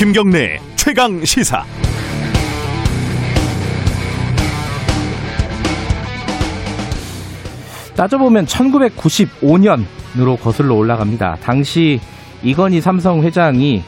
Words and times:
김경래 0.00 0.58
최강 0.76 1.22
시사. 1.26 1.62
따져보면 7.94 8.46
1995년으로 8.46 10.40
거슬러 10.40 10.74
올라갑니다. 10.74 11.36
당시 11.42 12.00
이건희 12.42 12.80
삼성 12.80 13.22
회장이 13.22 13.84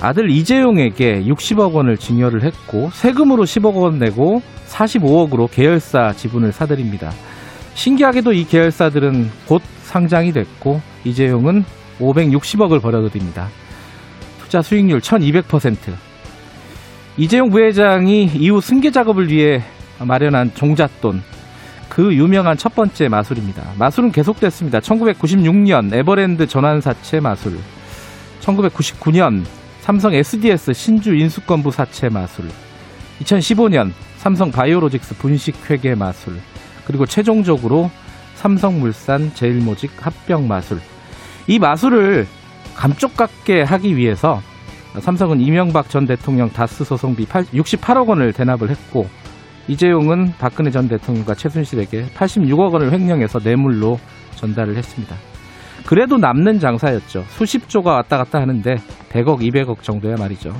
아들 0.00 0.30
이재용에게 0.30 1.24
60억 1.24 1.72
원을 1.72 1.96
증여를 1.96 2.42
했고 2.42 2.90
세금으로 2.92 3.44
10억 3.44 3.74
원 3.74 3.98
내고 3.98 4.42
45억으로 4.68 5.48
계열사 5.50 6.12
지분을 6.12 6.52
사들입니다. 6.52 7.10
신기하게도 7.74 8.32
이 8.32 8.44
계열사들은 8.44 9.30
곧 9.46 9.62
상장이 9.82 10.32
됐고 10.32 10.80
이재용은 11.04 11.64
560억을 12.00 12.82
벌어들입니다. 12.82 13.48
투자 14.42 14.62
수익률 14.62 15.00
1200%. 15.00 15.76
이재용 17.16 17.50
부회장이 17.50 18.24
이후 18.34 18.60
승계 18.60 18.90
작업을 18.90 19.30
위해 19.30 19.62
마련한 20.00 20.52
종잣돈 20.54 21.22
그 21.88 22.12
유명한 22.12 22.56
첫 22.56 22.74
번째 22.74 23.08
마술입니다. 23.08 23.62
마술은 23.78 24.10
계속됐습니다. 24.10 24.80
1996년 24.80 25.92
에버랜드 25.94 26.48
전환사채 26.48 27.20
마술, 27.20 27.56
1999년 28.40 29.44
삼성 29.84 30.14
SDS 30.14 30.72
신주 30.72 31.14
인수권부 31.14 31.70
사채 31.70 32.08
마술, 32.08 32.46
2015년 33.20 33.92
삼성 34.16 34.50
바이오로직스 34.50 35.16
분식 35.16 35.68
회계 35.68 35.94
마술, 35.94 36.40
그리고 36.86 37.04
최종적으로 37.04 37.90
삼성물산 38.36 39.34
제일모직 39.34 39.90
합병 40.00 40.48
마술. 40.48 40.80
이 41.46 41.58
마술을 41.58 42.26
감쪽같게 42.74 43.60
하기 43.60 43.94
위해서 43.98 44.40
삼성은 44.98 45.42
이명박 45.42 45.90
전 45.90 46.06
대통령 46.06 46.48
다스 46.48 46.82
소송비 46.82 47.26
68억 47.26 48.08
원을 48.08 48.32
대납을 48.32 48.70
했고 48.70 49.06
이재용은 49.68 50.32
박근혜 50.38 50.70
전 50.70 50.88
대통령과 50.88 51.34
최순실에게 51.34 52.06
86억 52.16 52.72
원을 52.72 52.90
횡령해서 52.90 53.38
뇌물로 53.44 54.00
전달을 54.36 54.78
했습니다. 54.78 55.33
그래도 55.86 56.16
남는 56.16 56.60
장사였죠. 56.60 57.24
수십조가 57.28 57.92
왔다 57.92 58.16
갔다 58.16 58.40
하는데 58.40 58.76
100억, 59.10 59.40
200억 59.40 59.82
정도야 59.82 60.16
말이죠. 60.16 60.54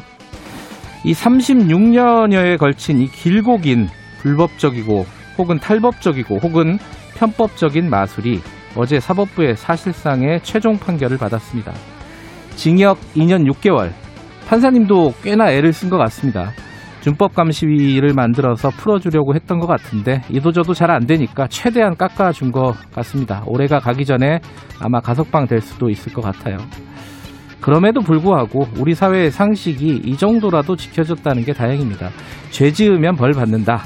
이 1.04 1.12
36년여에 1.12 2.58
걸친 2.58 3.00
이 3.00 3.06
길고 3.06 3.58
긴 3.58 3.88
불법적이고 4.20 5.06
혹은 5.38 5.58
탈법적이고 5.58 6.38
혹은 6.38 6.78
편법적인 7.16 7.88
마술이 7.90 8.40
어제 8.76 9.00
사법부의 9.00 9.56
사실상의 9.56 10.40
최종 10.42 10.78
판결을 10.78 11.18
받았습니다. 11.18 11.72
징역 12.56 12.98
2년 13.14 13.50
6개월. 13.52 13.92
판사님도 14.48 15.14
꽤나 15.22 15.50
애를 15.50 15.72
쓴 15.72 15.90
것 15.90 15.96
같습니다. 15.98 16.52
준법 17.04 17.34
감시위를 17.34 18.14
만들어서 18.14 18.70
풀어주려고 18.70 19.34
했던 19.34 19.58
것 19.58 19.66
같은데 19.66 20.22
이도저도 20.30 20.72
잘 20.72 20.90
안 20.90 21.06
되니까 21.06 21.46
최대한 21.48 21.96
깎아준 21.96 22.50
것 22.50 22.72
같습니다. 22.94 23.42
올해가 23.46 23.78
가기 23.78 24.06
전에 24.06 24.38
아마 24.80 25.00
가석방 25.00 25.46
될 25.46 25.60
수도 25.60 25.90
있을 25.90 26.14
것 26.14 26.22
같아요. 26.22 26.56
그럼에도 27.60 28.00
불구하고 28.00 28.68
우리 28.78 28.94
사회의 28.94 29.30
상식이 29.30 30.02
이 30.04 30.16
정도라도 30.16 30.76
지켜졌다는 30.76 31.44
게 31.44 31.52
다행입니다. 31.52 32.08
죄 32.50 32.70
지으면 32.70 33.16
벌 33.16 33.32
받는다. 33.32 33.82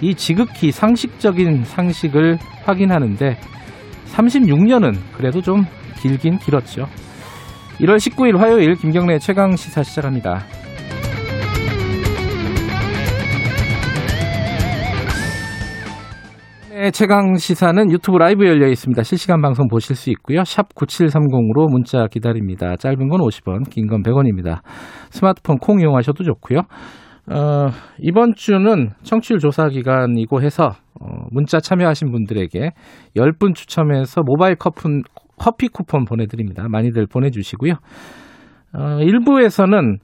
이 0.00 0.14
지극히 0.14 0.70
상식적인 0.70 1.64
상식을 1.64 2.38
확인하는데 2.64 3.36
36년은 4.14 4.96
그래도 5.14 5.42
좀 5.42 5.66
길긴 6.00 6.38
길었죠. 6.38 6.86
1월 7.80 7.96
19일 7.96 8.38
화요일 8.38 8.76
김경래 8.76 9.18
최강 9.18 9.56
시사 9.56 9.82
시작합니다. 9.82 10.65
네, 16.78 16.90
최강 16.90 17.36
시사는 17.36 17.90
유튜브 17.90 18.18
라이브 18.18 18.44
열려 18.46 18.68
있습니다. 18.68 19.02
실시간 19.02 19.40
방송 19.40 19.66
보실 19.66 19.96
수 19.96 20.10
있고요. 20.10 20.44
샵 20.44 20.74
9730으로 20.74 21.70
문자 21.70 22.06
기다립니다. 22.06 22.76
짧은 22.76 23.08
건 23.08 23.18
50원, 23.22 23.70
긴 23.70 23.86
건 23.86 24.02
100원입니다. 24.02 24.60
스마트폰 25.08 25.56
콩 25.56 25.80
이용하셔도 25.80 26.22
좋고요. 26.22 26.58
어, 27.32 27.68
이번 28.00 28.34
주는 28.34 28.90
청취율 29.02 29.38
조사 29.38 29.68
기간이고 29.70 30.42
해서 30.42 30.72
어, 31.00 31.06
문자 31.30 31.60
참여하신 31.60 32.12
분들에게 32.12 32.72
10분 33.16 33.54
추첨해서 33.54 34.20
모바일 34.22 34.56
커피, 34.56 34.82
커피 35.38 35.68
쿠폰 35.68 36.04
보내드립니다. 36.04 36.66
많이들 36.68 37.06
보내주시고요. 37.06 37.72
어, 38.74 38.78
1부에서는 39.00 39.96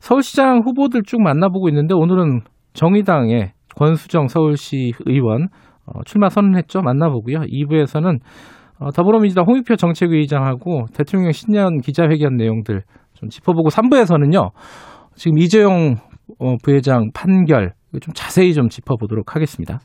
서울시장 0.00 0.62
후보들 0.64 1.02
쭉 1.02 1.20
만나보고 1.20 1.68
있는데 1.68 1.92
오늘은 1.94 2.40
정의당의 2.72 3.52
권수정 3.76 4.28
서울시 4.28 4.92
의원 5.04 5.48
어, 5.86 6.00
출마 6.04 6.28
선언했죠. 6.28 6.82
만나보고요. 6.82 7.40
2부에서는 7.40 8.18
어, 8.78 8.90
더불어민주당 8.90 9.46
홍익표 9.46 9.76
정책위의장하고 9.76 10.86
대통령 10.92 11.32
신년 11.32 11.80
기자회견 11.80 12.36
내용들 12.36 12.82
좀 13.14 13.28
짚어보고 13.28 13.70
3부에서는요. 13.70 14.50
지금 15.14 15.38
이재용 15.38 15.96
어, 16.38 16.56
부회장 16.62 17.10
판결 17.14 17.72
좀 18.00 18.12
자세히 18.14 18.52
좀 18.52 18.68
짚어보도록 18.68 19.34
하겠습니다. 19.34 19.80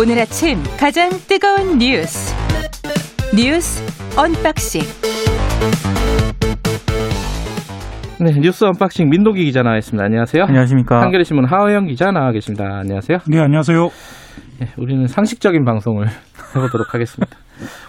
오늘 0.00 0.16
아침 0.20 0.62
가장 0.78 1.10
뜨거운 1.26 1.78
뉴스 1.78 2.32
뉴스 3.34 3.82
언박싱 4.16 4.82
네, 8.20 8.32
뉴스 8.40 8.64
언박싱 8.64 9.08
민동기 9.10 9.44
기자 9.44 9.62
나와 9.62 9.76
있습니다. 9.76 10.04
안녕하세요. 10.04 10.44
안녕하십니까. 10.44 11.00
한겨레 11.02 11.22
신문 11.24 11.44
하어영 11.46 11.86
기자 11.86 12.10
나와 12.10 12.32
계십니다. 12.32 12.64
안녕하세요. 12.80 13.18
네, 13.28 13.38
안녕하세요. 13.40 13.88
네, 14.60 14.66
우리는 14.76 15.06
상식적인 15.06 15.64
방송을 15.64 16.06
해보도록 16.56 16.94
하겠습니다. 16.94 17.36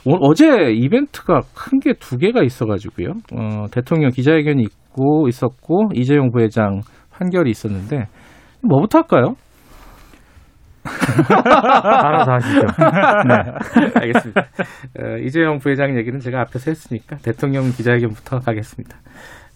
오늘 0.05 0.19
어제 0.21 0.71
이벤트가 0.71 1.41
큰 1.55 1.79
게 1.79 1.93
두 1.99 2.17
개가 2.17 2.43
있어가지고요. 2.43 3.13
어, 3.33 3.65
대통령 3.71 4.11
기자회견이 4.11 4.61
있고 4.63 5.27
있었고 5.27 5.89
이재용 5.95 6.31
부회장 6.31 6.81
판결이 7.11 7.49
있었는데 7.49 8.05
뭐부터 8.61 8.99
할까요? 8.99 9.33
알아서 10.85 12.31
하시죠. 12.33 12.61
네, 13.27 13.89
알겠습니다. 14.01 14.41
어, 14.41 15.17
이재용 15.25 15.57
부회장 15.57 15.97
얘기는 15.97 16.19
제가 16.19 16.41
앞에서 16.41 16.71
했으니까 16.71 17.17
대통령 17.17 17.63
기자회견부터 17.71 18.39
가겠습니다. 18.39 18.97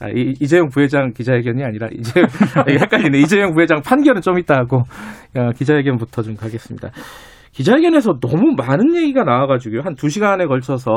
아, 0.04 0.10
이, 0.10 0.34
이재용 0.42 0.68
부회장 0.68 1.14
기자회견이 1.14 1.64
아니라 1.64 1.88
이재 1.94 2.22
헷갈리네. 2.70 3.20
이재용 3.20 3.54
부회장 3.54 3.82
판결은 3.82 4.22
좀 4.22 4.38
이따 4.38 4.56
하고 4.58 4.84
어, 5.38 5.52
기자회견부터 5.56 6.22
좀 6.24 6.36
가겠습니다. 6.36 6.90
기자회견에서 7.54 8.20
너무 8.20 8.54
많은 8.58 8.96
얘기가 8.98 9.24
나와가지고요. 9.24 9.82
한 9.84 9.96
두 9.96 10.10
시간에 10.10 10.46
걸쳐서 10.46 10.92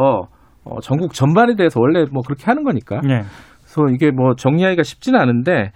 어, 0.65 0.81
전국 0.81 1.12
전반에 1.15 1.55
대해서 1.55 1.78
원래 1.81 2.05
뭐 2.12 2.22
그렇게 2.27 2.44
하는 2.47 2.65
거니까. 2.65 3.00
네. 3.03 3.22
그래서 3.62 3.94
이게 3.94 4.11
뭐 4.11 4.34
정리하기가 4.34 4.83
쉽지는 4.83 5.21
않은데 5.21 5.71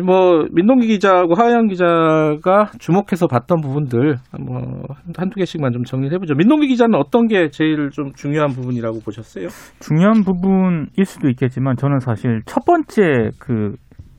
뭐 0.00 0.46
민동기 0.52 0.86
기자하고 0.86 1.34
하영 1.34 1.68
기자가 1.68 2.70
주목해서 2.78 3.26
봤던 3.26 3.60
부분들 3.60 4.16
뭐 4.40 4.82
한두 5.16 5.36
개씩만 5.36 5.72
좀 5.72 5.84
정리를 5.84 6.14
해보죠. 6.14 6.34
민동기 6.34 6.66
기자는 6.68 6.98
어떤 6.98 7.26
게 7.26 7.50
제일 7.50 7.90
좀 7.90 8.12
중요한 8.14 8.50
부분이라고 8.50 9.00
보셨어요? 9.04 9.48
중요한 9.80 10.22
부분일 10.24 11.04
수도 11.04 11.28
있겠지만 11.28 11.76
저는 11.76 11.98
사실 12.00 12.40
첫 12.46 12.64
번째 12.64 13.30
그 13.38 13.74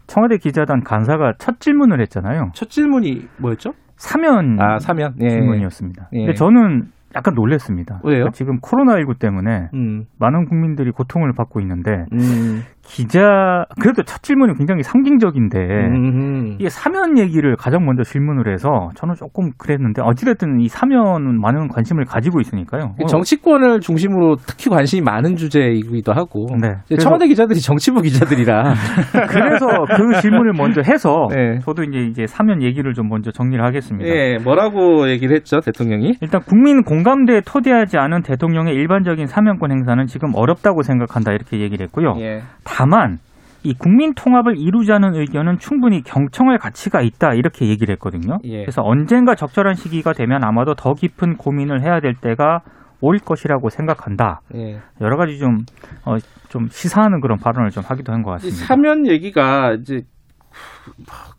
청와대 0.06 0.38
기자단 0.38 0.84
간사가 0.84 1.34
첫 1.40 1.60
질문을 1.60 2.02
했잖아요. 2.02 2.52
첫 2.54 2.70
질문이 2.70 3.22
뭐였죠? 3.40 3.72
사면 3.96 4.60
아 4.60 4.80
사면 4.80 5.16
예. 5.22 5.30
질문이었습니다. 5.30 6.10
예. 6.14 6.18
근데 6.18 6.34
저는 6.34 6.84
약간 7.16 7.34
놀랐습니다. 7.36 8.00
왜요? 8.04 8.30
지금 8.34 8.60
코로나19 8.60 9.20
때문에 9.20 9.70
음, 9.74 10.06
많은 10.20 10.46
국민들이 10.46 10.92
고통을 10.92 11.32
받고 11.36 11.60
있는데 11.62 12.06
음, 12.12 12.64
기자 12.82 13.66
그래도 13.80 14.04
첫 14.04 14.24
질문이 14.24 14.58
굉장히 14.58 14.84
상징적인데 14.84 15.60
음, 15.60 16.56
이게 16.60 16.70
사면 16.70 17.18
얘기를 17.18 17.56
가장 17.56 17.86
먼저 17.86 18.04
질문을 18.04 18.52
해서 18.52 18.90
저는 18.96 19.16
조금 19.16 19.52
그랬는데 19.58 20.02
어찌됐든 20.02 20.60
이 20.60 20.68
사면은 20.68 21.40
많은 21.40 21.68
관심을 21.68 22.06
가지고 22.06 22.42
있으니까요. 22.42 22.96
어, 23.02 23.06
정치권을 23.06 23.80
중심으로 23.80 24.38
특히 24.48 24.70
관심이 24.70 25.02
많은 25.02 25.36
주제이기도 25.36 26.14
하고 26.14 26.48
네. 26.60 26.98
청와대 26.98 27.28
기자들이 27.28 27.60
정치부 27.60 28.02
기자들이라 28.02 28.74
그래서 29.30 29.68
그 29.96 30.22
질문을 30.22 30.54
먼저 30.54 30.82
해서 30.82 31.28
네. 31.30 31.60
저도 31.60 31.84
이제 31.84 32.00
이제 32.00 32.26
사면 32.28 32.64
얘기를 32.64 32.94
좀 32.94 33.08
먼저 33.08 33.32
정리를 33.32 33.64
하겠습니다. 33.64 34.10
예 34.10 34.38
뭐라고 34.44 35.10
얘기를 35.10 35.36
했죠 35.36 35.60
대통령이 35.60 36.16
일단 36.22 36.42
국민 36.42 36.84
공 36.84 37.03
감대에 37.04 37.42
토대하지 37.42 37.98
않은 37.98 38.24
대통령의 38.24 38.74
일반적인 38.76 39.28
사면권 39.28 39.72
행사는 39.72 40.06
지금 40.08 40.34
어렵다고 40.36 40.84
생각한다 40.84 41.32
이렇게 41.32 41.60
얘기를 41.60 41.86
했고요. 41.86 42.16
예. 42.20 42.42
다만 42.64 43.20
이 43.64 43.74
국민 43.74 44.14
통합을 44.14 44.58
이루자는 44.58 45.16
의견은 45.16 45.58
충분히 45.60 46.02
경청할 46.02 46.58
가치가 46.58 47.02
있다 47.02 47.34
이렇게 47.34 47.68
얘기를 47.68 47.94
했거든요. 47.94 48.40
예. 48.44 48.62
그래서 48.62 48.82
언젠가 48.84 49.36
적절한 49.36 49.76
시기가 49.76 50.14
되면 50.14 50.44
아마도 50.44 50.74
더 50.76 50.94
깊은 50.94 51.38
고민을 51.38 51.82
해야 51.82 52.00
될 52.02 52.14
때가 52.14 52.62
올 53.00 53.20
것이라고 53.20 53.70
생각한다. 53.70 54.42
예. 54.56 54.80
여러 55.02 55.18
가지 55.18 55.38
좀, 55.38 55.60
어, 56.06 56.18
좀 56.50 56.68
시사하는 56.70 57.22
그런 57.22 57.38
발언을 57.38 57.70
좀 57.70 57.84
하기도 57.86 58.14
한것이 58.14 58.46
같습니다. 58.46 58.66
사면 58.66 59.08
얘기가 59.08 59.74
이제 59.80 60.02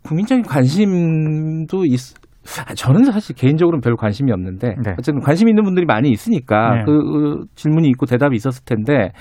국민적인 0.03 0.43
관심도 0.43 1.85
있. 1.85 2.24
아, 2.67 2.73
저는 2.73 3.05
사실 3.05 3.35
개인적으로는 3.35 3.81
별 3.81 3.95
관심이 3.95 4.31
없는데 4.31 4.75
네. 4.83 4.95
어쨌든 4.97 5.19
관심 5.19 5.49
있는 5.49 5.63
분들이 5.63 5.85
많이 5.85 6.09
있으니까 6.09 6.75
네. 6.75 6.83
그, 6.85 6.91
그 6.91 7.45
질문이 7.55 7.89
있고 7.89 8.05
대답이 8.05 8.35
있었을 8.35 8.63
텐데 8.65 9.11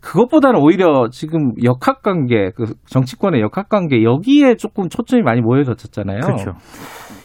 그것보다는 0.00 0.60
오히려 0.60 1.08
지금 1.10 1.52
역학관계 1.62 2.52
그 2.54 2.74
정치권의 2.86 3.40
역학관계 3.40 4.04
여기에 4.04 4.54
조금 4.56 4.88
초점이 4.88 5.22
많이 5.22 5.40
모여졌잖아요. 5.40 6.20
그렇죠. 6.20 6.52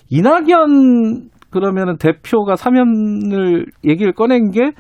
이낙연 0.10 1.30
그러면은 1.52 1.98
대표가 1.98 2.56
사면을 2.56 3.68
얘기를 3.86 4.12
꺼낸 4.12 4.50
게 4.50 4.72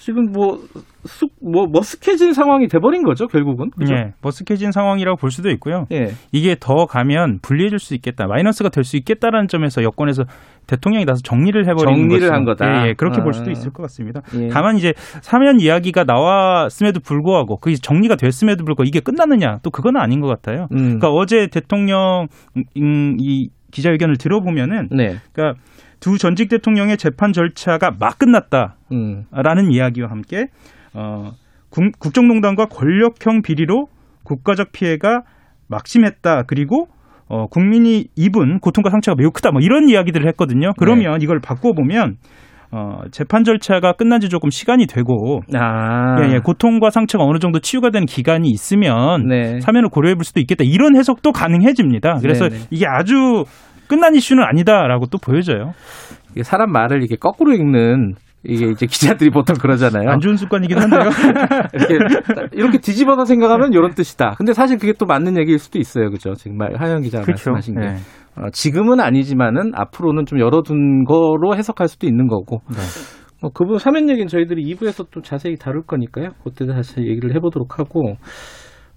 지금 0.00 0.32
뭐, 0.32 0.58
쑥, 1.04 1.30
뭐, 1.42 1.66
머쓱해진 1.70 2.32
상황이 2.32 2.68
돼버린 2.68 3.02
거죠, 3.02 3.26
결국은. 3.28 3.70
그죠? 3.70 3.92
예, 3.94 4.12
머쓱해진 4.22 4.72
상황이라고 4.72 5.16
볼 5.18 5.30
수도 5.30 5.50
있고요. 5.50 5.86
예. 5.92 6.12
이게 6.32 6.56
더 6.58 6.86
가면 6.86 7.40
불리해질 7.42 7.78
수 7.78 7.94
있겠다, 7.94 8.26
마이너스가 8.26 8.70
될 8.70 8.82
수 8.82 8.96
있겠다라는 8.96 9.46
점에서 9.48 9.82
여권에서 9.82 10.24
대통령이 10.66 11.04
나서 11.04 11.20
정리를 11.22 11.66
해버리는 11.68 11.94
정리를 12.08 12.28
것이- 12.28 12.32
한 12.32 12.44
거다. 12.44 12.84
예, 12.86 12.88
예, 12.88 12.94
그렇게 12.94 13.20
아. 13.20 13.24
볼 13.24 13.34
수도 13.34 13.50
있을 13.50 13.72
것 13.72 13.82
같습니다. 13.84 14.22
예. 14.36 14.48
다만 14.48 14.76
이제 14.78 14.94
사면 15.20 15.60
이야기가 15.60 16.04
나왔음에도 16.04 17.00
불구하고 17.00 17.58
그게 17.58 17.76
정리가 17.76 18.16
됐음에도 18.16 18.64
불구하고 18.64 18.84
이게 18.88 19.00
끝났느냐 19.00 19.58
또 19.62 19.70
그건 19.70 19.96
아닌 19.96 20.20
것 20.20 20.28
같아요. 20.28 20.66
음. 20.72 20.76
그러니까 20.98 21.10
어제 21.10 21.46
대통령 21.48 22.28
음, 22.56 23.16
이 23.20 23.50
기자회견을 23.70 24.16
들어보면은 24.16 24.88
네. 24.92 25.16
그러니까 25.32 25.60
두 26.00 26.18
전직 26.18 26.48
대통령의 26.48 26.96
재판 26.96 27.32
절차가 27.32 27.92
막 27.98 28.18
끝났다. 28.18 28.76
음. 28.92 29.24
라는 29.30 29.70
이야기와 29.70 30.10
함께 30.10 30.46
어, 30.94 31.30
국, 31.70 31.84
국정농단과 31.98 32.66
권력형 32.66 33.42
비리로 33.42 33.86
국가적 34.24 34.72
피해가 34.72 35.22
막심했다. 35.68 36.44
그리고 36.46 36.86
어, 37.28 37.46
국민이 37.46 38.06
입은 38.16 38.58
고통과 38.58 38.90
상처가 38.90 39.14
매우 39.16 39.30
크다. 39.30 39.52
뭐 39.52 39.60
이런 39.60 39.88
이야기들을 39.88 40.26
했거든요. 40.28 40.72
그러면 40.76 41.22
이걸 41.22 41.40
바꿔보면 41.40 42.16
어, 42.72 43.00
재판 43.10 43.42
절차가 43.42 43.94
끝난 43.94 44.20
지 44.20 44.28
조금 44.28 44.50
시간이 44.50 44.86
되고 44.86 45.40
아. 45.54 46.22
예, 46.22 46.34
예, 46.34 46.38
고통과 46.38 46.90
상처가 46.90 47.24
어느 47.24 47.38
정도 47.38 47.58
치유가 47.58 47.90
되는 47.90 48.06
기간이 48.06 48.48
있으면 48.48 49.26
네. 49.26 49.60
사면을 49.60 49.88
고려해 49.88 50.14
볼 50.14 50.24
수도 50.24 50.38
있겠다. 50.40 50.62
이런 50.64 50.96
해석도 50.96 51.32
가능해집니다. 51.32 52.18
그래서 52.20 52.48
네네. 52.48 52.62
이게 52.70 52.86
아주 52.88 53.44
끝난 53.90 54.14
이슈는 54.14 54.44
아니다라고 54.44 55.06
또 55.06 55.18
보여져요. 55.18 55.72
사람 56.42 56.70
말을 56.70 56.98
이렇게 56.98 57.16
거꾸로 57.16 57.52
읽는 57.52 58.14
이게 58.44 58.68
이제 58.68 58.86
기자들이 58.86 59.30
보통 59.30 59.56
그러잖아요. 59.60 60.08
안 60.08 60.20
좋은 60.20 60.36
습관이긴 60.36 60.78
한데요. 60.78 61.10
이렇게, 61.74 62.48
이렇게 62.52 62.78
뒤집어서 62.78 63.24
생각하면 63.24 63.72
이런 63.72 63.90
뜻이다. 63.90 64.36
근데 64.38 64.54
사실 64.54 64.78
그게 64.78 64.94
또 64.94 65.04
맞는 65.04 65.36
얘기일 65.38 65.58
수도 65.58 65.78
있어요. 65.78 66.08
그죠? 66.10 66.34
지금 66.34 66.56
말, 66.56 66.74
하영 66.80 67.02
기자가 67.02 67.24
그렇죠. 67.24 67.50
말씀하신 67.50 67.74
게. 67.74 67.80
네. 67.80 67.96
어, 68.36 68.48
지금은 68.52 69.00
아니지만은 69.00 69.72
앞으로는 69.74 70.24
좀 70.24 70.38
열어둔 70.38 71.04
거로 71.04 71.54
해석할 71.56 71.88
수도 71.88 72.06
있는 72.06 72.28
거고. 72.28 72.62
네. 72.70 72.78
어, 73.42 73.50
그분 73.50 73.78
사면 73.78 74.08
얘기는 74.08 74.26
저희들이 74.26 74.62
2부에서 74.74 75.08
또 75.10 75.20
자세히 75.20 75.56
다룰 75.56 75.82
거니까요. 75.82 76.30
그때 76.42 76.64
다시 76.64 77.00
얘기를 77.00 77.34
해보도록 77.34 77.78
하고. 77.78 78.16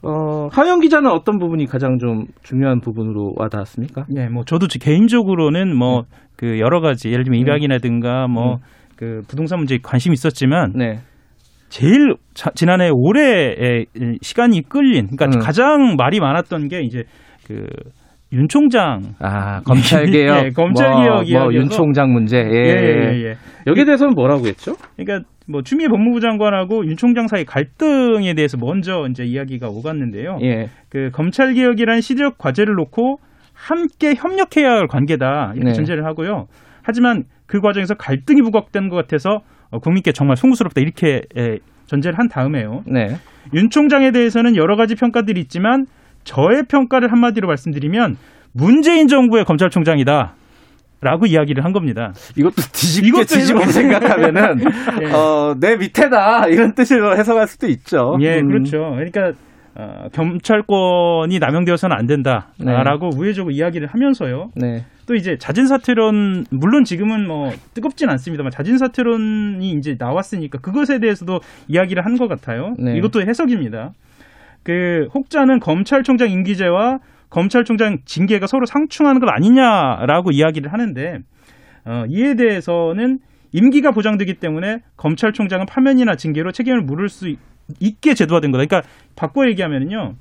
어, 0.03 0.47
하영 0.51 0.79
기자는 0.81 1.09
어떤 1.09 1.39
부분이 1.39 1.65
가장 1.65 1.97
좀 1.97 2.25
중요한 2.43 2.79
부분으로 2.81 3.33
와닿았습니까? 3.37 4.05
예, 4.17 4.27
뭐 4.27 4.43
저도 4.45 4.67
지- 4.67 4.79
개인적으로는 4.79 5.75
뭐 5.75 6.01
네. 6.01 6.07
그 6.35 6.59
여러 6.59 6.81
가지 6.81 7.09
예를 7.09 7.23
들면 7.23 7.39
입약이라든가 7.41 8.27
뭐 8.27 8.57
그 8.95 9.21
부동산 9.27 9.57
문제에 9.57 9.79
관심이 9.81 10.13
있었지만 10.13 10.73
네. 10.75 10.99
제일 11.69 12.15
자- 12.35 12.51
지난해 12.53 12.89
올해에 12.93 13.85
시간이 14.21 14.61
끌린 14.69 15.07
그러니까 15.07 15.25
음. 15.25 15.39
가장 15.43 15.95
말이 15.97 16.19
많았던 16.19 16.67
게 16.67 16.81
이제 16.81 17.03
그 17.47 17.65
윤 18.35 18.47
총장 18.47 19.13
아, 19.19 19.61
검찰 19.61 20.07
개혁. 20.07 20.45
예, 20.45 20.49
검찰 20.49 20.87
개혁 20.87 21.05
뭐, 21.05 21.13
뭐, 21.13 21.21
이야기여서. 21.23 21.53
윤 21.53 21.69
총장 21.69 22.11
문제. 22.11 22.37
예. 22.37 22.41
예, 22.41 23.13
예, 23.13 23.23
예. 23.29 23.35
여기에 23.67 23.85
대해서는 23.85 24.15
뭐라고 24.15 24.47
했죠? 24.47 24.73
그러니까 24.97 25.27
뭐 25.45 25.61
추미애 25.61 25.87
법무부 25.87 26.19
장관하고 26.21 26.85
윤 26.85 26.95
총장 26.97 27.27
사이 27.27 27.45
갈등에 27.45 28.33
대해서 28.33 28.57
먼저 28.57 29.07
이제 29.09 29.23
이야기가 29.23 29.67
오갔는데요. 29.69 30.39
예. 30.41 30.69
그 30.89 31.09
검찰 31.11 31.53
개혁이라는 31.53 32.01
시대적 32.01 32.37
과제를 32.37 32.75
놓고 32.75 33.19
함께 33.53 34.15
협력해야 34.15 34.71
할 34.71 34.87
관계다 34.87 35.53
이렇게 35.55 35.69
네. 35.69 35.73
전제를 35.73 36.05
하고요. 36.05 36.47
하지만 36.81 37.23
그 37.45 37.61
과정에서 37.61 37.93
갈등이 37.95 38.41
부각된 38.41 38.89
것 38.89 38.95
같아서 38.95 39.41
어, 39.69 39.79
국민께 39.79 40.11
정말 40.11 40.37
송구스럽다 40.37 40.81
이렇게 40.81 41.21
에, 41.37 41.59
전제를 41.87 42.17
한 42.17 42.27
다음에요. 42.29 42.83
네. 42.87 43.17
윤 43.53 43.69
총장에 43.69 44.11
대해서는 44.11 44.55
여러 44.55 44.75
가지 44.75 44.95
평가들이 44.95 45.39
있지만 45.41 45.85
저의 46.23 46.63
평가를 46.69 47.11
한마디로 47.11 47.47
말씀드리면 47.47 48.17
문재인 48.53 49.07
정부의 49.07 49.45
검찰총장이다. 49.45 50.35
라고 51.03 51.25
이야기를 51.25 51.63
한 51.63 51.71
겁니다. 51.73 52.13
이것도 52.35 52.55
뒤집게 52.71 53.07
이것도 53.07 53.25
뒤집어 53.25 53.65
생각하면은 53.65 54.59
예. 55.03 55.05
어, 55.11 55.55
내 55.59 55.75
밑에다 55.75 56.47
이런 56.47 56.73
뜻으로 56.73 57.15
해석할 57.17 57.47
수도 57.47 57.67
있죠. 57.67 58.17
예, 58.21 58.39
음. 58.39 58.47
그렇죠. 58.47 58.91
그러니까 58.95 59.33
어, 59.75 60.07
경찰권이 60.13 61.39
남용되어서는 61.39 61.95
안 61.95 62.05
된다라고 62.05 63.09
우회적으로 63.15 63.51
이야기를 63.53 63.87
하면서요. 63.87 64.51
네. 64.55 64.85
또 65.05 65.15
이제 65.15 65.37
자진 65.37 65.67
사퇴론 65.67 66.45
물론 66.49 66.85
지금은 66.85 67.27
뭐 67.27 67.51
뜨겁진 67.73 68.09
않습니다만 68.09 68.51
자진 68.51 68.77
사퇴론이 68.77 69.71
이제 69.71 69.95
나왔으니까 69.99 70.59
그것에 70.59 70.99
대해서도 70.99 71.41
이야기를 71.67 72.05
한 72.05 72.17
것 72.17 72.27
같아요. 72.27 72.75
네. 72.79 72.95
이것도 72.97 73.21
해석입니다. 73.23 73.91
그 74.63 75.07
혹자는 75.13 75.59
검찰총장 75.59 76.29
임기제와 76.29 76.99
검찰총장 77.33 77.97
징계가 78.05 78.45
서로 78.45 78.65
상충하는 78.67 79.19
것 79.19 79.27
아니냐라고 79.27 80.29
이야기를 80.31 80.71
하는데 80.71 81.17
어, 81.85 82.03
이에 82.07 82.35
대해서는 82.35 83.17
임기가 83.51 83.91
보장되기 83.91 84.35
때문에 84.35 84.79
검찰총장은 84.97 85.65
파면이나 85.65 86.15
징계로 86.15 86.51
책임을 86.51 86.81
물을 86.81 87.09
수 87.09 87.27
있- 87.27 87.39
있게 87.79 88.13
제도화된 88.13 88.51
거다. 88.51 88.63
그러니까 88.65 88.87
바꿔 89.15 89.47
얘기하면은요. 89.49 90.13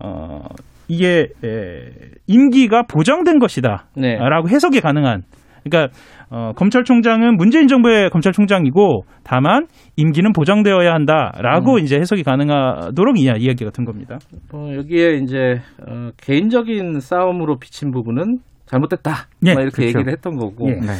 어, 0.00 0.44
이게 0.88 1.28
에, 1.44 1.90
임기가 2.26 2.84
보장된 2.88 3.38
것이다. 3.38 3.86
네. 3.96 4.16
라고 4.16 4.48
해석이 4.48 4.80
가능한. 4.80 5.22
그러니까 5.64 5.92
어, 6.30 6.52
검찰총장은 6.54 7.36
문재인 7.36 7.68
정부의 7.68 8.10
검찰총장이고 8.10 9.02
다만 9.24 9.66
임기는 9.96 10.32
보장되어야 10.32 10.92
한다라고 10.92 11.74
음. 11.74 11.78
이제 11.78 11.96
해석이 11.96 12.22
가능하도록 12.22 13.18
이 13.18 13.22
이야기가 13.22 13.70
된 13.70 13.84
겁니다. 13.84 14.18
어, 14.52 14.70
여기에 14.74 15.20
이제 15.22 15.60
어, 15.86 16.10
개인적인 16.16 17.00
싸움으로 17.00 17.58
비친 17.58 17.90
부분은 17.90 18.38
잘못됐다. 18.66 19.28
예, 19.46 19.54
뭐 19.54 19.62
이렇게 19.62 19.76
그렇죠. 19.76 19.98
얘기를 19.98 20.12
했던 20.12 20.36
거고 20.36 20.68
예. 20.68 20.74
네. 20.74 20.92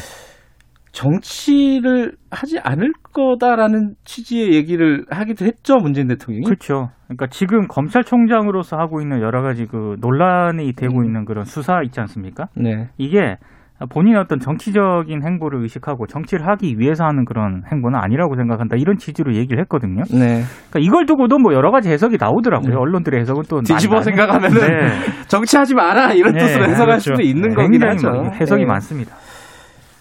정치를 0.92 2.12
하지 2.30 2.58
않을 2.58 2.92
거다라는 3.12 3.94
취지의 4.04 4.54
얘기를 4.54 5.04
하기도 5.10 5.44
했죠 5.44 5.76
문재인 5.76 6.08
대통령이. 6.08 6.44
그렇죠. 6.44 6.90
그러니까 7.04 7.26
지금 7.28 7.68
검찰총장으로서 7.68 8.76
하고 8.76 9.00
있는 9.00 9.20
여러 9.20 9.42
가지 9.42 9.66
그 9.66 9.96
논란이 10.00 10.72
되고 10.72 11.00
음. 11.00 11.04
있는 11.04 11.24
그런 11.24 11.44
수사 11.44 11.82
있지 11.84 12.00
않습니까? 12.00 12.46
네. 12.56 12.88
이게 12.96 13.36
본인의 13.87 14.18
어떤 14.18 14.40
정치적인 14.40 15.23
행보를 15.23 15.62
의식하고 15.62 16.06
정치를 16.06 16.49
하기 16.49 16.78
위해서 16.78 17.04
하는 17.04 17.25
그런 17.25 17.62
행보는 17.70 17.99
아니라고 17.99 18.35
생각한다. 18.35 18.76
이런 18.76 18.97
취지로 18.97 19.35
얘기를 19.35 19.61
했거든요. 19.62 20.02
네. 20.11 20.42
그러니까 20.70 20.80
이걸 20.80 21.06
두고도 21.06 21.38
뭐 21.38 21.52
여러 21.54 21.70
가지 21.70 21.88
해석이 21.88 22.16
나오더라고요. 22.18 22.70
네. 22.70 22.76
언론들의 22.76 23.20
해석은 23.20 23.44
또 23.49 23.61
뒤집어 23.61 23.94
많이 23.94 24.04
생각하면은 24.04 24.61
네. 24.61 24.88
정치하지 25.28 25.75
마라 25.75 26.12
이런 26.12 26.32
네, 26.32 26.40
뜻으로 26.40 26.64
해석할 26.64 26.87
그렇죠. 26.87 27.14
수도 27.14 27.23
있는 27.23 27.50
네, 27.50 27.54
거긴 27.54 27.85
하죠. 27.85 28.11
뭐 28.11 28.30
해석이 28.32 28.62
네. 28.62 28.66
많습니다. 28.66 29.14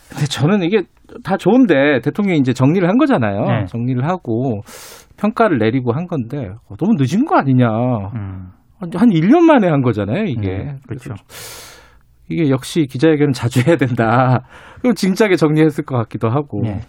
근데 0.09 0.25
저는 0.25 0.63
이게 0.63 0.83
다 1.23 1.37
좋은데 1.37 1.99
대통령이 2.03 2.39
이제 2.39 2.53
정리를 2.53 2.87
한 2.87 2.97
거잖아요. 2.97 3.45
네. 3.45 3.65
정리를 3.65 4.03
하고 4.07 4.61
평가를 5.19 5.59
내리고 5.59 5.93
한 5.93 6.07
건데 6.07 6.49
어, 6.69 6.75
너무 6.77 6.93
늦은 6.97 7.25
거 7.25 7.37
아니냐. 7.37 7.67
음, 8.15 8.49
한, 8.79 8.89
한 8.95 9.09
1년 9.09 9.41
만에 9.41 9.67
한 9.67 9.81
거잖아요, 9.81 10.25
이게. 10.25 10.49
음, 10.49 10.77
그렇죠. 10.87 11.13
이게 12.29 12.49
역시 12.49 12.87
기자회견은 12.89 13.33
자주 13.33 13.61
해야 13.67 13.77
된다. 13.77 14.41
그럼 14.81 14.95
진작에 14.95 15.35
정리했을 15.35 15.85
것 15.85 15.97
같기도 15.97 16.29
하고. 16.29 16.61
네. 16.63 16.79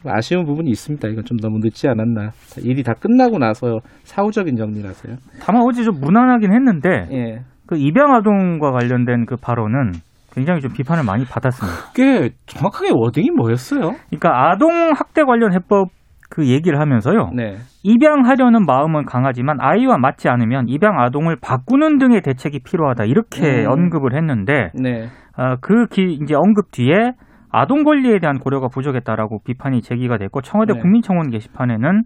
좀 0.00 0.12
아쉬운 0.12 0.44
부분이 0.44 0.70
있습니다. 0.70 1.08
이건 1.08 1.24
좀 1.24 1.38
너무 1.38 1.58
늦지 1.62 1.88
않았나. 1.88 2.30
자, 2.48 2.60
일이 2.62 2.82
다 2.82 2.94
끝나고 2.94 3.38
나서 3.38 3.78
사후적인 4.02 4.56
정리라서요. 4.56 5.16
다만 5.40 5.62
어제 5.62 5.82
좀 5.82 6.00
무난하긴 6.00 6.52
했는데 6.52 7.08
예. 7.12 7.40
그 7.66 7.76
입양 7.78 8.14
아동과 8.14 8.72
관련된 8.72 9.26
그 9.26 9.36
발언은 9.36 9.92
굉장히 10.32 10.60
좀 10.60 10.72
비판을 10.72 11.04
많이 11.04 11.24
받았습니다. 11.24 11.92
그게 11.92 12.34
정확하게 12.46 12.90
워딩이 12.92 13.30
뭐였어요? 13.30 13.92
그러니까 14.10 14.50
아동 14.50 14.92
학대 14.94 15.22
관련 15.22 15.54
해법 15.54 15.88
그 16.30 16.46
얘기를 16.48 16.80
하면서요. 16.80 17.30
네. 17.34 17.56
입양하려는 17.82 18.64
마음은 18.66 19.04
강하지만 19.04 19.58
아이와 19.60 19.98
맞지 19.98 20.28
않으면 20.28 20.68
입양 20.68 20.98
아동을 20.98 21.36
바꾸는 21.40 21.98
등의 21.98 22.22
대책이 22.22 22.60
필요하다 22.64 23.04
이렇게 23.04 23.64
음. 23.64 23.70
언급을 23.70 24.14
했는데 24.14 24.70
네. 24.74 25.08
어, 25.36 25.56
그 25.60 25.86
기, 25.86 26.18
이제 26.20 26.34
언급 26.34 26.70
뒤에 26.70 27.12
아동 27.50 27.84
권리에 27.84 28.18
대한 28.18 28.38
고려가 28.38 28.68
부족했다라고 28.68 29.42
비판이 29.44 29.82
제기가 29.82 30.18
됐고 30.18 30.40
청와대 30.40 30.72
네. 30.74 30.80
국민청원 30.80 31.30
게시판에는 31.30 32.02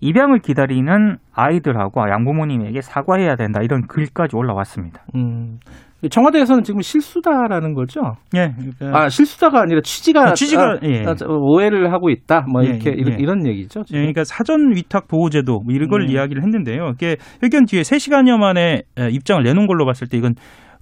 입양을 0.00 0.40
기다리는 0.40 1.16
아이들하고 1.34 2.00
양부모님에게 2.08 2.80
사과해야 2.80 3.36
된다 3.36 3.60
이런 3.62 3.86
글까지 3.86 4.36
올라왔습니다. 4.36 5.02
음. 5.16 5.58
청와대에서는 6.08 6.62
지금 6.62 6.80
실수다라는 6.80 7.74
거죠? 7.74 8.00
예, 8.36 8.54
그러니까 8.56 8.96
아, 8.96 9.08
실수다가 9.08 9.62
아니라 9.62 9.80
취지가 9.82 10.28
아, 10.28 10.32
취지가, 10.32 10.62
아, 10.62 10.78
예. 10.84 11.02
아, 11.04 11.14
오해를 11.28 11.92
하고 11.92 12.08
있다. 12.08 12.42
뭐 12.48 12.62
예, 12.62 12.68
이렇게 12.68 12.90
예, 12.90 12.94
이런, 12.94 13.12
예. 13.14 13.16
이런 13.18 13.46
얘기죠. 13.46 13.80
예, 13.80 13.84
지금. 13.84 14.00
그러니까 14.00 14.22
사전 14.22 14.76
위탁 14.76 15.08
보호제도 15.08 15.60
뭐 15.60 15.74
이런 15.74 15.88
걸 15.88 16.02
음. 16.02 16.10
이야기를 16.10 16.42
했는데요. 16.42 16.92
이게 16.94 17.16
회견 17.42 17.64
뒤에 17.64 17.82
3 17.82 17.98
시간여 17.98 18.38
만에 18.38 18.82
에, 18.96 19.08
입장을 19.10 19.42
내놓은 19.42 19.66
걸로 19.66 19.84
봤을 19.86 20.06
때 20.06 20.16
이건 20.16 20.34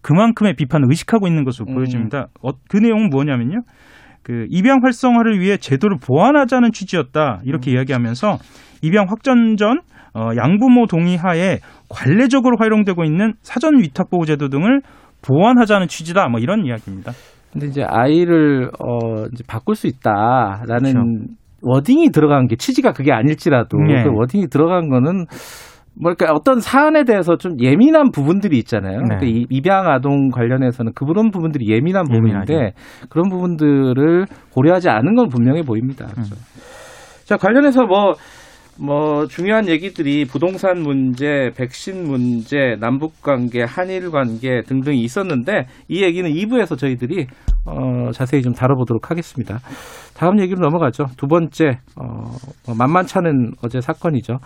그만큼의 0.02 0.54
비판을 0.54 0.86
의식하고 0.90 1.26
있는 1.26 1.44
것으로 1.44 1.66
음. 1.70 1.74
보여집니다. 1.76 2.26
어, 2.42 2.50
그 2.68 2.76
내용은 2.76 3.08
뭐냐면요. 3.08 3.60
그 4.26 4.46
입양 4.50 4.80
활성화를 4.82 5.38
위해 5.38 5.56
제도를 5.56 5.98
보완하자는 6.04 6.72
취지였다. 6.72 7.42
이렇게 7.44 7.70
음. 7.70 7.76
이야기하면서 7.76 8.38
입양 8.82 9.06
확전 9.08 9.56
전 9.56 9.78
어, 10.14 10.30
양부모 10.36 10.86
동의하에 10.88 11.58
관례적으로 11.88 12.56
활용되고 12.58 13.04
있는 13.04 13.34
사전 13.42 13.78
위탁 13.78 14.10
보호 14.10 14.24
제도 14.24 14.48
등을 14.48 14.80
보완하자는 15.22 15.86
취지다. 15.86 16.26
뭐 16.28 16.40
이런 16.40 16.66
이야기입니다. 16.66 17.12
근데 17.52 17.68
이제 17.68 17.84
아이를 17.86 18.68
어 18.80 19.26
이제 19.32 19.44
바꿀 19.46 19.76
수 19.76 19.86
있다라는 19.86 20.92
그렇죠. 20.92 20.98
워딩이 21.62 22.10
들어간 22.10 22.48
게 22.48 22.56
취지가 22.56 22.94
그게 22.94 23.12
아닐지라도 23.12 23.78
네. 23.78 24.02
그 24.02 24.10
워딩이 24.12 24.48
들어간 24.48 24.88
거는 24.88 25.26
뭐랄까 26.00 26.32
어떤 26.32 26.60
사안에 26.60 27.04
대해서 27.04 27.36
좀 27.36 27.58
예민한 27.60 28.10
부분들이 28.10 28.58
있잖아요. 28.58 28.98
네. 29.00 29.04
그러니까 29.04 29.26
이- 29.26 29.46
입양 29.50 29.88
아동 29.88 30.28
관련해서는 30.30 30.92
그런 30.94 31.30
부분들이 31.30 31.68
예민한 31.72 32.04
부분인데 32.04 32.52
예민하죠. 32.54 32.76
그런 33.08 33.28
부분들을 33.30 34.26
고려하지 34.52 34.90
않은 34.90 35.14
건 35.14 35.28
분명해 35.28 35.62
보입니다. 35.62 36.06
그렇죠. 36.06 36.34
자 37.24 37.36
관련해서 37.36 37.84
뭐. 37.86 38.14
뭐 38.78 39.26
중요한 39.26 39.68
얘기들이 39.68 40.26
부동산 40.26 40.82
문제, 40.82 41.50
백신 41.56 42.06
문제, 42.06 42.76
남북 42.78 43.22
관계, 43.22 43.62
한일 43.62 44.10
관계 44.10 44.60
등등이 44.66 45.00
있었는데 45.00 45.64
이 45.88 46.02
얘기는 46.04 46.30
2부에서 46.30 46.76
저희들이 46.76 47.26
어, 47.64 48.10
자세히 48.12 48.42
좀 48.42 48.52
다뤄보도록 48.52 49.10
하겠습니다. 49.10 49.60
다음 50.16 50.40
얘기로 50.40 50.60
넘어가죠. 50.60 51.06
두 51.16 51.26
번째 51.26 51.78
어, 52.00 52.04
뭐 52.66 52.74
만만찮은 52.76 53.52
어제 53.62 53.80
사건이죠. 53.80 54.38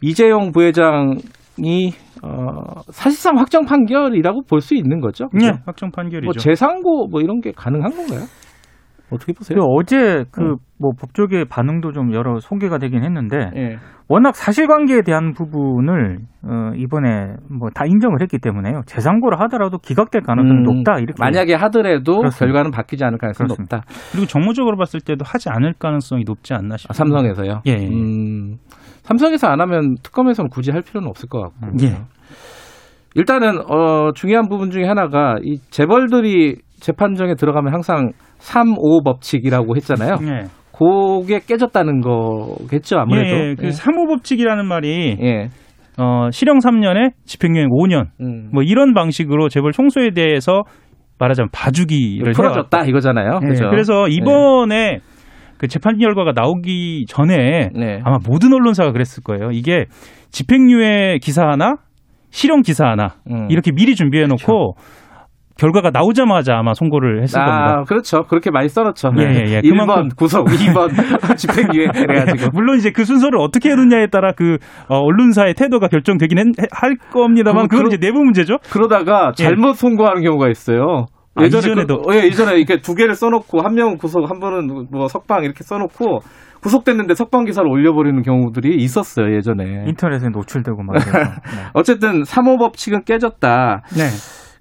이재용 0.00 0.52
부회장이 0.52 1.92
어, 2.22 2.80
사실상 2.90 3.36
확정 3.38 3.64
판결이라고 3.64 4.42
볼 4.48 4.60
수 4.60 4.74
있는 4.74 5.00
거죠. 5.00 5.28
그죠? 5.28 5.46
예, 5.46 5.52
확정 5.66 5.90
판결이죠. 5.90 6.24
뭐 6.26 6.32
재상고 6.32 7.08
뭐 7.08 7.20
이런 7.20 7.40
게 7.40 7.52
가능한 7.52 7.92
건가요? 7.94 8.20
어떻게 9.10 9.32
보세요? 9.32 9.58
그 9.58 9.64
어제 9.64 10.24
그 10.30 10.52
어. 10.52 10.56
뭐 10.78 10.92
법조계 10.98 11.44
반응도 11.48 11.92
좀 11.92 12.12
여러 12.14 12.38
소개가 12.40 12.78
되긴 12.78 13.02
했는데 13.04 13.50
예. 13.56 13.76
워낙 14.08 14.36
사실관계에 14.36 15.02
대한 15.02 15.32
부분을 15.32 16.18
어, 16.44 16.70
이번에 16.76 17.34
뭐 17.50 17.68
다 17.74 17.84
인정을 17.86 18.20
했기 18.22 18.38
때문에요. 18.38 18.82
재상고를 18.86 19.40
하더라도 19.40 19.78
기각될 19.78 20.22
가능성이 20.22 20.60
음, 20.60 20.62
높다 20.62 20.98
이렇게 20.98 21.14
만약에 21.18 21.54
하더라도 21.54 22.18
그렇습니다. 22.18 22.38
결과는 22.46 22.70
바뀌지 22.70 23.04
않을 23.04 23.18
가능성이 23.18 23.48
그렇습니다. 23.48 23.76
높다. 23.78 23.92
그리고 24.12 24.26
정무적으로 24.26 24.76
봤을 24.76 25.00
때도 25.00 25.24
하지 25.26 25.48
않을 25.50 25.74
가능성이 25.78 26.24
높지 26.26 26.54
않나 26.54 26.74
아, 26.74 26.76
싶습니다. 26.76 26.94
삼성에서요. 26.94 27.62
예, 27.66 27.72
예. 27.72 27.86
음, 27.88 28.56
삼성에서 29.02 29.48
안 29.48 29.60
하면 29.60 29.96
특검에서는 30.02 30.48
굳이 30.50 30.70
할 30.70 30.82
필요는 30.82 31.08
없을 31.08 31.28
것 31.28 31.40
같고. 31.42 31.76
예. 31.82 31.96
일단은 33.14 33.58
어, 33.70 34.12
중요한 34.14 34.48
부분 34.48 34.70
중에 34.70 34.84
하나가 34.84 35.36
이 35.42 35.58
재벌들이 35.70 36.56
재판정에 36.80 37.34
들어가면 37.34 37.72
항상 37.72 38.12
3, 38.38 38.74
5 38.78 39.02
법칙이라고 39.02 39.76
했잖아요. 39.76 40.16
예. 40.22 40.48
그게 40.72 41.40
깨졌다는 41.40 42.00
거겠죠, 42.00 42.98
아무래도. 42.98 43.36
예, 43.36 43.50
예. 43.50 43.54
그 43.56 43.72
사무법칙이라는 43.72 44.64
말이 44.64 45.16
예. 45.20 45.48
어, 45.98 46.30
실형 46.30 46.58
3년에 46.58 47.10
집행유예 47.24 47.66
5년 47.66 48.06
음. 48.20 48.50
뭐 48.52 48.62
이런 48.62 48.94
방식으로 48.94 49.48
재벌 49.48 49.72
총수에 49.72 50.10
대해서 50.10 50.62
말하자면 51.18 51.48
봐주기를 51.52 52.32
풀어졌다 52.32 52.84
이거잖아요. 52.84 53.40
예, 53.42 53.48
그죠? 53.48 53.68
그래서 53.70 54.06
이번에 54.06 55.00
그 55.58 55.66
재판 55.66 55.98
결과가 55.98 56.30
나오기 56.32 57.06
전에 57.08 57.70
네. 57.74 58.00
아마 58.04 58.18
모든 58.24 58.52
언론사가 58.52 58.92
그랬을 58.92 59.24
거예요. 59.24 59.50
이게 59.50 59.86
집행유예 60.30 61.18
기사 61.20 61.48
하나, 61.48 61.78
실형 62.30 62.62
기사 62.62 62.86
하나 62.86 63.16
음. 63.28 63.48
이렇게 63.50 63.72
미리 63.72 63.96
준비해 63.96 64.26
놓고 64.26 64.74
결과가 65.58 65.90
나오자마자 65.90 66.56
아마 66.56 66.72
선고를 66.72 67.22
했을 67.22 67.38
아, 67.38 67.44
겁니다. 67.44 67.84
그렇죠. 67.88 68.22
그렇게 68.28 68.50
많이 68.50 68.68
써놓죠. 68.68 69.10
예, 69.18 69.22
예, 69.22 69.44
예. 69.56 69.60
1번 69.60 69.80
그만큼- 69.80 70.08
구속, 70.16 70.46
2번 70.46 70.88
집행유예 71.36 71.88
그래가지고. 71.88 72.50
물론 72.54 72.78
이제 72.78 72.90
그 72.92 73.04
순서를 73.04 73.38
어떻게 73.40 73.70
해놓냐에 73.70 74.06
따라 74.06 74.32
그 74.36 74.58
어, 74.88 74.98
언론사의 74.98 75.54
태도가 75.54 75.88
결정되긴 75.88 76.38
했- 76.38 76.54
할 76.70 76.96
겁니다만 77.12 77.68
그- 77.68 77.76
그건 77.76 77.90
그- 77.90 77.94
이제 77.94 78.06
내부 78.06 78.20
문제죠. 78.24 78.58
그러다가 78.70 79.32
잘못 79.36 79.74
선고하는 79.74 80.22
경우가 80.22 80.48
있어요. 80.48 81.06
아, 81.34 81.44
이전에도? 81.44 82.02
그, 82.02 82.14
예, 82.16 82.24
예전에 82.24 82.56
이렇게 82.56 82.80
두 82.80 82.94
개를 82.94 83.14
써놓고 83.14 83.60
한 83.62 83.74
명은 83.74 83.98
구속, 83.98 84.28
한 84.28 84.40
번은 84.40 84.86
뭐 84.90 85.06
석방 85.08 85.44
이렇게 85.44 85.62
써놓고 85.62 86.20
구속됐는데 86.62 87.14
석방 87.14 87.44
기사를 87.44 87.68
올려버리는 87.68 88.20
경우들이 88.22 88.74
있었어요 88.76 89.32
예전에. 89.36 89.84
인터넷에 89.86 90.28
노출되고 90.30 90.82
막. 90.82 90.94
네. 90.96 91.00
어쨌든 91.74 92.22
3호 92.22 92.58
법칙은 92.58 93.04
깨졌다. 93.04 93.82
네. 93.96 94.04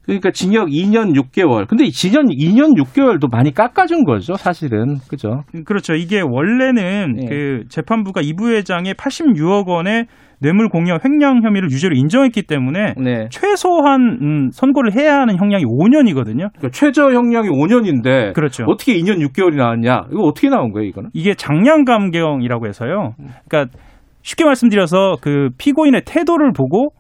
그러니까 0.08 0.32
징역 0.32 0.70
2년 0.70 1.14
6개월. 1.14 1.68
근데 1.68 1.84
이 1.84 1.92
징역 1.92 2.28
2년 2.28 2.82
6개월도 2.82 3.30
많이 3.30 3.54
깎아준 3.54 4.06
거죠, 4.06 4.36
사실은. 4.36 5.00
그죠? 5.10 5.44
그렇죠. 5.66 5.96
이게 5.96 6.22
원래는 6.22 7.18
예. 7.22 7.26
그 7.26 7.64
재판부가 7.68 8.22
이 8.24 8.34
부회장의 8.34 8.94
86억 8.94 9.68
원의 9.68 10.06
뇌물 10.40 10.70
공여 10.70 11.00
횡령 11.04 11.44
혐의를 11.44 11.70
유죄로 11.72 11.96
인정했기 11.96 12.44
때문에 12.44 12.94
네. 12.98 13.28
최소한 13.32 14.02
음, 14.22 14.50
선고를 14.52 14.94
해야 14.96 15.20
하는 15.20 15.38
형량이 15.38 15.66
5년이거든요. 15.66 16.52
그러니까 16.54 16.70
최저 16.72 17.12
형량이 17.12 17.50
5년인데 17.50 18.34
그렇죠. 18.34 18.64
어떻게 18.68 18.96
2년 18.98 19.18
6개월이 19.28 19.56
나왔냐? 19.56 20.04
이거 20.12 20.22
어떻게 20.22 20.48
나온 20.50 20.72
거예요, 20.72 20.88
이거는? 20.88 21.10
이게 21.14 21.34
장량 21.34 21.84
감경이라고 21.84 22.68
해서요. 22.68 23.16
그러니까 23.50 23.78
쉽게 24.22 24.46
말씀드려서 24.46 25.18
그 25.22 25.50
피고인의 25.58 26.04
태도를 26.06 26.52
보고 26.54 26.92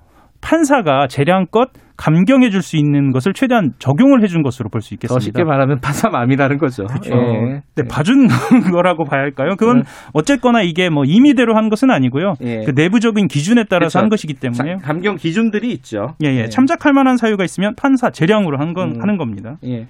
판사가 0.42 1.08
재량껏 1.08 1.70
감경해 1.98 2.50
줄 2.52 2.62
수 2.62 2.76
있는 2.78 3.12
것을 3.12 3.34
최대한 3.34 3.72
적용을 3.80 4.24
해준 4.24 4.44
것으로 4.44 4.70
볼수더 4.70 4.96
있겠습니다. 4.96 5.24
쉽게 5.24 5.44
말하면 5.44 5.80
파사맘이라는 5.80 6.58
거죠. 6.58 6.86
그렇죠. 6.86 7.14
예. 7.16 7.62
네, 7.76 7.84
봐준 7.90 8.28
거라고 8.74 9.06
봐야 9.06 9.22
할까요? 9.22 9.56
그건 9.58 9.78
네. 9.80 9.84
어쨌거나 10.14 10.62
이게 10.64 10.90
뭐 10.90 11.04
임의대로 11.06 11.56
한 11.56 11.70
것은 11.70 11.90
아니고요. 11.92 12.34
예. 12.42 12.64
그 12.66 12.72
내부적인 12.76 13.28
기준에 13.28 13.64
따라서 13.70 14.00
그렇죠. 14.00 14.00
한 14.00 14.10
것이기 14.10 14.34
때문에 14.34 14.78
자, 14.78 14.86
감경 14.86 15.16
기준들이 15.16 15.72
있죠. 15.74 16.16
예, 16.24 16.28
예. 16.30 16.50
참작할 16.50 16.94
만한 16.94 17.16
사유가 17.18 17.44
있으면 17.46 17.74
판사 17.76 18.10
재량으로 18.10 18.58
한건 18.60 18.96
음. 18.96 19.02
하는 19.02 19.18
겁니다. 19.18 19.56
예. 19.66 19.86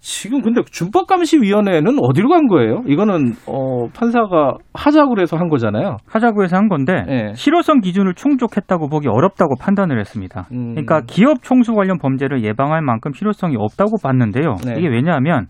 지금 0.00 0.42
근데 0.42 0.62
준법감시위원회는 0.70 1.98
어디로 2.00 2.28
간 2.28 2.46
거예요? 2.46 2.82
이거는 2.86 3.32
어, 3.46 3.88
판사가 3.94 4.54
하자고 4.74 5.20
해서 5.20 5.36
한 5.36 5.48
거잖아요. 5.48 5.96
하자고 6.06 6.44
해서 6.44 6.56
한 6.56 6.68
건데 6.68 7.04
예. 7.08 7.32
실효성 7.34 7.80
기준을 7.80 8.14
충족했다고 8.14 8.88
보기 8.88 9.08
어렵다고 9.08 9.56
판단을 9.60 9.98
했습니다. 9.98 10.46
음. 10.52 10.70
그러니까 10.74 11.02
기업 11.06 11.42
총수 11.50 11.74
관련 11.74 11.98
범죄를 11.98 12.44
예방할 12.44 12.80
만큼 12.80 13.12
실효성이 13.12 13.56
없다고 13.58 13.96
봤는데요. 14.00 14.54
네. 14.64 14.74
이게 14.78 14.86
왜냐하면 14.88 15.46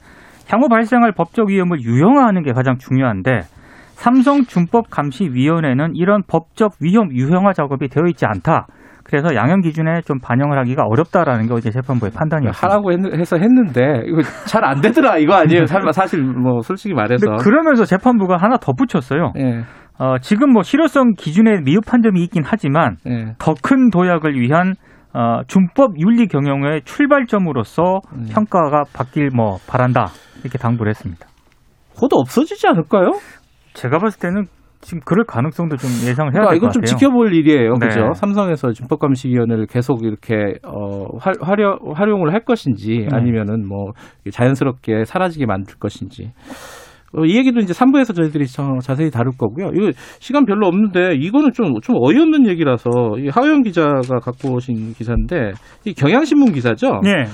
향후 0.49 0.66
발생할 0.69 1.12
법적 1.12 1.49
위험을 1.50 1.83
유형화하는 1.83 2.42
게 2.42 2.52
가장 2.52 2.78
중요한데 2.78 3.40
삼성 3.92 4.45
준법감시위원회는 4.45 5.90
이런 5.95 6.23
법적 6.26 6.73
위험 6.80 7.12
유형화 7.12 7.52
작업이 7.52 7.88
되어 7.88 8.04
있지 8.09 8.25
않다. 8.25 8.66
그래서 9.04 9.35
양형 9.35 9.61
기준에 9.61 10.00
좀 10.02 10.19
반영을 10.21 10.59
하기가 10.59 10.85
어렵다라는 10.87 11.49
게 11.49 11.52
어제 11.52 11.71
재판부의 11.71 12.12
판단이었습니다. 12.14 12.66
하라고 12.66 12.92
했- 12.92 13.19
해서 13.19 13.37
했는데 13.37 14.02
이거 14.07 14.23
잘 14.47 14.64
안 14.64 14.80
되더라 14.80 15.19
이거 15.19 15.35
아니에요? 15.35 15.66
살- 15.66 15.83
사실 15.92 16.23
뭐 16.23 16.61
솔직히 16.62 16.95
말해서. 16.95 17.26
그러면서 17.42 17.85
재판부가 17.85 18.37
하나 18.38 18.57
덧붙였어요. 18.57 19.33
예. 19.38 19.61
어, 19.99 20.16
지금 20.23 20.52
뭐 20.52 20.62
실효성 20.62 21.12
기준에 21.19 21.61
미흡한 21.62 22.00
점이 22.02 22.23
있긴 22.25 22.42
하지만 22.47 22.97
예. 23.07 23.35
더큰 23.38 23.90
도약을 23.90 24.40
위한 24.40 24.73
어, 25.12 25.43
준법 25.47 25.99
윤리 25.99 26.26
경영의 26.26 26.83
출발점으로서 26.85 28.00
음. 28.14 28.26
평가가 28.31 28.85
바뀔 28.93 29.31
뭐 29.35 29.59
바란다 29.69 30.07
이렇게 30.43 30.59
당부를 30.59 30.90
했습니다. 30.90 31.26
그것도 31.95 32.17
없어지지 32.17 32.67
않을까요? 32.69 33.12
제가 33.75 33.99
봤을 33.99 34.21
때는 34.21 34.47
지금 34.81 35.00
그럴 35.05 35.26
가능성도 35.26 35.76
좀 35.76 35.90
예상을 36.09 36.33
해야 36.33 36.40
그러니까 36.40 36.50
될것 36.50 36.57
이건 36.57 36.69
같아요. 36.69 36.73
좀 36.73 36.85
지켜볼 36.85 37.35
일이에요. 37.35 37.75
네. 37.75 37.88
그죠? 37.88 38.12
삼성에서 38.14 38.73
준법감시위원회를 38.73 39.67
계속 39.67 40.05
이렇게 40.05 40.55
어, 40.64 41.19
활, 41.19 41.35
활용, 41.43 41.79
활용을 41.95 42.33
할 42.33 42.45
것인지 42.45 43.07
네. 43.07 43.09
아니면은 43.12 43.69
뭐 43.69 43.93
자연스럽게 44.31 45.05
사라지게 45.05 45.45
만들 45.45 45.75
것인지. 45.79 46.33
어, 47.17 47.25
이 47.25 47.37
얘기도 47.37 47.61
이제 47.61 47.73
3부에서 47.73 48.14
저희들이 48.14 48.47
저- 48.47 48.79
자세히 48.83 49.11
다룰 49.11 49.33
거고요. 49.37 49.71
이거 49.75 49.90
시간 50.21 50.45
별로 50.45 50.67
없는데 50.69 51.14
이거는 51.17 51.50
좀, 51.52 51.81
좀 51.83 51.97
어이없는 52.00 52.47
얘기라서 52.49 52.90
이 53.19 53.29
하영 53.29 53.62
기자가 53.62 54.21
갖고 54.23 54.55
오신 54.55 54.93
기사인데 54.95 55.52
이 55.85 55.93
경향신문 55.95 56.52
기사죠. 56.52 57.00
예. 57.07 57.25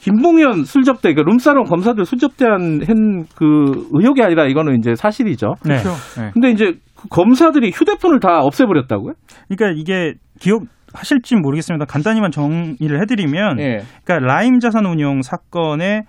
김봉현 0.00 0.64
술접대, 0.64 1.14
그 1.14 1.20
룸사롱 1.20 1.64
검사들 1.64 2.04
술접대한 2.04 2.80
한그 2.86 3.88
의혹이 3.92 4.20
아니라 4.22 4.46
이거는 4.46 4.76
이제 4.78 4.94
사실이죠. 4.96 5.54
네. 5.64 5.76
그렇죠. 5.80 5.90
네. 6.20 6.30
근데 6.34 6.50
이제 6.50 6.72
그 6.96 7.08
검사들이 7.08 7.70
휴대폰을 7.70 8.18
다 8.18 8.40
없애버렸다고요? 8.40 9.14
그러니까 9.48 9.80
이게 9.80 10.14
기억 10.40 10.62
하실지 10.92 11.36
모르겠습니다. 11.36 11.84
간단히만 11.86 12.32
정리를 12.32 13.00
해드리면, 13.02 13.60
예. 13.60 13.78
그러니까 14.04 14.26
라임 14.26 14.58
자산 14.58 14.86
운용 14.86 15.22
사건의 15.22 16.02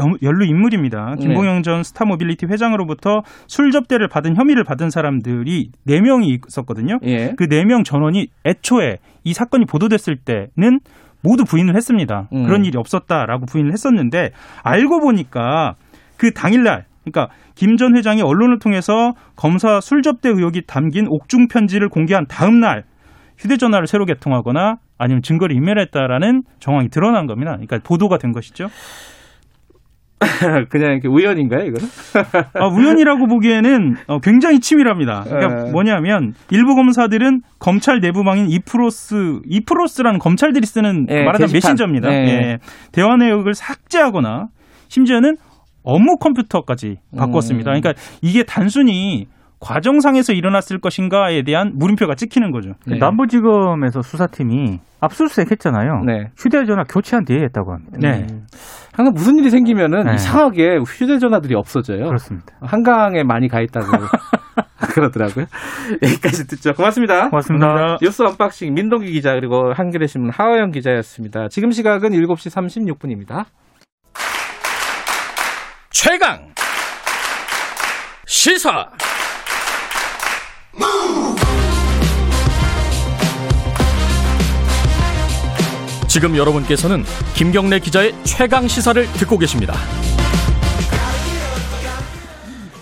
연- 0.00 0.18
연루 0.22 0.44
인물입니다. 0.46 1.14
네. 1.18 1.26
김봉현 1.26 1.62
전 1.62 1.82
스타모빌리티 1.82 2.46
회장으로부터 2.46 3.22
술 3.46 3.70
접대를 3.70 4.08
받은 4.08 4.36
혐의를 4.36 4.64
받은 4.64 4.90
사람들이 4.90 5.70
네 5.84 6.00
명이 6.00 6.38
있었거든요. 6.48 6.98
예. 7.04 7.32
그네명 7.36 7.82
전원이 7.84 8.28
애초에 8.44 8.98
이 9.24 9.32
사건이 9.32 9.64
보도됐을 9.66 10.16
때는 10.16 10.80
모두 11.22 11.44
부인을 11.44 11.74
했습니다. 11.74 12.28
음. 12.32 12.44
그런 12.44 12.64
일이 12.64 12.76
없었다라고 12.78 13.46
부인을 13.46 13.72
했었는데 13.72 14.30
알고 14.62 15.00
보니까 15.00 15.74
그 16.16 16.32
당일날 16.32 16.84
그러니까 17.04 17.32
김 17.54 17.76
전 17.76 17.96
회장이 17.96 18.20
언론을 18.20 18.58
통해서 18.58 19.12
검사 19.36 19.80
술 19.80 20.02
접대 20.02 20.28
의혹이 20.28 20.62
담긴 20.66 21.06
옥중 21.08 21.48
편지를 21.48 21.88
공개한 21.88 22.26
다음 22.28 22.60
날 22.60 22.84
휴대전화를 23.38 23.86
새로 23.86 24.04
개통하거나 24.04 24.76
아니면 24.98 25.22
증거를 25.22 25.54
인멸했다라는 25.56 26.42
정황이 26.58 26.88
드러난 26.88 27.26
겁니다. 27.26 27.52
그러니까 27.52 27.78
보도가 27.84 28.18
된 28.18 28.32
것이죠. 28.32 28.66
그냥 30.70 30.92
이렇게 30.92 31.08
우연인가요, 31.08 31.64
이거는? 31.66 31.88
아, 32.54 32.66
우연이라고 32.68 33.26
보기에는 33.26 33.96
어, 34.06 34.18
굉장히 34.20 34.60
치밀합니다. 34.60 35.24
그러니까 35.26 35.64
네. 35.64 35.70
뭐냐면 35.72 36.34
일부 36.50 36.74
검사들은 36.74 37.42
검찰 37.58 38.00
내부망인 38.00 38.48
이프로스, 38.48 39.40
이프로스라는 39.46 40.18
검찰들이 40.18 40.66
쓰는 40.66 41.06
네, 41.06 41.24
말하자면 41.24 41.52
게시판. 41.52 41.72
메신저입니다. 41.72 42.08
네. 42.08 42.14
예. 42.16 42.58
대화 42.92 43.16
내역을 43.16 43.54
삭제하거나 43.54 44.48
심지어는 44.88 45.36
업무 45.82 46.16
컴퓨터까지 46.16 46.96
바꿨습니다. 47.16 47.70
음. 47.72 47.80
그러니까 47.80 48.00
이게 48.22 48.42
단순히 48.42 49.28
과정상에서 49.58 50.32
일어났을 50.32 50.78
것인가에 50.78 51.42
대한 51.42 51.72
물음표가 51.74 52.14
찍히는 52.14 52.50
거죠. 52.50 52.74
네. 52.86 52.98
남부지검에서 52.98 54.02
수사팀이 54.02 54.80
압수수색 55.00 55.50
했잖아요. 55.50 56.02
네. 56.04 56.30
휴대전화 56.36 56.84
교체한 56.84 57.24
뒤에 57.24 57.42
했다고 57.44 57.72
합니다. 57.72 57.98
네. 57.98 58.26
항상 58.92 59.14
무슨 59.14 59.38
일이 59.38 59.50
생기면은 59.50 60.04
네. 60.04 60.14
이상하게 60.14 60.78
휴대전화들이 60.78 61.54
없어져요. 61.54 62.06
그렇습니다. 62.06 62.54
한강에 62.60 63.22
많이 63.22 63.48
가 63.48 63.60
있다고 63.60 63.86
그러더라고요. 64.92 65.46
여기까지 66.02 66.46
듣죠. 66.46 66.74
고맙습니다. 66.74 67.30
고맙습니다. 67.30 67.98
뉴스 68.00 68.22
언박싱 68.22 68.74
민동기 68.74 69.10
기자 69.12 69.34
그리고 69.34 69.72
한겨레 69.72 70.06
신문 70.06 70.30
하어영 70.30 70.70
기자였습니다. 70.72 71.48
지금 71.48 71.70
시각은 71.70 72.10
7시 72.10 72.96
36분입니다. 72.96 73.44
최강 75.90 76.52
시사 78.26 78.88
지금 86.16 86.34
여러분께서는 86.34 87.02
김경래 87.34 87.78
기자의 87.78 88.12
최강 88.24 88.66
시사를 88.66 89.02
듣고 89.18 89.36
계십니다. 89.36 89.74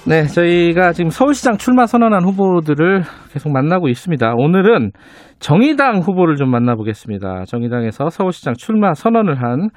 네, 0.07 0.23
저희가 0.26 0.93
지금 0.93 1.11
서울시장 1.11 1.57
출마 1.57 1.87
선언한 1.87 2.23
후보들을 2.23 3.03
계속 3.33 3.50
만나고 3.50 3.88
있습니다. 3.88 4.35
오늘은 4.37 4.93
정의당 5.41 5.99
후보를 5.99 6.37
좀 6.37 6.49
만나보겠습니다. 6.49 7.47
정의당에서 7.49 8.09
서울시장 8.09 8.55
출마 8.55 8.95
선언을 8.95 9.43
한 9.43 9.71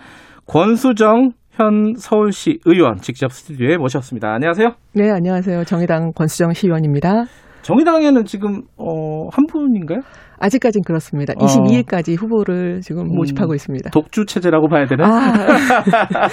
권수정 0.46 1.32
현 1.50 1.96
서울시 1.98 2.60
의원 2.66 2.98
직접 2.98 3.32
스튜디오에 3.32 3.78
모셨습니다. 3.78 4.34
안녕하세요. 4.34 4.74
네, 4.94 5.10
안녕하세요. 5.10 5.64
정의당 5.64 6.12
권수정 6.14 6.54
시의원입니다. 6.54 7.24
정의당에는 7.68 8.24
지금 8.24 8.62
어, 8.78 9.28
한 9.30 9.46
분인가요? 9.46 10.00
아직까진 10.40 10.84
그렇습니다. 10.86 11.34
어. 11.38 11.46
22일까지 11.46 12.18
후보를 12.18 12.80
지금 12.80 13.02
음. 13.02 13.16
모집하고 13.16 13.54
있습니다. 13.56 13.90
독주 13.90 14.26
체제라고 14.26 14.70
봐야 14.70 14.86
되나? 14.86 15.06
아, 15.06 15.34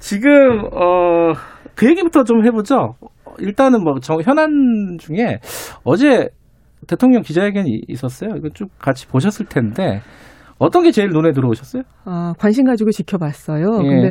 지금 0.00 0.64
어, 0.72 1.32
그 1.76 1.88
얘기부터 1.88 2.24
좀 2.24 2.44
해보죠. 2.44 2.94
일단은 3.38 3.84
뭐 3.84 4.00
정- 4.00 4.20
현안 4.20 4.96
중에 4.98 5.38
어제 5.84 6.28
대통령 6.88 7.22
기자회견이 7.22 7.82
있었어요. 7.86 8.30
이거 8.36 8.48
쭉 8.52 8.70
같이 8.80 9.06
보셨을 9.06 9.46
텐데 9.46 10.00
어떤 10.58 10.82
게 10.82 10.90
제일 10.90 11.10
눈에 11.10 11.30
들어오셨어요? 11.30 11.84
아, 12.06 12.32
관심 12.40 12.64
가지고 12.64 12.90
지켜봤어요. 12.90 13.66
예. 13.84 13.88
근데 13.88 14.10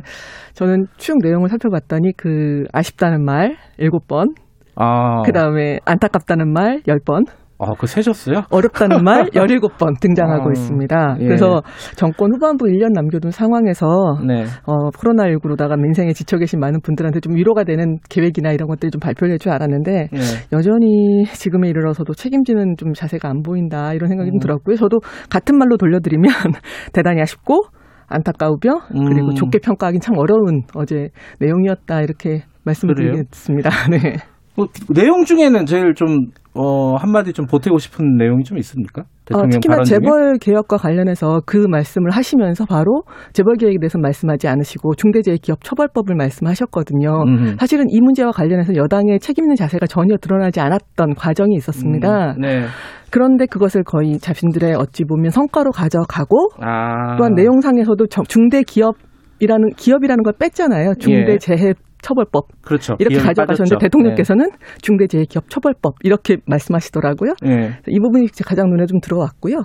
저는 0.54 0.86
쭉 0.96 1.18
내용을 1.22 1.50
살펴봤더니 1.50 2.14
그 2.16 2.64
아쉽다는 2.72 3.26
말 3.26 3.58
7번, 3.78 4.34
아, 4.76 5.22
그 5.24 5.32
다음에 5.32 5.80
안타깝다는 5.86 6.52
말 6.52 6.82
10번, 6.88 7.26
아, 7.64 7.74
그 7.78 7.86
세셨어요? 7.86 8.42
어렵다는 8.50 9.04
말 9.04 9.26
17번 9.38 10.00
등장하고 10.02 10.50
어, 10.50 10.52
있습니다. 10.52 11.18
예. 11.20 11.24
그래서 11.26 11.62
정권 11.96 12.34
후반부 12.34 12.66
1년 12.66 12.92
남겨둔 12.94 13.30
상황에서 13.30 13.86
네. 14.26 14.46
어, 14.66 14.90
코로나19로다가 14.90 15.80
민생에 15.80 16.12
지쳐 16.14 16.38
계신 16.40 16.60
많은 16.60 16.82
분들한테 16.82 17.20
좀 17.20 17.36
위로가 17.36 17.64
되는 17.64 17.98
계획이나 18.10 18.52
이런 18.52 18.68
것들이 18.68 18.90
좀 18.90 19.00
발표를 19.00 19.34
할 19.34 19.38
줄 19.38 19.52
알았는데 19.52 19.92
네. 20.12 20.20
여전히 20.54 21.24
지금에 21.26 21.70
이르러서도 21.70 22.14
책임지는 22.16 22.78
좀 22.78 22.94
자세가 22.94 23.30
안 23.30 23.44
보인다 23.44 23.94
이런 23.94 24.10
생각이 24.10 24.30
음. 24.30 24.34
좀 24.34 24.40
들었고요. 24.40 24.76
저도 24.78 24.98
같은 25.30 25.56
말로 25.60 25.78
돌려드리면 25.78 26.32
대단히 26.94 27.22
아쉽고 27.22 27.62
안타까우며 28.08 28.88
그리고 28.90 29.28
음. 29.30 29.36
좋게 29.36 29.60
평가하기는 29.60 30.02
참 30.02 30.18
어려운 30.18 30.64
어제 30.76 31.10
내용이었다 31.40 32.02
이렇게 32.02 32.42
말씀을 32.66 32.96
그래요? 32.96 33.12
드리겠습니다. 33.14 33.70
네. 33.92 34.16
뭐, 34.56 34.68
내용 34.94 35.24
중에는 35.26 35.66
제일 35.66 35.94
좀 35.94 36.28
어, 36.54 36.96
한마디 36.98 37.32
좀 37.32 37.46
보태고 37.46 37.78
싶은 37.78 38.18
내용이 38.18 38.44
좀 38.44 38.58
있습니까? 38.58 39.04
어, 39.04 39.06
대통령 39.26 39.50
특히나? 39.62 39.84
재벌 39.84 40.38
개혁과 40.38 40.76
관련해서 40.76 41.40
그 41.46 41.66
말씀을 41.70 42.12
하시면서 42.12 42.66
바로 42.66 43.04
재벌 43.32 43.56
개혁에 43.56 43.78
대해서 43.80 43.98
말씀하지 44.00 44.50
않으시고 44.50 44.96
중대재해기업 44.96 45.64
처벌법을 45.64 46.16
말씀하셨거든요. 46.16 47.24
음흠. 47.26 47.56
사실은 47.58 47.86
이 47.90 48.02
문제와 48.02 48.32
관련해서 48.32 48.76
여당의 48.76 49.20
책임 49.22 49.46
있는 49.46 49.56
자세가 49.56 49.88
전혀 49.88 50.18
드러나지 50.18 50.60
않았던 50.60 51.16
과정이 51.16 51.56
있었습니다. 51.56 52.32
음, 52.34 52.42
네. 52.42 52.66
그런데 53.10 53.46
그것을 53.46 53.84
거의 53.86 54.20
자신들의 54.20 54.76
어찌 54.76 55.06
보면 55.06 55.30
성과로 55.32 55.72
가져가고 55.72 56.50
아. 56.60 57.16
또한 57.16 57.34
내용상에서도 57.36 58.08
정- 58.08 58.26
중대 58.26 58.64
기업 58.64 58.96
이라는 59.40 59.70
기업이라는 59.76 60.24
걸 60.24 60.34
뺐잖아요. 60.38 60.96
중대 61.00 61.34
예. 61.34 61.38
재해 61.38 61.74
처벌법 62.02 62.48
그렇죠. 62.62 62.96
이렇게 63.00 63.18
가져가셨는데 63.18 63.76
빠졌죠. 63.76 63.78
대통령께서는 63.80 64.50
중대재해기업 64.82 65.50
처벌법 65.50 65.96
이렇게 66.04 66.38
말씀하시더라고요. 66.46 67.34
네. 67.42 67.56
네. 67.70 67.72
이 67.88 68.00
부분이 68.00 68.28
가장 68.46 68.70
눈에 68.70 68.86
좀 68.86 69.00
들어왔고요. 69.00 69.64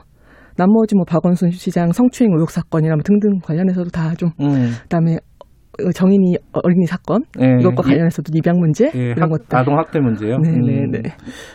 나머지 0.57 0.95
뭐 0.95 1.05
박원순 1.07 1.51
시장 1.51 1.93
성추행 1.93 2.33
의혹 2.33 2.51
사건이나 2.51 2.95
뭐 2.95 3.03
등등 3.05 3.39
관련해서도 3.43 3.91
다좀 3.91 4.31
음. 4.41 4.73
그다음에 4.83 5.17
어, 5.85 5.91
정인이 5.93 6.37
어린이 6.53 6.87
사건 6.87 7.21
네. 7.39 7.59
이것과 7.61 7.83
관련해서도 7.83 8.31
입양 8.35 8.59
문제 8.59 8.91
예, 8.95 9.11
이런 9.11 9.25
학- 9.25 9.31
것들 9.31 9.57
아동 9.59 9.79
학대 9.79 10.01
문제요. 10.01 10.39
네, 10.39 10.49
음. 10.51 10.91
네, 10.91 11.01
네. 11.03 11.11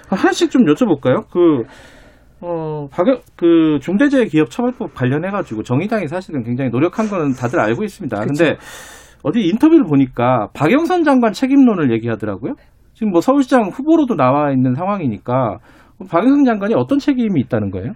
하나씩 0.10 0.52
좀 0.52 0.64
여쭤볼까요? 0.66 1.24
그, 1.32 1.64
어, 2.42 2.88
박영, 2.92 3.20
그, 3.36 3.80
중대재해기업처벌법 3.82 4.94
관련해가지고 4.94 5.64
정의당이 5.64 6.08
사실은 6.08 6.44
굉장히 6.44 6.70
노력한 6.70 7.08
거는 7.08 7.32
다들 7.34 7.60
알고 7.60 7.84
있습니다. 7.84 8.20
근데 8.26 8.58
어디 9.24 9.42
인터뷰를 9.42 9.86
보니까 9.86 10.50
박영선 10.54 11.04
장관 11.04 11.34
책임론을 11.34 11.92
얘기하더라고요. 11.94 12.54
지금 12.94 13.12
뭐 13.12 13.22
서울시장 13.22 13.70
후보로도 13.70 14.16
나와 14.16 14.52
있는 14.52 14.74
상황이니까 14.76 15.58
박영선 16.10 16.46
장관이 16.46 16.74
어떤 16.76 17.00
책임이 17.00 17.40
있다는 17.42 17.72
거예요? 17.72 17.94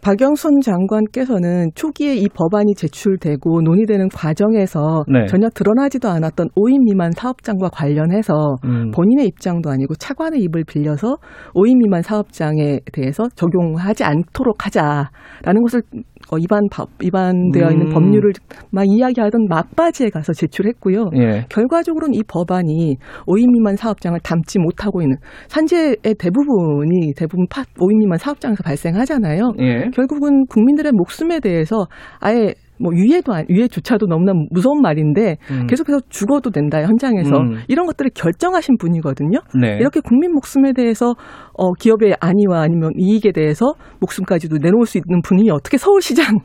박영선 0.00 0.60
장관께서는 0.60 1.70
초기에 1.74 2.14
이 2.14 2.28
법안이 2.28 2.74
제출되고 2.76 3.62
논의되는 3.62 4.08
과정에서 4.10 5.04
네. 5.08 5.26
전혀 5.26 5.48
드러나지도 5.48 6.08
않았던 6.08 6.50
5인 6.56 6.84
미만 6.84 7.10
사업장과 7.10 7.70
관련해서 7.70 8.56
음. 8.64 8.90
본인의 8.92 9.26
입장도 9.26 9.70
아니고 9.70 9.94
차관의 9.96 10.40
입을 10.42 10.64
빌려서 10.64 11.16
5인 11.54 11.78
미만 11.78 12.02
사업장에 12.02 12.78
대해서 12.92 13.28
적용하지 13.34 14.04
않도록 14.04 14.66
하자라는 14.66 15.62
것을 15.62 15.82
어, 16.30 16.36
위반 16.36 16.60
법, 16.70 16.88
위반되어 17.02 17.70
있는 17.70 17.86
음. 17.86 17.92
법률을 17.92 18.32
막 18.70 18.84
이야기하던 18.86 19.46
막바지에 19.48 20.10
가서 20.10 20.32
제출했고요. 20.32 21.10
예. 21.16 21.44
결과적으로는 21.48 22.14
이 22.14 22.22
법안이 22.22 22.96
5인 23.26 23.52
미만 23.52 23.76
사업장을 23.76 24.18
담지 24.20 24.58
못하고 24.58 25.02
있는 25.02 25.16
산재의 25.48 26.14
대부분이 26.18 27.14
대부분 27.16 27.46
파, 27.48 27.62
5인 27.78 27.98
미만 27.98 28.18
사업장에서 28.18 28.62
발생하잖아요. 28.62 29.52
예. 29.60 29.90
결국은 29.94 30.46
국민들의 30.46 30.92
목숨에 30.92 31.40
대해서 31.40 31.86
아예 32.20 32.54
뭐 32.80 32.92
유해도 32.94 33.32
안- 33.32 33.46
유해조차도 33.48 34.06
너무나 34.06 34.32
무서운 34.50 34.80
말인데 34.82 35.36
음. 35.50 35.66
계속해서 35.66 36.00
죽어도 36.08 36.50
된다 36.50 36.80
현장에서 36.82 37.36
음. 37.36 37.58
이런 37.68 37.86
것들을 37.86 38.10
결정하신 38.14 38.76
분이거든요. 38.78 39.38
네. 39.60 39.76
이렇게 39.78 40.00
국민 40.00 40.32
목숨에 40.32 40.72
대해서 40.72 41.14
어, 41.54 41.72
기업의 41.74 42.16
안위와 42.20 42.60
아니면 42.62 42.92
이익에 42.96 43.32
대해서 43.32 43.72
목숨까지도 44.00 44.58
내놓을 44.60 44.86
수 44.86 44.98
있는 44.98 45.20
분이 45.22 45.50
어떻게 45.50 45.76
서울시장 45.76 46.38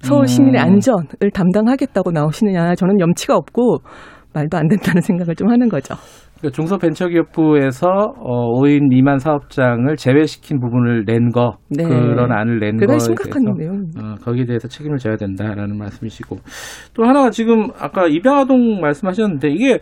서울 0.00 0.26
시민의 0.28 0.60
음. 0.60 0.66
안전을 0.66 1.30
담당하겠다고 1.32 2.10
나오시느냐 2.12 2.74
저는 2.74 3.00
염치가 3.00 3.36
없고 3.36 3.78
말도 4.32 4.56
안 4.58 4.68
된다는 4.68 5.00
생각을 5.02 5.34
좀 5.34 5.50
하는 5.50 5.68
거죠. 5.68 5.94
그러니까 6.40 6.56
중소벤처기업부에서 6.56 7.86
어, 7.88 8.60
5인 8.60 8.88
미만 8.88 9.18
사업장을 9.18 9.94
제외시킨 9.96 10.58
부분을 10.58 11.04
낸 11.04 11.30
거, 11.30 11.58
네. 11.68 11.84
그런 11.84 12.32
안을 12.32 12.58
낸 12.58 12.76
거에 12.78 12.98
심각한 12.98 13.44
대해서 13.44 13.58
내용입니다. 13.58 14.00
어, 14.02 14.14
거기에 14.22 14.46
대해서 14.46 14.66
책임을 14.66 14.98
져야 14.98 15.16
된다라는 15.16 15.76
말씀이시고 15.76 16.36
또 16.94 17.04
하나가 17.04 17.30
지금 17.30 17.68
아까 17.78 18.06
입양아동 18.06 18.80
말씀하셨는데 18.80 19.48
이게 19.50 19.78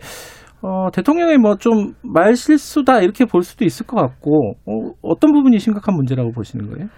어, 0.61 0.89
대통령의 0.91 1.37
뭐 1.37 1.55
좀 1.55 1.93
말실수다 2.03 3.01
이렇게 3.01 3.23
볼 3.25 3.43
수도 3.43 3.63
있을 3.63 3.85
것 3.85 3.95
같고 3.95 4.55
어, 4.65 4.91
어떤 5.01 5.31
부분이 5.31 5.57
심각한 5.59 5.95
문제라고 5.95 6.31
보시는 6.31 6.69
거예요? 6.69 6.89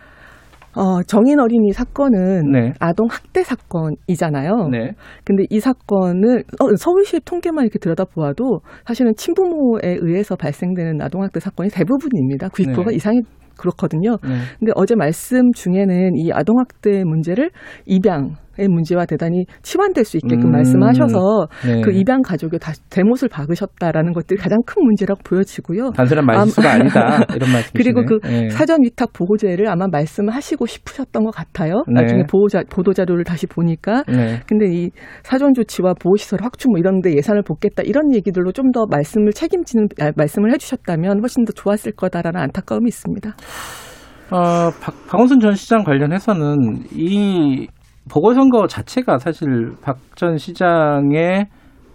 어, 0.76 1.04
정인 1.04 1.40
어린이 1.40 1.72
사건은 1.74 2.52
네. 2.52 2.74
아동 2.80 3.08
학대 3.10 3.44
사건이잖아요. 3.44 4.70
네. 4.72 4.92
근데 5.26 5.44
이 5.50 5.60
사건을 5.60 6.44
어, 6.60 6.76
서울시의 6.76 7.22
통계만 7.26 7.66
이렇게 7.66 7.80
들여다보아도 7.80 8.62
사실은 8.86 9.14
친부모에 9.16 9.98
의해서 10.00 10.36
발생되는 10.36 11.02
아동 11.02 11.24
학대 11.24 11.40
사건이 11.40 11.70
대부분입니다. 11.70 12.50
90%가 12.50 12.90
네. 12.90 12.96
이상이 12.96 13.22
그렇거든요. 13.58 14.18
네. 14.24 14.30
근데 14.60 14.72
어제 14.76 14.96
말씀 14.96 15.52
중에는 15.52 16.16
이 16.16 16.32
아동 16.32 16.60
학대 16.60 17.04
문제를 17.04 17.52
입양의 17.86 18.32
문제와 18.68 19.06
대단히 19.06 19.46
치환될 19.62 20.04
수 20.06 20.18
있게끔 20.18 20.48
음. 20.48 20.52
말씀하셔서 20.52 21.48
네. 21.66 21.82
그 21.82 21.92
입양 21.92 22.22
가족이 22.22 22.58
다시 22.60 22.82
대못을 22.90 23.30
박으셨다라는 23.30 24.14
것들이 24.14 24.40
가장 24.40 24.58
큰 24.66 24.84
문제라고 24.84 25.22
보여지고요. 25.24 25.92
단순한 25.92 26.26
말실수가 26.26 26.72
아니다 26.74 27.26
이런 27.36 27.52
말씀이시네. 27.52 27.72
그리고 27.76 28.06
그 28.06 28.20
네. 28.28 28.50
사전 28.50 28.82
위탁 28.82 29.14
보호제를 29.14 29.70
아마 29.70 29.86
말씀하시고 29.92 30.66
싶으셨던 30.66 31.24
것 31.24 31.36
같아요. 31.36 31.84
네. 31.88 32.02
나중에 32.02 32.24
보호자 32.24 32.64
보도 32.68 32.94
자료를 32.94 33.24
다시 33.24 33.46
보니까 33.46 34.04
네. 34.08 34.40
근데 34.48 34.66
이 34.74 34.90
사전 35.22 35.54
조치와 35.54 35.94
보호 36.00 36.16
시설 36.16 36.40
확충 36.42 36.72
뭐 36.72 36.80
이런 36.80 37.02
데 37.02 37.16
예산을 37.16 37.44
붓겠다 37.44 37.84
이런 37.84 38.16
얘기들로 38.16 38.52
좀 38.52 38.72
더 38.72 38.86
말씀을 38.90 39.34
책임지는 39.34 39.88
아, 40.00 40.12
말씀을 40.16 40.52
해 40.54 40.58
주셨다면 40.58 41.20
훨씬 41.22 41.46
더 41.46 41.54
좋았을 41.54 41.92
거다라는 41.94 42.40
안타까움이 42.40 42.88
있습니다. 42.88 43.30
어, 44.32 44.72
박, 44.82 44.96
박원순 45.08 45.40
전 45.40 45.54
시장 45.56 45.84
관련해서는 45.84 46.86
이 46.94 47.68
보궐선거 48.10 48.68
자체가 48.68 49.18
사실 49.20 49.74
박 49.82 49.98
전 50.16 50.38
시장의 50.38 51.46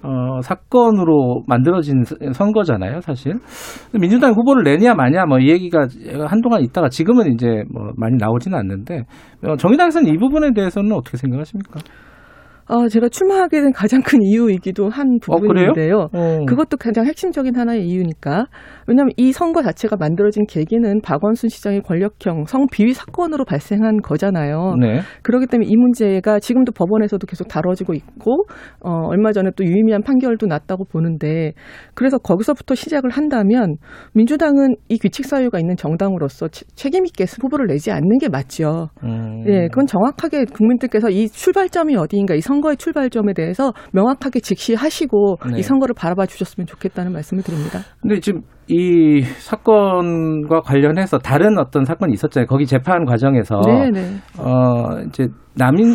어, 0.03 0.41
사건으로 0.41 1.43
만들어진 1.49 2.05
선- 2.05 2.33
선거잖아요, 2.33 3.01
사실. 3.01 3.35
민주당 3.99 4.33
후보를 4.35 4.63
내냐 4.63 4.95
마냐 4.95 5.25
뭐 5.27 5.39
이 5.39 5.49
얘기가 5.51 5.87
한동안 6.29 6.63
있다가 6.63 6.89
지금은 6.89 7.33
이제 7.33 7.65
뭐 7.73 7.91
많이 7.97 8.17
나오지는 8.17 8.57
않는데 8.59 9.03
어, 9.45 9.57
정의당에서는 9.57 10.13
이 10.13 10.17
부분에 10.19 10.53
대해서는 10.55 10.93
어떻게 10.93 11.17
생각하십니까? 11.17 11.81
어, 12.69 12.89
제가 12.89 13.09
출마하게 13.09 13.61
된 13.61 13.73
가장 13.73 14.03
큰 14.03 14.21
이유이기도 14.23 14.89
한 14.89 15.07
어? 15.29 15.37
부분인데요. 15.37 16.09
어. 16.13 16.45
그것도 16.47 16.77
가장 16.79 17.07
핵심적인 17.07 17.55
하나의 17.57 17.87
이유니까. 17.87 18.47
왜냐하면 18.89 19.13
이 19.17 19.33
선거 19.33 19.63
자체가 19.63 19.97
만들어진 19.97 20.47
계기는 20.47 21.01
박원순 21.03 21.49
시장의 21.49 21.83
권력형 21.83 22.47
성비위 22.47 22.93
사건으로 22.93 23.45
발생한 23.45 23.99
거잖아요. 24.03 24.75
네. 24.81 25.01
그렇기 25.23 25.47
때문에 25.47 25.69
이 25.69 25.77
문제가 25.77 26.41
지금도 26.41 26.73
법원에서도 26.73 27.25
계속 27.27 27.47
다뤄지고 27.49 27.95
있고 27.95 28.47
어, 28.81 29.07
얼마 29.09 29.33
전에 29.33 29.51
또 29.57 29.65
유의미한 29.65 30.03
판결도 30.03 30.47
났다고 30.47 30.85
보는데 30.85 31.53
그래서 31.95 32.19
거기서부터 32.19 32.75
시작을 32.75 33.11
한다면 33.11 33.77
민주당은 34.15 34.75
이 34.89 34.99
규칙 34.99 35.27
사유가 35.27 35.59
있는 35.61 35.77
정당으로서 35.77 36.49
채- 36.49 36.65
책임 36.75 37.07
있게 37.07 37.25
후보를 37.41 37.67
내지 37.67 37.91
않는 37.93 38.19
게 38.21 38.29
맞죠. 38.29 38.89
음. 39.05 39.45
예, 39.49 39.69
그건 39.69 39.87
정확하게 39.87 40.47
국민들께서 40.47 41.11
이 41.11 41.29
출발점이 41.29 41.97
어디인가 41.97 42.35
이선 42.35 42.56
거의 42.61 42.77
출발점에 42.77 43.33
대해서 43.35 43.73
명확하게 43.93 44.41
직시하시고 44.41 45.39
네. 45.53 45.59
이 45.59 45.63
선거를 45.63 45.95
바라봐 45.95 46.27
주셨으면 46.27 46.67
좋겠다는 46.67 47.13
말씀을 47.13 47.43
드립니다. 47.43 47.81
근데 48.01 48.21
지금 48.21 48.43
이 48.69 49.23
사건과 49.23 50.61
관련해서 50.61 51.19
다른 51.19 51.59
어떤 51.59 51.85
사건이 51.85 52.13
있었잖아요. 52.15 52.47
거기 52.47 52.67
재판 52.67 53.05
과정에서 53.05 53.61
네, 53.67 53.91
네. 53.91 54.17
어 54.39 55.01
이제 55.07 55.29
남인 55.55 55.93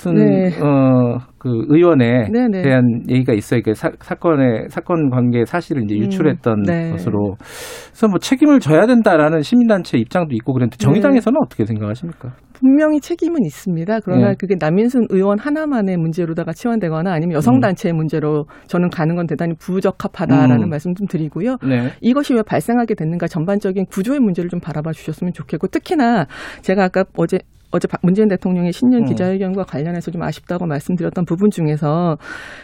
순 0.00 0.14
네. 0.14 0.48
어그 0.58 1.66
의원에 1.68 2.30
네, 2.32 2.48
네. 2.50 2.62
대한 2.62 3.02
얘기가 3.06 3.34
있어요. 3.34 3.60
그 3.62 3.74
사, 3.74 3.90
사건의 4.00 4.68
사건 4.70 5.10
관계 5.10 5.44
사실을 5.44 5.82
이제 5.84 5.94
유출했던 5.94 6.60
음, 6.60 6.62
네. 6.62 6.90
것으로 6.92 7.36
그래서 7.38 8.08
뭐 8.08 8.18
책임을 8.18 8.60
져야 8.60 8.86
된다라는 8.86 9.42
시민단체 9.42 9.98
입장도 9.98 10.34
있고 10.36 10.54
그런데 10.54 10.78
정의당에서는 10.78 11.36
어떻게 11.44 11.66
생각하십니까? 11.66 12.32
분명히 12.54 12.98
책임은 12.98 13.44
있습니다. 13.44 14.00
그러나 14.00 14.28
네. 14.28 14.34
그게 14.38 14.54
남인순 14.58 15.08
의원 15.10 15.38
하나만의 15.38 15.98
문제로다가 15.98 16.54
치환되거나 16.54 17.12
아니면 17.12 17.36
여성단체의 17.36 17.92
문제로 17.92 18.46
저는 18.68 18.88
가는 18.88 19.16
건 19.16 19.26
대단히 19.26 19.52
부적합하다라는 19.58 20.62
음. 20.62 20.70
말씀 20.70 20.94
좀 20.94 21.06
드리고요. 21.08 21.56
네. 21.62 21.90
이것이 22.00 22.32
왜 22.32 22.42
발생하게 22.42 22.94
됐는가 22.94 23.26
전반적인 23.26 23.84
구조의 23.90 24.20
문제를 24.20 24.48
좀 24.48 24.60
바라봐 24.60 24.92
주셨으면 24.92 25.34
좋겠고 25.34 25.66
특히나 25.66 26.24
제가 26.62 26.84
아까 26.84 27.04
어제 27.18 27.40
어제 27.72 27.86
박- 27.86 28.00
문재인 28.02 28.28
대통령의 28.28 28.72
신년 28.72 29.02
음. 29.02 29.04
기자회견과 29.06 29.64
관련해서 29.64 30.10
좀 30.10 30.22
아쉽다고 30.22 30.66
말씀드렸던 30.66 31.24
부분 31.24 31.50
중에서 31.50 32.16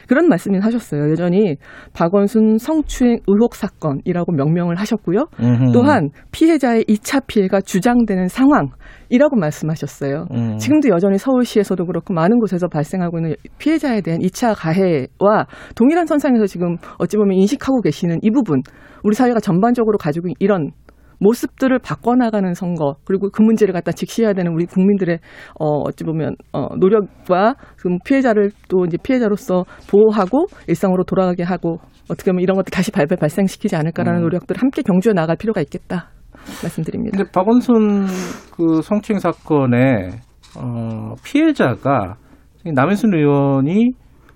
그런 0.08 0.28
말씀을 0.28 0.64
하셨어요. 0.64 1.10
여전히 1.10 1.56
박원순 1.92 2.58
성추행 2.58 3.20
의혹 3.26 3.54
사건이라고 3.54 4.32
명명을 4.32 4.76
하셨고요. 4.76 5.26
음흠. 5.40 5.72
또한 5.72 6.10
피해자의 6.32 6.84
2차 6.84 7.26
피해가 7.26 7.60
주장되는 7.60 8.28
상황이라고 8.28 9.36
말씀하셨어요. 9.38 10.26
음. 10.32 10.56
지금도 10.58 10.88
여전히 10.88 11.18
서울시에서도 11.18 11.84
그렇고 11.86 12.12
많은 12.14 12.38
곳에서 12.38 12.66
발생하고 12.68 13.18
있는 13.18 13.34
피해자에 13.58 14.00
대한 14.00 14.20
2차 14.20 14.54
가해와 14.56 15.46
동일한 15.76 16.06
선상에서 16.06 16.46
지금 16.46 16.76
어찌 16.98 17.16
보면 17.16 17.36
인식하고 17.36 17.80
계시는 17.80 18.18
이 18.22 18.30
부분, 18.30 18.62
우리 19.04 19.14
사회가 19.14 19.38
전반적으로 19.40 19.98
가지고 19.98 20.26
있는 20.28 20.34
이런 20.40 20.70
모습들을 21.18 21.78
바꿔나가는 21.78 22.52
선거 22.54 22.96
그리고 23.04 23.28
그 23.30 23.42
문제를 23.42 23.72
갖다 23.72 23.92
직시해야 23.92 24.32
되는 24.32 24.52
우리 24.52 24.66
국민들의 24.66 25.18
어 25.58 25.66
어찌 25.86 26.04
보면 26.04 26.36
어 26.52 26.74
노력과 26.76 27.54
그 27.76 27.88
피해자를 28.04 28.50
또 28.68 28.84
이제 28.86 28.96
피해자로서 29.02 29.64
보호하고 29.90 30.46
일상으로 30.68 31.04
돌아가게 31.04 31.42
하고 31.42 31.78
어떻게 32.10 32.30
보면 32.30 32.42
이런 32.42 32.56
것들 32.56 32.70
다시 32.70 32.90
발발 32.90 33.18
발생시키지 33.18 33.76
않을까라는 33.76 34.20
음. 34.20 34.22
노력들을 34.24 34.60
함께 34.60 34.82
경주해 34.82 35.12
나갈 35.14 35.36
필요가 35.36 35.60
있겠다 35.60 36.10
말씀드립니다. 36.62 37.16
근데 37.16 37.30
박원순 37.32 38.06
그 38.56 38.82
성추행 38.82 39.18
사건의 39.18 40.10
어, 40.58 41.14
피해자가 41.24 42.16
남인순 42.64 43.14
의원이 43.14 43.92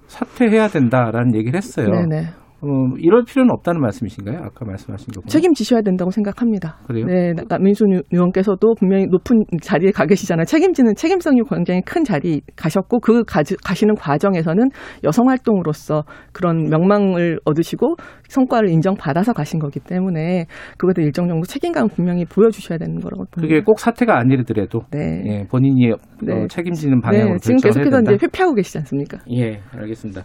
사퇴해야 0.06 0.68
된다라는 0.68 1.34
얘기를 1.34 1.56
했어요. 1.56 1.86
네네. 1.86 2.28
어, 2.62 2.66
이럴 2.98 3.24
필요는 3.24 3.50
없다는 3.52 3.80
말씀이신가요? 3.80 4.38
아까 4.38 4.64
말씀하신 4.66 5.08
거. 5.14 5.22
책임지셔야 5.26 5.80
된다고 5.82 6.10
생각합니다. 6.10 6.78
그래요? 6.86 7.06
네, 7.06 7.32
의- 7.32 8.02
의원께서도 8.12 8.74
분명히 8.78 9.06
높은 9.06 9.44
자리에 9.62 9.90
가 9.92 10.04
계시잖아요. 10.06 10.44
책임지는 10.44 10.94
책임성이 10.94 11.40
굉장히 11.48 11.80
큰 11.82 12.04
자리 12.04 12.42
가셨고 12.56 13.00
그 13.00 13.24
가지, 13.24 13.56
가시는 13.64 13.94
과정에서는 13.94 14.68
여성 15.04 15.28
활동으로서 15.28 16.04
그런 16.32 16.64
명망을 16.68 17.38
얻으시고 17.44 17.96
성과를 18.28 18.68
인정받아서 18.70 19.32
가신 19.32 19.58
거기 19.58 19.80
때문에 19.80 20.46
그것에 20.78 21.02
일정 21.02 21.28
정도 21.28 21.46
책임감 21.46 21.88
분명히 21.88 22.24
보여주셔야 22.24 22.78
되는 22.78 23.00
거라고 23.00 23.24
봅니다. 23.30 23.40
그게 23.40 23.60
꼭 23.62 23.80
사태가 23.80 24.18
아니더라도 24.18 24.82
네. 24.92 25.22
예, 25.26 25.44
본인이 25.50 25.92
어, 25.92 25.96
네. 26.22 26.46
책임지는 26.48 27.00
방향으로 27.00 27.32
네, 27.34 27.38
지금 27.40 27.56
계속해서. 27.56 28.00
이제 28.00 28.18
회피하고 28.22 28.54
계시지 28.54 28.78
않습니까? 28.78 29.18
예, 29.32 29.60
알겠습니다. 29.72 30.22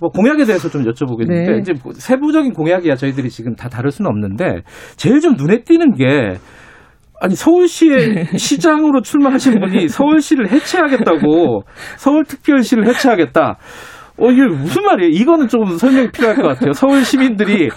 뭐 0.00 0.10
공약에 0.10 0.44
대해서 0.44 0.68
좀 0.68 0.84
여쭤보겠는데 0.84 1.52
네. 1.52 1.58
이제 1.60 1.72
뭐 1.82 1.92
세부적인 1.92 2.52
공약이야 2.52 2.94
저희들이 2.94 3.28
지금 3.30 3.54
다 3.54 3.68
다룰 3.68 3.90
수는 3.90 4.08
없는데 4.10 4.62
제일 4.96 5.20
좀 5.20 5.34
눈에 5.34 5.62
띄는 5.62 5.94
게 5.94 6.38
아니 7.20 7.34
서울시의 7.34 8.26
시장으로 8.36 9.02
출마하신 9.02 9.60
분이 9.60 9.88
서울시를 9.88 10.50
해체하겠다고 10.50 11.62
서울특별시를 11.98 12.86
해체하겠다. 12.86 13.58
어 14.20 14.30
이게 14.30 14.44
무슨 14.46 14.82
말이에요? 14.82 15.10
이거는 15.10 15.46
좀 15.48 15.64
설명이 15.76 16.10
필요할 16.10 16.36
것 16.36 16.42
같아요. 16.42 16.72
서울 16.72 17.04
시민들이 17.04 17.68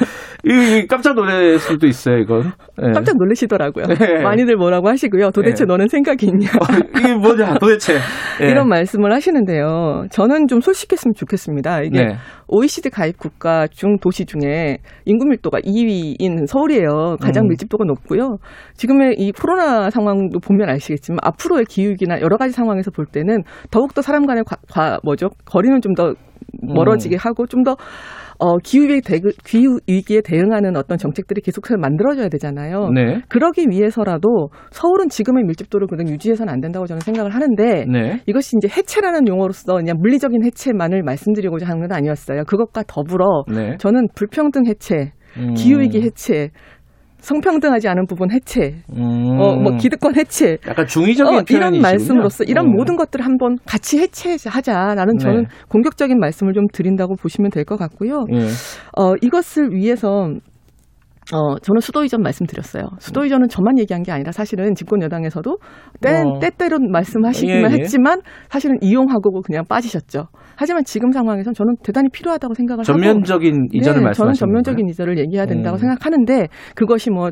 이 0.44 0.88
깜짝 0.88 1.14
놀랄 1.16 1.60
수도 1.60 1.86
있어요. 1.88 2.18
이건 2.18 2.52
네. 2.78 2.92
깜짝 2.94 3.16
놀라시더라고요. 3.18 3.86
네. 3.86 4.22
많이들 4.24 4.56
뭐라고 4.56 4.90
하시고요. 4.90 5.30
도대체 5.32 5.66
네. 5.66 5.68
너는 5.68 5.88
생각이 5.88 6.26
있냐. 6.28 6.50
어, 6.60 7.00
이게 7.00 7.14
뭐냐 7.14 7.56
도대체 7.60 7.94
네. 8.40 8.50
이런 8.50 8.68
말씀을 8.68 9.14
하시는데요. 9.14 10.06
저는 10.12 10.48
좀 10.48 10.60
솔직했으면 10.62 11.14
좋겠습니다. 11.16 11.82
이게 11.84 12.06
네. 12.06 12.16
OECD 12.48 12.90
가입 12.90 13.18
국가 13.18 13.68
중 13.68 13.98
도시 14.00 14.26
중에 14.26 14.78
인구 15.06 15.26
밀도가 15.26 15.60
2위인 15.60 16.48
서울이에요. 16.48 17.18
가장 17.22 17.46
음. 17.46 17.50
밀집도가 17.50 17.86
높고요. 17.86 18.38
지금의 18.76 19.16
이 19.20 19.32
코로나 19.32 19.90
상황도 19.90 20.40
보면 20.40 20.70
아시겠지만 20.70 21.20
앞으로의 21.22 21.66
기후위기나 21.66 22.20
여러 22.22 22.38
가지 22.38 22.54
상황에서 22.54 22.90
볼 22.92 23.06
때는 23.06 23.44
더욱더 23.70 24.02
사람 24.02 24.26
간의 24.26 24.44
과, 24.46 24.56
과- 24.72 25.00
뭐죠? 25.04 25.30
거리는 25.46 25.80
좀 25.82 25.92
더 25.94 26.14
멀어지게 26.62 27.18
하고 27.18 27.46
좀더 27.46 27.76
어, 28.44 28.58
기후위기에, 28.58 30.22
대응하는 30.22 30.76
어떤 30.76 30.98
정책들이 30.98 31.42
계속해서 31.42 31.78
만들어져야 31.78 32.28
되잖아요. 32.30 32.90
네. 32.90 33.22
그러기 33.30 33.68
위해서라도 33.70 34.50
서울은 34.72 35.10
지금의 35.10 35.44
밀집도를 35.44 35.86
그냥 35.86 36.10
유지해서는 36.10 36.52
안 36.52 36.60
된다고 36.60 36.88
저는 36.88 37.02
생각을 37.02 37.36
하는데 37.36 37.86
네. 37.86 38.20
이것이 38.26 38.56
이제 38.58 38.68
해체라는 38.68 39.28
용어로서 39.28 39.76
그냥 39.76 39.98
물리적인 40.00 40.44
해체만을 40.44 41.04
말씀드리고자 41.04 41.68
하는 41.68 41.82
건 41.82 41.92
아니었어요. 41.92 42.46
그것과 42.46 42.84
더불어 42.88 43.44
네. 43.48 43.78
저는 43.78 44.08
불평등 44.16 44.66
해체, 44.66 45.12
음. 45.38 45.54
기후위기 45.54 46.02
해체, 46.02 46.50
성평등하지 47.22 47.88
않은 47.88 48.06
부분 48.08 48.32
해체, 48.32 48.76
음. 48.96 49.40
어, 49.40 49.56
뭐 49.56 49.78
기득권 49.78 50.16
해체, 50.18 50.58
약간 50.68 50.86
중의적인 50.86 51.34
어, 51.34 51.44
이런. 51.50 51.80
말씀으로서 51.80 52.44
이런 52.44 52.66
음. 52.68 52.72
모든 52.74 52.96
것들을 52.98 53.24
한번 53.24 53.58
같이 53.66 54.00
해체하자라는 54.00 55.18
저는 55.18 55.44
네. 55.44 55.48
공격적인 55.70 56.20
말씀을 56.20 56.54
좀 56.54 56.66
드린다고 56.74 57.16
보시면 57.16 57.50
될 57.52 57.62
것 57.64 57.78
같고요. 57.78 58.26
예. 58.34 58.48
어, 58.98 59.14
이것을 59.22 59.72
위해서 59.72 60.34
어, 61.34 61.58
저는 61.60 61.80
수도 61.80 62.04
이전 62.04 62.22
말씀드렸어요. 62.22 62.84
수도 63.00 63.24
이전은 63.26 63.48
저만 63.48 63.80
얘기한 63.80 64.04
게 64.04 64.12
아니라 64.12 64.32
사실은 64.32 64.76
집권 64.76 65.02
여당에서도 65.02 65.58
때, 66.02 66.24
어. 66.26 66.40
때때로 66.40 66.78
말씀하시기만 66.80 67.72
예, 67.72 67.76
예. 67.76 67.80
했지만 67.80 68.22
사실은 68.50 68.78
이용하고 68.82 69.42
그냥 69.42 69.64
빠지셨죠. 69.68 70.28
하지만 70.56 70.84
지금 70.84 71.12
상황에선 71.12 71.54
저는 71.54 71.76
대단히 71.84 72.10
필요하다고 72.10 72.54
생각을 72.54 72.80
하고 72.80 72.86
전면적인 72.86 73.70
이전을 73.72 74.00
네, 74.00 74.06
말씀하시는 74.06 74.34
저는 74.34 74.34
전면적인 74.34 74.90
이전을 74.90 75.18
얘기해야 75.20 75.46
된다고 75.46 75.78
음. 75.78 75.80
생각하는데 75.80 76.48
그것이 76.76 77.10
뭐 77.10 77.28
어, 77.28 77.32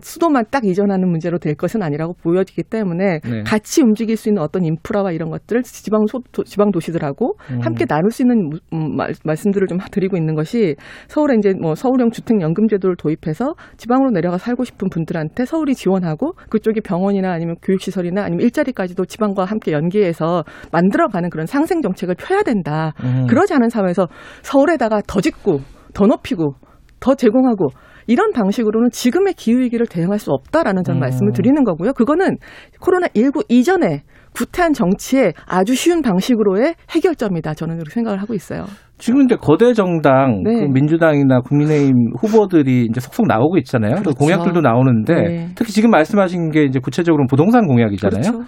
수도만 0.00 0.44
딱 0.50 0.64
이전하는 0.64 1.08
문제로 1.08 1.38
될 1.38 1.54
것은 1.54 1.82
아니라고 1.82 2.14
보여지기 2.22 2.62
때문에 2.64 3.20
네. 3.20 3.42
같이 3.44 3.82
움직일 3.82 4.16
수 4.16 4.28
있는 4.28 4.40
어떤 4.42 4.64
인프라와 4.64 5.12
이런 5.12 5.30
것들을 5.30 5.62
지방 5.62 6.06
소, 6.06 6.20
도, 6.32 6.44
지방 6.44 6.70
도시들하고 6.70 7.34
음. 7.50 7.60
함께 7.60 7.84
나눌 7.84 8.10
수 8.10 8.22
있는 8.22 8.48
무- 8.48 8.58
음, 8.72 8.96
말, 8.96 9.12
말씀들을 9.24 9.66
좀 9.68 9.78
드리고 9.90 10.16
있는 10.16 10.34
것이 10.34 10.76
서울에 11.08 11.34
이제 11.38 11.52
뭐 11.60 11.74
서울형 11.74 12.10
주택 12.10 12.40
연금 12.40 12.68
제도를 12.68 12.96
도입해서 12.96 13.54
지방으로 13.76 14.10
내려가 14.10 14.38
살고 14.38 14.64
싶은 14.64 14.88
분들한테 14.90 15.44
서울이 15.44 15.74
지원하고 15.74 16.32
그쪽이 16.50 16.80
병원이나 16.80 17.32
아니면 17.32 17.56
교육 17.62 17.80
시설이나 17.80 18.22
아니면 18.24 18.44
일자리까지도 18.44 19.04
지방과 19.04 19.44
함께 19.44 19.72
연계해서 19.72 20.44
만들어가는 20.72 21.30
그런 21.30 21.46
상생 21.46 21.82
정책을 21.82 22.14
펴야 22.18 22.42
된다. 22.42 22.92
음. 23.04 23.26
그러지 23.28 23.54
않은 23.54 23.68
사회에서 23.68 24.06
서울에다가 24.42 25.02
더 25.06 25.20
짓고 25.20 25.60
더 25.94 26.06
높이고 26.06 26.54
더 27.00 27.14
제공하고 27.14 27.68
이런 28.06 28.32
방식으로는 28.32 28.90
지금의 28.90 29.34
기후위기를 29.34 29.86
대응할 29.86 30.18
수 30.18 30.30
없다라는 30.30 30.84
전 30.84 30.96
음. 30.96 31.00
말씀을 31.00 31.32
드리는 31.32 31.62
거고요. 31.64 31.92
그거는 31.92 32.36
코로나19 32.80 33.44
이전에 33.48 34.02
구태한 34.34 34.72
정치의 34.72 35.34
아주 35.46 35.74
쉬운 35.74 36.02
방식으로의 36.02 36.74
해결점이다. 36.90 37.54
저는 37.54 37.76
그렇게 37.76 37.92
생각을 37.92 38.20
하고 38.20 38.34
있어요. 38.34 38.64
지금 38.98 39.18
근데 39.18 39.36
거대 39.36 39.74
정당, 39.74 40.42
네. 40.42 40.60
그 40.60 40.72
민주당이나 40.72 41.40
국민의힘 41.40 42.12
후보들이 42.18 42.86
이제 42.88 43.00
속속 43.00 43.26
나오고 43.26 43.58
있잖아요. 43.58 43.96
그 43.96 44.02
그렇죠. 44.02 44.18
공약들도 44.18 44.60
나오는데 44.60 45.14
네. 45.14 45.48
특히 45.54 45.72
지금 45.72 45.90
말씀하신 45.90 46.50
게 46.50 46.62
이제 46.64 46.78
구체적으로 46.78 47.26
부동산 47.28 47.66
공약이잖아요. 47.66 48.32
그렇죠. 48.32 48.44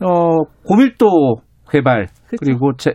어, 0.00 0.44
고밀도 0.64 1.36
개발 1.70 2.06
그렇죠. 2.28 2.36
그리고 2.38 2.72
제, 2.78 2.94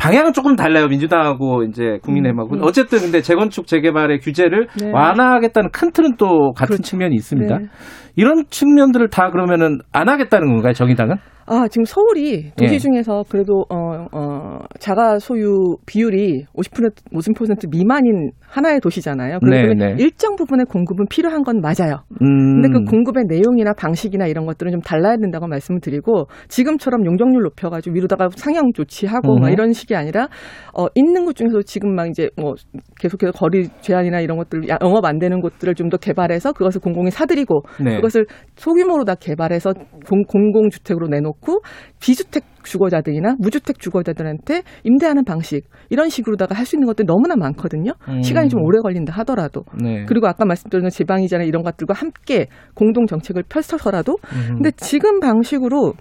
방향은 0.00 0.32
조금 0.32 0.56
달라요. 0.56 0.88
민주당하고 0.88 1.62
이제 1.64 1.98
국민의힘하고. 2.02 2.54
음, 2.54 2.60
음. 2.60 2.64
어쨌든 2.64 3.00
근데 3.00 3.20
재건축 3.20 3.66
재개발의 3.66 4.20
규제를 4.20 4.68
네. 4.80 4.90
완화하겠다는 4.90 5.70
큰 5.72 5.92
틀은 5.92 6.16
또 6.16 6.52
같은 6.52 6.76
그렇죠. 6.76 6.82
측면이 6.82 7.14
있습니다. 7.14 7.58
네. 7.58 7.66
이런 8.16 8.44
측면들을 8.48 9.08
다 9.10 9.30
그러면은 9.30 9.78
안 9.92 10.08
하겠다는 10.08 10.48
건가요, 10.48 10.72
정의당은? 10.72 11.16
아, 11.52 11.68
지금 11.68 11.84
서울이 11.84 12.52
도시 12.56 12.74
예. 12.74 12.78
중에서 12.78 13.24
그래도 13.28 13.64
어, 13.68 14.06
어, 14.12 14.58
자가 14.78 15.18
소유 15.18 15.76
비율이 15.86 16.44
50% 16.54 16.92
50% 17.12 17.70
미만인 17.70 18.30
하나의 18.40 18.80
도시잖아요. 18.80 19.38
네, 19.42 19.62
그러면 19.62 19.76
네. 19.78 20.02
일정 20.02 20.34
부분의 20.36 20.66
공급은 20.66 21.06
필요한 21.10 21.42
건 21.42 21.60
맞아요. 21.60 22.02
음. 22.22 22.62
근데 22.62 22.68
그 22.68 22.84
공급의 22.90 23.24
내용이나 23.28 23.72
방식이나 23.74 24.26
이런 24.26 24.46
것들은 24.46 24.72
좀 24.72 24.80
달라야 24.80 25.16
된다고 25.16 25.46
말씀을 25.46 25.80
드리고 25.80 26.26
지금처럼 26.48 27.04
용적률 27.04 27.42
높여 27.42 27.68
가지고 27.68 27.94
위로다가 27.94 28.28
상향 28.34 28.72
조치하고 28.74 29.34
음. 29.36 29.40
막 29.42 29.50
이런 29.50 29.72
식이 29.72 29.94
아니라 29.94 30.28
어 30.76 30.86
있는 30.94 31.24
곳 31.26 31.34
중에서 31.36 31.62
지금 31.66 31.94
막 31.94 32.08
이제 32.08 32.30
뭐 32.40 32.54
계속해서 32.98 33.32
거리 33.32 33.68
제한이나 33.82 34.20
이런 34.20 34.38
것들 34.38 34.68
야- 34.68 34.78
영업 34.82 35.04
안 35.04 35.18
되는 35.18 35.40
곳들을 35.40 35.74
좀 35.74 35.90
더 35.90 35.96
개발해서 35.96 36.52
그것을 36.52 36.80
공공이 36.80 37.10
사들이고 37.10 37.62
네. 37.84 37.96
그것을 37.96 38.24
소규모로 38.54 39.04
다 39.04 39.16
개발해서 39.16 39.72
공, 40.08 40.22
공공주택으로 40.22 41.08
내놓고 41.08 41.39
비주택 42.00 42.44
주거자들이나 42.64 43.36
무주택 43.38 43.78
주거자들한테 43.80 44.62
임대하는 44.84 45.24
방식 45.24 45.62
이런 45.88 46.08
식으로다가 46.08 46.54
할 46.54 46.66
수 46.66 46.76
있는 46.76 46.86
것들이 46.86 47.06
너무나 47.06 47.34
많거든요. 47.36 47.92
음. 48.08 48.22
시간이 48.22 48.48
좀 48.48 48.62
오래 48.62 48.78
걸린다 48.80 49.12
하더라도 49.20 49.64
네. 49.82 50.04
그리고 50.06 50.28
아까 50.28 50.44
말씀드린 50.44 50.88
지방이자나 50.88 51.44
이런 51.44 51.62
것들과 51.62 51.94
함께 51.94 52.46
공동 52.74 53.06
정책을 53.06 53.44
펼쳐서라도 53.48 54.18
음. 54.32 54.54
근데 54.56 54.70
지금 54.72 55.18
방식으로 55.20 55.94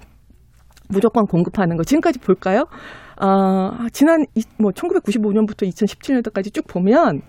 무조건 0.89 1.25
공급하는 1.25 1.78
거 1.78 1.84
지금까지 1.84 2.19
볼까요? 2.19 2.65
아, 3.17 3.88
지난 3.91 4.23
이- 4.36 4.43
뭐 4.60 4.71
1995년부터 4.71 5.67
2017년도까지 5.69 6.54
쭉 6.54 6.65
보면 6.67 7.21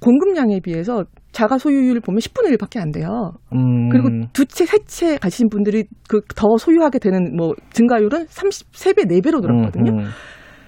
공급량에 0.00 0.60
비해서 0.60 1.04
자가 1.32 1.58
소유율을 1.58 2.00
보면 2.02 2.18
10분의 2.18 2.56
1밖에 2.56 2.78
안 2.80 2.90
돼요. 2.92 3.32
음. 3.54 3.88
그리고 3.88 4.08
두 4.32 4.44
채, 4.46 4.64
세 4.66 4.78
채 4.86 5.16
가지신 5.16 5.48
분들이 5.48 5.84
그 6.08 6.20
더 6.36 6.56
소유하게 6.58 6.98
되는 6.98 7.34
뭐 7.36 7.54
증가율은 7.72 8.26
33배, 8.26 9.06
4배로 9.08 9.40
늘었거든요. 9.40 9.92
음, 9.92 9.98
음, 9.98 10.04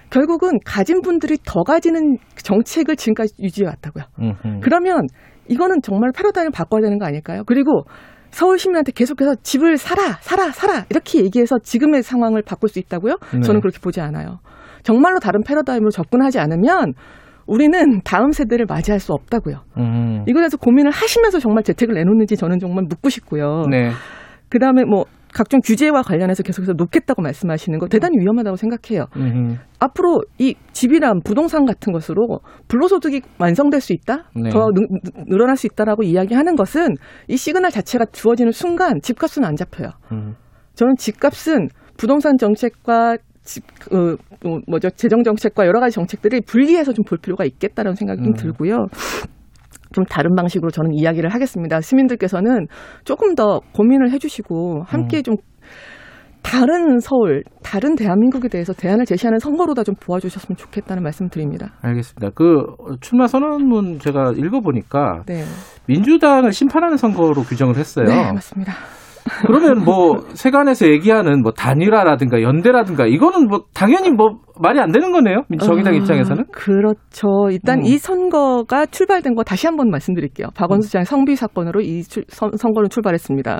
결국은 0.09 0.59
가진 0.65 1.01
분들이 1.01 1.37
더 1.45 1.63
가지는 1.63 2.17
정책을 2.37 2.95
지금까지 2.95 3.33
유지해 3.39 3.67
왔다고요. 3.67 4.03
음, 4.21 4.33
음. 4.45 4.59
그러면 4.61 5.07
이거는 5.47 5.81
정말 5.83 6.11
패러다임을 6.15 6.51
바꿔야 6.51 6.81
되는 6.81 6.97
거 6.97 7.05
아닐까요? 7.05 7.43
그리고 7.45 7.83
서울 8.31 8.57
시민한테 8.59 8.91
계속해서 8.91 9.35
집을 9.43 9.77
사라, 9.77 10.17
사라, 10.21 10.51
사라 10.51 10.85
이렇게 10.89 11.19
얘기해서 11.23 11.57
지금의 11.59 12.03
상황을 12.03 12.41
바꿀 12.41 12.69
수 12.69 12.79
있다고요? 12.79 13.15
네. 13.33 13.41
저는 13.41 13.61
그렇게 13.61 13.79
보지 13.79 14.01
않아요. 14.01 14.39
정말로 14.83 15.19
다른 15.19 15.41
패러다임으로 15.43 15.89
접근하지 15.89 16.39
않으면 16.39 16.93
우리는 17.47 18.01
다음 18.03 18.31
세대를 18.31 18.65
맞이할 18.67 18.99
수 18.99 19.13
없다고요. 19.13 19.57
음. 19.77 20.23
이거에 20.27 20.41
대해서 20.41 20.57
고민을 20.57 20.91
하시면서 20.91 21.39
정말 21.39 21.63
대책을 21.63 21.93
내놓는지 21.95 22.35
저는 22.35 22.59
정말 22.59 22.85
묻고 22.89 23.09
싶고요. 23.09 23.65
네. 23.69 23.91
그 24.49 24.59
다음에 24.59 24.83
뭐 24.83 25.05
각종 25.33 25.59
규제와 25.59 26.01
관련해서 26.01 26.43
계속해서 26.43 26.73
놓겠다고 26.77 27.21
말씀하시는 27.21 27.77
거 27.77 27.87
대단히 27.87 28.17
위험하다고 28.19 28.55
생각해요. 28.55 29.05
음. 29.17 29.57
앞으로 29.79 30.21
이 30.39 30.55
집이란 30.71 31.19
부동산 31.25 31.65
같은 31.65 31.91
것으로 31.91 32.39
불로소득이 32.69 33.21
완성될 33.37 33.81
수 33.81 33.91
있다, 33.93 34.29
네. 34.33 34.49
더 34.49 34.69
느, 34.73 34.79
느- 34.79 35.23
늘어날 35.27 35.57
수 35.57 35.67
있다라고 35.67 36.03
이야기하는 36.03 36.55
것은 36.55 36.95
이 37.27 37.35
시그널 37.35 37.69
자체가 37.71 38.05
주어지는 38.13 38.53
순간 38.53 39.01
집값은 39.01 39.43
안 39.43 39.55
잡혀요. 39.57 39.89
음. 40.13 40.35
저는 40.75 40.95
집값은 40.97 41.67
부동산 41.97 42.37
정책과 42.37 43.17
집, 43.45 43.63
어, 43.93 44.15
어, 44.49 44.59
뭐죠 44.67 44.89
재정 44.89 45.23
정책과 45.23 45.65
여러 45.65 45.79
가지 45.79 45.95
정책들을 45.95 46.41
분리해서 46.45 46.91
좀 46.91 47.05
볼 47.05 47.19
필요가 47.19 47.45
있겠다는 47.45 47.93
생각이 47.93 48.23
좀 48.23 48.31
음. 48.31 48.33
들고요. 48.33 48.87
좀 49.93 50.03
다른 50.05 50.35
방식으로 50.35 50.71
저는 50.71 50.91
이야기를 50.93 51.29
하겠습니다. 51.29 51.79
시민들께서는 51.79 52.65
조금 53.05 53.35
더 53.35 53.61
고민을 53.73 54.11
해주시고 54.11 54.83
함께 54.85 55.17
음. 55.17 55.23
좀 55.23 55.35
다른 56.41 56.99
서울, 56.99 57.43
다른 57.63 57.95
대한민국에 57.95 58.49
대해서 58.49 58.73
대안을 58.73 59.05
제시하는 59.05 59.39
선거로다 59.39 59.83
좀 59.83 59.95
도와주셨으면 59.95 60.57
좋겠다는 60.57 61.01
말씀 61.01 61.27
드립니다. 61.29 61.73
알겠습니다. 61.81 62.29
그 62.35 62.65
출마 63.01 63.27
선언문 63.27 63.99
제가 63.99 64.33
읽어보니까 64.35 65.23
네, 65.27 65.43
민주당을 65.87 66.51
심판하는 66.51 66.97
선거로 66.97 67.41
규정을 67.43 67.77
했어요. 67.77 68.05
네 68.05 68.31
맞습니다. 68.33 68.73
그러면 69.47 69.83
뭐 69.83 70.19
세간에서 70.33 70.87
얘기하는 70.87 71.41
뭐 71.41 71.51
단일화라든가 71.51 72.41
연대라든가 72.41 73.07
이거는 73.07 73.47
뭐 73.47 73.63
당연히 73.73 74.11
뭐 74.11 74.39
말이 74.61 74.79
안 74.79 74.91
되는 74.91 75.11
거네요. 75.11 75.43
정의당 75.59 75.93
아, 75.93 75.97
입장에서는. 75.97 76.45
그렇죠. 76.51 77.27
일단 77.51 77.79
음. 77.79 77.85
이 77.85 77.97
선거가 77.97 78.85
출발된 78.85 79.33
거 79.35 79.43
다시 79.43 79.65
한번 79.67 79.89
말씀드릴게요. 79.89 80.47
박원순 80.55 80.87
시장 80.87 81.03
성비 81.03 81.35
사건으로 81.35 81.81
이 81.81 82.03
출- 82.03 82.25
선, 82.27 82.51
선거는 82.55 82.89
출발했습니다. 82.89 83.59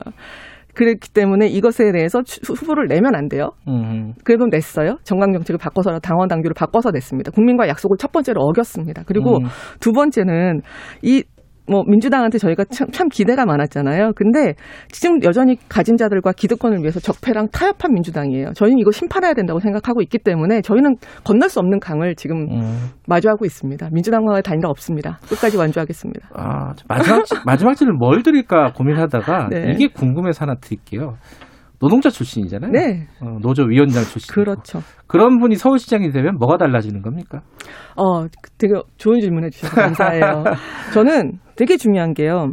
그렇기 0.75 1.09
때문에 1.13 1.47
이것에 1.47 1.91
대해서 1.93 2.21
추- 2.21 2.53
후보를 2.53 2.87
내면 2.87 3.15
안 3.15 3.27
돼요. 3.29 3.51
음. 3.67 4.13
그래도 4.25 4.45
냈어요. 4.45 4.97
정강 5.03 5.31
정책을 5.31 5.57
바꿔서 5.57 5.97
당원 5.99 6.27
당규를 6.27 6.53
바꿔서 6.53 6.91
냈습니다. 6.91 7.31
국민과 7.31 7.67
약속을 7.69 7.97
첫 7.97 8.11
번째로 8.11 8.41
어겼습니다. 8.41 9.03
그리고 9.07 9.37
음. 9.37 9.45
두 9.79 9.93
번째는 9.93 10.61
이 11.01 11.23
뭐 11.67 11.83
민주당한테 11.87 12.37
저희가 12.37 12.65
참, 12.65 12.87
참 12.91 13.09
기대가 13.09 13.45
많았잖아요. 13.45 14.11
근데 14.15 14.53
지금 14.89 15.23
여전히 15.23 15.57
가진 15.67 15.97
자들과 15.97 16.31
기득권을 16.33 16.79
위해서 16.79 16.99
적폐랑 16.99 17.47
타협한 17.51 17.93
민주당이에요. 17.93 18.53
저희는 18.53 18.79
이거 18.79 18.91
심판해야 18.91 19.33
된다고 19.33 19.59
생각하고 19.59 20.01
있기 20.03 20.19
때문에 20.19 20.61
저희는 20.61 20.95
건널 21.23 21.49
수 21.49 21.59
없는 21.59 21.79
강을 21.79 22.15
지금 22.15 22.47
음. 22.51 22.89
마주하고 23.07 23.45
있습니다. 23.45 23.89
민주당과의 23.91 24.43
단일화 24.43 24.69
없습니다. 24.69 25.19
끝까지 25.27 25.57
완주하겠습니다. 25.57 26.29
아, 26.35 26.73
마지막 26.87 27.23
마지막 27.45 27.73
질문 27.75 27.97
뭘 27.97 28.23
드릴까 28.23 28.73
고민하다가 28.73 29.49
네. 29.51 29.71
이게 29.73 29.87
궁금해서 29.87 30.45
하나 30.45 30.55
드릴게요. 30.55 31.15
노동자 31.79 32.09
출신이잖아요. 32.09 32.71
네, 32.71 33.07
어, 33.21 33.37
노조 33.41 33.63
위원장 33.63 34.03
출신. 34.03 34.33
그렇죠. 34.33 34.81
그런 35.07 35.39
분이 35.39 35.55
서울시장이 35.55 36.11
되면 36.11 36.35
뭐가 36.37 36.57
달라지는 36.57 37.01
겁니까? 37.01 37.41
어, 37.95 38.27
되게 38.57 38.73
좋은 38.97 39.19
질문 39.19 39.43
해 39.43 39.49
주셔서 39.49 39.75
감사해요. 39.75 40.43
저는 40.93 41.39
되게 41.55 41.77
중요한 41.77 42.13
게요. 42.13 42.51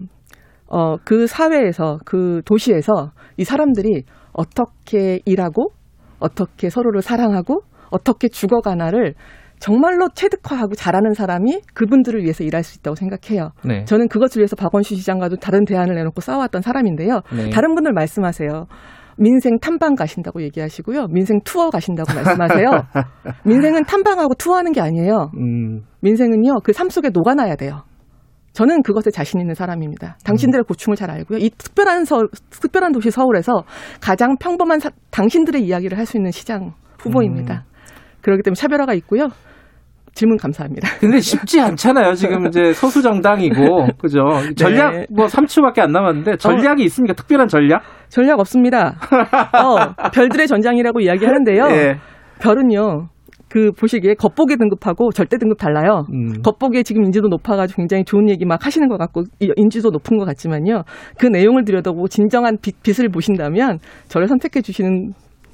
어, 0.69 0.97
그 1.05 1.27
사회에서, 1.27 1.99
그 2.07 2.41
도시에서 2.45 3.13
이 3.37 3.45
사람들이 3.45 4.05
어떻게 4.33 5.21
일하고, 5.27 5.73
어떻게 6.19 6.71
서로를 6.71 7.03
사랑하고, 7.03 7.61
어떻게 7.91 8.29
죽어가나를 8.29 9.15
정말로 9.63 10.09
체득화하고 10.13 10.75
잘하는 10.75 11.13
사람이 11.13 11.61
그분들을 11.75 12.21
위해서 12.23 12.43
일할 12.43 12.65
수 12.65 12.79
있다고 12.79 12.97
생각해요. 12.97 13.51
네. 13.65 13.85
저는 13.85 14.09
그것을 14.09 14.41
위해서 14.41 14.57
박원순 14.57 14.97
시장과도 14.97 15.37
다른 15.37 15.65
대안을 15.65 15.95
내놓고 15.95 16.21
싸워왔던 16.21 16.63
사람인데요. 16.63 17.21
네. 17.33 17.51
다른 17.51 17.77
분들 17.77 17.93
말씀하세요. 17.93 18.67
민생 19.19 19.59
탐방 19.59 19.95
가신다고 19.95 20.43
얘기하시고요. 20.43 21.07
민생 21.09 21.39
투어 21.45 21.71
가신다고 21.71 22.13
말씀하세요. 22.15 22.69
민생은 23.45 23.85
탐방하고 23.85 24.35
투어하는 24.35 24.73
게 24.73 24.81
아니에요. 24.81 25.31
음, 25.37 25.83
민생은요, 26.01 26.61
그 26.65 26.73
삶 26.73 26.89
속에 26.89 27.11
녹아나야 27.11 27.57
돼요. 27.57 27.83
저는 28.53 28.83
그것에 28.83 29.11
자신 29.11 29.41
있는 29.41 29.55
사람입니다. 29.55 30.19
당신들의 30.25 30.65
고충을 30.65 30.97
잘 30.97 31.11
알고요. 31.11 31.39
이 31.39 31.49
특별한 31.51 32.05
서, 32.05 32.21
특별한 32.51 32.93
도시 32.93 33.11
서울에서 33.11 33.65
가장 34.01 34.37
평범한 34.39 34.79
사- 34.79 34.91
당신들의 35.11 35.63
이야기를 35.65 35.97
할 35.97 36.05
수 36.05 36.19
있는 36.19 36.31
시장 36.33 36.75
후보입니다. 36.99 37.65
그렇기 38.21 38.43
때문에 38.43 38.55
차별화가 38.55 38.93
있고요. 38.95 39.29
질문 40.15 40.37
감사합니다. 40.37 40.89
근데 41.01 41.21
쉽지 41.21 41.61
않잖아요. 41.61 42.13
지금 42.15 42.47
이제 42.47 42.73
소수 42.73 43.03
정당이고 43.03 43.87
그죠? 43.99 44.21
전략 44.57 44.93
네. 44.93 45.07
뭐 45.11 45.27
3초밖에 45.27 45.81
안 45.81 45.93
남았는데 45.93 46.37
전략이 46.37 46.83
있습니까? 46.85 47.15
특별한 47.15 47.49
전략? 47.49 47.83
전략 48.09 48.39
없습니다. 48.41 48.95
어, 49.57 49.95
별들의 50.13 50.47
전장이라고 50.47 51.01
이야기하는데요. 51.01 51.65
예. 51.71 51.95
별은요. 52.41 53.09
그 53.49 53.71
보시기에 53.73 54.15
겉보기 54.15 54.57
등급하고 54.57 55.11
절대 55.13 55.37
등급 55.37 55.59
달라요. 55.59 56.07
음. 56.13 56.41
겉보기에 56.43 56.83
지금 56.85 57.05
인지도 57.05 57.29
높아가지고 57.29 57.83
굉장히 57.83 58.03
좋은 58.05 58.31
얘기 58.31 58.47
막 58.47 58.65
하시는 58.65 58.89
것 58.89 58.97
같고 58.97 59.25
이- 59.41 59.53
인지도 59.57 59.91
높은 59.91 60.17
것 60.17 60.25
같지만요. 60.25 60.85
그 61.19 61.27
내용을 61.27 61.65
들여다보고 61.65 62.09
진정한 62.09 62.57
빛, 62.63 62.83
빛을 62.83 63.11
보신다면 63.11 63.79
저를 64.09 64.27
선택해 64.29 64.63
주시는 64.63 65.13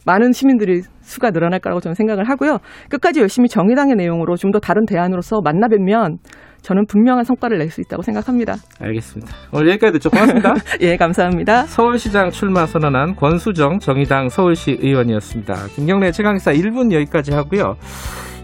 많은 0.09 0.33
시민들이 0.33 0.81
수가 1.03 1.31
늘어날 1.31 1.61
거라고 1.61 1.81
저는 1.81 1.94
생각을 1.94 2.25
하고요. 2.29 2.59
끝까지 2.88 3.21
열심히 3.21 3.49
정의당의 3.49 3.94
내용으로 3.97 4.37
좀 4.37 4.49
더 4.51 4.59
다른 4.59 4.87
대안으로서 4.87 5.40
만나 5.44 5.68
뵈면 5.68 6.16
저는 6.62 6.87
분명한 6.87 7.25
성과를 7.25 7.59
낼 7.59 7.68
수 7.71 7.83
있다고 7.83 8.03
생각합니다. 8.03 8.55
알겠습니다. 8.81 9.31
오늘 9.53 9.68
여기까지 9.73 9.92
듣죠. 9.92 10.09
고맙습니다. 10.11 10.55
예, 10.81 10.97
감사합니다. 10.97 11.66
서울시장 11.66 12.31
출마 12.31 12.64
선언한 12.64 13.14
권수정 13.16 13.79
정의당 13.79 14.31
서울시 14.31 14.79
의원이었습니다. 14.81 15.55
김경래 15.77 16.11
최강사 16.12 16.51
1분 16.53 16.90
여기까지 16.92 17.35
하고요. 17.35 17.77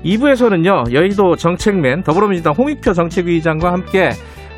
2부에서는요. 0.04 0.92
여의도 0.92 1.36
정책맨 1.36 2.02
더불어민주당 2.02 2.52
홍익표 2.52 2.92
정책위의장과 2.92 3.72
함께 3.72 4.10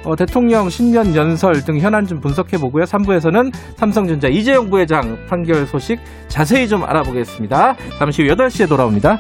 어, 0.07 0.15
대통령 0.15 0.71
신년 0.71 1.17
연설 1.17 1.65
등 1.65 1.81
현안 1.81 2.07
좀 2.07 2.21
분석해 2.21 2.59
보고요. 2.59 2.85
3부에서는 2.85 3.53
삼성전자 3.77 4.29
이재용 4.29 4.71
부회장 4.71 5.19
판결 5.29 5.67
소식 5.67 5.99
자세히 6.29 6.69
좀 6.69 6.85
알아보겠습니다. 6.85 7.75
잠시 7.99 8.23
후 8.23 8.29
8시에 8.29 8.69
돌아옵니다. 8.69 9.19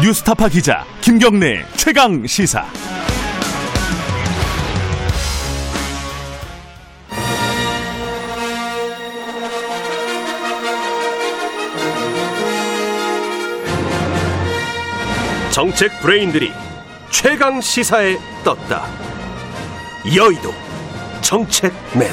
뉴스타파 0.00 0.48
기자 0.48 0.84
김경래 1.00 1.64
최강 1.74 2.24
시사. 2.24 2.64
정책 15.56 15.88
브레인들이 16.02 16.50
최강 17.10 17.62
시사에 17.62 18.16
떴다. 18.44 18.82
여의도 20.14 20.50
정책맨. 21.22 22.06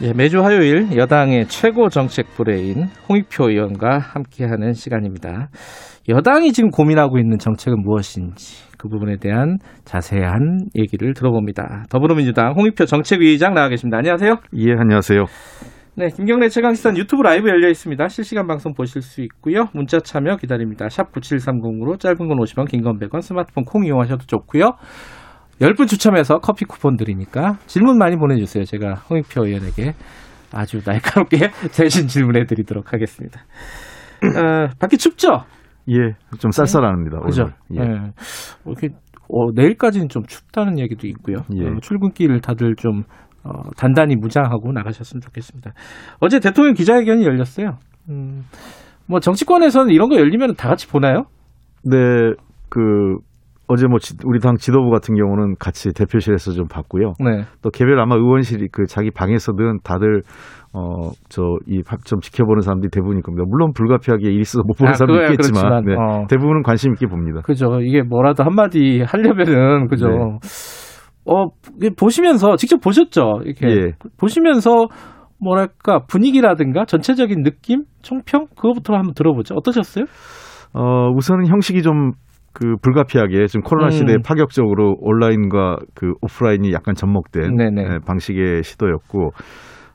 예, 0.00 0.14
매주 0.14 0.40
화요일 0.40 0.96
여당의 0.96 1.48
최고 1.48 1.90
정책 1.90 2.28
브레인 2.34 2.86
홍익표 3.10 3.50
의원과 3.50 3.98
함께하는 3.98 4.72
시간입니다. 4.72 5.50
여당이 6.08 6.54
지금 6.54 6.70
고민하고 6.70 7.18
있는 7.18 7.36
정책은 7.36 7.82
무엇인지 7.82 8.68
그 8.78 8.88
부분에 8.88 9.18
대한 9.20 9.58
자세한 9.84 10.68
얘기를 10.78 11.12
들어봅니다. 11.12 11.84
더불어민주당 11.90 12.54
홍익표 12.56 12.86
정책위의장 12.86 13.52
나와 13.52 13.68
계십니다. 13.68 13.98
안녕하세요. 13.98 14.36
예, 14.56 14.72
안녕하세요. 14.78 15.26
네, 15.98 16.10
김경래 16.14 16.48
최강시사 16.48 16.96
유튜브 16.96 17.22
라이브 17.22 17.48
열려 17.48 17.68
있습니다. 17.68 18.06
실시간 18.06 18.46
방송 18.46 18.72
보실 18.72 19.02
수 19.02 19.20
있고요. 19.22 19.64
문자 19.74 19.98
참여 19.98 20.36
기다립니다. 20.36 20.88
샵 20.88 21.10
9730으로 21.10 21.98
짧은 21.98 22.16
건 22.18 22.38
50원, 22.38 22.68
긴 22.70 22.82
건 22.84 23.00
100원, 23.00 23.20
스마트폰 23.20 23.64
콩 23.64 23.84
이용하셔도 23.84 24.24
좋고요. 24.26 24.74
10분 25.60 25.88
추첨해서 25.88 26.38
커피 26.38 26.64
쿠폰 26.66 26.96
드리니까 26.96 27.54
질문 27.66 27.98
많이 27.98 28.16
보내주세요. 28.16 28.62
제가 28.64 28.94
홍익표 29.10 29.44
의원에게 29.44 29.94
아주 30.54 30.80
날카롭게 30.86 31.50
대신 31.74 32.06
질문해 32.06 32.44
드리도록 32.44 32.92
하겠습니다. 32.92 33.40
어, 34.22 34.68
밖에 34.78 34.96
춥죠? 34.96 35.42
예, 35.90 36.12
좀 36.38 36.52
쌀쌀합니다. 36.52 37.18
그죠? 37.22 37.46
오늘. 37.70 37.84
예. 37.84 37.90
예. 37.90 37.98
어, 37.98 38.70
이렇게, 38.70 38.90
어, 39.28 39.50
내일까지는 39.52 40.08
좀 40.10 40.22
춥다는 40.28 40.78
얘기도 40.78 41.08
있고요. 41.08 41.38
예. 41.56 41.66
어, 41.66 41.74
출근길 41.82 42.40
다들 42.40 42.76
좀 42.76 43.02
어, 43.44 43.50
단단히 43.76 44.16
무장하고 44.16 44.72
나가셨으면 44.72 45.20
좋겠습니다. 45.20 45.72
어제 46.20 46.40
대통령 46.40 46.74
기자회견이 46.74 47.24
열렸어요. 47.24 47.76
음, 48.10 48.42
뭐 49.06 49.20
정치권에서는 49.20 49.92
이런 49.92 50.08
거 50.08 50.16
열리면 50.16 50.54
다 50.56 50.68
같이 50.68 50.88
보나요? 50.88 51.24
네, 51.84 51.96
그 52.68 52.80
어제 53.68 53.86
뭐 53.86 53.98
지- 53.98 54.16
우리 54.24 54.40
당 54.40 54.56
지도부 54.56 54.90
같은 54.90 55.14
경우는 55.14 55.54
같이 55.58 55.92
대표실에서 55.92 56.52
좀 56.52 56.66
봤고요. 56.68 57.12
네. 57.20 57.44
또 57.62 57.70
개별 57.70 58.00
아마 58.00 58.14
의원실이 58.16 58.68
그 58.72 58.86
자기 58.86 59.10
방에서든 59.10 59.78
다들 59.84 60.22
어 60.74 61.10
저 61.30 61.42
이 61.66 61.82
좀 62.04 62.20
지켜보는 62.20 62.60
사람들이 62.60 62.90
대부분일 62.90 63.22
겁니다. 63.22 63.44
물론 63.48 63.72
불가피하게 63.74 64.30
일 64.30 64.40
있어서 64.40 64.62
못 64.66 64.74
보는 64.78 64.90
아, 64.90 64.94
사람도 64.94 65.22
있겠지만 65.32 65.62
그렇지만, 65.70 65.84
네, 65.84 65.94
어. 65.94 66.26
대부분은 66.28 66.62
관심 66.62 66.92
있게 66.92 67.06
봅니다. 67.06 67.40
그죠. 67.42 67.80
이게 67.80 68.02
뭐라도 68.02 68.42
한마디 68.44 69.02
하려면은, 69.06 69.88
그죠. 69.88 70.08
네. 70.08 70.16
어, 71.28 71.48
보시면서, 71.96 72.56
직접 72.56 72.80
보셨죠? 72.80 73.40
이렇게. 73.44 73.68
예. 73.68 73.92
보시면서, 74.16 74.86
뭐랄까, 75.40 76.00
분위기라든가 76.08 76.84
전체적인 76.84 77.42
느낌? 77.42 77.84
총평? 78.02 78.46
그거부터 78.56 78.94
한번 78.94 79.14
들어보죠. 79.14 79.54
어떠셨어요? 79.54 80.04
어 80.74 81.08
우선은 81.10 81.46
형식이 81.46 81.82
좀그 81.82 82.76
불가피하게 82.82 83.46
지금 83.46 83.62
코로나 83.62 83.86
음. 83.86 83.90
시대에 83.90 84.16
파격적으로 84.24 84.96
온라인과 85.00 85.78
그 85.94 86.12
오프라인이 86.22 86.72
약간 86.72 86.94
접목된 86.94 87.56
네네. 87.56 87.82
예, 87.82 87.98
방식의 88.06 88.62
시도였고 88.62 89.30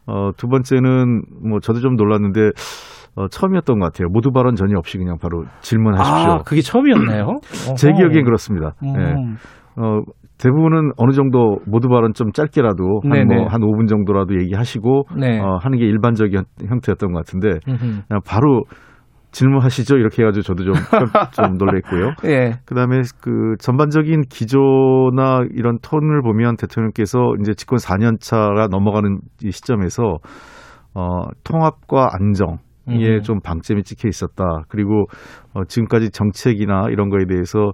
어, 0.06 0.32
두 0.36 0.48
번째는 0.48 1.22
뭐 1.48 1.60
저도 1.60 1.80
좀 1.80 1.96
놀랐는데 1.96 2.52
어, 3.16 3.28
처음이었던 3.28 3.80
것 3.80 3.86
같아요. 3.86 4.08
모두 4.10 4.32
발언 4.32 4.56
전혀 4.56 4.78
없이 4.78 4.98
그냥 4.98 5.18
바로 5.22 5.46
질문하십시오. 5.62 6.32
아, 6.32 6.38
그게 6.40 6.62
처음이었나요? 6.62 7.28
제. 7.78 7.92
기억엔 7.92 8.24
그렇습니다. 8.26 8.74
음. 8.84 8.96
예. 8.98 9.82
어, 9.82 10.02
대부분은 10.44 10.92
어느 10.98 11.12
정도 11.14 11.60
모두 11.66 11.88
발언 11.88 12.14
좀 12.14 12.32
짧게라도 12.34 13.02
한, 13.04 13.12
네네. 13.12 13.36
뭐, 13.36 13.48
한 13.48 13.62
5분 13.62 13.88
정도라도 13.88 14.36
얘기하시고 14.42 15.04
네. 15.18 15.40
어, 15.40 15.58
하는 15.62 15.78
게 15.80 15.86
일반적인 15.86 16.36
형- 16.38 16.68
형태였던 16.70 17.14
것 17.14 17.20
같은데. 17.20 17.60
그냥 17.66 18.22
바로 18.26 18.64
질문하시죠 19.32 19.98
이렇게 19.98 20.22
해가지고 20.22 20.44
저도 20.44 20.64
좀, 20.64 20.74
좀 21.32 21.54
놀랬고요. 21.58 22.12
예. 22.26 22.52
그다음에 22.66 23.02
그 23.22 23.56
전반적인 23.60 24.22
기조나 24.30 25.46
이런 25.56 25.80
톤을 25.82 26.22
보면 26.22 26.56
대통령께서 26.58 27.20
이제 27.42 27.54
집권 27.56 27.80
4년 27.80 28.20
차가 28.20 28.68
넘어가는 28.70 29.20
이 29.44 29.52
시점에서 29.52 30.18
어 30.94 31.24
통합과 31.44 32.10
안정 32.14 32.58
예, 32.90 33.16
음. 33.16 33.22
좀 33.22 33.40
방점이 33.40 33.82
찍혀 33.84 34.08
있었다. 34.10 34.44
그리고 34.68 35.06
어, 35.54 35.64
지금까지 35.64 36.12
정책이나 36.12 36.88
이런 36.92 37.10
거에 37.10 37.26
대해서 37.28 37.72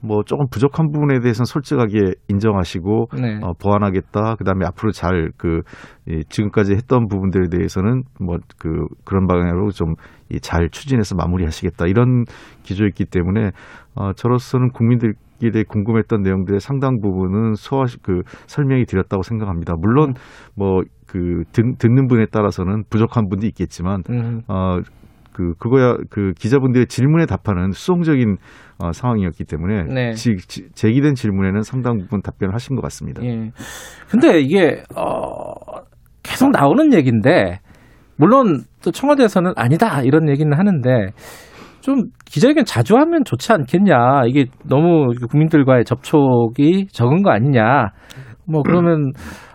뭐 0.00 0.22
조금 0.24 0.46
부족한 0.50 0.90
부분에 0.92 1.20
대해서는 1.20 1.44
솔직하게 1.44 2.14
인정하시고 2.28 3.08
네. 3.20 3.40
어, 3.42 3.52
보완하겠다. 3.60 4.36
그다음에 4.36 4.64
앞으로 4.66 4.92
잘그 4.92 5.62
지금까지 6.28 6.74
했던 6.74 7.08
부분들에 7.08 7.48
대해서는 7.50 8.02
뭐 8.20 8.38
그 8.58 8.86
그런 9.04 9.26
방향으로 9.26 9.70
좀잘 9.70 10.68
추진해서 10.70 11.14
마무리하시겠다. 11.16 11.86
이런 11.86 12.24
기조였기 12.62 13.06
때문에 13.06 13.52
어, 13.94 14.12
저로서는 14.12 14.70
국민들에 14.70 15.12
대해 15.52 15.64
궁금했던 15.66 16.22
내용들의 16.22 16.60
상당 16.60 17.00
부분은 17.00 17.54
소화 17.54 17.84
그 18.02 18.22
설명이 18.46 18.84
드렸다고 18.86 19.22
생각합니다. 19.22 19.74
물론 19.78 20.14
뭐그 20.56 21.44
듣는 21.52 22.08
분에 22.08 22.26
따라서는 22.26 22.84
부족한 22.90 23.28
분도 23.28 23.46
있겠지만 23.46 24.02
음. 24.10 24.42
어, 24.48 24.80
그 25.38 25.54
그거야 25.56 25.94
그 26.10 26.32
기자분들의 26.36 26.86
질문에 26.88 27.24
답하는 27.26 27.70
수용적인 27.70 28.38
어, 28.82 28.90
상황이었기 28.90 29.44
때문에 29.44 29.84
네. 29.84 30.12
지, 30.14 30.36
지- 30.36 30.68
제기된 30.74 31.14
질문에는 31.14 31.62
상당 31.62 31.98
부분 31.98 32.22
답변을 32.22 32.52
하신 32.54 32.74
것 32.74 32.82
같습니다. 32.82 33.24
예. 33.24 33.52
근데 34.10 34.40
이게 34.40 34.82
어 34.96 35.52
계속 36.24 36.50
나오는 36.50 36.92
얘기인데 36.92 37.60
물론 38.16 38.62
또 38.82 38.90
청와대에서는 38.90 39.52
아니다 39.54 40.02
이런 40.02 40.28
얘기는 40.28 40.52
하는데 40.52 40.90
좀 41.82 42.06
기자회견 42.24 42.64
자주 42.64 42.96
하면 42.96 43.22
좋지 43.24 43.52
않겠냐 43.52 44.24
이게 44.26 44.46
너무 44.64 45.12
국민들과의 45.30 45.84
접촉이 45.84 46.88
적은 46.90 47.22
거 47.22 47.30
아니냐 47.30 47.90
뭐 48.44 48.62
그러면 48.64 49.12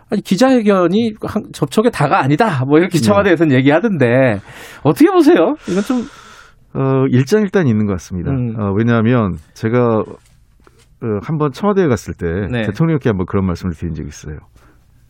아니 0.10 0.22
기자회견이 0.22 1.14
한- 1.22 1.52
접촉의 1.54 1.92
다가 1.92 2.20
아니다 2.22 2.64
뭐 2.66 2.78
이렇게 2.80 2.98
청와대에서는 3.00 3.56
얘기하던데 3.56 4.40
어떻게 4.84 5.10
보세요? 5.12 5.56
이건 5.70 5.84
좀 5.84 6.02
어, 6.76 7.06
일장일단 7.10 7.68
있는 7.68 7.86
것 7.86 7.94
같습니다. 7.94 8.32
음. 8.32 8.60
어, 8.60 8.72
왜냐하면 8.76 9.36
제가 9.54 10.00
어, 10.00 11.20
한번 11.22 11.52
청와대에 11.52 11.88
갔을 11.88 12.14
때 12.16 12.26
네. 12.52 12.64
대통령께 12.64 13.10
한번 13.10 13.26
그런 13.28 13.46
말씀을 13.46 13.74
드린 13.74 13.94
적이 13.94 14.08
있어요. 14.08 14.38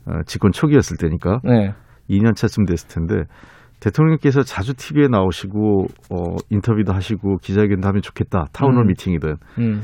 어, 0.05 0.21
집권 0.25 0.51
초기였을 0.51 0.97
때니까 0.97 1.39
네. 1.43 1.73
2년 2.09 2.35
차쯤 2.35 2.65
됐을 2.65 2.89
텐데 2.89 3.23
대통령께서 3.79 4.43
자주 4.43 4.73
TV에 4.73 5.07
나오시고 5.09 5.85
어, 6.09 6.35
인터뷰도 6.49 6.93
하시고 6.93 7.37
기자회견도 7.37 7.87
하면 7.87 8.01
좋겠다. 8.01 8.45
town 8.53 8.68
hall 8.68 8.83
음. 8.83 8.87
미팅이든 8.87 9.35
음. 9.59 9.83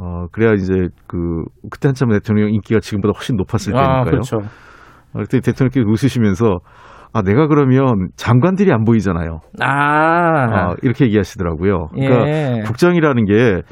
어, 0.00 0.26
그래야 0.32 0.54
이제 0.54 0.88
그 1.06 1.44
그때 1.70 1.88
한참 1.88 2.08
대통령 2.08 2.48
인기가 2.54 2.80
지금보다 2.80 3.12
훨씬 3.14 3.36
높았을 3.36 3.74
때니까요. 3.74 3.96
아, 3.96 4.04
그렇죠. 4.04 4.38
어, 4.38 5.18
그때 5.18 5.40
대통령께서 5.40 5.86
웃으시면서 5.86 6.60
아 7.12 7.22
내가 7.22 7.48
그러면 7.48 8.08
장관들이 8.16 8.72
안 8.72 8.84
보이잖아요. 8.84 9.40
아, 9.60 9.66
아, 9.66 10.74
이렇게 10.82 11.04
얘기하시더라고요. 11.06 11.88
그러니까 11.92 12.28
예. 12.28 12.62
국정이라는 12.64 13.24
게 13.26 13.62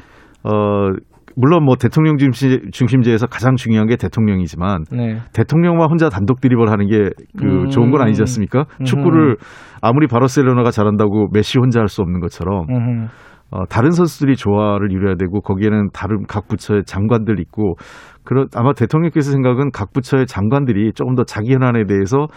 어, 0.43 0.89
물론 1.35 1.63
뭐 1.63 1.75
대통령 1.77 2.17
중심, 2.17 2.69
중심제에서 2.71 3.27
가장 3.27 3.55
중요한 3.55 3.87
게 3.87 3.95
대통령이지만 3.95 4.83
네. 4.91 5.17
대통령만 5.33 5.89
혼자 5.89 6.09
단독 6.09 6.41
드리블 6.41 6.69
하는 6.69 6.87
게그 6.87 7.43
음. 7.43 7.69
좋은 7.69 7.91
건 7.91 8.01
아니지 8.01 8.21
않습니까? 8.21 8.65
음흠. 8.81 8.83
축구를 8.83 9.37
아무리 9.81 10.07
바르셀로나가 10.07 10.69
잘한다고 10.69 11.29
메시 11.33 11.57
혼자 11.59 11.79
할 11.79 11.87
수 11.87 12.01
없는 12.01 12.19
것처럼 12.19 12.65
음. 12.69 13.07
어, 13.51 13.65
다른 13.65 13.91
선수들이 13.91 14.35
조화를 14.35 14.91
이뤄야 14.91 15.15
되고 15.15 15.41
거기에는 15.41 15.89
다른 15.93 16.23
각 16.27 16.47
부처의 16.47 16.83
장관들 16.85 17.39
있고 17.41 17.75
그런 18.23 18.47
아마 18.55 18.73
대통령께서 18.73 19.31
생각은 19.31 19.71
각 19.71 19.91
부처의 19.93 20.27
장관들이 20.27 20.93
조금 20.93 21.15
더 21.15 21.23
자기 21.23 21.53
현안에 21.53 21.85
대해서 21.85 22.27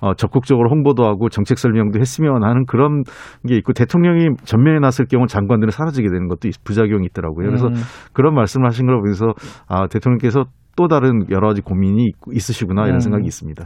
어, 0.00 0.14
적극적으로 0.14 0.70
홍보도 0.70 1.04
하고 1.04 1.28
정책 1.28 1.58
설명도 1.58 1.98
했으면 1.98 2.44
하는 2.44 2.66
그런 2.66 3.02
게 3.48 3.56
있고 3.56 3.72
대통령이 3.72 4.28
전면에 4.44 4.78
나설 4.78 5.06
경우 5.06 5.26
장관들은 5.26 5.70
사라지게 5.72 6.06
되는 6.08 6.28
것도 6.28 6.46
있- 6.48 6.62
부작용이 6.62 7.06
있더라고요. 7.06 7.46
그래서 7.46 7.66
음. 7.66 7.74
그런 8.12 8.34
말씀을 8.34 8.66
하신 8.68 8.86
걸 8.86 8.96
보면서 8.98 9.32
아 9.66 9.88
대통령께서 9.88 10.44
또 10.76 10.86
다른 10.86 11.28
여러 11.30 11.48
가지 11.48 11.62
고민이 11.62 12.04
있- 12.04 12.14
있으시구나 12.32 12.82
이런 12.84 12.96
음. 12.96 13.00
생각이 13.00 13.26
있습니다. 13.26 13.64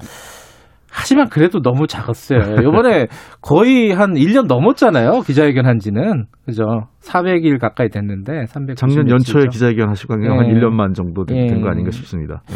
하지만 0.92 1.28
그래도 1.30 1.62
너무 1.62 1.86
작았어요. 1.86 2.56
이번에 2.60 3.06
거의 3.40 3.90
한 3.92 4.12
1년 4.12 4.46
넘었잖아요. 4.46 5.20
기자회견 5.20 5.66
한 5.66 5.78
지는. 5.78 6.26
그죠? 6.44 6.64
400일 7.00 7.58
가까이 7.58 7.88
됐는데, 7.88 8.44
300. 8.46 8.76
작년 8.76 9.08
연초에 9.08 9.46
기자회견 9.50 9.88
하시고 9.88 10.16
그냥 10.16 10.38
한 10.38 10.48
예. 10.48 10.52
1년 10.52 10.70
만 10.72 10.92
정도 10.92 11.24
된 11.24 11.36
예. 11.38 11.60
거 11.60 11.68
아닌가 11.70 11.90
싶습니다. 11.90 12.42
예. 12.50 12.54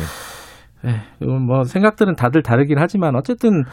예, 0.85 1.27
뭐 1.27 1.65
생각들은 1.65 2.15
다들 2.15 2.43
다르긴 2.43 2.79
하지만 2.79 3.17
어쨌든 3.17 3.65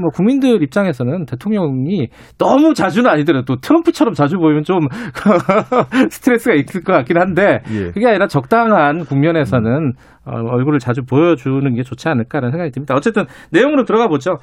뭐 0.00 0.10
국민들 0.14 0.62
입장에서는 0.62 1.26
대통령이 1.26 2.08
너무 2.38 2.72
자주는 2.72 3.08
아니더라도 3.08 3.44
또 3.44 3.60
트럼프처럼 3.60 4.14
자주 4.14 4.36
보이면 4.38 4.62
좀 4.62 4.80
스트레스가 6.10 6.54
있을 6.54 6.82
것 6.82 6.92
같긴 6.92 7.18
한데 7.18 7.60
예. 7.70 7.90
그게 7.90 8.06
아니라 8.06 8.26
적당한 8.26 9.04
국면에서는 9.04 9.92
어, 10.24 10.32
얼굴을 10.32 10.78
자주 10.78 11.02
보여주는 11.02 11.74
게 11.74 11.82
좋지 11.82 12.08
않을까라는 12.08 12.52
생각이 12.52 12.70
듭니다. 12.70 12.94
어쨌든 12.94 13.24
내용으로 13.50 13.84
들어가 13.84 14.08
보죠. 14.08 14.38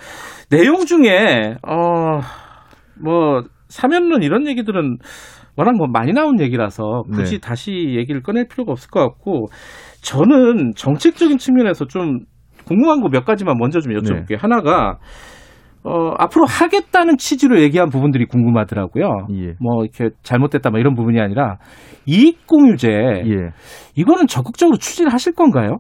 내용 0.50 0.86
중에 0.86 1.56
어뭐 1.64 3.44
사면론 3.68 4.24
이런 4.24 4.48
얘기들은 4.48 4.98
워낙 5.56 5.76
뭐 5.78 5.88
많이 5.88 6.14
나온 6.14 6.40
얘기라서 6.40 7.04
굳이 7.12 7.40
네. 7.40 7.48
다시 7.48 7.72
얘기를 7.96 8.22
꺼낼 8.22 8.48
필요가 8.48 8.72
없을 8.72 8.90
것 8.90 9.02
같고 9.02 9.48
저는 10.04 10.74
정책적인 10.76 11.38
측면에서 11.38 11.86
좀 11.86 12.20
궁금한 12.66 13.02
거 13.02 13.10
몇 13.10 13.26
가지만 13.26 13.58
먼저 13.58 13.80
좀 13.80 13.94
여쭤볼게요. 13.94 14.28
네. 14.30 14.36
하나가 14.40 14.98
어, 15.86 16.12
앞으로 16.18 16.46
하겠다는 16.48 17.18
취지로 17.18 17.60
얘기한 17.62 17.90
부분들이 17.90 18.26
궁금하더라고요. 18.26 19.28
예. 19.32 19.54
뭐 19.60 19.84
이렇게 19.84 20.16
잘못됐다 20.24 20.70
뭐 20.70 20.80
이런 20.80 20.96
부분이 20.96 21.20
아니라 21.20 21.58
이익 22.06 22.48
공유제 22.48 22.88
예. 22.90 23.50
이거는 23.96 24.28
적극적으로 24.28 24.78
추진하실 24.78 25.34
건가요? 25.34 25.80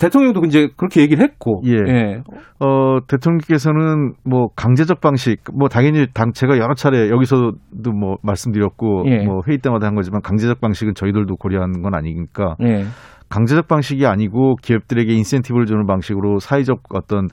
대통령도 0.00 0.40
이제 0.46 0.68
그렇게 0.76 1.00
얘기를 1.02 1.22
했고. 1.24 1.62
예. 1.66 2.22
어, 2.60 2.98
대통령께서는 3.08 4.12
뭐 4.24 4.48
강제적 4.54 5.00
방식, 5.00 5.40
뭐 5.52 5.68
당연히 5.68 6.06
당 6.14 6.32
제가 6.32 6.58
여러 6.58 6.74
차례 6.74 7.08
여기서도 7.10 7.52
뭐 7.98 8.16
말씀드렸고 8.22 9.04
예. 9.06 9.24
뭐 9.24 9.40
회의 9.48 9.58
때마다 9.58 9.86
한 9.88 9.94
거지만 9.96 10.20
강제적 10.22 10.60
방식은 10.60 10.94
저희들도 10.94 11.36
고려하는 11.36 11.82
건 11.82 11.94
아니니까 11.94 12.54
예. 12.62 12.84
강제적 13.28 13.68
방식이 13.68 14.06
아니고 14.06 14.56
기업들에게 14.62 15.12
인센티브를 15.12 15.66
주는 15.66 15.86
방식으로 15.86 16.38
사회적 16.38 16.80
어떤 16.94 17.28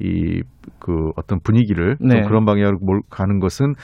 이 0.00 0.40
그 0.78 1.10
어떤 1.16 1.40
분위기를 1.42 1.96
좀 1.98 2.08
네. 2.08 2.22
그런 2.22 2.44
방향으로 2.46 2.78
몰- 2.80 3.02
가는 3.10 3.38
것은 3.38 3.74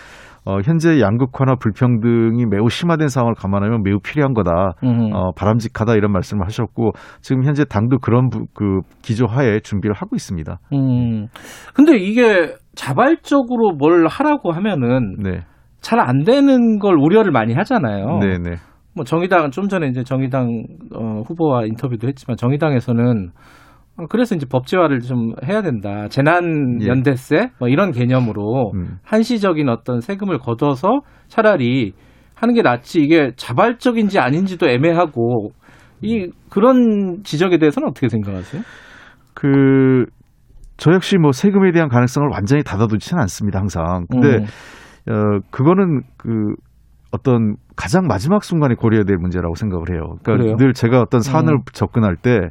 어, 0.46 0.60
현재 0.64 1.00
양극화나 1.00 1.56
불평등이 1.56 2.46
매우 2.46 2.68
심화된 2.70 3.08
상황을 3.08 3.34
감안하면 3.34 3.82
매우 3.82 3.98
필요한 3.98 4.32
거다. 4.32 4.72
음. 4.84 5.10
어, 5.12 5.32
바람직하다 5.36 5.94
이런 5.94 6.12
말씀을 6.12 6.46
하셨고 6.46 6.92
지금 7.20 7.44
현재 7.44 7.64
당도 7.64 7.98
그런 7.98 8.28
부- 8.30 8.46
그 8.54 8.80
기조하에 9.02 9.60
준비를 9.60 9.94
하고 9.94 10.16
있습니다. 10.16 10.58
음. 10.72 11.26
근데 11.74 11.96
이게 11.98 12.54
자발적으로 12.74 13.72
뭘 13.72 14.06
하라고 14.06 14.52
하면은 14.52 15.16
네, 15.22 15.42
잘 15.80 15.98
안 16.00 16.24
되는 16.24 16.78
걸 16.78 16.96
우려를 16.98 17.30
많이 17.32 17.52
하잖아요. 17.54 18.18
네, 18.20 18.38
네, 18.38 18.56
뭐 18.96 19.04
정의당 19.04 19.50
좀 19.50 19.68
전에 19.68 19.86
이제 19.88 20.02
정의당 20.02 20.64
어, 20.94 21.20
후보와 21.26 21.66
인터뷰도 21.66 22.08
했지만 22.08 22.36
정의당에서는 22.36 23.30
어, 23.98 24.06
그래서 24.08 24.34
이제 24.34 24.46
법제화를 24.50 25.00
좀 25.00 25.34
해야 25.46 25.62
된다. 25.62 26.08
재난 26.08 26.80
예. 26.82 26.86
연대세 26.88 27.50
뭐 27.60 27.68
이런 27.68 27.92
개념으로 27.92 28.72
음. 28.74 28.96
한시적인 29.04 29.68
어떤 29.68 30.00
세금을 30.00 30.38
걷어서 30.38 31.00
차라리 31.28 31.92
하는 32.34 32.54
게 32.54 32.62
낫지 32.62 33.00
이게 33.00 33.32
자발적인지 33.36 34.18
아닌지도 34.18 34.68
애매하고 34.68 35.50
이 36.02 36.30
그런 36.50 37.22
지적에 37.22 37.58
대해서는 37.58 37.88
어떻게 37.88 38.08
생각하세요? 38.08 38.62
그, 39.34 40.04
저 40.76 40.92
역시 40.92 41.16
뭐 41.16 41.32
세금에 41.32 41.72
대한 41.72 41.88
가능성을 41.88 42.28
완전히 42.30 42.62
닫아두지는 42.62 43.20
않습니다, 43.22 43.58
항상. 43.58 44.06
근데, 44.10 44.44
음. 45.08 45.12
어, 45.12 45.40
그거는 45.50 46.02
그 46.16 46.54
어떤 47.12 47.56
가장 47.76 48.06
마지막 48.06 48.42
순간에 48.42 48.74
고려해야 48.74 49.04
될 49.04 49.16
문제라고 49.18 49.54
생각을 49.54 49.90
해요. 49.92 50.16
그러니까 50.22 50.32
그래요? 50.44 50.56
늘 50.56 50.72
제가 50.72 51.00
어떤 51.00 51.20
사안을 51.20 51.54
음. 51.54 51.60
접근할 51.72 52.16
때 52.16 52.48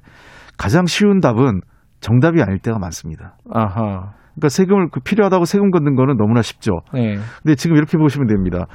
가장 0.58 0.86
쉬운 0.86 1.20
답은 1.20 1.62
정답이 2.00 2.42
아닐 2.42 2.60
때가 2.60 2.78
많습니다. 2.80 3.36
아하. 3.52 4.14
그러니까 4.36 4.50
세금을 4.50 4.90
그 4.92 5.00
필요하다고 5.00 5.46
세금 5.46 5.72
걷는 5.72 5.96
거는 5.96 6.18
너무나 6.18 6.42
쉽죠. 6.42 6.82
네. 6.94 7.16
근데 7.42 7.56
지금 7.56 7.76
이렇게 7.78 7.98
보시면 7.98 8.28
됩니다. 8.28 8.66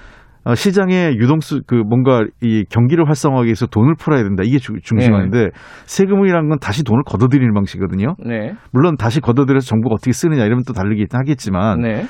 어, 0.43 0.55
시장에 0.55 1.13
유동수 1.17 1.61
그 1.67 1.75
뭔가 1.75 2.25
이 2.41 2.65
경기를 2.71 3.07
활성화하기 3.07 3.47
위해서 3.47 3.67
돈을 3.67 3.95
풀어야 3.99 4.23
된다. 4.23 4.43
이게 4.45 4.59
주- 4.59 4.73
중심인데 4.83 5.51
세금이라는 5.85 6.49
건 6.49 6.59
다시 6.61 6.83
돈을 6.83 7.03
걷어들이는 7.05 7.53
방식이거든요. 7.53 8.15
네. 8.27 8.55
물론 8.73 8.97
다시 8.97 9.21
걷어들여서 9.21 9.67
정부가 9.67 9.95
어떻게 9.97 10.13
쓰느냐 10.13 10.45
이러면 10.45 10.65
또 10.67 10.73
다르긴 10.73 11.07
하겠지만 11.13 11.83
네. 11.83 12.05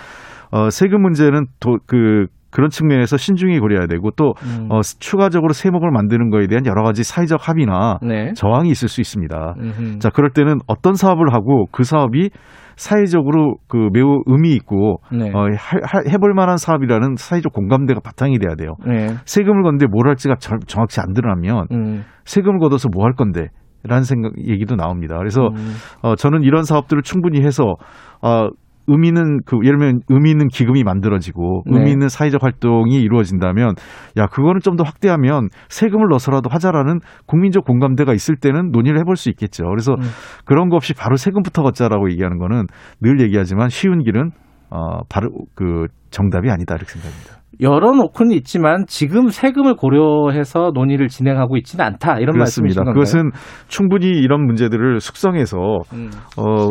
어, 0.53 0.70
세금 0.70 1.03
문제는 1.03 1.47
도, 1.59 1.78
그 1.86 2.26
그런 2.51 2.69
측면에서 2.71 3.17
신중히 3.17 3.59
고려해야 3.59 3.87
되고 3.87 4.11
또 4.17 4.35
음. 4.45 4.69
어, 4.71 4.81
추가적으로 4.83 5.53
세목을 5.53 5.91
만드는 5.91 6.31
거에 6.31 6.47
대한 6.47 6.67
여러 6.67 6.83
가지 6.83 7.05
사회적 7.05 7.49
합의나 7.49 7.99
네. 8.03 8.33
저항이 8.35 8.71
있을 8.71 8.89
수 8.89 9.01
있습니다. 9.01 9.55
음흠. 9.59 9.99
자, 10.01 10.11
그럴 10.11 10.31
때는 10.31 10.59
어떤 10.67 10.95
사업을 10.95 11.33
하고 11.33 11.67
그 11.71 11.85
사업이 11.85 12.31
사회적으로 12.77 13.57
그 13.69 13.89
매우 13.93 14.23
의미 14.27 14.53
있고 14.55 15.01
네. 15.13 15.31
어, 15.35 15.41
할- 15.57 15.81
할- 15.85 16.07
해볼 16.09 16.33
만한 16.35 16.57
사업이라는 16.57 17.17
사회적 17.17 17.53
공감대가 17.53 18.01
바탕이 18.03 18.39
돼야 18.39 18.55
돼요. 18.55 18.75
네. 18.87 19.15
세금을 19.27 19.63
건데 19.63 19.87
뭘 19.87 20.09
할지가 20.09 20.37
절- 20.41 20.61
정확치 20.67 21.01
안 21.01 21.13
드러나면 21.13 21.67
음. 21.73 22.05
세금을 22.25 22.59
걷어서 22.59 22.89
뭐 22.93 23.05
할 23.05 23.13
건데? 23.13 23.49
라는 23.83 24.03
생각, 24.05 24.33
얘기도 24.39 24.77
나옵니다. 24.77 25.17
그래서, 25.17 25.41
음. 25.57 25.73
어, 26.03 26.15
저는 26.15 26.43
이런 26.43 26.65
사업들을 26.65 27.03
충분히 27.03 27.41
해서, 27.43 27.77
어, 28.21 28.49
의미 28.91 29.09
있는 29.09 29.38
그 29.47 29.59
예를 29.64 29.78
들면 29.78 30.01
의미 30.09 30.30
있는 30.30 30.49
기금이 30.49 30.82
만들어지고 30.84 31.62
네. 31.66 31.78
의미 31.78 31.93
있는 31.93 32.09
사회적 32.09 32.43
활동이 32.43 33.01
이루어진다면 33.01 33.74
야 34.18 34.26
그거는 34.26 34.61
좀 34.61 34.76
더 34.76 34.84
확대하면 34.84 35.49
세금을 35.68 36.07
넣어서라도 36.11 36.49
하자라는 36.49 37.01
국민적 37.26 37.64
공감대가 37.64 38.14
있을 38.14 38.36
때는 38.36 38.70
논의를 38.70 38.99
해볼 39.01 39.16
수 39.16 39.28
있겠죠. 39.30 39.64
그래서 39.64 39.93
음. 39.95 40.01
그런 40.47 40.68
거 40.70 40.76
없이 40.76 40.95
바로 40.95 41.16
세금부터 41.16 41.62
걷자라고 41.62 42.11
얘기하는 42.12 42.38
거는 42.38 42.66
늘 43.03 43.20
얘기하지만 43.20 43.68
쉬운 43.68 44.03
길은 44.03 44.30
어 44.70 45.01
바로 45.11 45.28
그 45.55 45.86
정답이 46.11 46.49
아니다 46.51 46.76
이렇게 46.76 46.93
생각합니다. 46.93 47.41
열어놓고는 47.61 48.32
있지만 48.36 48.84
지금 48.88 49.28
세금을 49.28 49.74
고려해서 49.76 50.70
논의를 50.72 51.09
진행하고 51.09 51.59
있지는 51.59 51.84
않다 51.84 52.18
이런 52.20 52.32
그렇습니다. 52.32 52.38
말씀이신 52.38 52.76
건가요? 52.84 52.95
그것은 52.95 53.30
충분히 53.68 54.07
이런 54.09 54.47
문제들을 54.47 55.01
숙성해서 55.01 55.59
음. 55.93 56.11
어 56.38 56.70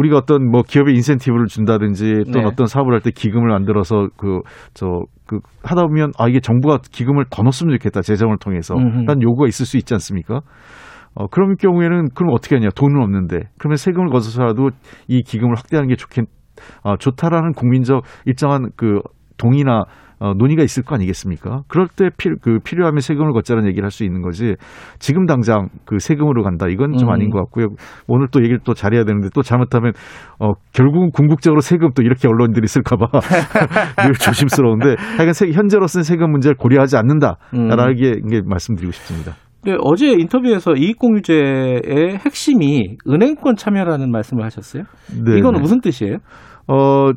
우리가 0.00 0.16
어떤 0.16 0.50
뭐 0.50 0.62
기업에 0.62 0.92
인센티브를 0.92 1.46
준다든지 1.46 2.24
또는 2.32 2.40
네. 2.40 2.44
어떤 2.44 2.66
사업을 2.66 2.94
할 2.94 3.00
때 3.00 3.10
기금을 3.10 3.48
만들어서 3.48 4.08
그 4.16 4.40
저그 4.74 5.40
하다 5.62 5.82
보면 5.86 6.12
아 6.18 6.28
이게 6.28 6.40
정부가 6.40 6.78
기금을 6.90 7.26
더 7.30 7.42
넣었으면 7.42 7.76
좋겠다 7.76 8.00
재정을 8.02 8.36
통해서. 8.38 8.74
라는 9.06 9.22
요구가 9.22 9.46
있을 9.46 9.66
수 9.66 9.76
있지 9.76 9.94
않습니까? 9.94 10.40
어 11.14 11.26
그런 11.28 11.56
경우에는 11.56 12.08
그럼 12.14 12.32
어떻게 12.32 12.56
하냐 12.56 12.68
돈은 12.74 13.02
없는데 13.02 13.40
그러면 13.58 13.76
세금을 13.76 14.08
걷어서라도 14.08 14.70
이 15.08 15.22
기금을 15.22 15.54
확대하는 15.56 15.88
게 15.88 15.96
좋겠 15.96 16.24
어, 16.82 16.96
좋다라는 16.96 17.52
국민적 17.52 18.02
일정한 18.26 18.70
그 18.76 19.00
동의나 19.38 19.84
어, 20.20 20.34
논의가 20.34 20.62
있을 20.62 20.82
거 20.82 20.94
아니겠습니까? 20.94 21.62
그럴 21.66 21.88
때 21.88 22.10
필, 22.16 22.36
그 22.40 22.58
필요하면 22.62 23.00
세금을 23.00 23.32
걷자는 23.32 23.66
얘기를 23.66 23.84
할 23.84 23.90
수 23.90 24.04
있는 24.04 24.22
거지. 24.22 24.54
지금 24.98 25.26
당장 25.26 25.68
그 25.84 25.98
세금으로 25.98 26.42
간다. 26.42 26.68
이건 26.68 26.96
좀 26.96 27.08
음. 27.08 27.12
아닌 27.12 27.30
것 27.30 27.38
같고요. 27.40 27.68
오늘 28.06 28.28
또 28.30 28.40
얘기를 28.40 28.60
또 28.64 28.72
잘해야 28.72 29.04
되는데 29.04 29.28
또 29.34 29.42
잘못하면 29.42 29.92
어, 30.38 30.52
결국은 30.72 31.10
궁극적으로 31.10 31.60
세금 31.60 31.90
또 31.94 32.02
이렇게 32.02 32.28
언론들이 32.28 32.66
쓸까봐 32.66 33.06
늘 34.06 34.12
조심스러운데 34.14 34.94
하여간 35.16 35.32
세, 35.32 35.50
현재로서는 35.50 36.04
세금 36.04 36.30
문제를 36.30 36.56
고려하지 36.56 36.96
않는다라는 36.96 37.96
게, 37.96 38.12
게 38.30 38.42
말씀드리고 38.44 38.92
싶습니다. 38.92 39.32
네, 39.62 39.76
어제 39.80 40.12
인터뷰에서 40.12 40.72
이익공유제의 40.74 42.18
핵심이 42.24 42.96
은행권 43.06 43.56
참여라는 43.56 44.10
말씀을 44.10 44.44
하셨어요. 44.44 44.84
네, 45.24 45.36
이거는 45.38 45.58
네. 45.58 45.60
무슨 45.60 45.80
뜻이에요? 45.80 46.16
어, 46.66 47.10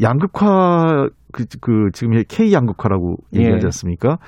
양극화, 0.00 1.08
그, 1.32 1.44
그, 1.60 1.90
지금 1.92 2.14
K 2.28 2.52
양극화라고 2.52 3.16
예. 3.34 3.40
얘기하지 3.40 3.66
않습니까? 3.66 4.18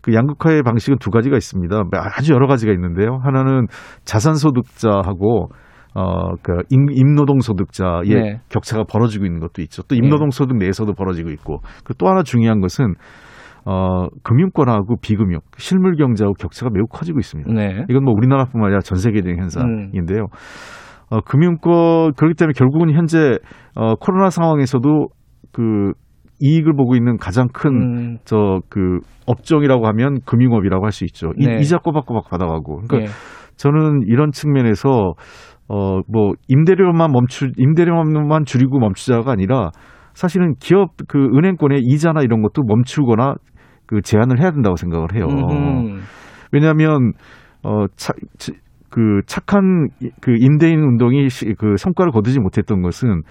그 0.00 0.14
양극화의 0.14 0.62
방식은 0.62 0.98
두 0.98 1.10
가지가 1.10 1.36
있습니다. 1.36 1.82
아주 2.16 2.32
여러 2.32 2.46
가지가 2.46 2.72
있는데요. 2.72 3.18
하나는 3.22 3.66
자산소득자하고 4.04 5.48
어, 5.94 6.36
그, 6.42 6.62
임, 6.68 6.90
임노동 6.90 7.40
소득자의 7.40 8.08
네. 8.08 8.40
격차가 8.50 8.84
벌어지고 8.84 9.24
있는 9.24 9.40
것도 9.40 9.62
있죠. 9.62 9.82
또 9.84 9.94
임노동 9.94 10.28
소득 10.28 10.58
내에서도 10.58 10.92
벌어지고 10.92 11.30
있고. 11.30 11.60
그또 11.84 12.06
하나 12.06 12.22
중요한 12.22 12.60
것은, 12.60 12.92
어, 13.64 14.06
금융권하고 14.22 14.96
비금융, 15.00 15.40
실물 15.56 15.96
경제하고 15.96 16.34
격차가 16.34 16.70
매우 16.70 16.84
커지고 16.84 17.18
있습니다. 17.18 17.50
네. 17.50 17.86
이건 17.88 18.04
뭐 18.04 18.12
우리나라뿐만 18.14 18.66
아니라 18.66 18.80
전 18.80 18.98
세계적인 18.98 19.38
음. 19.38 19.42
현상인데요. 19.42 20.26
어, 21.10 21.20
금융권 21.20 22.14
그렇기 22.16 22.34
때문에 22.36 22.52
결국은 22.56 22.92
현재 22.94 23.38
어, 23.74 23.94
코로나 23.96 24.30
상황에서도 24.30 25.08
그 25.52 25.92
이익을 26.40 26.74
보고 26.74 26.96
있는 26.96 27.16
가장 27.16 27.48
큰 27.52 27.70
음, 27.70 28.18
저그 28.24 28.98
업종이라고 29.26 29.86
하면 29.86 30.18
금융업이라고 30.26 30.84
할 30.84 30.92
수 30.92 31.04
있죠. 31.04 31.32
이, 31.38 31.46
네. 31.46 31.58
이자 31.60 31.78
꼬박꼬박 31.78 32.28
받아가고. 32.28 32.82
그러니까 32.86 33.00
예. 33.02 33.06
저는 33.56 34.02
이런 34.06 34.32
측면에서 34.32 35.14
어 35.68 36.00
뭐 36.08 36.32
임대료만 36.48 37.10
멈추 37.10 37.48
임대료만 37.56 38.44
줄이고 38.44 38.78
멈추자가 38.78 39.32
아니라 39.32 39.70
사실은 40.14 40.54
기업 40.60 40.90
그 41.08 41.18
은행권의 41.18 41.80
이자나 41.82 42.20
이런 42.22 42.40
것도 42.42 42.62
멈추거나 42.66 43.34
그 43.86 44.00
제한을 44.02 44.40
해야 44.40 44.50
된다고 44.52 44.76
생각을 44.76 45.08
해요. 45.14 45.26
음흠. 45.28 46.00
왜냐하면 46.52 47.12
어, 47.64 47.86
차, 47.96 48.12
치- 48.38 48.52
그 48.90 49.20
착한 49.26 49.88
이- 50.00 50.10
그 50.20 50.34
임대인 50.38 50.80
운동이 50.80 51.28
시- 51.28 51.54
그 51.58 51.76
성과를 51.76 52.12
거두지 52.12 52.38
못했던 52.40 52.82
것은 52.82 53.22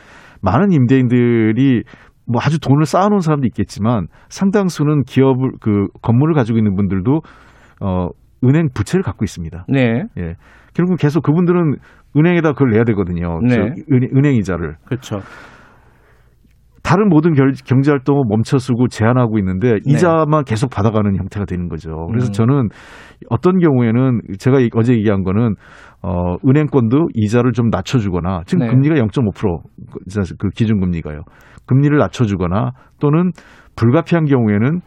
많은 0.41 0.71
임대인들이 0.71 1.83
뭐 2.27 2.41
아주 2.43 2.59
돈을 2.59 2.85
쌓아놓은 2.85 3.19
사람도 3.19 3.45
있겠지만 3.47 4.07
상당수는 4.29 5.03
기업을 5.03 5.51
그 5.61 5.87
건물을 6.01 6.33
가지고 6.33 6.57
있는 6.57 6.75
분들도 6.75 7.21
어 7.81 8.09
은행 8.43 8.69
부채를 8.73 9.03
갖고 9.03 9.23
있습니다. 9.25 9.65
네. 9.69 10.03
예. 10.17 10.33
결국 10.73 10.97
계속 10.99 11.21
그분들은 11.23 11.75
은행에다 12.17 12.53
그걸 12.53 12.71
내야 12.71 12.83
되거든요. 12.85 13.39
네. 13.41 13.55
은행 13.91 14.35
이자를. 14.35 14.75
그렇죠. 14.85 15.19
다른 16.85 17.09
모든 17.09 17.33
결- 17.33 17.53
경제 17.65 17.89
활동을 17.89 18.25
멈춰쓰고 18.29 18.89
제한하고 18.89 19.39
있는데 19.39 19.73
네. 19.73 19.79
이자만 19.87 20.43
계속 20.43 20.69
받아가는 20.69 21.15
형태가 21.15 21.45
되는 21.45 21.67
거죠. 21.67 22.05
그래서 22.11 22.27
음. 22.27 22.31
저는 22.31 22.69
어떤 23.31 23.57
경우에는 23.57 24.21
제가 24.37 24.59
이- 24.59 24.69
어제 24.75 24.93
얘기한 24.93 25.23
거는 25.23 25.55
어 26.03 26.35
은행권도 26.47 27.07
이자를 27.15 27.53
좀 27.53 27.69
낮춰주거나 27.71 28.41
지금 28.45 28.65
네. 28.67 28.71
금리가 28.71 28.95
0.5%그 28.95 30.49
기준 30.49 30.79
금리가요. 30.79 31.21
금리를 31.65 31.97
낮춰주거나 31.97 32.71
또는 32.99 33.31
불가피한 33.75 34.25
경우에는 34.25 34.81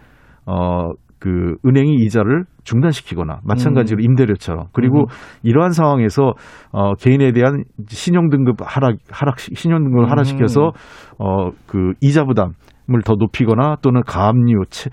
어 0.47 0.91
그 1.21 1.57
은행이 1.67 1.97
이자를 2.05 2.45
중단시키거나 2.65 3.41
마찬가지로 3.45 4.01
임대료처럼 4.03 4.67
그리고 4.73 5.01
음. 5.03 5.07
이러한 5.43 5.73
상황에서 5.73 6.35
어 6.73 6.95
개인에 6.95 7.33
대한 7.33 7.65
신용 7.89 8.29
등급 8.31 8.57
하락 8.61 8.97
하락 9.11 9.39
신용 9.41 9.83
등급을 9.85 10.05
음. 10.05 10.11
하락시켜서 10.11 10.73
어 11.19 11.51
그 11.67 11.93
이자 12.01 12.25
부담을 12.25 12.55
더 13.05 13.15
높이거나 13.19 13.77
또는 13.81 14.03
가압류 14.07 14.63
채- 14.71 14.91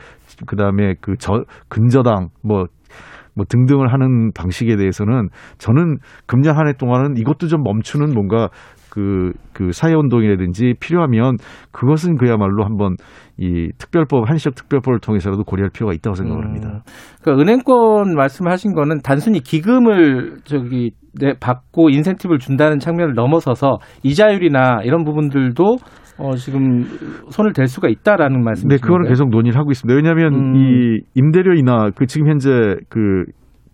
그다음에 0.48 0.96
그 1.02 1.16
저 1.20 1.44
근저당 1.70 2.30
뭐뭐 2.44 3.46
등등을 3.50 3.92
하는 3.94 4.32
방식에 4.34 4.76
대해서는 4.78 5.30
저는 5.58 5.98
금년 6.26 6.58
한 6.58 6.68
해 6.68 6.74
동안은 6.74 7.18
이것도 7.18 7.48
좀 7.48 7.64
멈추는 7.64 8.14
뭔가 8.14 8.50
그, 8.96 9.34
그 9.52 9.74
사회운동이라든지 9.74 10.76
필요하면 10.80 11.36
그것은 11.74 12.16
그야말로 12.16 12.64
한번 12.64 12.96
이 13.38 13.70
특별법, 13.78 14.30
한시적 14.30 14.56
특별법을 14.56 15.00
통해서라도 15.02 15.44
고려할 15.44 15.70
필요가 15.74 15.94
있다고 15.94 16.16
생각을 16.16 16.46
합니다. 16.46 16.82
그러니까 17.22 17.42
은행권 17.42 18.16
말씀하신 18.16 18.74
거는 18.74 19.00
단순히 19.04 19.42
기금을 19.42 20.38
저기 20.46 20.92
내 21.20 21.34
받고 21.38 21.90
인센티브를 21.90 22.40
준다는 22.40 22.80
측면을 22.80 23.16
넘어서서 23.16 23.80
이자율이나 24.04 24.84
이런 24.84 25.04
부분들도 25.04 25.76
어 26.18 26.36
지금 26.38 26.86
손을 27.30 27.52
댈 27.52 27.68
수가 27.68 27.90
있다라는 27.90 28.46
말씀이신 28.46 28.70
네, 28.70 28.78
그거는? 28.82 29.10
계속 29.10 29.30
논의를 29.30 29.60
하고 29.60 29.72
있습니다. 29.72 29.94
왜냐하면 29.94 30.34
음. 30.34 30.56
이 30.56 31.00
임대료이나 31.16 31.90
그 31.96 32.06
지금 32.06 32.30
현재 32.30 32.50
그 32.88 33.26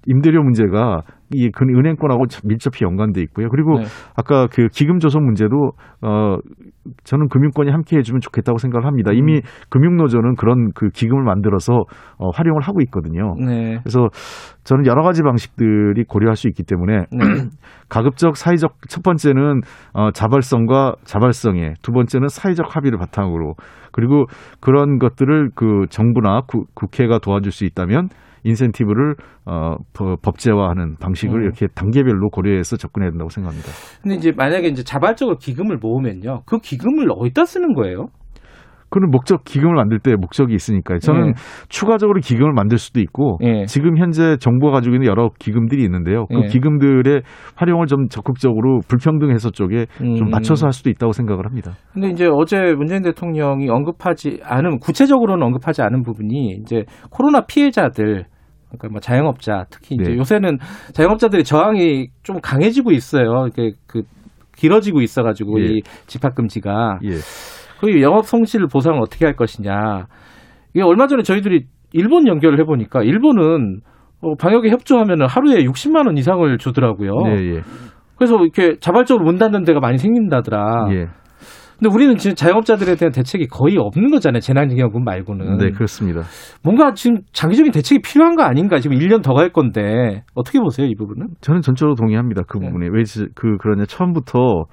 임대료 0.08 0.42
문제가 0.42 1.02
이그 1.34 1.66
은행권하고 1.66 2.28
참 2.28 2.42
밀접히 2.46 2.84
연관돼 2.84 3.22
있고요. 3.24 3.50
그리고 3.50 3.80
네. 3.80 3.86
아까 4.16 4.48
그 4.48 4.68
기금 4.68 5.00
조성 5.00 5.24
문제도 5.24 5.72
어 6.02 6.38
저는 7.04 7.28
금융권이 7.30 7.70
함께 7.72 7.98
해주면 7.98 8.22
좋겠다고 8.22 8.58
생각을 8.58 8.86
합니다. 8.86 9.12
이미 9.14 9.36
음. 9.36 9.42
금융노조는 9.70 10.36
그런 10.36 10.72
그 10.74 10.90
기금을 10.90 11.24
만들어서 11.24 11.84
어, 12.18 12.30
활용을 12.34 12.62
하고 12.62 12.82
있거든요. 12.82 13.36
네. 13.40 13.80
그래서 13.84 14.08
저는 14.64 14.86
여러 14.86 15.04
가지 15.04 15.22
방식들이 15.22 16.04
고려할 16.08 16.36
수 16.36 16.48
있기 16.48 16.64
때문에 16.64 17.06
네. 17.12 17.18
가급적 17.90 18.36
사회적 18.36 18.74
첫 18.90 19.04
번째는 19.04 19.62
어, 19.94 20.12
자발성과 20.12 20.96
자발성에 21.04 21.74
두 21.82 21.92
번째는 21.92 22.28
사회적 22.28 22.76
합의를 22.76 22.98
바탕으로 22.98 23.56
그리고 23.92 24.26
그런 24.60 25.00
것들을 25.00 25.50
그 25.56 25.86
정부나 25.90 26.42
구, 26.48 26.66
국회가 26.74 27.20
도와줄 27.20 27.52
수 27.52 27.66
있다면 27.66 28.10
인센티브를 28.44 29.16
어, 29.46 29.76
법- 29.94 30.22
법제화하는 30.22 30.98
방식을 31.00 31.40
음. 31.40 31.44
이렇게 31.44 31.68
단계별로 31.74 32.30
고려해서 32.30 32.78
접근해야 32.78 33.12
된다고 33.12 33.30
생각합니다. 33.30 33.70
근데 34.02 34.16
이제 34.16 34.32
만약에 34.36 34.68
이제 34.68 34.84
자발적으로 34.84 35.38
기금을 35.38 35.78
모으면요. 35.82 36.42
그 36.46 36.58
기금을 36.60 37.08
어디다 37.16 37.46
쓰는 37.46 37.74
거예요? 37.74 38.08
그는 38.94 39.10
목적 39.10 39.46
기금을 39.46 39.74
만들 39.76 40.00
때 40.00 40.16
목적이 40.20 40.54
있으니까요. 40.54 41.00
저는 41.00 41.30
예. 41.30 41.34
추가적으로 41.70 42.20
기금을 42.20 42.52
만들 42.52 42.78
수도 42.78 43.00
있고 43.00 43.38
예. 43.42 43.64
지금 43.66 43.98
현재 43.98 44.36
정부가 44.36 44.74
가지고 44.74 44.96
있는 44.96 45.08
여러 45.08 45.30
기금들이 45.40 45.82
있는데요. 45.86 46.26
그 46.28 46.42
예. 46.44 46.48
기금들의 46.48 47.22
활용을 47.56 47.88
좀 47.88 48.10
적극적으로 48.10 48.82
불평등 48.90 49.32
해소 49.32 49.52
쪽에 49.52 49.86
음. 50.02 50.16
좀 50.18 50.30
맞춰서 50.30 50.66
할 50.66 50.74
수도 50.74 50.90
있다고 50.90 51.14
생각을 51.14 51.46
합니다. 51.46 51.72
근데 51.94 52.10
이제 52.10 52.28
어제 52.30 52.74
문재인 52.76 53.02
대통령이 53.02 53.70
언급하지 53.70 54.42
않은 54.44 54.80
구체적으로는 54.80 55.42
언급하지 55.46 55.82
않은 55.84 56.04
부분이 56.04 56.58
이제 56.62 56.84
코로나 57.12 57.46
피해자들 57.46 58.26
그러니까 58.72 58.90
뭐 58.90 59.00
자영업자 59.00 59.66
특히 59.70 59.96
이제 59.96 60.12
네. 60.12 60.18
요새는 60.18 60.58
자영업자들의 60.94 61.44
저항이 61.44 62.08
좀 62.24 62.40
강해지고 62.42 62.92
있어요. 62.92 63.48
이게 63.48 63.72
그 63.88 64.04
길어지고 64.56 65.02
있어가지고 65.02 65.62
예. 65.62 65.66
이 65.66 65.82
집합 66.08 66.36
금지가 66.36 67.00
예. 67.04 67.12
그 67.80 68.02
영업 68.02 68.26
손실 68.26 68.66
보상을 68.68 69.00
어떻게 69.02 69.26
할 69.26 69.36
것이냐. 69.36 70.06
이게 70.74 70.84
얼마 70.84 71.08
전에 71.08 71.24
저희들이 71.24 71.66
일본 71.94 72.28
연결을 72.28 72.60
해보니까 72.60 73.04
일본은 73.04 73.82
어, 74.22 74.36
방역에 74.36 74.70
협조하면 74.70 75.28
하루에 75.28 75.64
60만 75.66 76.06
원 76.06 76.18
이상을 76.18 76.58
주더라고요. 76.58 77.12
예, 77.28 77.56
예. 77.56 77.62
그래서 78.16 78.38
이렇게 78.38 78.78
자발적으로 78.80 79.26
문 79.26 79.38
닫는 79.38 79.64
데가 79.64 79.80
많이 79.80 79.98
생긴다더라. 79.98 80.94
예. 81.82 81.88
근데 81.88 81.94
우리는 81.96 82.16
지금 82.18 82.36
자영업자들에 82.36 82.96
대한 82.96 83.12
대책이 83.12 83.48
거의 83.48 83.78
없는 83.78 84.12
거잖아요. 84.12 84.40
재난기금금 84.40 85.04
말고는. 85.04 85.58
네, 85.58 85.72
그렇습니다. 85.72 86.22
뭔가 86.64 86.94
지금 86.94 87.18
장기적인 87.34 87.72
대책이 87.72 88.02
필요한 88.04 88.36
거 88.36 88.44
아닌가? 88.44 88.80
지금 88.80 88.98
1년 88.98 89.24
더 89.24 89.34
갈 89.34 89.50
건데 89.52 90.24
어떻게 90.36 90.60
보세요, 90.60 90.86
이 90.88 90.94
부분은? 90.96 91.28
저는 91.42 91.62
전적으로 91.62 91.96
동의합니다. 91.96 92.44
그 92.48 92.58
네. 92.60 92.68
부분에. 92.68 92.88
왜그 92.92 93.58
그러냐 93.60 93.86
처음부터 93.86 94.66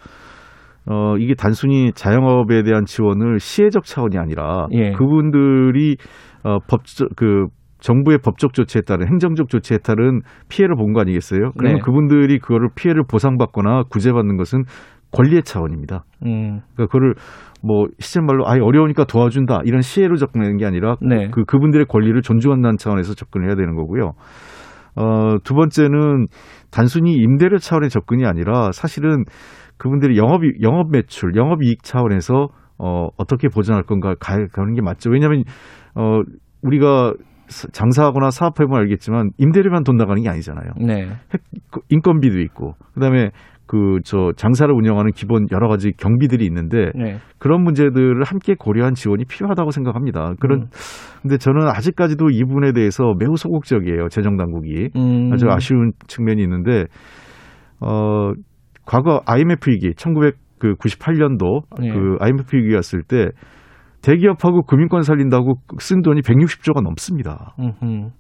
어 0.90 1.16
이게 1.18 1.34
단순히 1.34 1.92
자영업에 1.94 2.62
대한 2.62 2.84
지원을 2.86 3.38
시혜적 3.40 3.84
차원이 3.84 4.16
아니라 4.18 4.66
예. 4.72 4.92
그분들이 4.92 5.96
어 6.44 6.59
법적 6.68 7.09
그 7.16 7.46
정부의 7.80 8.18
법적 8.24 8.54
조치에 8.54 8.82
따른 8.82 9.06
행정적 9.09 9.48
조치에 9.48 9.78
따른 9.78 10.20
피해를 10.48 10.74
본 10.76 10.92
거 10.94 11.00
아니겠어요? 11.00 11.52
그러면 11.56 11.76
네. 11.78 11.82
그분들이 11.84 12.38
그거를 12.38 12.68
피해를 12.74 13.04
보상받거나 13.09 13.84
구제받는 13.90 14.36
것은 14.36 14.64
권리의 15.12 15.42
차원입니다. 15.42 16.04
음, 16.26 16.61
그러니까 16.74 16.86
그거를 16.86 17.14
뭐 17.62 17.86
시절 17.98 18.24
말로 18.24 18.46
아예 18.48 18.61
어려우니까 18.61 19.04
도와준다 19.04 19.61
이런 19.64 19.80
시혜로 19.80 20.16
접근하는 20.16 20.56
게 20.59 20.66
아니라 20.66 20.96
네. 21.00 21.28
그 21.30 21.44
그분들의 21.44 21.86
권리를 21.86 22.20
존중한다는 22.22 22.76
차원에서 22.76 23.14
접근을 23.14 23.48
해야 23.48 23.56
되는 23.56 23.74
거고요. 23.74 24.12
어, 24.96 25.36
두 25.44 25.54
번째는 25.54 26.26
단순히 26.70 27.14
임대료 27.14 27.59
차원의 27.59 27.88
접근이 27.90 28.26
아니라 28.26 28.70
사실은 28.72 29.24
그분들이 29.76 30.16
영업 30.18 30.40
영업 30.62 30.90
매출, 30.90 31.36
영업 31.36 31.62
이익 31.62 31.82
차원에서 31.82 32.48
어, 32.78 33.09
어떻게 33.16 33.48
보전할 33.48 33.82
건가 33.84 34.14
가, 34.18 34.36
가는 34.52 34.74
게 34.74 34.82
맞죠. 34.82 35.11
왜냐하면 35.11 35.44
어, 35.94 36.20
우리가 36.62 37.14
사- 37.46 37.68
장사하거나 37.72 38.30
사업해보면 38.30 38.80
알겠지만 38.82 39.30
임대료만 39.38 39.84
돈 39.84 39.96
나가는 39.96 40.20
게 40.22 40.28
아니잖아요. 40.28 40.70
네. 40.84 41.09
그 41.70 41.80
인건비도 41.88 42.40
있고 42.40 42.74
그다음에 42.94 43.30
그 43.68 43.98
저 44.04 44.32
장사를 44.36 44.72
운영하는 44.74 45.12
기본 45.12 45.46
여러 45.52 45.68
가지 45.68 45.92
경비들이 45.92 46.44
있는데 46.46 46.90
네. 46.94 47.18
그런 47.38 47.62
문제들을 47.62 48.22
함께 48.24 48.54
고려한 48.58 48.94
지원이 48.94 49.24
필요하다고 49.26 49.70
생각합니다. 49.70 50.32
그런 50.40 50.62
음. 50.62 50.66
근데 51.22 51.36
저는 51.36 51.68
아직까지도 51.68 52.30
이 52.30 52.42
부분에 52.44 52.72
대해서 52.72 53.12
매우 53.18 53.36
소극적이에요. 53.36 54.08
재정 54.08 54.36
당국이 54.36 54.88
음, 54.96 55.30
아주 55.32 55.46
아쉬운 55.50 55.92
측면이 56.06 56.42
있는데 56.42 56.86
어 57.80 58.32
과거 58.86 59.20
IMF 59.26 59.70
위기 59.70 59.90
1998년도 59.90 61.62
네. 61.80 61.92
그 61.92 62.16
IMF 62.20 62.56
위기였을 62.56 63.02
때 63.02 63.28
대기업하고 64.00 64.62
금융권 64.62 65.02
살린다고 65.02 65.54
쓴 65.80 66.00
돈이 66.02 66.22
160조가 66.22 66.82
넘습니다. 66.82 67.54
음흠. 67.58 68.10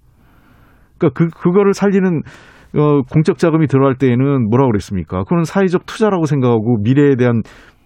그러니까 0.98 1.10
그 1.14 1.28
그거를 1.28 1.72
살리는 1.72 2.22
어, 2.76 3.02
공적 3.02 3.38
자금이 3.38 3.66
들어갈 3.66 3.96
때에는 3.96 4.48
뭐라고 4.48 4.70
그랬습니까? 4.70 5.24
그건 5.24 5.44
사회적 5.44 5.86
투자라고 5.86 6.26
생각하고 6.26 6.78
미래에 6.82 7.16
대한 7.16 7.42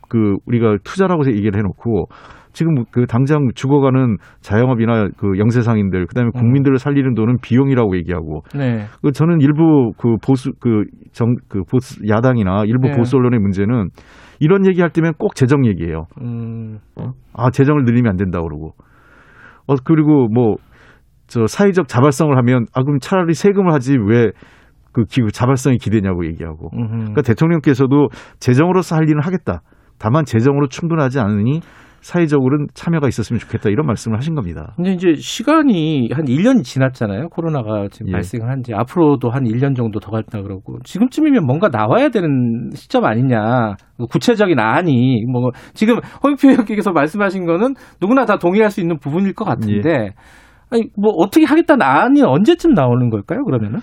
그 0.08 0.36
우리가 0.46 0.76
투자라고 0.84 1.26
얘기를 1.26 1.56
해놓고 1.56 2.06
지금 2.52 2.84
그 2.90 3.06
당장 3.06 3.48
죽어가는 3.54 4.18
자영업이나 4.40 5.08
그 5.16 5.38
영세상인들 5.38 6.06
그다음에 6.06 6.30
국민들을 6.34 6.78
살리는 6.78 7.14
돈은 7.14 7.38
비용이라고 7.40 7.96
얘기하고 7.96 8.42
네. 8.54 8.84
그 9.00 9.12
저는 9.12 9.40
일부 9.40 9.92
그 9.96 10.16
보수 10.22 10.52
그정그 10.60 11.62
보수 11.70 12.06
야당이나 12.06 12.64
일부 12.66 12.88
네. 12.88 12.96
보수 12.96 13.16
언론의 13.16 13.40
문제는 13.40 13.88
이런 14.38 14.66
얘기할 14.66 14.90
때면 14.90 15.14
꼭 15.18 15.34
재정 15.34 15.64
얘기해요. 15.66 16.06
음, 16.20 16.78
아 17.32 17.50
재정을 17.50 17.84
늘리면 17.84 18.10
안 18.10 18.16
된다 18.16 18.42
그러고 18.42 18.72
어 19.66 19.74
그리고 19.82 20.28
뭐 20.28 20.56
저 21.32 21.46
사회적 21.46 21.88
자발성을 21.88 22.36
하면 22.36 22.66
아 22.74 22.82
그럼 22.82 22.98
차라리 23.00 23.32
세금을 23.32 23.72
하지 23.72 23.96
왜 23.96 24.32
그 24.92 25.04
기구 25.04 25.30
자발성이 25.32 25.78
기대냐고 25.78 26.26
얘기하고 26.26 26.70
음흠. 26.74 26.88
그러니까 26.88 27.22
대통령께서도 27.22 28.08
재정으로서 28.40 28.96
할 28.96 29.08
일은 29.08 29.20
하겠다 29.22 29.62
다만 29.98 30.24
재정으로 30.24 30.68
충분하지 30.68 31.20
않으니 31.20 31.60
사회적으로는 32.02 32.66
참여가 32.74 33.06
있었으면 33.06 33.38
좋겠다 33.38 33.70
이런 33.70 33.86
말씀을 33.86 34.18
하신 34.18 34.34
겁니다. 34.34 34.72
근데 34.76 34.92
이제 34.92 35.14
시간이 35.14 36.10
한 36.12 36.24
1년이 36.24 36.64
지났잖아요. 36.64 37.28
코로나가 37.28 37.86
지금 37.90 38.08
예. 38.08 38.12
발생을 38.12 38.50
한지 38.50 38.74
앞으로도 38.74 39.30
한 39.30 39.44
1년 39.44 39.76
정도 39.76 40.00
더 40.00 40.10
갈다 40.10 40.42
그러고 40.42 40.78
지금쯤이면 40.82 41.46
뭔가 41.46 41.68
나와야 41.68 42.08
되는 42.08 42.70
시점 42.74 43.04
아니냐. 43.04 43.76
구체적인 44.10 44.58
안이 44.58 45.26
뭐 45.30 45.50
지금 45.74 46.00
홍익표 46.24 46.50
의원께서 46.50 46.90
말씀하신 46.90 47.46
거는 47.46 47.74
누구나 48.00 48.24
다 48.24 48.36
동의할 48.36 48.70
수 48.70 48.80
있는 48.80 48.98
부분일 48.98 49.34
것 49.34 49.44
같은데 49.44 50.10
아니 50.70 50.90
뭐 51.00 51.12
어떻게 51.18 51.46
하겠다는 51.46 51.86
안이 51.86 52.22
언제쯤 52.22 52.72
나오는 52.72 53.10
걸까요? 53.10 53.44
그러면은? 53.44 53.78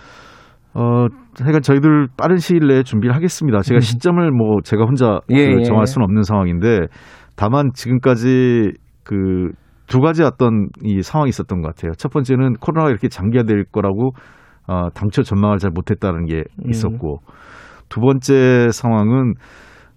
어, 0.80 1.08
하여간 1.40 1.62
저희들 1.62 2.08
빠른 2.18 2.38
시일 2.38 2.68
내에 2.68 2.84
준비를 2.84 3.14
하겠습니다. 3.16 3.62
제가 3.62 3.80
시점을 3.82 4.32
뭐 4.32 4.62
제가 4.64 4.84
혼자 4.84 5.20
예, 5.30 5.54
그 5.54 5.60
예. 5.60 5.64
정할 5.64 5.86
수는 5.86 6.06
없는 6.06 6.24
상황인데 6.24 6.88
다만 7.36 7.72
지금까지 7.74 8.72
그 9.04 9.52
두 9.90 10.00
가지 10.00 10.24
어떤 10.24 10.70
이 10.84 11.02
상황이 11.02 11.30
있었던 11.30 11.62
것 11.62 11.76
같아요. 11.76 11.92
첫 11.98 12.10
번째는 12.12 12.54
코로나가 12.62 12.92
이렇게 12.92 13.10
장기화될 13.10 13.66
거라고 13.72 14.12
어, 14.68 14.90
당초 14.94 15.24
전망을 15.24 15.58
잘 15.58 15.72
못했다는 15.72 16.26
게 16.26 16.44
음. 16.64 16.70
있었고 16.70 17.18
두 17.90 18.00
번째 18.00 18.70
상황은 18.72 19.34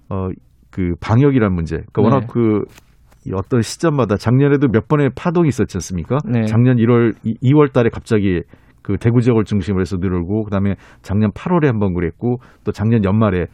어, 0.08 0.28
그 0.70 0.94
방역이란 1.00 1.54
문제. 1.54 1.76
그러니까 1.92 2.02
네. 2.02 2.08
워낙 2.08 2.26
그이 2.26 3.32
어떤 3.34 3.60
시점마다 3.60 4.16
작년에도 4.16 4.68
몇 4.68 4.88
번의 4.88 5.10
파동이 5.14 5.48
있었지 5.48 5.76
않습니까? 5.76 6.16
네. 6.24 6.46
작년 6.46 6.78
1월, 6.78 7.14
2월 7.42 7.70
달에 7.70 7.90
갑자기 7.92 8.40
그 8.82 8.96
대구 8.98 9.20
지역을 9.20 9.44
중심으로 9.44 9.80
해서 9.80 9.96
늘고 10.00 10.44
그다음에 10.44 10.74
작년 11.02 11.30
8월에 11.32 11.66
한 11.66 11.78
번 11.78 11.94
그랬고 11.94 12.38
또 12.64 12.72
작년 12.72 13.04
연말에 13.04 13.46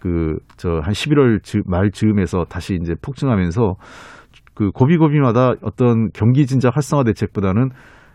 그 0.00 0.38
저 0.56 0.80
한 0.80 0.92
11월 0.92 1.42
즈- 1.42 1.62
말 1.66 1.90
즈음에서 1.90 2.44
다시 2.48 2.78
이제 2.80 2.94
폭증하면서 3.02 3.74
그 4.54 4.70
고비고비마다 4.70 5.54
어떤 5.62 6.08
경기 6.12 6.46
진작 6.46 6.74
활성화 6.76 7.04
대책보다는 7.04 7.70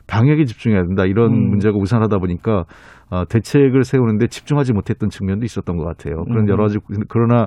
방역에 0.07 0.43
집중해야 0.45 0.83
된다 0.83 1.05
이런 1.05 1.31
음. 1.31 1.49
문제가 1.49 1.77
우선하다 1.77 2.17
보니까 2.19 2.63
어, 3.09 3.25
대책을 3.25 3.83
세우는데 3.83 4.27
집중하지 4.27 4.73
못했던 4.73 5.09
측면도 5.09 5.45
있었던 5.45 5.77
것 5.77 5.85
같아요. 5.85 6.23
그런 6.25 6.45
음. 6.45 6.49
여러 6.49 6.63
가지 6.63 6.79
그러나 7.07 7.45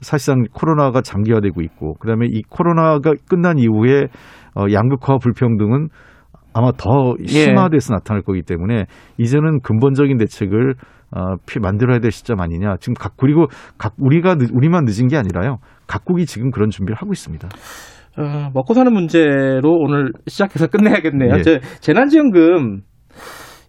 사실상 0.00 0.42
코로나가 0.52 1.00
장기화되고 1.02 1.60
있고 1.62 1.94
그다음에 1.94 2.26
이 2.30 2.42
코로나가 2.48 3.12
끝난 3.28 3.58
이후에 3.58 4.08
어, 4.56 4.64
양극화 4.72 5.18
불평등은 5.18 5.88
아마 6.54 6.70
더 6.76 7.14
예. 7.20 7.26
심화돼서 7.26 7.94
나타날 7.94 8.22
거기 8.22 8.42
때문에 8.42 8.84
이제는 9.18 9.60
근본적인 9.62 10.18
대책을 10.18 10.74
어, 11.14 11.36
피- 11.46 11.60
만들어야 11.60 11.98
될 11.98 12.10
시점 12.10 12.40
아니냐. 12.40 12.76
지금 12.80 12.94
각 12.94 13.14
그리고 13.18 13.46
각 13.78 13.94
우리가 13.98 14.36
늦- 14.36 14.50
우리만 14.54 14.84
늦은 14.86 15.08
게 15.08 15.16
아니라요. 15.16 15.58
각국이 15.86 16.24
지금 16.26 16.50
그런 16.50 16.70
준비를 16.70 16.96
하고 16.96 17.12
있습니다. 17.12 17.48
어, 18.18 18.50
먹고 18.54 18.72
사는 18.74 18.90
문제로 18.92 19.70
오늘 19.78 20.10
시작해서 20.26 20.66
끝내야겠네요. 20.68 21.34
예. 21.36 21.42
저 21.42 21.58
재난지원금 21.80 22.80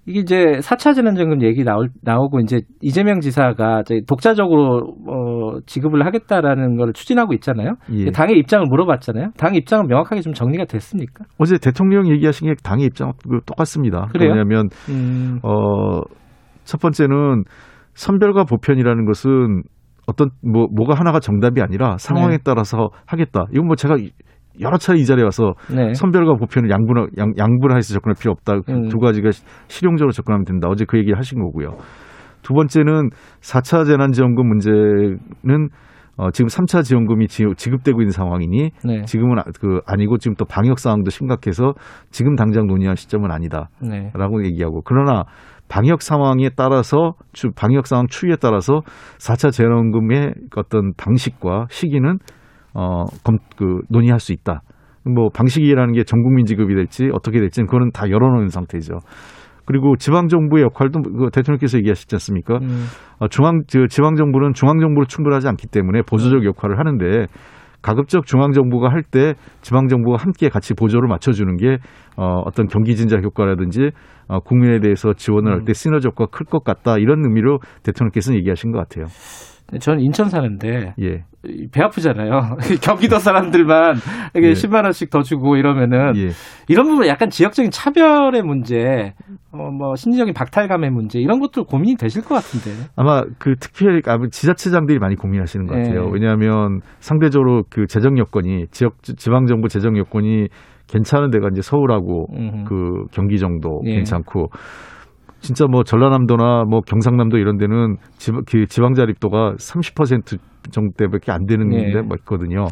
이게 0.06 0.20
이제 0.20 0.36
4차 0.62 0.96
재난지원금 0.96 1.42
얘기 1.44 1.64
나올, 1.64 1.90
나오고 2.02 2.42
이제 2.42 2.62
이재명 2.82 3.22
지사가 3.22 3.84
독자적으로 4.08 4.96
어, 5.08 5.60
지급을 5.66 6.06
하겠다라는 6.06 6.76
걸 6.76 6.92
추진하고 6.94 7.34
있잖아요. 7.36 7.76
예. 7.92 8.12
당의 8.12 8.38
입장을 8.40 8.66
물어봤잖아요. 8.70 9.30
당의 9.38 9.60
입장은 9.60 9.88
명확하게 9.88 10.22
좀 10.22 10.34
정리가 10.34 10.66
됐습니까? 10.66 11.24
어제 11.40 11.58
대통령 11.58 12.10
얘기하신 12.12 12.50
게 12.50 12.56
당의 12.62 12.88
입장 12.88 13.14
똑같습니다. 13.46 14.08
그래요? 14.12 14.30
뭐냐면 14.30 14.68
음, 14.90 15.40
어, 15.44 16.02
첫 16.66 16.82
번째는 16.82 17.44
선별과 17.94 18.44
보편이라는 18.44 19.06
것은 19.06 19.64
어떤 20.08 20.30
뭐 20.42 20.68
뭐가 20.76 20.96
하나가 21.00 21.20
정답이 21.20 21.62
아니라 21.62 21.98
상황에 21.98 22.38
네. 22.38 22.44
따라서 22.44 22.90
하겠다. 23.06 23.46
이건 23.54 23.68
뭐 23.68 23.76
제가 23.76 23.96
여러 24.62 24.78
차례 24.78 25.00
이 25.00 25.06
자리에 25.06 25.24
와서 25.24 25.54
네. 25.74 25.94
선별과 25.94 26.36
보편을 26.36 26.70
양분 26.70 27.08
양, 27.18 27.34
양분화해서 27.38 27.94
접근할 27.94 28.16
필요 28.20 28.32
없다. 28.32 28.60
그 28.62 28.72
음. 28.72 28.88
두 28.90 29.00
가지가 29.00 29.32
시- 29.32 29.44
실용적으로 29.68 30.12
접근하면 30.12 30.46
된다. 30.46 30.68
어제 30.70 30.86
그 30.86 30.98
얘기를 30.98 31.18
하신 31.18 31.40
거고요. 31.42 31.78
두 32.44 32.54
번째는 32.54 33.10
4차 33.42 33.86
재난지원금 33.86 34.48
문제는 34.48 35.70
어, 36.16 36.30
지금 36.30 36.48
3차 36.48 36.84
지원금이 36.84 37.28
지, 37.28 37.44
지급되고 37.58 38.00
있는 38.02 38.12
상황이니 38.12 38.70
네. 38.86 39.02
지금은 39.06 39.40
아- 39.40 39.44
그 39.60 39.80
아니고 39.88 40.20
지금 40.20 40.36
또 40.36 40.46
방역 40.46 40.78
상황도 40.78 41.10
심각해서 41.10 41.74
지금 42.12 42.36
당장 42.36 42.68
논의할 42.68 42.96
시점은 42.98 43.32
아니다. 43.32 43.70
네. 43.82 44.12
라고 44.14 44.46
얘기하고 44.46 44.82
그러나 44.86 45.24
방역 45.70 46.04
상황에 46.04 46.50
따라서 46.56 47.14
추- 47.32 47.50
방역 47.56 47.88
상황 47.88 48.06
추이에 48.08 48.36
따라서 48.40 48.82
4차 49.18 49.52
재난금의 49.52 50.34
어떤 50.56 50.94
방식과 50.98 51.66
시기는 51.72 52.20
어, 52.74 53.06
검, 53.24 53.38
그 53.58 53.82
논의할 53.90 54.20
수 54.20 54.34
있다. 54.34 54.62
뭐 55.06 55.30
방식이라는 55.30 55.94
게 55.94 56.04
전 56.06 56.24
국민 56.24 56.46
지급이 56.46 56.76
될지 56.76 57.10
어떻게 57.14 57.40
될지는 57.40 57.68
그거는 57.68 57.92
다 57.92 58.10
열어놓은 58.10 58.48
상태죠. 58.50 59.00
그리고 59.66 59.96
지방 59.98 60.28
정부의 60.28 60.64
역할도 60.64 61.02
그 61.02 61.30
대통령께서 61.32 61.78
얘기하셨지 61.78 62.16
않습니까? 62.16 62.58
음. 62.62 62.86
어, 63.20 63.28
중앙 63.30 63.62
저 63.68 63.88
지방 63.88 64.16
정부는 64.16 64.54
중앙 64.54 64.80
정부로 64.80 65.06
충분하지 65.06 65.48
않기 65.48 65.68
때문에 65.68 66.02
보조적 66.02 66.44
역할을 66.46 66.80
하는데 66.80 67.28
가급적 67.82 68.26
중앙 68.26 68.52
정부가 68.54 68.90
할 68.90 69.04
때 69.04 69.34
지방 69.62 69.88
정부가 69.88 70.18
함께 70.18 70.48
같이 70.50 70.74
보조를 70.74 71.08
맞춰주는 71.10 71.56
게 71.58 71.78
어, 72.18 72.42
어떤 72.46 72.68
경기 72.68 72.96
진작 72.96 73.24
효과라든지 73.24 73.92
어, 74.28 74.40
국민에 74.40 74.80
대해서 74.80 75.14
지원을 75.14 75.52
할 75.52 75.66
때 75.66 75.74
시너지 75.74 76.08
효과가 76.08 76.30
클 76.32 76.46
것 76.46 76.64
같다 76.64 76.98
이런 76.98 77.24
의미로 77.26 77.60
대통령께서는 77.84 78.40
얘기하신 78.40 78.72
것 78.72 78.80
같아요. 78.80 79.06
저는 79.80 80.02
인천 80.02 80.30
사는데 80.30 80.94
예, 81.02 81.24
이배 81.46 81.82
아프잖아요. 81.82 82.58
경기도 82.82 83.18
사람들만 83.18 83.96
이게 84.36 84.50
예. 84.50 84.52
10만 84.52 84.84
원씩 84.84 85.10
더 85.10 85.22
주고 85.22 85.58
이러면은 85.58 86.16
예. 86.16 86.30
이런 86.68 86.88
부분 86.88 87.08
약간 87.08 87.30
지역적인 87.30 87.72
차별의 87.72 88.44
문제, 88.44 89.14
어, 89.52 89.72
뭐 89.72 89.96
심리적인 89.96 90.34
박탈감의 90.34 90.92
문제 90.92 91.20
이런 91.20 91.40
것도 91.40 91.66
고민이 91.66 91.96
되실 91.96 92.22
것 92.22 92.36
같은데. 92.36 92.90
아마 92.96 93.24
그 93.40 93.56
특별히 93.60 94.02
아마 94.06 94.28
지자체장들이 94.32 95.00
많이 95.00 95.16
고민하시는 95.16 95.66
것 95.66 95.76
같아요. 95.76 96.06
예. 96.06 96.10
왜냐하면 96.12 96.80
상대적으로 97.00 97.64
그 97.70 97.88
재정 97.88 98.18
여건이 98.18 98.68
지역 98.72 99.02
지방 99.04 99.46
정부 99.46 99.68
재정 99.68 99.98
여건이 99.98 100.48
괜찮은 100.88 101.32
데가 101.32 101.50
이제 101.52 101.62
서울하고 101.62 102.28
음. 102.34 102.66
그 102.66 103.06
경기 103.12 103.40
정도 103.40 103.82
예. 103.86 103.96
괜찮고 103.96 104.50
진짜 105.44 105.66
뭐 105.70 105.84
전라남도나 105.84 106.64
뭐 106.70 106.80
경상남도 106.80 107.38
이런 107.38 107.58
데는 107.58 107.98
지방, 108.18 108.44
그 108.50 108.66
자립도가 108.66 109.56
30% 109.56 110.40
정도밖에 110.72 111.34
안 111.34 111.46
되는 111.46 111.72
예. 111.74 111.92
데뭐 111.92 112.08
있거든요. 112.20 112.66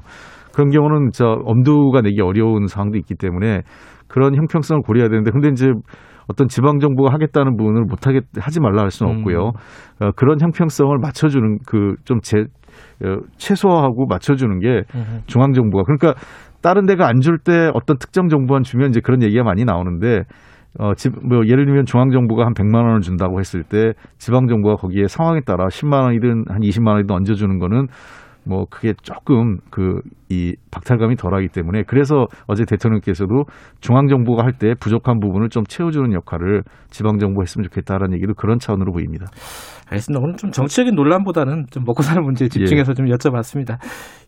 그런 0.53 0.69
경우는 0.71 1.09
저 1.13 1.25
엄두가 1.43 2.01
내기 2.01 2.21
어려운 2.21 2.67
상황도 2.67 2.97
있기 2.97 3.15
때문에 3.15 3.61
그런 4.07 4.35
형평성을 4.35 4.81
고려해야 4.83 5.09
되는데 5.09 5.31
근데 5.31 5.49
이제 5.49 5.71
어떤 6.27 6.47
지방 6.47 6.79
정부가 6.79 7.11
하겠다는 7.13 7.57
부분을 7.57 7.83
못 7.89 8.07
하겠 8.07 8.23
하지 8.39 8.61
말라 8.61 8.83
할 8.83 8.91
수는 8.91 9.11
음. 9.11 9.17
없고요. 9.17 9.51
어, 9.99 10.11
그런 10.15 10.39
형평성을 10.39 10.97
맞춰주는 10.97 11.57
그좀제 11.67 12.45
어, 13.03 13.17
최소화하고 13.35 14.05
맞춰주는 14.07 14.59
게 14.59 14.83
음. 14.95 15.21
중앙 15.25 15.51
정부가 15.51 15.83
그러니까 15.83 16.13
다른 16.61 16.85
데가 16.85 17.07
안 17.07 17.19
줄 17.19 17.37
때 17.43 17.69
어떤 17.73 17.97
특정 17.97 18.29
정부만 18.29 18.63
주면 18.63 18.89
이제 18.91 19.01
그런 19.01 19.21
얘기가 19.23 19.43
많이 19.43 19.65
나오는데 19.65 20.23
어, 20.79 20.93
집, 20.95 21.13
뭐, 21.27 21.45
예를 21.45 21.65
들면 21.65 21.85
중앙정부가 21.85 22.45
한 22.45 22.53
100만 22.53 22.75
원을 22.75 23.01
준다고 23.01 23.39
했을 23.39 23.63
때 23.63 23.93
지방정부가 24.19 24.75
거기에 24.75 25.07
상황에 25.07 25.41
따라 25.45 25.67
10만 25.67 26.03
원이든 26.03 26.45
한 26.47 26.61
20만 26.61 26.87
원이든 26.93 27.13
얹어주는 27.15 27.59
거는 27.59 27.87
뭐, 28.43 28.65
그게 28.71 28.93
조금 29.03 29.57
그, 29.69 30.01
이 30.29 30.55
박탈감이 30.71 31.15
덜 31.17 31.35
하기 31.35 31.49
때문에 31.49 31.83
그래서 31.85 32.25
어제 32.47 32.63
대통령께서도 32.65 33.43
중앙 33.81 34.07
정부가 34.07 34.43
할 34.43 34.53
때 34.53 34.73
부족한 34.79 35.19
부분을 35.19 35.49
좀 35.49 35.63
채워주는 35.65 36.11
역할을 36.13 36.63
지방 36.89 37.19
정부가 37.19 37.43
했으면 37.43 37.65
좋겠다라는 37.65 38.15
얘기도 38.15 38.33
그런 38.33 38.57
차원으로 38.57 38.93
보입니다. 38.93 39.27
알겠습니다. 39.89 40.21
오늘 40.23 40.37
좀 40.37 40.51
정치적인 40.51 40.95
논란보다는 40.95 41.65
좀 41.69 41.83
먹고 41.85 42.01
사는 42.01 42.23
문제에 42.23 42.45
예. 42.45 42.49
집중해서 42.49 42.93
좀 42.93 43.07
여쭤봤습니다. 43.07 43.77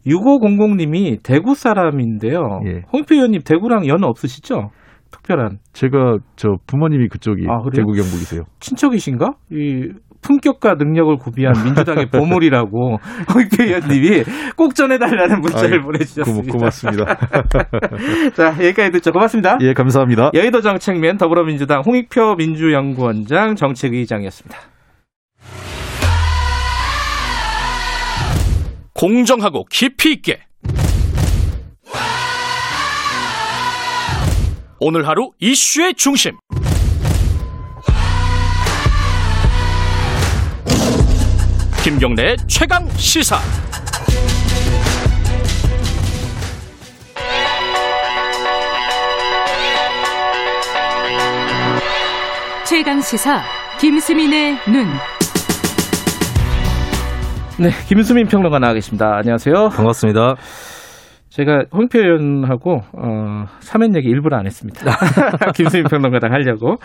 6500님이 0.06 1.24
대구 1.24 1.56
사람인데요. 1.56 2.60
예. 2.66 2.82
홍표 2.92 3.16
의원님 3.16 3.42
대구랑 3.46 3.88
연 3.88 4.04
없으시죠? 4.04 4.70
특별한 5.14 5.60
제가 5.74 6.18
저 6.36 6.58
부모님이 6.68 7.08
그쪽이 7.08 7.46
아? 7.48 7.62
대구 7.74 7.94
경북이세요. 7.94 8.44
친척이신가? 8.60 9.34
이 9.52 9.92
품격과 10.22 10.76
능력을 10.76 11.18
구비한 11.18 11.54
민주당의 11.64 12.08
보물이라고 12.10 12.98
홍표 13.34 13.64
의원님이 13.64 14.24
꼭 14.56 14.74
전해달라는 14.74 15.42
문자를 15.42 15.80
아이, 15.80 15.84
보내주셨습니다. 15.84 16.52
고, 16.52 16.58
고맙습니다. 16.58 17.06
자 18.34 18.56
여기까지 18.64 18.92
듣죠. 18.92 19.12
고맙습니다. 19.12 19.58
예, 19.62 19.74
감사합니다. 19.74 20.32
여의도 20.34 20.62
정책맨 20.62 21.18
더불어민주당 21.18 21.82
홍익표 21.86 22.36
민주연구원장 22.36 23.56
정책의장이었습니다. 23.56 24.58
공정하고 28.96 29.66
깊이 29.70 30.14
있게 30.14 30.40
오늘 34.86 35.08
하루 35.08 35.32
이슈의 35.40 35.94
중심 35.94 36.34
김경래의 41.82 42.36
최강 42.48 42.86
시사 42.98 43.38
최강 52.66 53.00
시사 53.00 53.42
김수민의 53.80 54.58
눈. 54.68 54.88
네, 57.58 57.70
김수민 57.88 58.28
평론가 58.28 58.60
나와 58.60 58.74
계십니다. 58.74 59.16
안녕하세요. 59.16 59.70
반갑습니다. 59.70 60.36
제가 61.34 61.64
홍표 61.74 61.98
의원하고 61.98 62.82
어, 62.96 63.46
사면 63.60 63.96
얘기 63.96 64.08
일부러 64.08 64.38
안 64.38 64.46
했습니다. 64.46 64.86
김수민 65.56 65.88
평론가랑 65.88 66.32
하려고. 66.32 66.78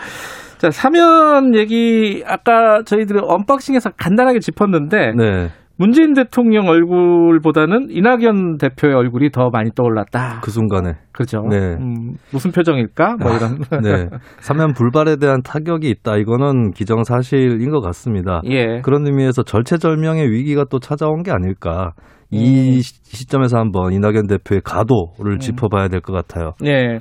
자, 0.57 0.71
사면 0.71 1.55
얘기 1.55 2.23
아까 2.25 2.81
저희들이 2.83 3.19
언박싱에서 3.21 3.91
간단하게 3.91 4.39
짚었는데 4.39 5.13
네. 5.15 5.49
문재인 5.77 6.13
대통령 6.13 6.67
얼굴보다는 6.67 7.89
이낙연 7.91 8.57
대표의 8.57 8.95
얼굴이 8.95 9.29
더 9.29 9.49
많이 9.51 9.69
떠올랐다. 9.73 10.41
그 10.43 10.49
순간에. 10.49 10.93
그죠? 11.13 11.43
네. 11.47 11.75
음, 11.79 12.15
무슨 12.31 12.51
표정일까? 12.51 13.17
뭐 13.17 13.31
이런. 13.37 13.59
네. 13.83 14.09
사면 14.39 14.73
불발에 14.73 15.17
대한 15.17 15.41
타격이 15.43 15.87
있다. 15.87 16.17
이거는 16.17 16.71
기정사실인 16.71 17.69
것 17.69 17.81
같습니다. 17.81 18.41
예. 18.45 18.81
그런 18.81 19.05
의미에서 19.05 19.43
절체절명의 19.43 20.31
위기가 20.31 20.65
또 20.69 20.79
찾아온 20.79 21.21
게 21.21 21.31
아닐까. 21.31 21.91
이 22.31 22.75
음. 22.77 22.81
시- 22.81 22.93
시점에서 23.03 23.57
한번 23.57 23.91
이낙연 23.93 24.27
대표의 24.27 24.61
가도를 24.63 25.33
음. 25.33 25.39
짚어봐야 25.39 25.87
될 25.87 26.01
것 26.01 26.13
같아요. 26.13 26.53
예. 26.65 26.99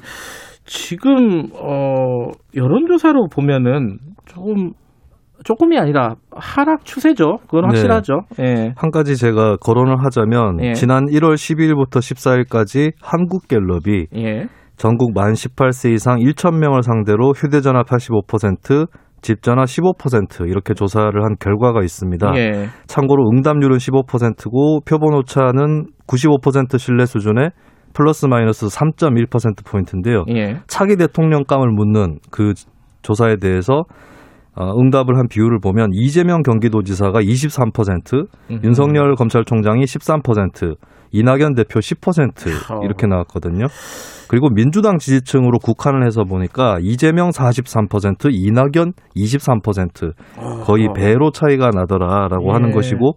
지금 0.65 1.49
어 1.55 2.31
여론조사로 2.55 3.29
보면은 3.33 3.99
조금 4.27 4.73
조금이 5.45 5.79
아니라 5.79 6.17
하락 6.33 6.85
추세죠. 6.85 7.39
그건 7.47 7.63
네. 7.63 7.67
확실하죠. 7.69 8.23
예. 8.41 8.73
한 8.77 8.91
가지 8.91 9.17
제가 9.17 9.57
거론을 9.59 10.05
하자면 10.05 10.59
예. 10.65 10.73
지난 10.75 11.05
1월 11.07 11.35
12일부터 11.35 11.99
14일까지 12.01 12.93
한국갤럽이 13.01 14.07
예. 14.17 14.47
전국 14.77 15.13
만 15.15 15.33
18세 15.33 15.93
이상 15.93 16.19
1,000명을 16.19 16.83
상대로 16.83 17.33
휴대전화 17.33 17.83
85%, 17.83 18.89
집전화 19.21 19.65
15% 19.65 20.49
이렇게 20.49 20.75
조사를 20.75 21.13
한 21.23 21.37
결과가 21.39 21.83
있습니다. 21.83 22.33
예. 22.37 22.67
참고로 22.87 23.29
응답률은 23.31 23.79
15%고 23.79 24.81
표본 24.85 25.15
오차는 25.15 25.87
95% 26.07 26.79
신뢰 26.79 27.07
수준의 27.07 27.51
플러스 27.95 28.27
마이너스 28.27 28.67
3.1% 28.67 29.67
포인트인데요. 29.67 30.25
예. 30.31 30.61
차기 30.67 30.97
대통령감을 30.97 31.71
묻는 31.71 32.19
그 32.31 32.55
조사에 33.03 33.37
대해서 33.37 33.85
어, 34.55 34.73
응답을 34.77 35.17
한 35.17 35.29
비율을 35.29 35.61
보면 35.61 35.91
이재명 35.93 36.43
경기도지사가 36.43 37.21
23%, 37.21 38.27
음흠. 38.51 38.61
윤석열 38.65 39.15
검찰총장이 39.15 39.85
13%, 39.85 40.77
이낙연 41.13 41.55
대표 41.55 41.81
10% 41.81 42.73
어. 42.73 42.81
이렇게 42.85 43.07
나왔거든요. 43.07 43.67
그리고 44.29 44.51
민주당 44.51 44.99
지지층으로 44.99 45.59
국한을 45.59 46.05
해서 46.07 46.25
보니까 46.25 46.77
이재명 46.83 47.31
43%, 47.31 48.29
이낙연 48.31 48.93
23% 49.17 50.13
거의 50.65 50.89
배로 50.95 51.31
차이가 51.31 51.71
나더라라고 51.73 52.49
예. 52.49 52.53
하는 52.53 52.73
것이고 52.73 53.13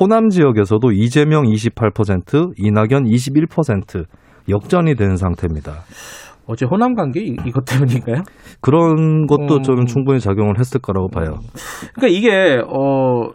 호남 0.00 0.30
지역에서도 0.30 0.90
이재명 0.92 1.44
28%, 1.44 2.52
이낙연 2.56 3.04
21% 3.04 4.04
역전이 4.48 4.94
된 4.94 5.16
상태입니다. 5.16 5.72
어제 6.46 6.66
호남 6.66 6.94
관계 6.94 7.20
이- 7.22 7.36
이것 7.46 7.64
때문인가요? 7.64 8.22
그런 8.60 9.26
것도 9.26 9.56
음. 9.56 9.62
저는 9.62 9.86
충분히 9.86 10.20
작용을 10.20 10.58
했을 10.58 10.80
거라고 10.80 11.08
봐요. 11.08 11.36
그러니까 11.94 12.08
이게 12.18 12.60
어 12.66 13.28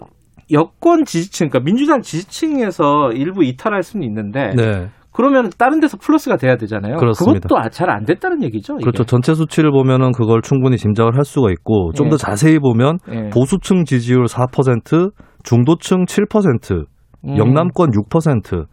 여권 0.51 1.05
지지층, 1.05 1.49
그러니까 1.49 1.65
민주당 1.65 2.01
지지층에서 2.01 3.11
일부 3.13 3.43
이탈할 3.43 3.83
수는 3.83 4.05
있는데 4.07 4.53
네. 4.55 4.87
그러면 5.11 5.49
다른 5.57 5.79
데서 5.79 5.97
플러스가 5.97 6.37
돼야 6.37 6.55
되잖아요. 6.55 6.95
그렇습니다. 6.97 7.49
것도 7.49 7.69
잘 7.71 7.89
안 7.89 8.05
됐다는 8.05 8.43
얘기죠. 8.43 8.75
이게. 8.75 8.83
그렇죠. 8.83 9.03
전체 9.03 9.33
수치를 9.33 9.71
보면은 9.71 10.11
그걸 10.11 10.41
충분히 10.41 10.77
짐작을 10.77 11.15
할 11.15 11.25
수가 11.25 11.51
있고 11.51 11.91
좀 11.93 12.05
예. 12.07 12.09
더 12.11 12.17
자세히 12.17 12.59
보면 12.59 12.99
예. 13.11 13.29
보수층 13.29 13.83
지지율 13.83 14.25
4%, 14.25 15.11
중도층 15.43 16.05
7%, 16.05 16.85
음. 17.25 17.37
영남권 17.37 17.89
6% 17.91 18.65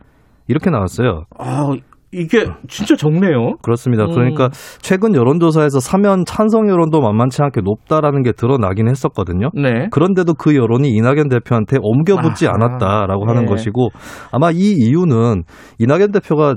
이렇게 0.49 0.70
나왔어요. 0.70 1.24
아, 1.39 1.72
이게 2.17 2.47
진짜 2.69 2.97
적네요. 2.97 3.57
그렇습니다. 3.62 4.05
음. 4.05 4.11
그러니까 4.11 4.49
최근 4.81 5.14
여론조사에서 5.14 5.81
사면 5.81 6.25
찬성 6.27 6.69
여론도 6.69 7.01
만만치 7.01 7.43
않게 7.43 7.61
높다라는 7.61 8.23
게 8.23 8.33
드러나긴 8.33 8.89
했었거든요. 8.89 9.51
네. 9.55 9.89
그런데도 9.91 10.35
그 10.35 10.57
여론이 10.57 10.89
이낙연 10.89 11.29
대표한테 11.29 11.77
옮겨붙지 11.81 12.47
아하. 12.47 12.55
않았다라고 12.55 13.29
하는 13.29 13.43
네. 13.43 13.49
것이고 13.49 13.91
아마 14.33 14.51
이 14.51 14.57
이유는 14.57 15.43
이낙연 15.79 16.12
대표가 16.12 16.57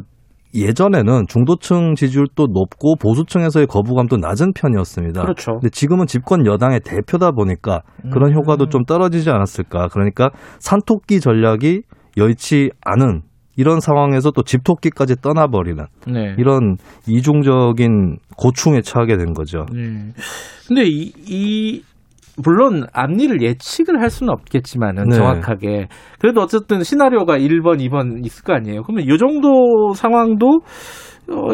예전에는 0.56 1.26
중도층 1.28 1.94
지지율도 1.94 2.48
높고 2.48 2.96
보수층에서의 2.96 3.68
거부감도 3.68 4.18
낮은 4.18 4.54
편이었습니다. 4.54 5.22
그렇죠. 5.22 5.52
근데 5.54 5.70
지금은 5.70 6.08
집권 6.08 6.46
여당의 6.46 6.80
대표다 6.84 7.32
보니까 7.32 7.82
그런 8.12 8.32
음. 8.32 8.36
효과도 8.36 8.68
좀 8.68 8.84
떨어지지 8.86 9.30
않았을까. 9.30 9.90
그러니까 9.90 10.32
산토끼 10.60 11.20
전략이 11.20 11.84
여의치 12.18 12.72
않은 12.82 13.22
이런 13.60 13.82
상황에서 13.82 14.32
또 14.32 14.42
집토끼까지 14.42 15.18
떠나버리는 15.22 15.84
네. 16.08 16.34
이런 16.38 16.78
이중적인 17.10 18.16
고충에 18.38 18.80
처하게 18.80 19.18
된 19.18 19.34
거죠. 19.34 19.66
네. 19.74 20.14
근데 20.66 20.86
이, 20.86 21.12
이 21.28 21.82
물론 22.42 22.86
앞니를 22.94 23.42
예측을 23.42 24.00
할 24.00 24.10
수는 24.10 24.32
없겠지만은 24.32 25.10
네. 25.10 25.16
정확하게 25.18 25.88
그래도 26.20 26.40
어쨌든 26.40 26.84
시나리오가 26.84 27.38
1번, 27.38 27.86
2번 27.86 28.26
있을 28.26 28.46
거 28.46 28.54
아니에요. 28.54 28.84
그러면 28.84 29.04
이 29.04 29.18
정도 29.18 29.92
상황도 29.94 30.48
어, 30.48 30.62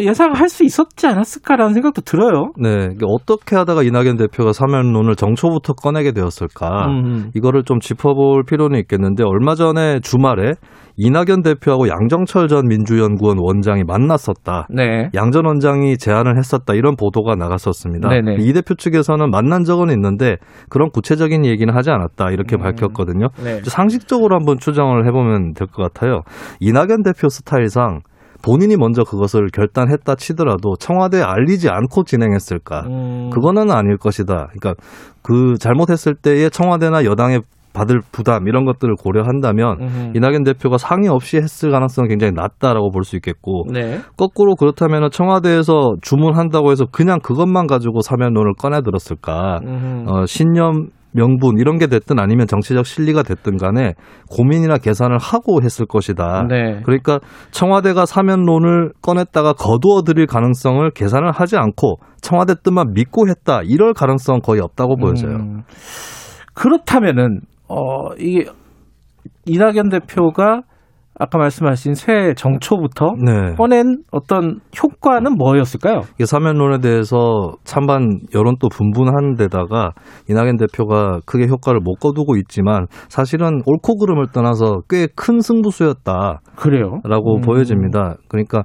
예상할 0.01 0.49
수 0.49 0.63
있었지 0.63 1.07
않았을까라는 1.07 1.73
생각도 1.73 2.01
들어요. 2.01 2.51
네, 2.57 2.89
어떻게 3.05 3.55
하다가 3.55 3.83
이낙연 3.83 4.17
대표가 4.17 4.53
사면론을 4.53 5.15
정초부터 5.15 5.73
꺼내게 5.73 6.11
되었을까? 6.11 6.87
음. 6.87 7.31
이거를 7.35 7.63
좀 7.63 7.79
짚어볼 7.79 8.43
필요는 8.45 8.79
있겠는데 8.79 9.23
얼마 9.23 9.55
전에 9.55 9.99
주말에 10.01 10.53
이낙연 10.97 11.41
대표하고 11.43 11.89
양정철 11.89 12.47
전 12.47 12.67
민주연구원 12.69 13.37
원장이 13.41 13.83
만났었다. 13.83 14.67
네. 14.69 15.09
양전 15.13 15.45
원장이 15.45 15.97
제안을 15.97 16.37
했었다 16.37 16.73
이런 16.73 16.95
보도가 16.95 17.35
나갔었습니다. 17.35 18.07
네네. 18.07 18.37
이 18.39 18.53
대표 18.53 18.75
측에서는 18.75 19.29
만난 19.29 19.63
적은 19.65 19.89
있는데 19.89 20.37
그런 20.69 20.89
구체적인 20.91 21.45
얘기는 21.45 21.73
하지 21.75 21.91
않았다 21.91 22.31
이렇게 22.31 22.55
음. 22.55 22.61
밝혔거든요. 22.61 23.27
네. 23.43 23.59
상식적으로 23.65 24.35
한번 24.35 24.57
추정을 24.57 25.05
해보면 25.07 25.53
될 25.53 25.67
것 25.67 25.81
같아요. 25.91 26.21
이낙연 26.61 27.03
대표 27.03 27.27
스타일상 27.27 27.99
본인이 28.45 28.77
먼저 28.77 29.03
그것을 29.03 29.47
결단했다 29.51 30.13
치더라도 30.15 30.75
청와대에 30.79 31.23
알리지 31.23 31.67
않고 31.69 32.03
진행했을까? 32.03 32.81
음. 32.87 33.29
그거는 33.31 33.71
아닐 33.71 33.97
것이다. 33.97 34.49
그러니까 34.53 34.75
그 35.23 35.55
잘못했을 35.59 36.13
때의 36.13 36.51
청와대나 36.51 37.05
여당의 37.05 37.41
받을 37.73 37.99
부담 38.11 38.47
이런 38.47 38.63
것들을 38.63 38.95
고려한다면 38.95 39.77
음흠. 39.81 40.11
이낙연 40.15 40.43
대표가 40.43 40.77
상의 40.77 41.09
없이 41.09 41.35
했을 41.37 41.71
가능성은 41.71 42.07
굉장히 42.07 42.31
낮다라고 42.33 42.89
볼 42.91 43.03
수 43.03 43.17
있겠고 43.17 43.65
네. 43.73 43.99
거꾸로 44.15 44.55
그렇다면 44.55 45.09
청와대에서 45.11 45.95
주문한다고 46.01 46.71
해서 46.71 46.85
그냥 46.89 47.19
그것만 47.19 47.67
가지고 47.67 47.99
사면론을 47.99 48.53
꺼내 48.57 48.81
들었을까? 48.81 49.59
어, 50.07 50.25
신념 50.25 50.87
명분 51.15 51.57
이런 51.57 51.77
게 51.77 51.87
됐든 51.87 52.19
아니면 52.19 52.45
정치적 52.45 52.85
실리가 52.85 53.23
됐든 53.23 53.57
간에 53.57 53.93
고민이나 54.29 54.77
계산을 54.77 55.17
하고 55.17 55.61
했을 55.63 55.85
것이다. 55.85 56.45
네. 56.49 56.81
그러니까 56.83 57.19
청와대가 57.51 58.05
사면론을 58.05 58.91
꺼냈다가 59.01 59.53
거두어 59.53 60.01
들일 60.03 60.27
가능성을 60.27 60.91
계산을 60.91 61.31
하지 61.31 61.57
않고 61.57 61.97
청와대 62.21 62.55
뜻만 62.61 62.93
믿고 62.93 63.27
했다. 63.29 63.61
이럴 63.63 63.93
가능성 63.93 64.35
은 64.35 64.41
거의 64.41 64.61
없다고 64.61 64.97
보여져요. 64.97 65.35
음. 65.35 65.61
그렇다면은 66.53 67.39
어 67.67 68.13
이게 68.17 68.45
이낙연 69.45 69.89
대표가 69.89 70.61
아까 71.17 71.37
말씀하신 71.37 71.93
새 71.95 72.33
정초부터 72.35 73.13
네. 73.23 73.55
꺼낸 73.55 74.03
어떤 74.11 74.59
효과는 74.81 75.35
뭐였을까요? 75.37 76.01
이게 76.15 76.25
사면론에 76.25 76.79
대해서 76.79 77.53
찬반 77.63 78.19
여론도 78.33 78.67
분분한 78.69 79.35
데다가 79.35 79.91
이낙연 80.29 80.57
대표가 80.57 81.19
크게 81.25 81.47
효과를 81.47 81.79
못 81.79 81.95
거두고 81.95 82.35
있지만 82.37 82.87
사실은 83.07 83.61
옳고 83.65 83.97
그름을 83.97 84.27
떠나서 84.33 84.81
꽤 84.89 85.07
큰 85.15 85.39
승부수였다. 85.39 86.41
그래요? 86.55 86.99
라고 87.05 87.37
음. 87.37 87.41
보여집니다. 87.41 88.15
그러니까 88.27 88.63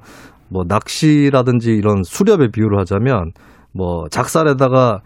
뭐 0.49 0.63
낚시라든지 0.67 1.71
이런 1.71 2.03
수렵의 2.03 2.49
비유를 2.51 2.77
하자면 2.79 3.31
뭐 3.73 4.03
작살에다가 4.11 4.99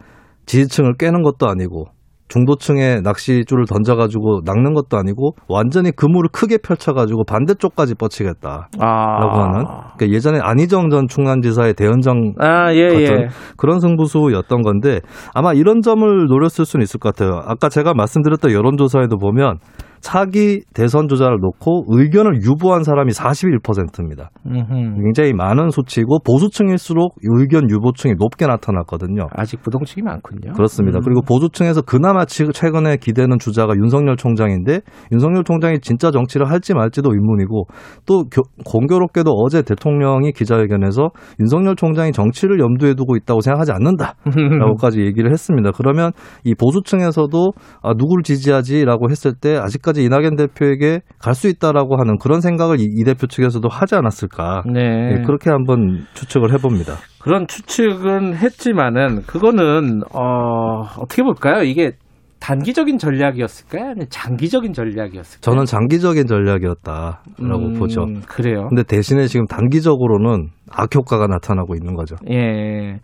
지지층을 0.47 0.95
깨는 0.97 1.21
것도 1.21 1.47
아니고 1.47 1.85
중도층에 2.28 3.01
낚시줄을 3.03 3.65
던져가지고 3.65 4.41
낚는 4.45 4.73
것도 4.73 4.97
아니고 4.97 5.36
완전히 5.47 5.91
그물을 5.91 6.30
크게 6.32 6.57
펼쳐가지고 6.57 7.23
반대쪽까지 7.26 7.95
뻗치겠다라고 7.95 8.67
아. 8.82 9.43
하는 9.43 9.65
그러니까 9.95 10.09
예전에 10.09 10.39
안희정 10.41 10.89
전 10.89 11.07
충남지사의 11.07 11.76
대연정 11.76 12.34
아, 12.39 12.73
예, 12.73 12.88
같은 12.88 13.21
예. 13.23 13.28
그런 13.57 13.80
승부수였던 13.80 14.63
건데 14.63 15.01
아마 15.34 15.53
이런 15.53 15.82
점을 15.82 16.26
노렸을 16.26 16.65
수는 16.65 16.84
있을 16.84 16.99
것 16.99 17.13
같아요. 17.13 17.41
아까 17.45 17.69
제가 17.69 17.93
말씀드렸던 17.93 18.51
여론조사에도 18.51 19.17
보면 19.17 19.59
차기 20.05 20.61
대선 20.75 21.07
주자를 21.07 21.39
놓고 21.41 21.85
의견을 21.87 22.43
유보한 22.43 22.83
사람이 22.83 23.11
41%입니다. 23.11 24.29
음흠. 24.45 25.01
굉장히 25.01 25.33
많은 25.33 25.71
수치고 25.71 26.19
보수층일수록 26.19 27.15
의견 27.23 27.67
유보층이 27.71 28.13
높게 28.19 28.45
나타났거든요. 28.45 29.25
아직 29.31 29.63
부동층이 29.63 30.03
많군요. 30.03 30.53
그렇습니다. 30.53 30.99
음. 30.99 31.01
그리고 31.03 31.21
보수층에서 31.21 31.81
그나마 31.81 32.25
치- 32.25 32.45
최근에 32.53 32.97
기대는 32.97 33.39
주자가 33.39 33.73
윤석열 33.77 34.15
총장인데 34.15 34.81
윤석열 35.11 35.43
총장이 35.43 35.79
진짜 35.79 36.11
정치를 36.11 36.51
할지 36.51 36.75
말지도 36.75 37.09
의문이고 37.11 37.65
또 38.05 38.25
교- 38.31 38.43
공교롭게도 38.63 39.31
어제 39.31 39.63
대통령이 39.63 40.33
기자회견에서 40.33 41.09
윤석열 41.39 41.75
총장이 41.75 42.11
정치를 42.11 42.59
염두에 42.59 42.93
두고 42.93 43.15
있다고 43.15 43.41
생각하지 43.41 43.71
않는다라고까지 43.71 45.01
얘기를 45.01 45.31
했습니다. 45.31 45.71
그러면 45.75 46.11
이 46.43 46.53
보수층에서도 46.53 47.53
아, 47.81 47.93
누구를 47.97 48.21
지지하지라고 48.21 49.09
했을 49.09 49.33
때 49.33 49.57
아직까지 49.57 49.94
이낙연 50.03 50.35
대표에게 50.35 51.01
갈 51.19 51.35
수 51.35 51.47
있다라고 51.49 51.97
하는 51.99 52.17
그런 52.17 52.39
생각을 52.39 52.79
이, 52.79 52.83
이 52.83 53.03
대표 53.03 53.27
측에서도 53.27 53.67
하지 53.67 53.95
않았을까? 53.95 54.63
네. 54.71 55.17
예, 55.17 55.21
그렇게 55.25 55.49
한번 55.49 56.05
추측을 56.13 56.53
해봅니다. 56.53 56.95
그런 57.21 57.45
추측은 57.47 58.35
했지만은 58.35 59.23
그거는 59.23 60.01
어 60.13 60.83
어떻게 60.97 61.23
볼까요? 61.23 61.63
이게 61.63 61.91
단기적인 62.39 62.97
전략이었을까요? 62.99 63.85
아니면 63.89 64.05
장기적인 64.09 64.71
전략이었을까요? 64.73 65.41
저는 65.41 65.65
장기적인 65.65 66.27
전략이었다라고 66.27 67.65
음, 67.65 67.73
보죠. 67.79 68.05
그래요. 68.27 68.67
근데 68.69 68.83
대신에 68.83 69.25
지금 69.27 69.45
단기적으로는 69.47 70.49
악효과가 70.71 71.27
나타나고 71.27 71.75
있는 71.75 71.95
거죠. 71.95 72.15
예. 72.29 72.99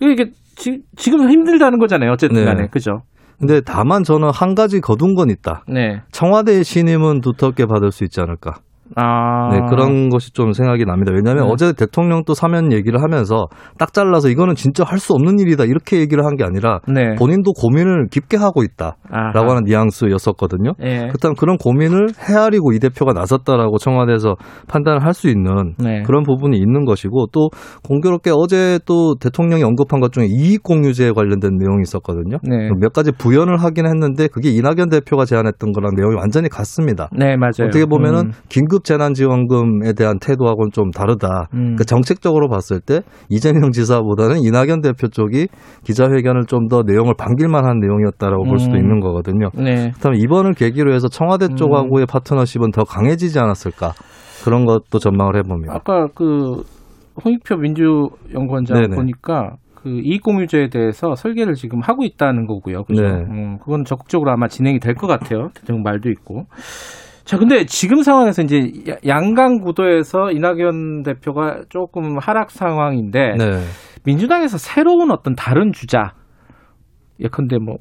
이게 0.00 0.30
지, 0.56 0.82
지금 0.96 1.30
힘들다는 1.30 1.78
거잖아요. 1.78 2.10
어쨌든 2.12 2.40
네. 2.40 2.44
간에. 2.44 2.66
그죠? 2.70 3.00
근데 3.42 3.60
다만 3.60 4.04
저는 4.04 4.30
한 4.30 4.54
가지 4.54 4.80
거둔 4.80 5.16
건 5.16 5.28
있다. 5.28 5.64
네. 5.66 6.00
청와대의 6.12 6.62
신임은 6.62 7.22
두텁게 7.22 7.66
받을 7.66 7.90
수 7.90 8.04
있지 8.04 8.20
않을까. 8.20 8.60
아. 8.96 9.48
네, 9.52 9.60
그런 9.70 10.08
것이 10.08 10.32
좀 10.32 10.52
생각이 10.52 10.84
납니다. 10.84 11.12
왜냐하면 11.14 11.46
네. 11.46 11.50
어제 11.52 11.72
대통령 11.72 12.24
또 12.24 12.34
사면 12.34 12.72
얘기를 12.72 13.02
하면서 13.02 13.46
딱 13.78 13.92
잘라서 13.92 14.28
이거는 14.28 14.54
진짜 14.54 14.84
할 14.84 14.98
수 14.98 15.12
없는 15.14 15.38
일이다 15.40 15.64
이렇게 15.64 15.98
얘기를 15.98 16.24
한 16.24 16.36
게 16.36 16.44
아니라 16.44 16.80
네. 16.88 17.14
본인도 17.16 17.52
고민을 17.52 18.06
깊게 18.10 18.36
하고 18.38 18.62
있다라고. 18.62 19.50
하는 19.50 19.64
뉘앙스였었거든요. 19.64 20.72
예. 20.82 21.08
그렇다면 21.08 21.34
그런 21.36 21.56
고민을 21.58 22.08
헤아리고 22.28 22.72
이 22.72 22.78
대표가 22.78 23.12
나섰다라고 23.12 23.78
청와대에서 23.78 24.36
판단을 24.68 25.04
할 25.04 25.12
수 25.12 25.28
있는 25.28 25.74
네. 25.78 26.02
그런 26.06 26.22
부분이 26.22 26.56
있는 26.56 26.86
것이고 26.86 27.26
또 27.32 27.50
공교롭게 27.84 28.30
어제 28.34 28.78
또 28.86 29.14
대통령이 29.20 29.62
언급한 29.62 30.00
것 30.00 30.10
중에 30.12 30.24
이익공유제에 30.26 31.10
관련된 31.12 31.58
내용이 31.58 31.82
있었거든요. 31.82 32.38
네. 32.42 32.70
몇 32.80 32.92
가지 32.94 33.12
부연을 33.12 33.58
하긴 33.58 33.86
했는데 33.86 34.26
그게 34.28 34.48
이낙연 34.50 34.88
대표가 34.88 35.26
제안했던 35.26 35.72
거랑 35.72 35.94
내용이 35.96 36.14
완전히 36.16 36.48
같습니다. 36.48 37.10
네, 37.12 37.36
맞아요. 37.36 37.66
어떻게 37.68 37.84
보면은 37.84 38.26
음. 38.28 38.32
긴급 38.48 38.81
재난지원금에 38.84 39.92
대한 39.94 40.18
태도하고는 40.18 40.70
좀 40.72 40.90
다르다. 40.90 41.48
음. 41.54 41.76
그 41.76 41.84
정책적으로 41.84 42.48
봤을 42.48 42.80
때 42.80 43.00
이재명 43.28 43.70
지사보다는 43.72 44.40
이낙연 44.42 44.80
대표 44.80 45.08
쪽이 45.08 45.48
기자회견을 45.84 46.46
좀 46.46 46.68
더 46.68 46.82
내용을 46.86 47.14
반길만한 47.18 47.80
내용이었다라고 47.80 48.44
볼 48.44 48.58
수도 48.58 48.74
음. 48.74 48.78
있는 48.78 49.00
거거든요. 49.00 49.50
네. 49.54 49.90
그렇다면 49.90 50.20
이번을 50.20 50.54
계기로 50.54 50.94
해서 50.94 51.08
청와대 51.08 51.46
음. 51.46 51.56
쪽하고의 51.56 52.06
파트너십은 52.06 52.70
더 52.70 52.84
강해지지 52.84 53.38
않았을까 53.38 53.92
그런 54.44 54.64
것도 54.64 54.98
전망을 54.98 55.36
해봅니다. 55.36 55.74
아까 55.74 56.06
그 56.14 56.62
홍익표 57.24 57.56
민주연구원장 57.56 58.80
네네. 58.80 58.96
보니까 58.96 59.56
그 59.74 59.88
이익공유제에 59.90 60.68
대해서 60.68 61.14
설계를 61.16 61.54
지금 61.54 61.80
하고 61.80 62.04
있다는 62.04 62.46
거고요. 62.46 62.84
그죠? 62.84 63.02
네. 63.02 63.08
음, 63.28 63.58
그건 63.58 63.84
적극적으로 63.84 64.30
아마 64.30 64.46
진행이 64.46 64.78
될 64.78 64.94
것 64.94 65.08
같아요. 65.08 65.48
대통령 65.54 65.82
말도 65.82 66.08
있고. 66.10 66.44
자, 67.24 67.38
근데 67.38 67.64
지금 67.64 68.02
상황에서 68.02 68.42
이제 68.42 68.70
야- 68.90 68.96
양강 69.06 69.60
구도에서 69.60 70.30
이낙연 70.32 71.02
대표가 71.04 71.60
조금 71.68 72.18
하락 72.18 72.50
상황인데 72.50 73.36
네. 73.38 73.60
민주당에서 74.04 74.58
새로운 74.58 75.10
어떤 75.10 75.34
다른 75.34 75.72
주자 75.72 76.12
예컨대 77.20 77.58
뭐 77.58 77.76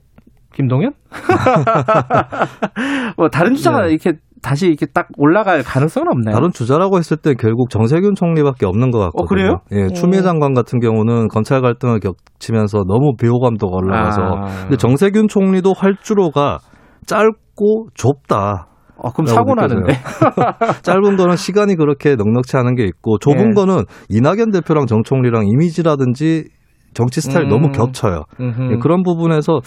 김동연? 0.53 0.91
뭐 3.17 3.29
다른 3.29 3.55
주자가 3.55 3.83
네. 3.85 3.91
이렇게 3.91 4.13
다시 4.41 4.67
이렇게 4.67 4.85
딱 4.87 5.07
올라갈 5.17 5.63
가능성은 5.63 6.07
없나요? 6.09 6.35
다른 6.35 6.51
주자라고 6.51 6.97
했을 6.97 7.17
때 7.17 7.33
결국 7.35 7.69
정세균 7.69 8.15
총리밖에 8.15 8.65
없는 8.65 8.91
것 8.91 8.99
같거든요. 8.99 9.23
어, 9.23 9.27
그래요? 9.27 9.59
예, 9.71 9.93
추미애 9.93 10.21
장관 10.21 10.53
같은 10.53 10.79
경우는 10.79 11.27
검찰 11.27 11.61
갈등을 11.61 11.99
겹치면서 11.99 12.83
너무 12.87 13.13
비호감도가 13.19 13.75
올라가서 13.75 14.21
아. 14.21 14.45
근데 14.63 14.77
정세균 14.77 15.27
총리도 15.27 15.73
활주로가 15.73 16.59
짧고 17.05 17.87
좁다. 17.93 18.67
어, 19.03 19.11
그럼 19.11 19.25
사고. 19.27 19.55
나는데. 19.55 19.93
짧은 20.83 21.15
거는 21.15 21.35
시간이 21.35 21.75
그렇게 21.75 22.15
넉넉치 22.15 22.55
않은 22.57 22.75
게 22.75 22.85
있고 22.85 23.17
좁은 23.19 23.49
네. 23.49 23.53
거는 23.53 23.83
이낙연 24.09 24.51
대표랑 24.51 24.85
정 24.85 25.03
총리랑 25.03 25.47
이미지라든지 25.47 26.49
정치 26.93 27.21
스타일 27.21 27.45
이 27.45 27.47
음. 27.47 27.49
너무 27.49 27.71
겹쳐요. 27.71 28.23
예, 28.71 28.77
그런 28.77 29.03
부분에서 29.03 29.59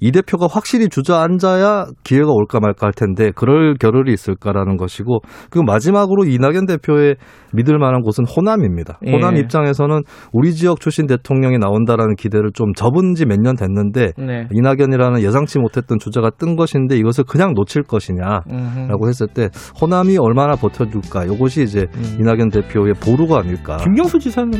이 0.00 0.10
대표가 0.12 0.46
확실히 0.50 0.88
주저앉아야 0.88 1.86
기회가 2.04 2.30
올까 2.32 2.60
말까 2.60 2.86
할 2.86 2.92
텐데 2.92 3.30
그럴 3.34 3.74
겨를이 3.78 4.12
있을까라는 4.12 4.76
것이고 4.76 5.20
그리고 5.50 5.64
마지막으로 5.64 6.24
이낙연 6.24 6.66
대표의 6.66 7.16
믿을 7.52 7.78
만한 7.78 8.00
곳은 8.02 8.24
호남입니다. 8.26 8.98
예. 9.06 9.12
호남 9.12 9.36
입장에서는 9.36 10.00
우리 10.32 10.52
지역 10.54 10.80
출신 10.80 11.06
대통령이 11.06 11.58
나온다라는 11.58 12.14
기대를 12.16 12.50
좀 12.52 12.72
접은 12.74 13.14
지 13.14 13.24
몇 13.26 13.38
년 13.40 13.56
됐는데 13.56 14.12
네. 14.18 14.48
이낙연이라는 14.52 15.20
예상치 15.20 15.58
못했던 15.58 15.98
주자가 15.98 16.30
뜬 16.30 16.56
것인데 16.56 16.96
이것을 16.96 17.24
그냥 17.24 17.54
놓칠 17.54 17.82
것이냐라고. 17.82 19.08
했을 19.08 19.26
때 19.26 19.48
호남이 19.80 20.16
얼마나 20.18 20.54
버텨줄까 20.54 21.24
이것이 21.24 21.62
이제 21.62 21.86
음. 21.96 22.16
이낙연 22.20 22.50
대표의 22.50 22.94
보루가 22.94 23.38
아닐까. 23.40 23.76
김경수 23.78 24.18
지사는 24.18 24.50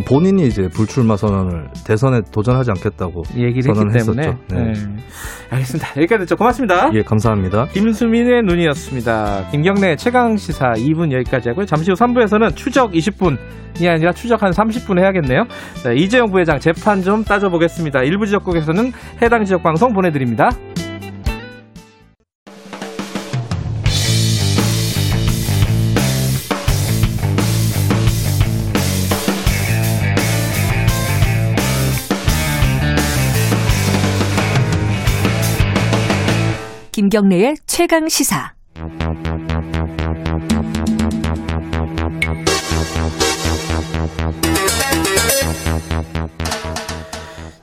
본인이 0.00 0.46
이제 0.46 0.68
불출마 0.68 1.16
선언을 1.16 1.68
대선에 1.86 2.20
도전하지 2.32 2.70
않겠다고 2.72 3.22
얘기를 3.36 3.76
했기 3.76 3.98
때문에. 3.98 4.26
했었죠. 4.26 4.38
네. 4.50 4.56
네. 4.56 4.72
알겠습니다. 5.50 5.88
여기까지 5.96 6.20
듣죠. 6.20 6.36
고맙습니다. 6.36 6.90
예, 6.94 7.02
감사합니다. 7.02 7.66
김수민의 7.66 8.42
눈이었습니다. 8.42 9.48
김경래 9.50 9.96
최강 9.96 10.36
시사 10.36 10.72
2분 10.72 11.12
여기까지 11.12 11.50
하고요. 11.50 11.66
잠시 11.66 11.90
후 11.90 11.94
3부에서는 11.96 12.56
추적 12.56 12.92
20분이 12.92 13.88
아니라 13.88 14.12
추적 14.12 14.42
한 14.42 14.50
30분 14.50 14.98
해야겠네요. 14.98 15.44
자, 15.82 15.92
이재용 15.92 16.30
부회장 16.30 16.58
재판 16.58 17.02
좀 17.02 17.22
따져보겠습니다. 17.22 18.02
일부 18.02 18.26
지역국에서는 18.26 18.92
해당 19.22 19.44
지역 19.44 19.62
방송 19.62 19.92
보내드립니다. 19.92 20.50
김경래의 37.14 37.54
최강 37.64 38.08
시사. 38.08 38.54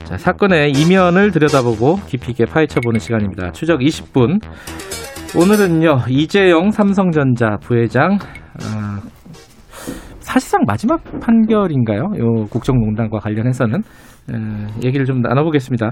자, 0.04 0.16
사건의 0.16 0.72
이면을 0.72 1.32
들여다보고 1.32 1.96
깊이 2.06 2.30
있게 2.30 2.46
파헤쳐보는 2.46 2.98
시간입니다. 2.98 3.52
추적 3.52 3.80
20분. 3.80 4.40
오늘은요, 5.36 6.04
이재용 6.08 6.70
삼성전자 6.70 7.58
부회장, 7.60 8.16
아, 8.62 9.02
사실상 10.20 10.62
마지막 10.66 11.02
판결인가요? 11.20 12.04
요 12.18 12.46
국정농단과 12.48 13.18
관련해서는 13.18 13.80
에, 14.30 14.86
얘기를 14.86 15.04
좀 15.04 15.20
나눠보겠습니다. 15.20 15.90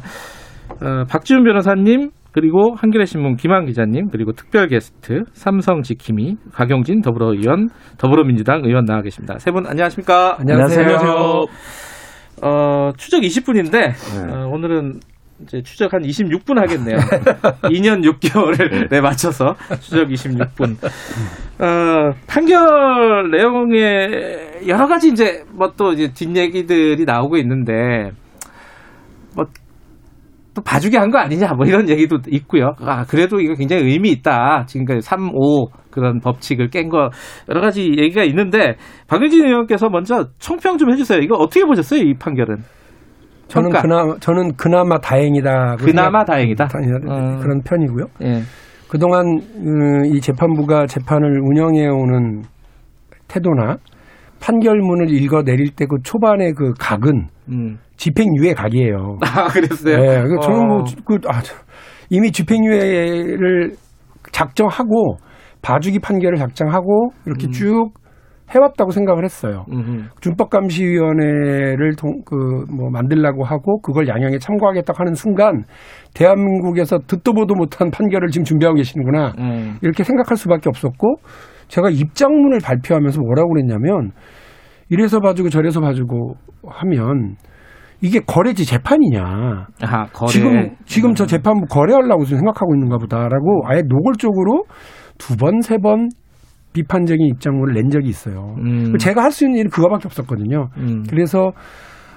어, 0.82 1.04
박지훈 1.08 1.44
변호사님 1.44 2.10
그리고 2.32 2.74
한겨레 2.76 3.06
신문 3.06 3.36
김한 3.36 3.66
기자님 3.66 4.08
그리고 4.10 4.32
특별 4.32 4.68
게스트 4.68 5.24
삼성 5.32 5.82
지킴이 5.82 6.36
박용진 6.54 7.00
더불어 7.02 7.32
의원 7.32 7.68
더불어민주당 7.98 8.62
의원 8.64 8.84
나와 8.84 9.02
계십니다. 9.02 9.38
세 9.38 9.50
분 9.50 9.66
안녕하십니까? 9.66 10.36
안녕하세요. 10.38 10.86
어, 12.42 12.92
추적 12.96 13.20
20분인데 13.20 13.92
어, 14.32 14.48
오늘은 14.52 15.00
이제 15.42 15.62
추적 15.62 15.92
한 15.92 16.02
26분 16.02 16.56
하겠네요. 16.58 16.96
2년 17.64 18.04
6개월을 18.04 18.88
네, 18.90 19.00
맞춰서 19.00 19.54
추적 19.80 20.06
26분. 20.08 20.76
어, 21.62 22.12
판결 22.26 23.30
내용에 23.30 24.66
여러 24.68 24.86
가지 24.86 25.08
이제 25.08 25.42
뭐 25.52 25.72
또 25.76 25.92
이제 25.92 26.12
뒷얘기들이 26.12 27.04
나오고 27.06 27.38
있는데 27.38 28.10
뭐 29.34 29.46
또 30.54 30.62
봐주게 30.62 30.96
한 30.98 31.10
거 31.10 31.18
아니냐 31.18 31.52
뭐 31.54 31.64
이런 31.66 31.88
얘기도 31.88 32.18
있고요. 32.28 32.72
아 32.80 33.04
그래도 33.04 33.40
이거 33.40 33.54
굉장히 33.54 33.84
의미 33.84 34.10
있다. 34.10 34.64
지금까지 34.66 35.00
3, 35.00 35.30
5 35.34 35.66
그런 35.90 36.20
법칙을 36.20 36.70
깬 36.70 36.88
거 36.88 37.10
여러 37.48 37.60
가지 37.60 37.82
얘기가 37.98 38.24
있는데 38.24 38.76
박영진 39.08 39.46
의원께서 39.46 39.88
먼저 39.88 40.26
총평 40.38 40.76
좀 40.78 40.90
해주세요. 40.92 41.20
이거 41.20 41.36
어떻게 41.36 41.64
보셨어요 41.64 42.00
이 42.00 42.14
판결은? 42.14 42.56
저는 43.48 43.70
평가. 43.70 43.82
그나마 43.82 44.14
저는 44.20 44.52
그나마 44.56 44.98
다행이다. 44.98 45.76
그나마 45.80 46.24
다행이다. 46.24 46.64
어. 46.64 47.36
그런 47.40 47.60
편이고요. 47.62 48.04
예. 48.24 48.42
그동안 48.88 49.24
음, 49.56 50.04
이 50.06 50.20
재판부가 50.20 50.86
재판을 50.86 51.40
운영해 51.42 51.86
오는 51.88 52.42
태도나 53.28 53.76
판결문을 54.40 55.10
읽어 55.10 55.42
내릴 55.42 55.70
때 55.70 55.86
그 55.86 55.96
초반의 56.02 56.52
그 56.52 56.72
각은 56.78 57.26
음. 57.48 57.78
집행유예 57.96 58.54
각이에요. 58.54 59.18
아 59.26 59.48
그랬어요. 59.48 59.96
네, 59.96 60.22
그 60.22 60.36
저는 60.40 60.60
어. 60.60 60.64
뭐 60.66 60.84
그, 61.04 61.18
아, 61.26 61.40
저, 61.42 61.54
이미 62.08 62.30
집행유예를 62.32 63.72
작정하고 64.32 65.16
봐주기 65.62 65.98
판결을 65.98 66.38
작정하고 66.38 67.10
이렇게 67.26 67.46
음. 67.46 67.52
쭉 67.52 67.90
해왔다고 68.50 68.90
생각을 68.90 69.24
했어요. 69.24 69.64
음흠. 69.70 70.08
준법감시위원회를 70.20 71.94
그뭐 72.24 72.90
만들라고 72.90 73.44
하고 73.44 73.80
그걸 73.80 74.08
양형에 74.08 74.38
참고하겠다고 74.38 74.98
하는 74.98 75.14
순간 75.14 75.64
대한민국에서 76.14 76.98
듣도 77.06 77.32
보도 77.32 77.54
못한 77.54 77.90
판결을 77.90 78.28
지금 78.28 78.44
준비하고 78.44 78.76
계시는구나 78.76 79.34
음. 79.38 79.76
이렇게 79.82 80.02
생각할 80.02 80.36
수밖에 80.36 80.68
없었고 80.68 81.16
제가 81.70 81.88
입장문을 81.88 82.58
발표하면서 82.62 83.20
뭐라고 83.22 83.52
그랬냐면 83.54 84.10
이래서 84.88 85.20
봐주고 85.20 85.48
저래서 85.50 85.80
봐주고 85.80 86.34
하면 86.66 87.36
이게 88.02 88.18
거래지 88.20 88.66
재판이냐 88.66 89.22
아, 89.82 90.06
거래. 90.12 90.30
지금 90.30 90.76
지금 90.84 91.14
저 91.14 91.26
재판부 91.26 91.66
거래하려고 91.66 92.24
지금 92.24 92.38
생각하고 92.38 92.74
있는가 92.74 92.98
보다라고 92.98 93.62
아예 93.66 93.82
노골적으로 93.86 94.64
두 95.18 95.36
번세번 95.36 96.08
비판적인 96.72 97.26
입장문을 97.26 97.74
낸 97.74 97.90
적이 97.90 98.08
있어요. 98.08 98.54
음. 98.58 98.96
제가 98.98 99.22
할 99.22 99.30
수 99.32 99.44
있는 99.44 99.58
일은 99.60 99.70
그거밖에 99.70 100.02
없었거든요. 100.06 100.68
음. 100.78 101.04
그래서 101.08 101.52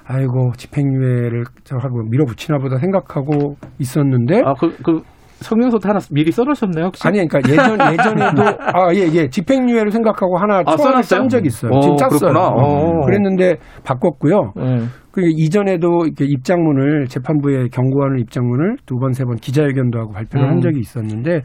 아이고 0.06 0.52
집행유예를 0.58 1.44
저하고 1.64 2.04
밀어붙이나 2.10 2.58
보다 2.60 2.78
생각하고 2.78 3.56
있었는데 3.80 4.42
아, 4.46 4.54
그, 4.54 4.76
그, 4.84 5.02
성명서도 5.44 5.88
하나 5.88 6.00
미리 6.12 6.32
써놓으셨네요, 6.32 6.86
혹시? 6.86 7.08
아니 7.08 7.26
그러니까 7.28 7.52
예전 7.52 7.78
예전에도 7.94 8.44
아예예 8.74 9.28
집행유예를 9.28 9.92
생각하고 9.92 10.38
하나 10.38 10.64
아, 10.66 10.78
써놨어요? 10.78 11.20
짠적 11.20 11.46
있어요. 11.46 11.72
오, 11.72 11.80
지금 11.82 11.98
짰어요. 11.98 12.20
그렇구나. 12.20 12.48
오. 12.50 13.02
그랬는데 13.06 13.58
바꿨고요. 13.84 14.54
음. 14.58 14.90
그 15.12 15.22
이전에도 15.24 16.06
이렇게 16.06 16.26
입장문을 16.26 17.06
재판부에 17.08 17.68
경고하는 17.72 18.20
입장문을 18.20 18.78
두 18.86 18.96
번세번 18.96 19.36
기자회견도 19.36 20.00
하고 20.00 20.12
발표를 20.14 20.48
음. 20.48 20.52
한 20.54 20.62
적이 20.62 20.80
있었는데 20.80 21.42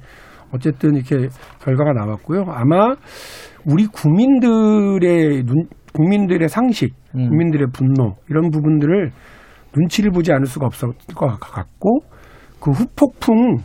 어쨌든 0.55 0.95
이렇게 0.95 1.29
결과가 1.63 1.93
나왔고요. 1.93 2.45
아마 2.49 2.95
우리 3.67 3.87
국민들의 3.87 5.43
눈, 5.45 5.67
국민들의 5.93 6.49
상식, 6.49 6.95
음. 7.15 7.29
국민들의 7.29 7.69
분노 7.73 8.15
이런 8.31 8.51
부분들을 8.51 9.11
눈치를 9.77 10.13
보지 10.13 10.33
않을 10.33 10.47
수가 10.47 10.67
없을 10.67 10.89
것 11.15 11.39
같고 11.39 12.01
그 12.61 12.71
후폭풍을 12.71 13.57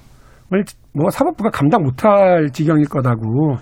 뭐 0.94 1.10
사법부가 1.10 1.50
감당 1.50 1.84
못할 1.84 2.50
지경일 2.52 2.88
거다고 2.90 3.56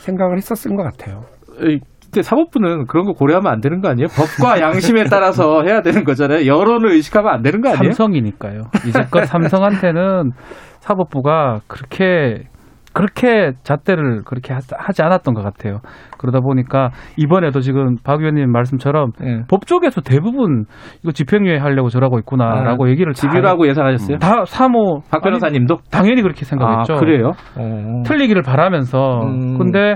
생각을 0.00 0.36
했었을 0.36 0.74
것 0.76 0.82
같아요. 0.82 1.22
근데 1.58 2.22
사법부는 2.22 2.86
그런 2.86 3.04
거 3.04 3.12
고려하면 3.12 3.52
안 3.52 3.60
되는 3.60 3.80
거 3.80 3.88
아니에요? 3.88 4.06
법과 4.08 4.60
양심에 4.62 5.04
따라서 5.04 5.62
해야 5.62 5.82
되는 5.82 6.04
거잖아요. 6.04 6.46
여론을 6.46 6.92
의식하면 6.92 7.30
안 7.30 7.42
되는 7.42 7.60
거 7.60 7.68
아니에요? 7.68 7.92
삼성이니까요. 7.92 8.62
이제껏 8.86 9.26
삼성한테는 9.26 10.30
사법부가 10.80 11.60
그렇게 11.66 12.44
그렇게 12.98 13.52
잣대를 13.62 14.22
그렇게 14.24 14.52
하- 14.52 14.58
하지 14.76 15.02
않았던 15.02 15.32
것 15.34 15.42
같아요. 15.42 15.78
그러다 16.18 16.40
보니까 16.40 16.90
이번에도 17.16 17.60
지금 17.60 17.94
박 18.02 18.18
의원님 18.18 18.50
말씀처럼 18.50 19.12
예. 19.22 19.42
법 19.48 19.66
쪽에서 19.66 20.00
대부분 20.00 20.64
이거 21.04 21.12
집행유예 21.12 21.58
하려고 21.58 21.90
저러고 21.90 22.18
있구나라고 22.18 22.86
아, 22.86 22.88
얘기를 22.88 23.12
집유라고 23.12 23.68
예상하셨어요? 23.68 24.18
다 24.18 24.44
사모 24.46 25.02
박 25.12 25.22
변호사님도? 25.22 25.74
아니, 25.74 25.90
당연히 25.92 26.22
그렇게 26.22 26.44
생각했죠. 26.44 26.94
아, 26.94 26.96
그래요? 26.98 27.30
어. 27.56 28.02
틀리기를 28.04 28.42
바라면서 28.42 29.20
음. 29.22 29.58
근데 29.58 29.94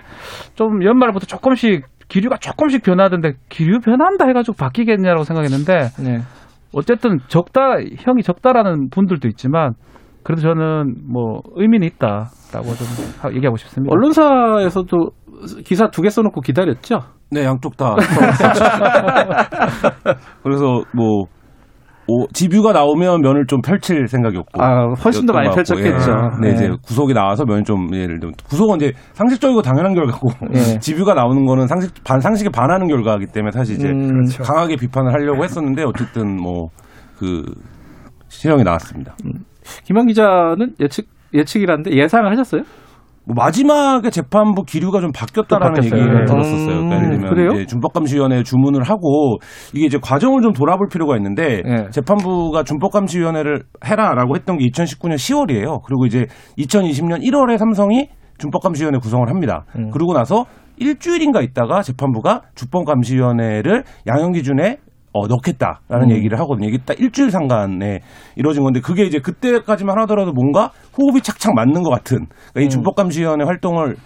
좀 0.55 0.85
연말부터 0.85 1.27
조금씩 1.27 1.85
기류가 2.07 2.37
조금씩 2.37 2.85
변하던데 2.85 3.33
기류 3.49 3.81
변한다 3.81 4.27
해가지고 4.29 4.57
바뀌겠냐라고 4.59 5.25
생각했는데 5.25 5.89
네. 6.05 6.19
어쨌든 6.73 7.19
적다 7.27 7.79
형이 7.99 8.23
적다라는 8.23 8.91
분들도 8.91 9.27
있지만 9.27 9.73
그래도 10.25 10.43
저는 10.43 10.95
뭐 11.11 11.41
의미는 11.57 11.87
있다라고 11.89 12.75
좀 12.75 12.87
하- 13.21 13.33
얘기하고 13.33 13.57
싶습니다. 13.57 13.93
언론사에서도 13.93 14.97
기사 15.65 15.89
두 15.91 16.03
개 16.03 16.11
써놓고 16.11 16.41
기다렸죠. 16.41 17.01
네, 17.31 17.45
양쪽 17.45 17.77
다. 17.77 17.97
그래서 20.43 20.83
뭐 20.95 21.25
오, 22.09 22.27
지뷰가 22.33 22.73
나오면 22.73 23.21
면을 23.23 23.47
좀 23.47 23.61
펼칠 23.63 24.07
생각이었고. 24.09 24.61
아, 24.63 24.89
훨씬 25.05 25.25
더 25.25 25.33
많이 25.33 25.49
펼쳤겠죠. 25.55 26.11
예. 26.11 26.41
네, 26.41 26.49
네. 26.49 26.55
이제 26.55 26.71
구속이 26.85 27.15
나와서 27.15 27.45
면이 27.45 27.63
좀 27.63 27.95
예를 27.95 28.19
들면 28.19 28.35
구속은 28.49 28.77
이제 28.77 28.93
상식적이고 29.15 29.63
당연한 29.63 29.95
결과고 29.95 30.29
예. 30.55 30.59
지뷰가 30.81 31.15
나오는 31.15 31.45
거는 31.47 31.69
상식 31.69 31.95
반 32.05 32.19
상식에 32.21 32.51
반하는 32.51 32.89
결과이기 32.89 33.27
때문에 33.33 33.53
사실 33.53 33.77
이제 33.77 33.89
음, 33.89 34.09
그렇죠. 34.09 34.43
강하게 34.43 34.77
비판을 34.77 35.13
하려고 35.13 35.45
했었는데 35.45 35.85
어쨌든 35.85 36.37
뭐 36.41 36.69
그 37.19 37.45
실형이 38.29 38.65
나왔습니다. 38.65 39.15
김한 39.85 40.07
기자는 40.07 40.75
예측 40.81 41.07
예측이란데 41.35 41.93
예상을 41.93 42.31
하셨어요? 42.31 42.63
뭐 43.25 43.35
마지막에 43.37 44.11
재판부 44.11 44.65
기류가 44.65 45.01
좀 45.01 45.13
바뀌었다라는. 45.13 45.85
얘기를 45.85 46.21
네. 46.21 46.25
들었었어요. 46.25 46.67
그러니까 46.67 46.97
예를 46.97 47.07
음, 47.07 47.11
들면 47.13 47.31
그래요? 47.35 47.51
이제 47.53 47.67
준법감시위원회 47.67 48.43
주문을 48.43 48.83
하고 48.83 49.39
이게 49.73 49.87
이제 49.87 49.99
과정을 50.03 50.43
좀 50.43 50.53
돌아볼 50.53 50.89
필요가 50.89 51.17
있는데 51.17 51.63
네. 51.65 51.89
재판부가 51.91 52.65
준법감시위원회를 52.65 53.63
해라라고 53.87 54.35
했던 54.35 54.59
게 54.59 54.67
2019년 54.67 55.15
10월이에요. 55.15 55.83
그리고 55.85 56.07
이제 56.07 56.27
2020년 56.59 57.23
1월에 57.23 57.59
삼성이 57.59 58.09
준법감시위원회 58.39 58.99
구성을 58.99 59.29
합니다. 59.29 59.67
음. 59.77 59.91
그러고 59.91 60.15
나서 60.15 60.45
일주일인가 60.79 61.43
있다가 61.43 61.83
재판부가 61.83 62.43
준법감시위원회를 62.57 63.85
양형 64.09 64.33
기준에 64.33 64.79
어, 65.13 65.27
넣겠다라는 65.27 66.11
음. 66.11 66.17
얘기를 66.17 66.39
하거든요. 66.41 66.69
이게 66.69 66.79
딱 66.85 66.99
일주일 66.99 67.31
상간에 67.31 68.01
이루어진 68.37 68.63
건데 68.63 68.81
그게 68.81 69.05
이제 69.05 69.19
그때까지만 69.19 69.99
하더라도 70.01 70.33
뭔가 70.33 70.71
호흡이 70.99 71.21
착착 71.23 71.55
맞는 71.55 71.83
것 71.83 71.91
같은 71.91 72.27
그러니까 72.53 72.61
이 72.61 72.65
음. 72.65 72.69
준법감시위원회 72.69 73.45
활동을 73.45 73.97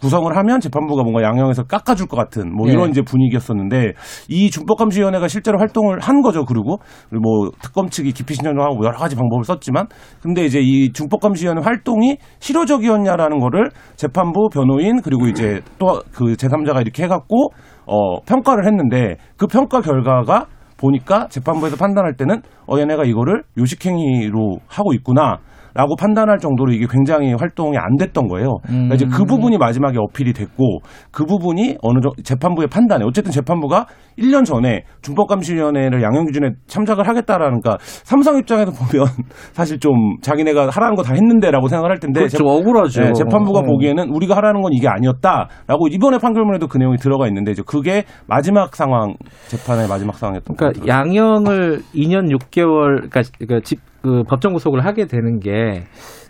구성을 0.00 0.36
하면 0.36 0.60
재판부가 0.60 1.02
뭔가 1.02 1.22
양형에서 1.22 1.64
깎아줄 1.64 2.06
것 2.06 2.16
같은 2.16 2.54
뭐 2.54 2.66
네. 2.66 2.72
이런 2.72 2.90
이제 2.90 3.02
분위기였었는데 3.02 3.94
이 4.28 4.50
준법감시위원회가 4.50 5.26
실제로 5.26 5.58
활동을 5.58 5.98
한 6.00 6.22
거죠. 6.22 6.44
그리고 6.44 6.78
뭐 7.10 7.50
특검 7.60 7.88
측이 7.88 8.12
기피 8.12 8.34
신청하고 8.34 8.76
뭐 8.76 8.86
여러 8.86 8.96
가지 8.96 9.16
방법을 9.16 9.42
썼지만 9.44 9.86
근데 10.22 10.44
이제 10.44 10.60
이 10.62 10.92
준법감시위원회 10.92 11.62
활동이 11.64 12.18
실효적이었냐라는 12.38 13.40
거를 13.40 13.70
재판부 13.96 14.48
변호인 14.52 15.02
그리고 15.02 15.26
이제 15.26 15.60
또 15.78 15.98
그 16.12 16.34
제3자가 16.34 16.80
이렇게 16.80 17.02
해갖고 17.04 17.50
어 17.88 18.20
평가를 18.26 18.66
했는데 18.66 19.16
그 19.36 19.46
평가 19.46 19.80
결과가 19.80 20.46
보니까 20.78 21.26
재판부에서 21.28 21.76
판단할 21.76 22.14
때는 22.14 22.42
어 22.68 22.78
얘네가 22.78 23.04
이거를 23.04 23.42
요식행위로 23.58 24.58
하고 24.68 24.92
있구나. 24.92 25.38
라고 25.78 25.96
판단할 25.96 26.38
정도로 26.38 26.72
이게 26.72 26.86
굉장히 26.88 27.34
활동이 27.34 27.76
안 27.78 27.96
됐던 27.96 28.28
거예요. 28.28 28.58
그러니까 28.66 28.94
이제 28.94 29.06
그 29.06 29.24
부분이 29.24 29.58
마지막에 29.58 29.96
어필이 29.98 30.32
됐고 30.32 30.80
그 31.10 31.24
부분이 31.24 31.78
어느 31.82 32.00
정도 32.00 32.22
재판부의 32.22 32.68
판단에 32.68 33.04
어쨌든 33.04 33.32
재판부가 33.32 33.86
1년 34.18 34.44
전에 34.44 34.82
준법감시위원회를 35.02 36.02
양형 36.02 36.26
기준에 36.26 36.50
참작을 36.66 37.06
하겠다라는 37.08 37.60
그러니까 37.60 37.78
삼성 37.80 38.36
입장에서 38.38 38.72
보면 38.78 39.06
사실 39.52 39.78
좀 39.78 40.16
자기네가 40.20 40.70
하라는 40.70 40.94
거 40.94 41.08
다 41.08 41.14
했는데라고 41.14 41.68
생각을 41.68 41.90
할 41.90 41.98
텐데 41.98 42.20
그렇죠. 42.20 42.44
억울하죠. 42.44 43.00
네, 43.00 43.12
재판부가 43.12 43.60
어. 43.60 43.62
보기에는 43.62 44.10
우리가 44.10 44.36
하라는 44.36 44.60
건 44.60 44.72
이게 44.74 44.88
아니었다라고 44.88 45.88
이번에 45.90 46.18
판결문에도 46.18 46.66
그 46.66 46.76
내용이 46.76 46.98
들어가 46.98 47.26
있는데 47.28 47.52
이제 47.52 47.62
그게 47.66 48.04
마지막 48.26 48.76
상황 48.76 49.14
재판의 49.46 49.88
마지막 49.88 50.16
상황이었던 50.16 50.54
것 50.56 50.72
그러니까 50.74 50.86
양형을 50.86 51.80
2년 51.94 52.30
6개월 52.36 53.08
그러니까 53.08 53.22
그 53.48 53.60
집, 53.62 53.78
그 54.02 54.22
법정 54.28 54.52
구속을 54.52 54.84
하게 54.84 55.06
되는 55.06 55.40
게 55.40 55.84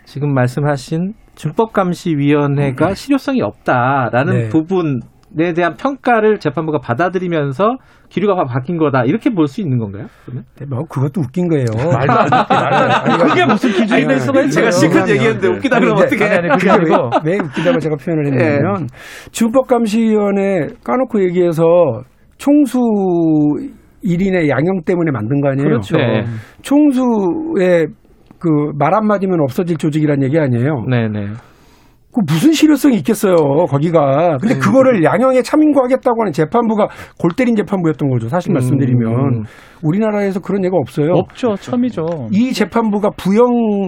지금 0.05 0.33
말씀하신 0.33 1.13
준법감시위원회가 1.35 2.93
실효성이 2.95 3.41
없다라는 3.41 4.33
네. 4.33 4.49
부분에 4.49 5.53
대한 5.55 5.75
평가를 5.75 6.39
재판부가 6.39 6.79
받아들이면서 6.79 7.77
기류가 8.09 8.43
바뀐 8.45 8.77
거다 8.77 9.03
이렇게 9.05 9.29
볼 9.29 9.45
수 9.47 9.61
있는 9.61 9.77
건가요? 9.77 10.07
그러면? 10.25 10.45
뭐 10.67 10.83
그것도 10.89 11.21
웃긴 11.21 11.47
거예요. 11.47 11.65
말도 11.93 12.11
안 12.13 12.25
돼. 12.25 12.35
말도 12.49 12.75
안 13.13 13.17
돼. 13.19 13.23
그게 13.27 13.45
무슨 13.45 13.69
기준이 13.71 14.07
될 14.07 14.19
수가 14.19 14.39
있어요. 14.41 14.51
제가 14.51 14.71
실컷 14.71 15.07
얘기했는데 15.09 15.47
웃기다 15.47 15.79
그러면 15.79 16.03
어떻게? 16.03 16.25
아니, 16.25 16.35
아니, 16.35 16.49
그게 16.49 16.67
왜, 16.67 16.73
아니고. 16.73 17.09
왜 17.23 17.37
웃기다고 17.39 17.79
제가 17.79 17.95
표현을 17.97 18.25
예. 18.25 18.45
했냐면 18.45 18.87
준법감시위원회 19.31 20.67
까놓고 20.83 21.21
얘기해서 21.25 21.63
총수 22.39 22.79
1인의 24.09 24.49
양형 24.49 24.81
때문에 24.85 25.11
만든 25.11 25.41
거 25.41 25.49
아니에요? 25.49 25.67
그렇죠. 25.67 25.97
네. 25.97 26.23
총수의 26.61 27.87
그 28.39 28.49
말 28.77 28.93
한마디면 28.93 29.41
없어질 29.41 29.77
조직이란 29.77 30.23
얘기 30.23 30.39
아니에요? 30.39 30.85
네네. 30.89 31.27
그 32.11 32.21
무슨 32.25 32.53
실효성이 32.53 32.95
있겠어요, 32.97 33.35
거기가. 33.69 34.37
근데 34.41 34.55
네. 34.55 34.59
그거를 34.59 35.03
양형에 35.03 35.43
참인구하겠다고 35.43 36.21
하는 36.21 36.31
재판부가 36.31 36.87
골 37.19 37.31
때린 37.37 37.55
재판부였던 37.55 38.09
거죠. 38.09 38.29
사실 38.29 38.51
말씀드리면. 38.53 39.13
음. 39.13 39.43
우리나라에서 39.83 40.39
그런 40.39 40.63
예가 40.65 40.75
없어요. 40.77 41.11
없죠. 41.13 41.55
처음이죠. 41.55 42.05
이 42.31 42.51
재판부가 42.53 43.11
부영 43.17 43.45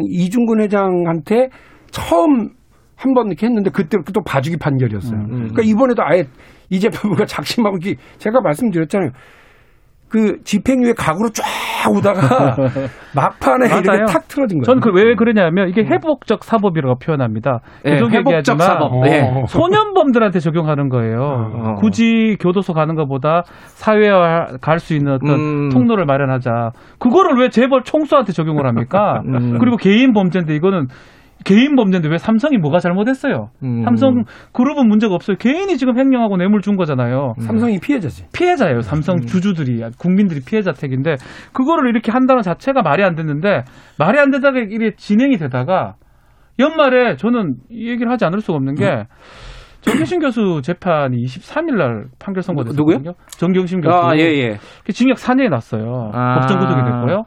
이중근 0.10 0.62
회장한테 0.62 1.48
처음 1.90 2.50
한 2.96 3.14
번 3.16 3.28
이렇게 3.28 3.48
했는데 3.48 3.72
그때 3.74 3.98
또 4.14 4.22
봐주기 4.24 4.58
판결이었어요. 4.58 5.20
음. 5.20 5.30
그러니까 5.30 5.64
이번에도 5.64 6.04
아예 6.06 6.26
이 6.70 6.80
재판부가 6.80 7.26
작심하고 7.26 7.78
제가 8.20 8.42
말씀드렸잖아요. 8.42 9.10
그 10.12 10.44
집행유예 10.44 10.94
각으로 10.98 11.30
쫙 11.30 11.46
오다가 11.90 12.56
막판에 13.16 13.70
맞아요. 13.70 13.82
이렇게 13.82 14.12
탁 14.12 14.28
틀어진 14.28 14.60
거예요. 14.60 14.64
저는 14.66 14.82
그왜 14.82 15.16
그러냐면 15.16 15.70
이게 15.70 15.84
회복적 15.84 16.44
사법이라고 16.44 16.96
표현합니다. 17.00 17.60
예, 17.86 17.92
계속 17.92 18.12
회복적 18.12 18.28
얘기하지만 18.56 18.60
사법. 18.68 19.08
예. 19.08 19.44
소년범들한테 19.48 20.40
적용하는 20.40 20.90
거예요. 20.90 21.52
어. 21.54 21.76
굳이 21.76 22.36
교도소 22.42 22.74
가는 22.74 22.94
것보다 22.96 23.44
사회화 23.68 24.58
갈 24.62 24.82
수 24.82 24.96
있는 24.96 25.14
어떤 25.14 25.30
음. 25.40 25.70
통로를 25.70 26.06
마련하자. 26.06 26.72
그거를 27.00 27.38
왜 27.40 27.50
재벌 27.50 27.84
총수한테 27.84 28.34
적용을 28.34 28.66
합니까? 28.66 29.22
음. 29.30 29.60
그리고 29.60 29.78
개인 29.78 30.12
범죄인데 30.12 30.56
이거는 30.56 30.88
개인 31.44 31.76
범죄인데 31.76 32.10
왜 32.10 32.18
삼성이 32.18 32.58
뭐가 32.58 32.80
잘못했어요? 32.80 33.50
음. 33.64 33.84
삼성 33.84 34.24
그룹은 34.54 34.88
문제가 34.88 35.16
없어요. 35.16 35.38
개인이 35.38 35.78
지금 35.78 35.98
횡령하고 35.98 36.38
뇌물 36.38 36.62
준 36.62 36.76
거잖아요. 36.76 37.34
삼성이 37.40 37.80
피해자지. 37.80 38.26
피해자예요. 38.34 38.82
삼성 38.82 39.16
음. 39.16 39.22
주주들이 39.22 39.82
국민들이 39.98 40.42
피해자 40.46 40.72
택인데 40.72 41.16
그거를 41.54 41.90
이렇게 41.90 42.12
한다는 42.12 42.42
자체가 42.42 42.82
말이 42.82 43.04
안 43.04 43.16
됐는데 43.16 43.64
말이 43.98 44.20
안 44.20 44.32
되다가 44.32 44.60
이게 44.60 44.92
진행이 44.96 45.38
되다가 45.38 45.96
연말에 46.60 47.16
저는 47.16 47.56
이 47.70 47.90
얘기를 47.90 48.12
하지 48.12 48.26
않을 48.26 48.42
수가 48.42 48.58
없는 48.58 48.74
음. 48.74 48.76
게 48.76 49.04
정경심 49.82 50.20
교수 50.20 50.62
재판이 50.64 51.18
23일 51.24 51.76
날 51.76 52.06
판결 52.20 52.44
선고됐거든요. 52.44 52.98
누구요? 52.98 53.14
정경심 53.30 53.82
교수. 53.82 53.96
아, 53.96 54.16
예, 54.16 54.22
예. 54.22 54.58
징역 54.94 55.18
4년이 55.18 55.50
났어요. 55.50 56.12
아. 56.14 56.40
법정 56.40 56.60
구속이 56.60 56.84
됐고요. 56.84 57.24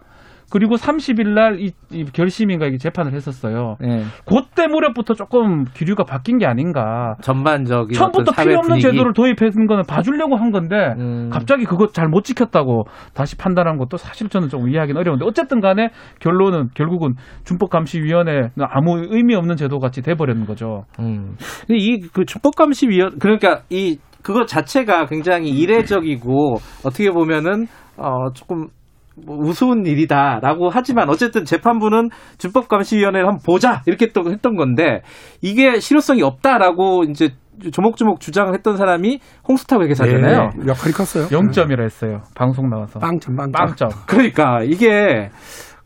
그리고 0.51 0.77
30일 0.77 1.29
날이 1.35 1.73
결심인가 2.13 2.67
이게 2.67 2.79
재판을 2.79 3.13
했었어요. 3.13 3.77
예. 3.85 4.05
그때 4.27 4.67
무렵부터 4.69 5.15
조금 5.15 5.65
기류가 5.65 6.05
바뀐 6.05 6.39
게 6.39 6.47
아닌가. 6.47 7.17
전반적인 7.23 7.93
처음부터 7.95 8.33
필요 8.33 8.59
없는 8.59 8.77
분위기. 8.77 8.83
제도를 8.83 9.13
도입했는 9.13 9.67
거는 9.67 9.85
봐주려고 9.89 10.37
한 10.37 10.51
건데 10.51 10.95
음. 10.99 11.29
갑자기 11.31 11.65
그거 11.65 11.89
잘 11.89 12.05
못 12.09 12.23
지켰다고 12.23 12.85
다시 13.15 13.37
판단한 13.37 13.77
것도 13.79 13.97
사실 13.97 14.29
저는 14.29 14.49
좀 14.49 14.69
이해하기는 14.69 15.01
어려운데 15.01 15.25
어쨌든 15.25 15.61
간에 15.61 15.89
결론은 16.21 16.69
결국은 16.75 17.15
준법감시위원회는 17.45 18.51
아무 18.71 18.99
의미 19.11 19.35
없는 19.35 19.57
제도 19.57 19.79
같이 19.79 20.03
돼버렸는 20.03 20.47
거죠. 20.47 20.85
음. 21.01 21.35
근데 21.67 21.77
이그 21.79 22.25
준법감시위원 22.27 23.19
그러니까 23.19 23.63
이 23.71 23.99
그거 24.23 24.45
자체가 24.47 25.07
굉장히 25.07 25.51
이례적이고 25.51 26.55
어떻게 26.85 27.11
보면은 27.11 27.67
어 27.97 28.31
조금 28.35 28.69
뭐 29.17 29.37
우스운 29.39 29.87
일이다라고 29.87 30.71
하지만 30.71 31.09
어쨌든 31.09 31.45
재판부는 31.45 32.11
준법감시위원회를 32.39 33.27
한번 33.27 33.43
보자 33.45 33.83
이렇게 33.87 34.09
또 34.13 34.31
했던 34.31 34.57
건데 34.57 35.03
이게 35.41 35.79
실효성이 35.79 36.23
없다라고 36.23 37.05
이제 37.05 37.31
조목조목 37.73 38.21
주장을 38.21 38.53
했던 38.53 38.77
사람이 38.77 39.21
홍수탁 39.49 39.83
회계사잖아요. 39.83 40.51
네, 40.57 40.67
역할이 40.67 40.93
컸어요. 40.93 41.27
0점이라 41.27 41.83
했어요. 41.83 42.23
방송 42.35 42.69
나와서. 42.69 42.99
빵점, 42.99 43.37
빵점. 43.37 43.53
빵점. 43.53 43.89
그러니까 44.07 44.63
이게 44.65 45.31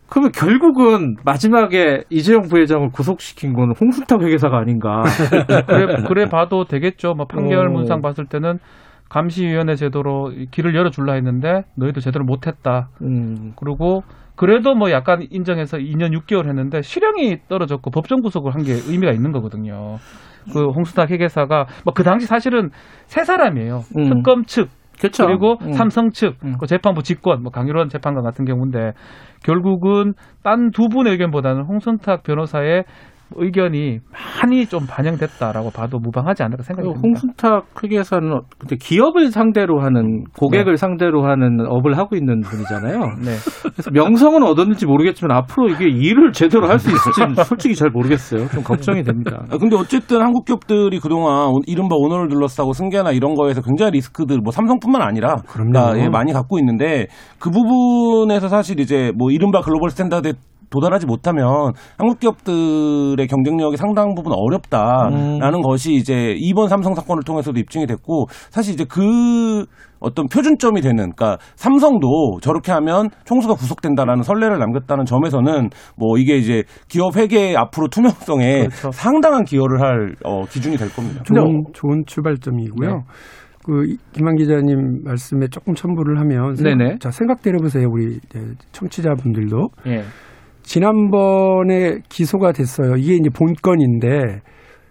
그러면 0.08 0.32
결국은 0.32 1.16
마지막에 1.24 2.04
이재용 2.08 2.42
부회장을 2.48 2.88
구속시킨 2.90 3.52
건 3.52 3.74
홍수탁 3.78 4.22
회계사가 4.22 4.58
아닌가. 4.58 5.02
그래, 5.66 6.02
그래 6.08 6.28
봐도 6.28 6.64
되겠죠. 6.64 7.12
뭐 7.14 7.26
판결 7.26 7.68
어. 7.68 7.70
문상 7.70 8.00
봤을 8.00 8.24
때는 8.24 8.58
감시위원회 9.08 9.74
제도로 9.74 10.32
길을 10.50 10.74
열어줄라 10.74 11.14
했는데 11.14 11.62
너희도 11.76 12.00
제대로 12.00 12.24
못했다. 12.24 12.88
음. 13.02 13.52
그리고 13.56 14.02
그래도 14.36 14.74
뭐 14.74 14.90
약간 14.90 15.24
인정해서 15.30 15.78
2년 15.78 16.16
6개월 16.16 16.46
했는데 16.46 16.82
실형이 16.82 17.38
떨어졌고 17.48 17.90
법정 17.90 18.20
구속을 18.20 18.54
한 18.54 18.62
게 18.62 18.72
의미가 18.72 19.12
있는 19.12 19.32
거거든요. 19.32 19.96
그 20.52 20.68
홍수탁 20.70 21.10
회계사가 21.10 21.66
뭐 21.84 21.92
그 21.94 22.02
당시 22.04 22.26
사실은 22.26 22.70
세 23.06 23.24
사람이에요. 23.24 23.80
음. 23.96 24.04
특검 24.04 24.44
측 24.44 24.68
그렇죠. 25.00 25.26
리고 25.28 25.56
음. 25.62 25.72
삼성 25.74 26.10
측, 26.10 26.34
그 26.58 26.66
재판부 26.66 27.04
직권, 27.04 27.40
뭐 27.42 27.52
강일원 27.52 27.88
재판관 27.88 28.24
같은 28.24 28.44
경우인데 28.44 28.94
결국은 29.44 30.14
딴 30.42 30.70
두 30.72 30.88
분의 30.88 31.12
의견보다는 31.12 31.62
홍순탁 31.66 32.24
변호사의 32.24 32.82
의견이 33.36 33.98
많이 34.42 34.66
좀 34.66 34.86
반영됐다라고 34.88 35.70
봐도 35.70 35.98
무방하지 35.98 36.42
않을까 36.42 36.62
생각이 36.62 36.86
듭니다. 36.88 37.00
홍순탁 37.04 37.66
회계사는 37.84 38.40
근데 38.58 38.76
기업을 38.76 39.30
상대로 39.30 39.80
하는 39.80 40.24
고객을 40.38 40.72
네. 40.72 40.76
상대로 40.76 41.24
하는 41.24 41.60
업을 41.68 41.96
하고 41.98 42.16
있는 42.16 42.40
분이잖아요. 42.40 42.98
네. 43.24 43.36
그래서 43.72 43.90
명성은 43.92 44.42
얻었는지 44.42 44.86
모르겠지만 44.86 45.36
앞으로 45.36 45.68
이게 45.68 45.86
일을 45.88 46.32
제대로 46.32 46.66
할 46.68 46.78
수 46.78 46.90
있을지는 46.90 47.34
솔직히 47.44 47.74
잘 47.74 47.90
모르겠어요. 47.90 48.48
좀 48.48 48.62
걱정이 48.62 49.02
됩니다. 49.02 49.42
아, 49.50 49.58
근데 49.58 49.76
어쨌든 49.76 50.22
한국 50.22 50.44
기업들이 50.44 50.98
그동안 51.00 51.48
오- 51.48 51.60
이른바 51.66 51.96
오너를 51.96 52.28
둘러싸고 52.28 52.72
승계나 52.72 53.10
이런 53.12 53.34
거에서 53.34 53.60
굉장히 53.62 53.92
리스크들 53.92 54.38
뭐 54.42 54.52
삼성뿐만 54.52 55.02
아니라 55.02 55.36
다, 55.74 55.92
예, 55.98 56.08
많이 56.08 56.32
갖고 56.32 56.58
있는데 56.60 57.06
그 57.40 57.50
부분에서 57.50 58.48
사실 58.48 58.78
이제 58.80 59.12
뭐 59.16 59.30
이른바 59.30 59.60
글로벌 59.60 59.90
스탠다드에 59.90 60.32
도달하지 60.70 61.06
못하면 61.06 61.72
한국 61.96 62.20
기업들의 62.20 63.26
경쟁력이 63.26 63.76
상당 63.76 64.14
부분 64.14 64.32
어렵다라는 64.34 65.62
것이 65.62 65.94
이제 65.94 66.34
이번 66.38 66.68
삼성 66.68 66.94
사건을 66.94 67.22
통해서도 67.24 67.58
입증이 67.58 67.86
됐고 67.86 68.26
사실 68.50 68.74
이제 68.74 68.84
그 68.88 69.66
어떤 70.00 70.26
표준점이 70.28 70.80
되는 70.80 70.96
그러니까 70.96 71.38
삼성도 71.56 72.38
저렇게 72.40 72.72
하면 72.72 73.08
총수가 73.24 73.54
구속된다라는 73.54 74.22
선례를 74.22 74.58
남겼다는 74.58 75.04
점에서는 75.04 75.70
뭐 75.96 76.18
이게 76.18 76.36
이제 76.36 76.62
기업 76.88 77.16
회계 77.16 77.56
앞으로 77.56 77.88
투명성에 77.88 78.68
상당한 78.92 79.44
기여를 79.44 79.80
할 79.80 80.14
어, 80.24 80.44
기준이 80.44 80.76
될 80.76 80.88
겁니다. 80.90 81.22
좋은, 81.24 81.64
좋은 81.72 82.04
출발점이고요. 82.06 82.88
네. 82.88 83.02
그 83.64 83.96
김한 84.12 84.36
기자님 84.36 85.02
말씀에 85.04 85.48
조금 85.48 85.74
첨부를 85.74 86.18
하면 86.20 86.54
네네. 86.54 86.98
자 87.00 87.10
생각대로 87.10 87.58
보세요 87.58 87.86
우리 87.90 88.18
청취자분들도 88.72 89.68
예. 89.88 90.04
지난번에 90.68 91.98
기소가 92.10 92.52
됐어요. 92.52 92.96
이게 92.96 93.14
이제 93.14 93.30
본건인데 93.30 94.40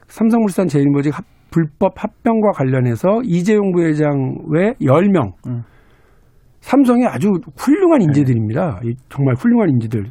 삼성물산 0.08 0.68
제일모직 0.68 1.16
합- 1.16 1.26
불법 1.52 1.94
합병과 2.04 2.52
관련해서 2.56 3.22
이재용 3.24 3.72
부회장 3.72 4.10
외 4.50 4.74
10명 4.82 5.34
음. 5.48 5.62
삼성의 6.62 7.06
아주 7.08 7.30
훌륭한 7.58 8.02
인재들입니다. 8.02 8.82
이 8.84 8.96
정말 9.10 9.36
훌륭한 9.36 9.70
인재들, 9.70 10.04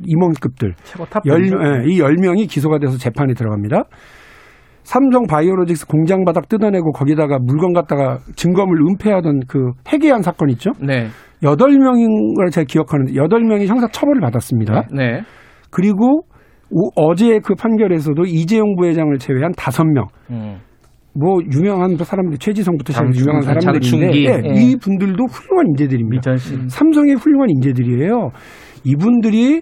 임원급들. 0.00 0.74
최고 0.82 1.04
top 1.04 1.22
열. 1.26 1.42
예, 1.44 1.84
이 1.86 2.00
10명이 2.00 2.48
기소가 2.48 2.78
돼서 2.78 2.96
재판에 2.96 3.34
들어갑니다. 3.34 3.84
삼성 4.82 5.26
바이오로직스 5.28 5.86
공장 5.86 6.24
바닥 6.24 6.48
뜯어내고 6.48 6.90
거기다가 6.92 7.38
물건 7.38 7.72
갖다가 7.74 8.18
증거물 8.34 8.80
은폐하던 8.88 9.40
그 9.46 9.70
해괴한 9.92 10.22
사건 10.22 10.50
있죠? 10.50 10.70
네. 10.80 11.06
여덟 11.42 11.70
명인 11.78 12.34
걸 12.34 12.50
제가 12.50 12.64
기억하는데 12.68 13.14
여덟 13.16 13.42
명이 13.42 13.66
형사 13.66 13.88
처벌을 13.88 14.20
받았습니다. 14.20 14.88
네. 14.94 15.22
그리고 15.70 16.22
오- 16.70 16.90
어제 16.94 17.38
그 17.44 17.54
판결에서도 17.54 18.22
이재용 18.24 18.76
부회장을 18.76 19.16
제외한 19.18 19.52
다섯 19.56 19.84
명. 19.84 20.06
음. 20.30 20.58
뭐 21.14 21.40
유명한 21.52 21.96
사람들 21.96 22.38
최지성부터 22.38 22.92
시작해서 22.92 23.12
장충, 23.12 23.22
유명한 23.22 23.42
사람들인데. 23.42 24.18
예, 24.18 24.40
예. 24.56 24.62
이 24.62 24.76
분들도 24.76 25.24
훌륭한 25.24 25.66
인재들입니다. 25.68 26.30
미전신. 26.32 26.68
삼성의 26.68 27.16
훌륭한 27.16 27.50
인재들이에요. 27.50 28.30
이분들이 28.84 29.60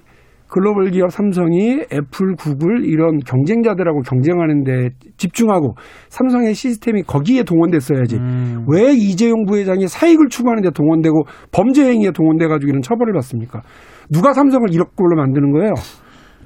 글로벌 0.51 0.91
기업 0.91 1.11
삼성이 1.11 1.81
애플, 1.93 2.35
구글 2.37 2.85
이런 2.85 3.19
경쟁자들하고 3.21 4.01
경쟁하는데 4.03 4.91
집중하고 5.17 5.75
삼성의 6.09 6.55
시스템이 6.55 7.03
거기에 7.05 7.45
동원됐어야지. 7.45 8.17
음. 8.17 8.67
왜 8.69 8.93
이재용 8.93 9.45
부회장이 9.47 9.87
사익을 9.87 10.29
추구하는 10.29 10.63
데 10.63 10.71
동원되고 10.71 11.23
범죄 11.53 11.89
행위에 11.89 12.11
동원돼 12.11 12.49
가지고 12.49 12.69
이런 12.69 12.83
처벌을 12.83 13.13
받습니까? 13.15 13.63
누가 14.11 14.33
삼성을 14.33 14.67
이렇게 14.73 14.91
걸로 14.97 15.17
만드는 15.17 15.53
거예요? 15.53 15.71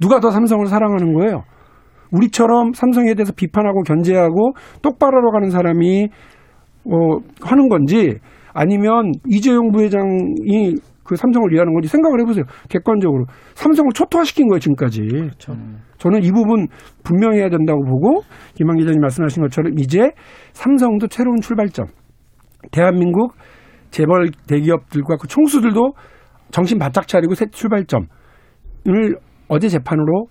누가 0.01 0.21
더 0.21 0.31
삼성을 0.31 0.67
사랑하는 0.67 1.15
거예요? 1.15 1.45
우리처럼 2.13 2.73
삼성에 2.75 3.15
대해서 3.15 3.33
비판하고 3.33 3.83
견제하고 3.83 4.53
똑바로 4.83 5.19
하러 5.19 5.31
가는 5.33 5.51
사람이 5.51 6.09
어, 6.87 7.19
하는 7.41 7.69
건지 7.69 8.19
아니면 8.53 9.13
이재용 9.27 9.73
부회장이 9.73 10.75
그 11.05 11.17
삼성을 11.17 11.51
위하는 11.53 11.73
건지 11.73 11.89
생각을 11.89 12.21
해보세요. 12.21 12.45
객관적으로 12.69 13.27
삼성을 13.55 13.91
초토화시킨 13.93 14.49
거예요 14.49 14.59
지금까지. 14.59 15.31
저는 15.99 16.23
이 16.23 16.31
부분 16.31 16.67
분명해야 17.03 17.49
된다고 17.51 17.85
보고 17.85 18.23
김한 18.55 18.77
기자님 18.79 19.01
말씀하신 19.01 19.43
것처럼 19.43 19.79
이제 19.79 20.11
삼성도 20.53 21.07
새로운 21.11 21.41
출발점. 21.41 21.87
대한민국 22.73 23.35
재벌 23.91 24.31
대기업들과 24.49 25.17
그 25.21 25.29
총수들도 25.29 25.93
정신 26.51 26.79
바짝 26.79 27.07
차리고 27.07 27.35
새 27.35 27.47
출발점을 27.47 28.09
어제 29.49 29.69
재판으로 29.69 30.27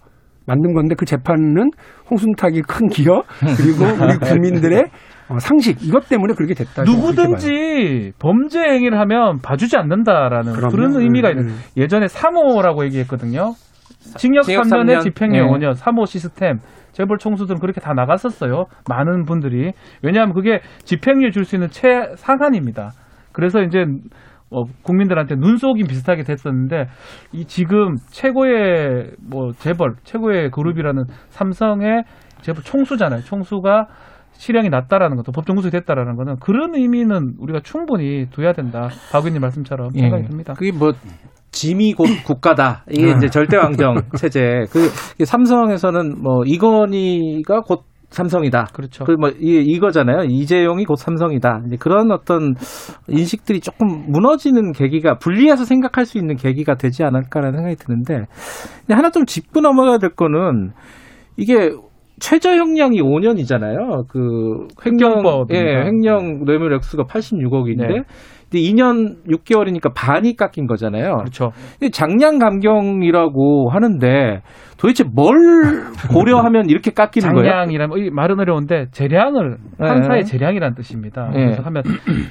만든 0.46 0.74
건데 0.74 0.96
그 0.98 1.06
재판은 1.06 1.70
홍순탁이 2.10 2.62
큰 2.64 2.88
기여 2.88 3.24
그리고 3.58 3.86
우리 4.04 4.18
국민들의 4.18 4.84
어, 5.30 5.40
상식 5.40 5.82
이것 5.84 6.10
때문에 6.10 6.34
그렇게 6.36 6.54
됐다. 6.54 6.84
누구든지 6.84 8.12
범죄 8.20 8.60
행위를 8.60 9.00
하면 9.00 9.40
봐주지 9.42 9.78
않는다라는 9.78 10.54
그럼요. 10.54 10.70
그런 10.76 10.96
의미가 11.02 11.30
네, 11.30 11.40
있는 11.40 11.48
네. 11.54 11.82
예전에 11.82 12.08
3호라고 12.08 12.84
얘기했거든요. 12.86 13.54
징역 14.18 14.44
징역 14.44 14.64
3년에 14.64 14.68
삼 14.70 14.86
년. 14.86 15.00
집행유예 15.00 15.42
네. 15.42 15.48
5년 15.48 15.76
3호 15.76 16.06
시스템 16.08 16.58
재벌 16.92 17.18
총수들은 17.18 17.60
그렇게 17.62 17.80
다 17.80 17.94
나갔었어요. 17.94 18.66
많은 18.90 19.24
분들이 19.26 19.72
왜냐하면 20.04 20.34
그게 20.36 20.60
집행유예 20.84 21.32
줄 21.32 21.46
수 21.46 21.56
있는 21.56 21.70
최 21.72 21.88
상한입니다. 22.18 22.92
그래서 23.32 23.62
이제 23.64 23.86
어, 24.54 24.64
국민들한테 24.84 25.36
눈속임 25.36 25.88
비슷하게 25.88 26.24
됐었는데 26.24 26.86
이 27.32 27.46
지금 27.46 27.96
최고의 28.12 29.12
뭐 29.30 29.52
재벌 29.54 29.96
최고의 30.04 30.52
그룹이라는 30.52 31.04
삼성의 31.30 32.04
재벌 32.42 32.64
총수잖아요. 32.64 33.22
총수가 33.22 33.88
실형이 34.34 34.70
낮다라는 34.70 35.16
것도 35.16 35.32
법정 35.32 35.56
구속이 35.56 35.72
됐다라는 35.72 36.16
거는 36.16 36.38
그런 36.40 36.76
의미는 36.76 37.34
우리가 37.40 37.60
충분히 37.64 38.28
둬야 38.32 38.54
된다. 38.54 38.90
박 39.12 39.20
의원님 39.20 39.42
말씀처럼 39.42 39.92
생각이 39.92 40.28
듭니다. 40.28 40.54
그게 40.54 40.72
뭐 40.72 40.92
짐이 41.52 41.94
곧 41.94 42.08
국가다. 42.26 42.84
이게 42.90 43.14
아. 43.14 43.16
이제 43.16 43.28
절대왕정 43.28 43.96
체제. 44.18 44.66
그 44.72 44.90
삼성에서는 45.24 46.22
뭐 46.22 46.44
이건희가 46.46 47.62
곧 47.62 47.84
삼성이다. 48.14 48.68
그렇죠. 48.74 49.04
그 49.06 49.14
뭐 49.20 49.30
이거잖아요. 49.40 50.24
이재용이 50.30 50.86
곧 50.86 50.96
삼성이다. 50.96 51.64
이제 51.68 51.78
그런 51.80 52.12
어떤 52.12 52.54
인식들이 53.10 53.60
조금 53.60 53.88
무너지는 54.10 54.72
계기가 54.72 55.18
분리해서 55.18 55.66
생각할 55.66 56.06
수 56.06 56.18
있는 56.18 56.36
계기가 56.36 56.76
되지 56.76 57.04
않을까라는 57.04 57.58
생각이 57.58 57.76
드는데 57.76 58.26
하나 58.90 59.10
좀 59.10 59.26
짚고 59.26 59.62
넘어가야 59.62 59.98
될 59.98 60.12
거는 60.12 60.72
이게 61.38 61.72
최저 62.20 62.52
형량이 62.52 63.02
5년이잖아요. 63.02 64.08
그 64.08 64.68
횡령. 64.86 65.24
예, 65.52 65.84
횡령 65.86 66.46
뇌물 66.46 66.74
액수가 66.74 67.04
86억인데 67.06 67.88
네. 67.88 68.02
근데 68.54 68.60
2년 68.60 69.26
6개월이니까 69.28 69.94
반이 69.96 70.36
깎인 70.36 70.68
거잖아요. 70.68 71.18
그렇죠. 71.18 71.52
장량 71.92 72.38
감경이라고 72.38 73.72
하는데 73.72 74.42
도대체 74.78 75.04
뭘 75.04 75.34
고려하면 76.12 76.70
이렇게 76.70 76.92
깎이는 76.92 77.34
거예요? 77.34 77.50
장량이라면 77.50 77.98
이 77.98 78.10
말은 78.12 78.40
어려운데 78.40 78.86
재량을 78.92 79.58
네. 79.80 79.88
판사의 79.88 80.26
재량이라는 80.26 80.76
뜻입니다. 80.76 81.32
네. 81.34 81.46
그래서 81.46 81.64
하면 81.64 81.84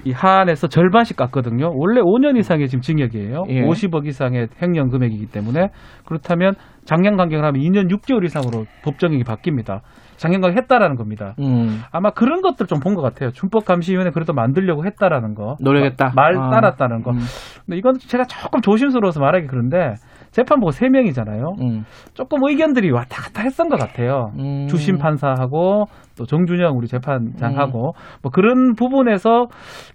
이 0.05 0.12
한에서 0.12 0.69
절반씩 0.69 1.16
깎거든요. 1.16 1.73
원래 1.74 2.01
5년 2.01 2.39
이상의 2.39 2.69
지금 2.69 2.82
징역이에요. 2.82 3.44
예. 3.49 3.62
50억 3.62 4.07
이상의 4.07 4.47
횡령 4.62 4.90
금액이기 4.90 5.27
때문에 5.27 5.70
그렇다면 6.05 6.55
장량 6.85 7.16
감경을 7.16 7.44
하면 7.44 7.61
2년 7.61 7.90
6개월 7.90 8.24
이상으로 8.24 8.66
법정액이 8.85 9.24
바뀝니다. 9.24 9.81
장량 10.23 10.40
감경했다라는 10.40 10.97
겁니다. 10.97 11.35
음. 11.40 11.81
아마 11.90 12.11
그런 12.11 12.40
것들 12.43 12.66
좀 12.66 12.81
본 12.81 12.94
것 12.94 13.03
같아요. 13.03 13.31
준법감시위원회 13.31 14.11
그래도 14.12 14.32
만들려고 14.32 14.85
했다라는 14.85 15.35
거. 15.35 15.57
노력했다. 15.61 16.12
말 16.15 16.36
아. 16.36 16.51
따랐다는 16.51 17.03
거. 17.03 17.11
음. 17.12 17.19
근데 17.66 17.77
이건 17.78 17.94
제가 17.99 18.24
조금 18.24 18.61
조심스러워서 18.61 19.20
말하기 19.20 19.47
그런데 19.47 19.94
재판부가 20.32 20.73
세명이잖아요 20.73 21.44
음. 21.61 21.85
조금 22.15 22.39
의견들이 22.43 22.90
왔다 22.90 23.23
갔다 23.23 23.43
했던 23.43 23.69
것 23.69 23.78
같아요. 23.78 24.32
음. 24.39 24.66
주심 24.69 24.99
판사하고 24.99 25.85
또 26.16 26.24
정준영 26.24 26.77
우리 26.77 26.86
재판장하고 26.86 27.90
음. 27.90 28.19
뭐 28.23 28.31
그런 28.32 28.74
부분에서 28.74 29.47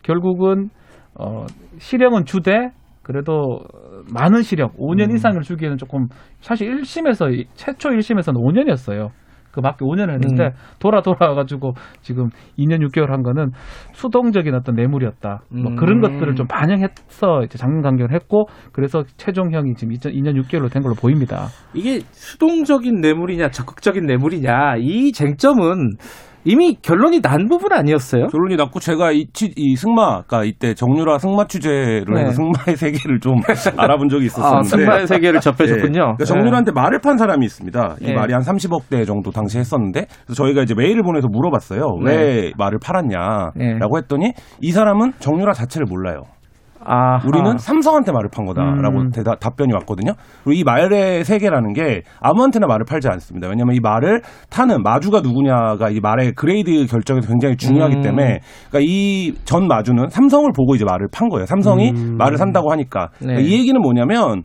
결국은 0.03 0.69
어 1.19 1.45
실형은 1.77 2.25
주되 2.25 2.69
그래도 3.03 3.61
많은 4.13 4.41
실형 4.43 4.69
5년 4.77 5.09
음. 5.11 5.15
이상을 5.15 5.41
주기에는 5.41 5.77
조금 5.77 6.07
사실 6.41 6.69
1심에서 6.69 7.45
최초 7.55 7.89
1심에서는 7.89 8.35
5년이었어요. 8.35 9.09
그 9.57 9.61
맞게 9.61 9.83
5년을 9.83 10.13
했는데 10.13 10.43
음. 10.45 10.51
돌아 10.79 11.01
돌아와가지고 11.01 11.73
지금 12.01 12.29
2년 12.59 12.87
6개월 12.87 13.07
한 13.09 13.23
거는 13.23 13.49
수동적인 13.93 14.53
어떤 14.53 14.75
뇌물이었다. 14.75 15.41
뭐 15.49 15.71
음. 15.71 15.75
그런 15.75 15.99
것들을 15.99 16.35
좀 16.35 16.45
반영해서 16.45 17.43
이제 17.43 17.57
장면 17.57 17.81
강경을 17.81 18.13
했고 18.13 18.45
그래서 18.71 19.03
최종형이 19.17 19.73
지금 19.75 19.95
2년 19.95 20.39
6개월로 20.43 20.71
된 20.71 20.83
걸로 20.83 20.93
보입니다. 20.93 21.47
이게 21.73 22.01
수동적인 22.11 23.01
뇌물이냐 23.01 23.49
적극적인 23.49 24.05
뇌물이냐 24.05 24.75
이 24.77 25.11
쟁점은 25.11 25.95
이미 26.49 26.77
결론이 26.81 27.21
난 27.21 27.49
부분 27.49 27.73
아니었어요? 27.73 28.27
결론이 28.27 28.55
났고 28.55 28.79
제가 28.79 29.11
이, 29.11 29.25
치- 29.33 29.51
이 29.57 29.75
승마, 29.75 30.21
그러니까 30.23 30.45
이때 30.45 30.73
정유라 30.73 31.17
승마 31.17 31.45
취재를 31.47 32.05
네. 32.13 32.21
해서 32.21 32.31
승마의 32.31 32.77
세계를 32.77 33.19
좀 33.19 33.35
알아본 33.77 34.07
적이 34.07 34.27
있었는데 34.27 34.57
아, 34.57 34.63
승마의 34.63 35.07
세계를 35.07 35.39
접해줬군요. 35.41 35.99
그러니까 36.15 36.23
정유라한테 36.23 36.71
말을 36.71 36.99
판 37.01 37.17
사람이 37.17 37.45
있습니다. 37.45 37.95
이 37.99 38.05
네. 38.05 38.13
말이 38.13 38.31
한 38.31 38.41
30억 38.43 38.89
대 38.89 39.03
정도 39.03 39.31
당시 39.31 39.57
했었는데 39.59 40.05
그래서 40.25 40.41
저희가 40.43 40.61
이제 40.63 40.73
메일을 40.73 41.03
보내서 41.03 41.27
물어봤어요. 41.29 41.81
네. 42.05 42.11
왜 42.15 42.51
말을 42.57 42.79
팔았냐라고 42.81 43.97
했더니 43.97 44.31
이 44.61 44.71
사람은 44.71 45.13
정유라 45.19 45.51
자체를 45.51 45.85
몰라요. 45.89 46.21
아, 46.85 47.19
우리는 47.27 47.57
삼성한테 47.57 48.11
말을 48.11 48.29
판 48.33 48.45
거다라고 48.45 48.99
음. 48.99 49.09
대답, 49.11 49.39
답변이 49.39 49.73
왔거든요. 49.73 50.13
그리고 50.43 50.59
이 50.59 50.63
말의 50.63 51.23
세계라는 51.23 51.73
게 51.73 52.03
아무한테나 52.21 52.67
말을 52.67 52.85
팔지 52.85 53.07
않습니다. 53.09 53.47
왜냐하면 53.47 53.75
이 53.75 53.79
말을 53.79 54.21
타는 54.49 54.83
마주가 54.83 55.21
누구냐가 55.21 55.89
이 55.89 55.99
말의 55.99 56.33
그레이드 56.33 56.85
결정에서 56.85 57.27
굉장히 57.27 57.55
중요하기 57.57 57.97
음. 57.97 58.01
때문에 58.01 58.39
그러니까 58.69 58.79
이 58.81 59.33
전 59.45 59.67
마주는 59.67 60.09
삼성을 60.09 60.49
보고 60.55 60.75
이제 60.75 60.85
말을 60.85 61.07
판 61.11 61.29
거예요. 61.29 61.45
삼성이 61.45 61.91
음. 61.91 62.17
말을 62.17 62.37
산다고 62.37 62.71
하니까 62.71 63.09
네. 63.19 63.27
그러니까 63.27 63.47
이 63.47 63.53
얘기는 63.53 63.79
뭐냐면 63.81 64.43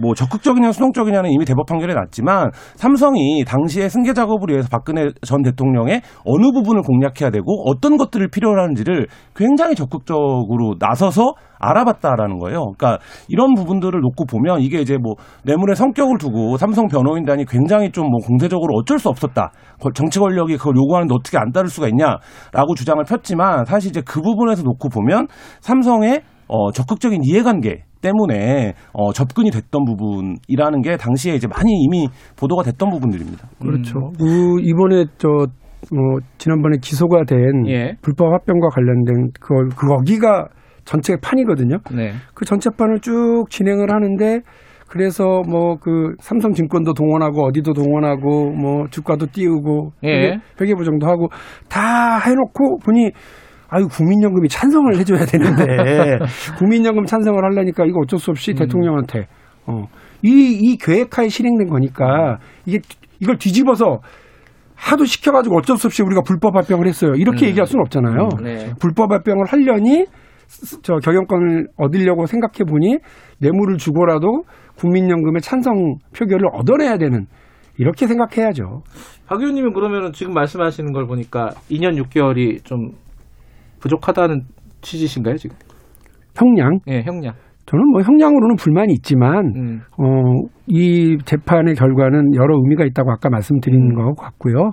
뭐 0.00 0.14
적극적이냐 0.14 0.72
수동적이냐는 0.72 1.30
이미 1.30 1.44
대법 1.44 1.66
판결에 1.66 1.94
났지만 1.94 2.50
삼성이 2.74 3.44
당시에 3.44 3.88
승계 3.88 4.12
작업을 4.12 4.50
위해서 4.50 4.68
박근혜 4.70 5.06
전 5.26 5.42
대통령의 5.42 6.02
어느 6.24 6.52
부분을 6.52 6.82
공략해야 6.82 7.30
되고 7.30 7.62
어떤 7.70 7.96
것들을 7.96 8.28
필요로 8.30 8.60
하는지를 8.62 9.06
굉장히 9.34 9.74
적극적으로 9.74 10.74
나서서 10.78 11.32
알아봤다라는 11.58 12.38
거예요. 12.38 12.72
그러니까 12.76 12.98
이런 13.28 13.54
부분들을 13.54 13.98
놓고 14.00 14.26
보면 14.26 14.60
이게 14.60 14.80
이제 14.80 14.98
뭐 15.02 15.14
뇌물의 15.44 15.74
성격을 15.76 16.18
두고 16.18 16.56
삼성 16.58 16.86
변호인단이 16.88 17.44
굉장히 17.46 17.90
좀 17.92 18.06
뭐 18.06 18.20
공세적으로 18.24 18.76
어쩔 18.78 18.98
수 19.00 19.08
없었다. 19.08 19.50
거- 19.80 19.90
정치 19.92 20.20
권력이 20.20 20.58
그걸 20.58 20.76
요구하는데 20.76 21.12
어떻게 21.12 21.38
안 21.38 21.50
따를 21.50 21.68
수가 21.68 21.88
있냐라고 21.88 22.74
주장을 22.76 23.02
폈지만 23.04 23.64
사실 23.64 23.90
이제 23.90 24.00
그 24.06 24.20
부분에서 24.22 24.62
놓고 24.62 24.88
보면 24.90 25.26
삼성의 25.60 26.20
어, 26.48 26.70
적극적인 26.70 27.22
이해관계 27.24 27.82
때문에 28.06 28.74
어, 28.92 29.12
접근이 29.12 29.50
됐던 29.50 29.84
부분이라는 29.84 30.82
게 30.82 30.96
당시에 30.96 31.34
이제 31.34 31.46
많이 31.48 31.70
이미 31.72 32.08
보도가 32.38 32.62
됐던 32.62 32.90
부분들입니다. 32.90 33.48
그렇죠. 33.60 34.12
그 34.18 34.60
이번에 34.62 35.04
저 35.18 35.46
뭐 35.92 36.18
지난번에 36.38 36.78
기소가 36.80 37.24
된 37.24 37.66
예. 37.68 37.92
불법 38.02 38.32
합병과 38.32 38.68
관련된 38.70 39.30
그걸 39.40 39.68
그 39.76 39.86
거기가 39.86 40.48
전체 40.84 41.16
판이거든요. 41.20 41.78
네. 41.94 42.12
그 42.34 42.44
전체 42.44 42.70
판을 42.70 43.00
쭉 43.00 43.44
진행을 43.50 43.92
하는데 43.92 44.40
그래서 44.88 45.42
뭐 45.48 45.76
그 45.80 46.14
삼성증권도 46.20 46.94
동원하고 46.94 47.44
어디도 47.46 47.72
동원하고 47.72 48.50
뭐 48.52 48.86
주가도 48.90 49.26
띄우고 49.32 49.90
예. 50.04 50.08
회계, 50.08 50.38
회계부정도 50.60 51.06
하고 51.06 51.28
다 51.68 52.18
해놓고 52.18 52.78
보니 52.84 53.10
아유 53.68 53.86
국민연금이 53.88 54.48
찬성을 54.48 54.96
해줘야 54.96 55.24
되는데 55.24 56.18
국민연금 56.58 57.04
찬성을 57.04 57.42
하려니까 57.42 57.84
이거 57.86 58.00
어쩔 58.00 58.18
수 58.18 58.30
없이 58.30 58.54
대통령한테 58.54 59.26
어 59.66 59.86
이 60.22 60.58
이 60.62 60.76
계획하에 60.78 61.28
실행된 61.28 61.68
거니까 61.68 62.38
이게 62.64 62.78
이걸 63.20 63.36
뒤집어서 63.36 63.98
하도 64.74 65.04
시켜가지고 65.04 65.58
어쩔 65.58 65.76
수 65.76 65.86
없이 65.86 66.02
우리가 66.02 66.22
불법 66.22 66.56
합병을 66.56 66.86
했어요. 66.86 67.12
이렇게 67.16 67.46
음. 67.46 67.48
얘기할 67.50 67.66
수는 67.66 67.82
없잖아요. 67.82 68.28
네. 68.42 68.72
불법 68.80 69.12
합병을 69.12 69.44
하려니 69.46 70.06
스- 70.46 70.80
저 70.82 70.94
경영권을 70.96 71.68
얻으려고 71.76 72.26
생각해 72.26 72.64
보니 72.68 72.98
뇌물을 73.40 73.76
주고라도 73.78 74.44
국민연금의 74.76 75.42
찬성 75.42 75.96
표결을 76.16 76.48
얻어내야 76.52 76.98
되는 76.98 77.26
이렇게 77.78 78.06
생각해야죠. 78.06 78.82
박 79.26 79.40
의원님은 79.40 79.72
그러면은 79.74 80.12
지금 80.12 80.32
말씀하시는 80.34 80.92
걸 80.92 81.06
보니까 81.06 81.50
2년 81.70 82.02
6개월이 82.02 82.64
좀 82.64 82.90
부족하다는 83.86 84.42
취지신가요, 84.82 85.36
지금? 85.36 85.56
형량. 86.36 86.80
예, 86.88 87.02
형량. 87.02 87.34
저는 87.66 87.84
뭐 87.92 88.02
형량으로는 88.02 88.56
불만이 88.56 88.92
있지만 88.94 89.52
음. 89.56 89.80
어, 89.98 90.48
이 90.68 91.18
재판의 91.24 91.74
결과는 91.74 92.34
여러 92.34 92.54
의미가 92.56 92.84
있다고 92.84 93.10
아까 93.10 93.28
말씀드린 93.28 93.94
것 93.94 94.14
같고요. 94.14 94.70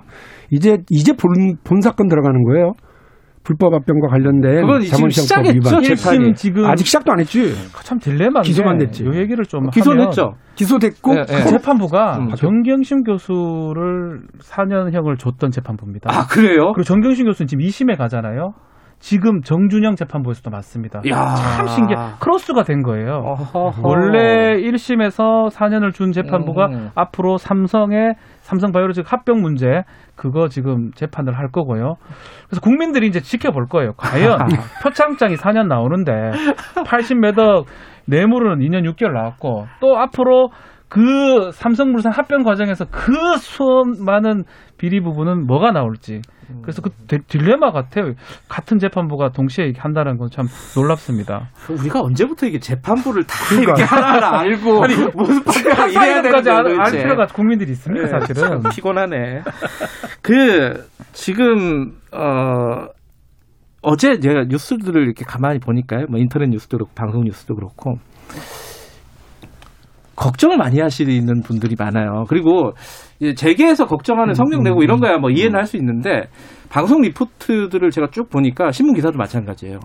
이제 0.50 0.78
이제 0.90 1.12
본, 1.12 1.56
본 1.64 1.80
사건 1.80 2.08
들어가는 2.08 2.44
거예요. 2.44 2.72
불법 3.42 3.74
합병과 3.74 4.08
관련된 4.08 4.62
그건 4.62 4.80
지금 4.80 5.10
시작했죠, 5.10 5.58
위반. 5.58 5.82
재판이. 5.82 6.34
지금 6.34 6.64
아직 6.64 6.86
시작도 6.86 7.12
안 7.12 7.20
했지. 7.20 7.52
참 7.82 7.98
딜레마인데 7.98 8.42
기소만 8.42 8.78
됐지. 8.78 9.04
이 9.04 9.18
얘기를 9.18 9.44
좀 9.44 9.66
했죠. 9.66 10.34
기소됐고 10.54 11.14
예, 11.14 11.18
예. 11.18 11.24
그 11.24 11.48
재판부가 11.50 12.18
음. 12.18 12.28
정경심 12.36 13.02
교수를 13.02 14.22
4년형을 14.40 15.18
줬던 15.18 15.50
재판부입니다. 15.50 16.10
아, 16.10 16.26
그래요? 16.26 16.72
그리고 16.72 16.84
정경심 16.84 17.26
교수는 17.26 17.46
지금 17.48 17.64
2심에 17.64 17.98
가잖아요. 17.98 18.52
지금 18.98 19.42
정준영 19.42 19.96
재판부에서도 19.96 20.50
맞습니다. 20.50 21.00
야. 21.10 21.34
참 21.34 21.66
신기해. 21.66 21.98
크로스가 22.20 22.62
된 22.62 22.82
거예요. 22.82 23.16
어허허. 23.24 23.82
원래 23.82 24.54
1심에서 24.62 25.50
4년을 25.50 25.92
준 25.92 26.12
재판부가 26.12 26.66
음. 26.66 26.90
앞으로 26.94 27.36
삼성의 27.36 28.14
삼성 28.40 28.72
바이오로직 28.72 29.10
합병 29.12 29.42
문제 29.42 29.82
그거 30.16 30.48
지금 30.48 30.90
재판을 30.94 31.36
할 31.38 31.48
거고요. 31.50 31.94
그래서 32.48 32.60
국민들이 32.62 33.06
이제 33.06 33.20
지켜볼 33.20 33.66
거예요. 33.66 33.92
과연 33.96 34.38
표창장이 34.82 35.34
4년 35.34 35.66
나오는데 35.66 36.12
80매덕 36.86 37.64
뇌물은 38.06 38.58
2년 38.60 38.90
6개월 38.92 39.12
나왔고 39.12 39.66
또 39.80 39.98
앞으로 39.98 40.50
그 40.88 41.50
삼성물산 41.52 42.12
합병 42.12 42.42
과정에서 42.44 42.84
그 42.90 43.12
수많은 43.38 44.44
비리 44.78 45.00
부분은 45.00 45.46
뭐가 45.46 45.72
나올지. 45.72 46.20
그래서 46.62 46.82
그 46.82 46.90
딜- 47.06 47.22
딜레마 47.26 47.70
같아요. 47.72 48.12
같은 48.48 48.78
재판부가 48.78 49.30
동시에 49.30 49.64
이렇게 49.66 49.80
한다는 49.80 50.16
건 50.18 50.28
참 50.30 50.46
놀랍습니다. 50.76 51.48
우리가 51.70 52.00
언제부터 52.00 52.46
이게 52.46 52.58
재판부를 52.58 53.24
다 53.24 53.34
그러니까. 53.48 53.72
이렇게 53.72 53.84
하나하나 53.84 54.38
알고 54.40 54.82
아니, 54.84 54.94
무슨 55.14 55.42
판결을 55.44 55.90
이래야 55.90 56.22
되는 56.22 56.42
사이까지 56.42 56.50
알. 56.96 57.02
필요가 57.02 57.26
국민들이 57.26 57.70
있습니까, 57.72 58.06
예, 58.06 58.10
사실은. 58.10 58.42
참 58.62 58.62
피곤하네. 58.74 59.42
그 60.22 60.86
지금 61.12 61.92
어 62.12 62.86
어제 63.82 64.18
제가 64.18 64.44
뉴스들을 64.48 65.02
이렇게 65.02 65.24
가만히 65.24 65.58
보니까요. 65.58 66.06
뭐 66.08 66.18
인터넷 66.18 66.48
뉴스도 66.48 66.78
그렇고 66.78 66.92
방송 66.94 67.22
뉴스도 67.24 67.54
그렇고 67.54 67.94
걱정을 70.16 70.56
많이 70.56 70.80
하시는 70.80 71.42
분들이 71.42 71.74
많아요. 71.78 72.24
그리고 72.28 72.72
재계에서 73.32 73.86
걱정하는 73.86 74.34
성명 74.34 74.62
내고 74.62 74.82
이런 74.82 75.00
거야 75.00 75.16
뭐 75.18 75.30
이해는 75.30 75.56
할 75.58 75.64
수 75.66 75.78
있는데 75.78 76.24
방송 76.68 77.00
리포트들을 77.00 77.90
제가 77.90 78.08
쭉 78.10 78.28
보니까 78.28 78.70
신문 78.70 78.94
기사도 78.94 79.16
마찬가지예요. 79.16 79.78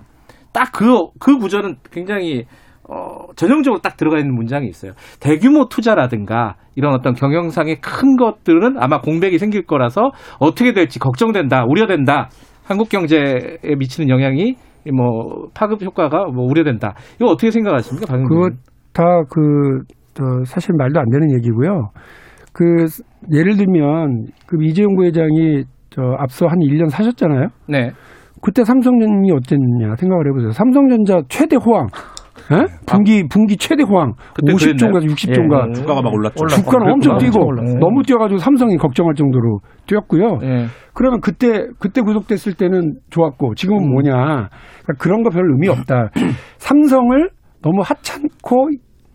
딱그그 0.52 1.38
구절은 1.40 1.78
굉장히 1.92 2.46
어, 2.90 3.28
전형적으로 3.36 3.82
딱 3.82 3.98
들어가 3.98 4.18
있는 4.18 4.34
문장이 4.34 4.68
있어요. 4.68 4.94
대규모 5.20 5.70
투자라든가 5.70 6.56
이런 6.76 6.94
어떤 6.96 7.14
경영상의 7.14 7.82
큰 7.82 8.18
것들은 8.18 8.78
아마 8.80 9.00
공백이 9.00 9.38
생길 9.38 9.64
거라서 9.64 10.10
어떻게 10.40 10.74
될지 10.74 10.98
걱정된다, 10.98 11.66
우려된다. 11.68 12.30
한국 12.66 12.90
경제에 12.90 13.60
미치는 13.78 14.10
영향이 14.10 14.56
뭐 14.92 15.50
파급 15.54 15.84
효과가 15.84 16.26
뭐 16.34 16.46
우려된다. 16.46 16.96
이거 17.18 17.28
어떻게 17.28 17.52
생각하십니까, 17.52 18.08
박 18.08 18.24
그거? 18.28 18.50
다그 18.94 19.84
저 20.16 20.24
사실 20.46 20.74
말도 20.76 21.00
안 21.00 21.06
되는 21.10 21.32
얘기고요. 21.38 21.92
그 22.54 22.86
예를 23.34 23.56
들면 23.58 24.26
그 24.48 24.58
이재용 24.62 24.96
부회장이 24.96 25.64
저 25.90 26.02
앞서 26.20 26.48
한 26.48 26.60
1년 26.60 26.90
사셨잖아요. 26.90 27.48
네. 27.68 27.92
그때 28.42 28.64
삼성전이 28.64 29.32
어땠냐 29.32 29.96
생각을 29.98 30.28
해보세요. 30.30 30.52
삼성전자 30.52 31.22
최대 31.30 31.56
호황. 31.58 31.88
예? 32.52 32.66
분기 32.88 33.24
분기 33.30 33.58
최대 33.58 33.84
호황. 33.84 34.14
그때 34.34 34.54
50조인가 34.54 34.94
그랬나요? 34.94 35.14
60조인가. 35.14 35.70
예. 35.70 35.74
주가가 35.74 36.02
막 36.02 36.14
올랐죠. 36.14 36.48
주가는 36.48 36.92
엄청. 36.94 37.18
뛰고 37.18 37.46
올랐어요. 37.46 37.78
너무 37.80 38.02
뛰어가지고 38.04 38.38
삼성이 38.40 38.78
걱정할 38.78 39.14
정도로 39.14 39.60
뛰었고요. 39.88 40.40
예. 40.44 40.66
그러면 40.94 41.20
그때 41.22 41.68
그때 41.80 42.02
구속됐을 42.02 42.54
때는 42.54 42.96
좋았고 43.10 43.56
지금은 43.56 43.84
음. 43.84 43.92
뭐냐? 43.92 44.14
그러니까 44.14 44.94
그런 45.00 45.22
거 45.24 45.30
별 45.30 45.44
의미 45.52 45.68
없다. 45.68 46.10
삼성을 46.58 47.30
너무 47.62 47.82
하찮고 47.84 48.70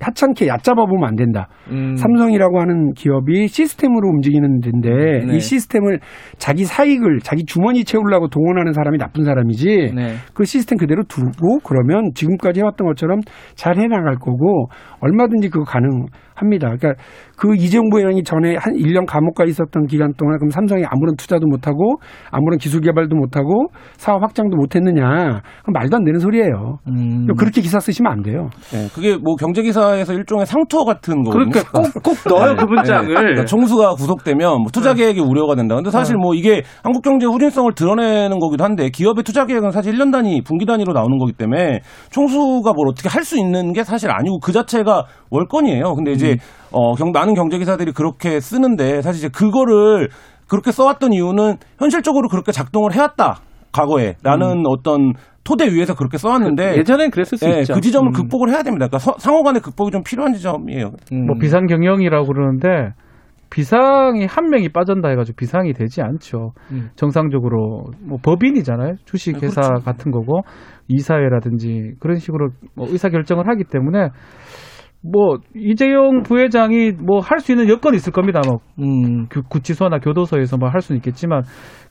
하찮게 0.05 0.47
얕잡아 0.47 0.87
보면 0.87 1.09
안 1.09 1.17
된다. 1.17 1.49
음. 1.71 1.97
삼성이라고 1.97 2.61
하는 2.61 2.93
기업이 2.93 3.49
시스템으로 3.49 4.09
움직이는 4.09 4.61
데인데 4.61 5.27
네. 5.27 5.37
이 5.37 5.41
시스템을 5.41 6.01
자기 6.39 6.65
사익을 6.65 7.21
자기 7.21 7.45
주머니 7.45 7.85
채우려고 7.85 8.29
동원하는 8.29 8.73
사람이 8.73 8.99
나쁜 8.99 9.25
사람이지 9.25 9.93
네. 9.95 10.15
그 10.35 10.45
시스템 10.45 10.79
그대로 10.79 11.03
두고 11.05 11.59
그러면 11.65 12.11
지금까지 12.15 12.61
해왔던 12.61 12.87
것처럼 12.87 13.21
잘 13.55 13.77
해나갈 13.79 14.17
거고 14.17 14.69
얼마든지 15.01 15.49
그거 15.51 15.65
가능하다 15.65 16.24
합니다. 16.35 16.69
그러니까 16.79 17.03
그 17.37 17.55
이재용 17.57 17.91
부회장이 17.91 18.23
전에 18.23 18.57
한 18.57 18.75
1년 18.75 19.05
감옥 19.07 19.35
가 19.35 19.45
있었던 19.45 19.87
기간 19.87 20.13
동안 20.17 20.39
그럼 20.39 20.51
삼성이 20.51 20.85
아무런 20.87 21.17
투자도 21.17 21.47
못하고 21.47 21.97
아무런 22.31 22.59
기술 22.59 22.81
개발도 22.81 23.17
못하고 23.17 23.67
사업 23.97 24.23
확장도 24.23 24.57
못했느냐? 24.57 25.41
말도 25.67 25.97
안 25.97 26.05
되는 26.05 26.21
소리예요. 26.21 26.79
음. 26.89 27.27
그렇게 27.37 27.61
기사 27.61 27.81
쓰시면 27.81 28.13
안 28.13 28.23
돼요. 28.23 28.49
네, 28.71 28.89
그게 28.95 29.17
뭐 29.17 29.35
경제 29.35 29.63
기사에서 29.63 30.13
일종의 30.13 30.47
상투어 30.47 30.85
같은 30.85 31.25
거거든요. 31.25 31.51
그러니까 31.51 31.71
꼭, 31.75 32.03
꼭 32.03 32.17
넣어요, 32.29 32.55
그 32.55 32.65
문장을. 32.65 33.09
그러니까 33.09 33.45
총수가 33.45 33.95
구속되면 33.95 34.63
뭐 34.63 34.67
투자 34.73 34.95
계획이 34.95 35.21
우려가 35.21 35.57
된다. 35.57 35.75
근데 35.75 35.91
사실 35.91 36.17
뭐 36.17 36.35
이게 36.35 36.63
한국 36.85 37.03
경제의 37.03 37.33
후진성을 37.33 37.75
드러내는 37.75 38.39
거기도 38.39 38.63
한데 38.63 38.91
기업의 38.91 39.25
투자 39.25 39.45
계획은 39.45 39.73
사실 39.73 39.95
1년 39.95 40.13
단위, 40.13 40.41
분기 40.43 40.67
단위로 40.67 40.93
나오는 40.93 41.19
거기 41.19 41.33
때문에 41.33 41.81
총수가 42.11 42.73
뭘 42.73 42.89
어떻게 42.89 43.09
할 43.09 43.25
수 43.25 43.39
있는 43.39 43.73
게 43.73 43.83
사실 43.83 44.11
아니고 44.11 44.39
그 44.39 44.53
자체가 44.53 45.05
월권이에요. 45.31 45.95
근데 45.95 46.13
이제 46.13 46.24
어, 46.71 46.95
경, 46.95 47.13
많은 47.13 47.35
경제기사들이 47.35 47.93
그렇게 47.93 48.41
쓰는데 48.41 49.03
사실 49.03 49.19
이제 49.25 49.29
그거를 49.29 50.09
그렇게 50.49 50.73
써왔던 50.73 51.13
이유는 51.13 51.57
현실적으로 51.79 52.29
그렇게 52.29 52.53
작동을 52.53 52.93
해왔다. 52.93 53.41
과거에 53.73 54.15
라는 54.23 54.63
어떤 54.67 55.13
토대 55.43 55.67
위에서 55.73 55.95
그렇게 55.95 56.17
써왔는데 56.17 56.77
예전엔 56.79 57.11
그랬을 57.11 57.37
수 57.39 57.45
예, 57.47 57.61
있죠. 57.61 57.75
그 57.75 57.81
지점을 57.81 58.09
음. 58.09 58.13
극복을 58.13 58.49
해야 58.51 58.63
됩니다. 58.63 58.87
그러니까 58.87 58.99
서- 58.99 59.17
상호 59.19 59.43
간의 59.43 59.61
극복이 59.63 59.91
좀 59.91 60.03
필요한 60.03 60.33
지점이에요. 60.33 60.91
음. 61.13 61.27
뭐 61.27 61.37
비상 61.41 61.67
경영이라고 61.67 62.27
그러는데 62.27 62.93
비상이 63.51 64.27
한 64.27 64.49
명이 64.49 64.71
빠진다 64.71 65.09
해가지고 65.11 65.37
비상이 65.37 65.75
되지 65.75 66.03
않죠. 66.03 66.53
음. 66.73 66.89
정상적으로 66.97 67.85
뭐 68.01 68.19
법인이잖아요. 68.23 68.95
주식회사 69.05 69.61
네, 69.61 69.67
그렇죠. 69.69 69.85
같은 69.85 70.11
거고 70.11 70.41
이사회라든지 70.89 71.93
그런 72.01 72.19
식으로 72.19 72.49
뭐 72.75 72.87
의사 72.91 73.09
결정을 73.11 73.47
하기 73.49 73.65
때문에 73.71 74.09
뭐 75.07 75.37
이재용 75.55 76.23
부회장이 76.23 76.93
뭐 76.93 77.21
할 77.21 77.39
수 77.41 77.53
있는 77.53 77.69
여건이 77.69 77.97
있을 77.97 78.13
겁니다. 78.13 78.41
뭐 78.47 78.59
음. 78.81 79.27
구- 79.29 79.43
구치소나 79.49 79.99
교도소에서 79.99 80.57
뭐 80.57 80.69
할 80.71 80.81
수는 80.81 80.97
있겠지만 80.99 81.43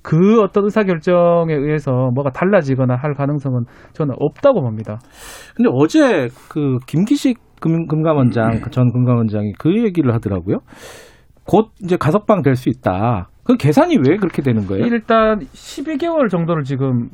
그 0.01 0.41
어떤 0.41 0.63
의사 0.65 0.83
결정에 0.83 1.53
의해서 1.53 1.91
뭐가 2.13 2.31
달라지거나 2.31 2.95
할 2.95 3.13
가능성은 3.13 3.65
저는 3.93 4.15
없다고 4.19 4.61
봅니다. 4.61 4.99
근데 5.55 5.69
어제 5.73 6.27
그 6.49 6.77
김기식 6.87 7.37
금, 7.61 7.87
금감원장 7.87 8.59
전 8.71 8.91
금감원장이 8.91 9.53
그 9.59 9.69
얘기를 9.83 10.13
하더라고요. 10.13 10.57
곧 11.45 11.69
이제 11.83 11.97
가석방 11.97 12.41
될 12.41 12.55
수 12.55 12.69
있다. 12.69 13.29
그 13.43 13.55
계산이 13.57 13.97
왜 13.97 14.15
그렇게 14.17 14.41
되는 14.41 14.65
거예요? 14.65 14.85
일단 14.85 15.39
12개월 15.39 16.29
정도를 16.29 16.63
지금 16.63 17.09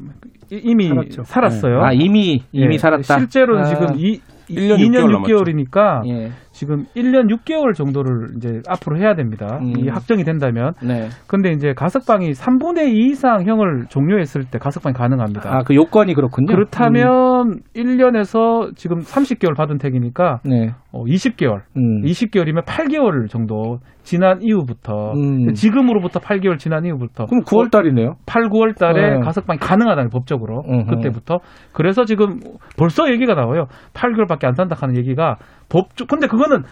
이- 0.52 0.62
이미 0.64 0.88
살았죠. 0.88 1.24
살았어요. 1.24 1.82
아, 1.82 1.92
이미 1.92 2.42
이미 2.52 2.74
예, 2.76 2.78
살았다. 2.78 3.18
실제로는 3.20 3.62
아. 3.62 3.66
지금 3.66 3.88
이, 3.98 4.20
1년 4.50 4.78
2년 4.78 5.24
6개월 5.24 5.46
6개월이니까 5.46 6.08
예. 6.08 6.32
지금 6.60 6.84
1년 6.94 7.34
6개월 7.34 7.74
정도를 7.74 8.36
이제 8.36 8.60
앞으로 8.68 8.98
해야 9.00 9.16
됩니다. 9.16 9.60
음. 9.62 9.78
이 9.78 9.88
확정이 9.88 10.26
된다면. 10.26 10.74
네. 10.84 11.08
근데 11.26 11.52
이제 11.52 11.72
가석방이 11.74 12.32
3분의 12.32 12.90
2 12.90 13.12
이상 13.12 13.46
형을 13.46 13.86
종료했을 13.88 14.44
때 14.52 14.60
가석방이 14.60 14.94
가능합니다. 14.94 15.50
아, 15.50 15.64
그 15.64 15.74
요건이 15.74 16.14
그렇군요. 16.16 16.48
그렇다면 16.48 17.62
1년에서 17.74 18.76
지금 18.76 19.00
30개월 19.00 19.56
받은 19.56 19.78
택이니까 19.78 20.42
네. 20.44 20.72
어, 20.92 21.06
20개월. 21.06 21.62
음. 21.78 22.02
20개월이면 22.04 22.66
8개월 22.66 23.30
정도 23.30 23.78
지난 24.04 24.42
이후부터 24.42 25.14
음. 25.14 25.54
지금으로부터 25.54 26.20
8개월 26.20 26.58
지난 26.58 26.84
이후부터 26.84 27.26
그럼 27.28 27.44
9월 27.44 27.72
달이네요. 27.72 28.16
8, 28.26 28.50
9월 28.50 28.78
달에 28.78 29.12
네. 29.12 29.20
가석방이 29.20 29.60
가능하다는 29.60 30.10
법적으로 30.10 30.64
음흠. 30.68 30.96
그때부터 30.96 31.38
그래서 31.74 32.04
지금 32.04 32.40
벌써 32.76 33.10
얘기가 33.12 33.36
나와요. 33.36 33.68
8개월밖에 33.94 34.46
안 34.46 34.56
산다 34.56 34.76
하는 34.80 34.98
얘기가 34.98 35.38
법적 35.70 36.08
근데 36.08 36.28
그거는 36.28 36.64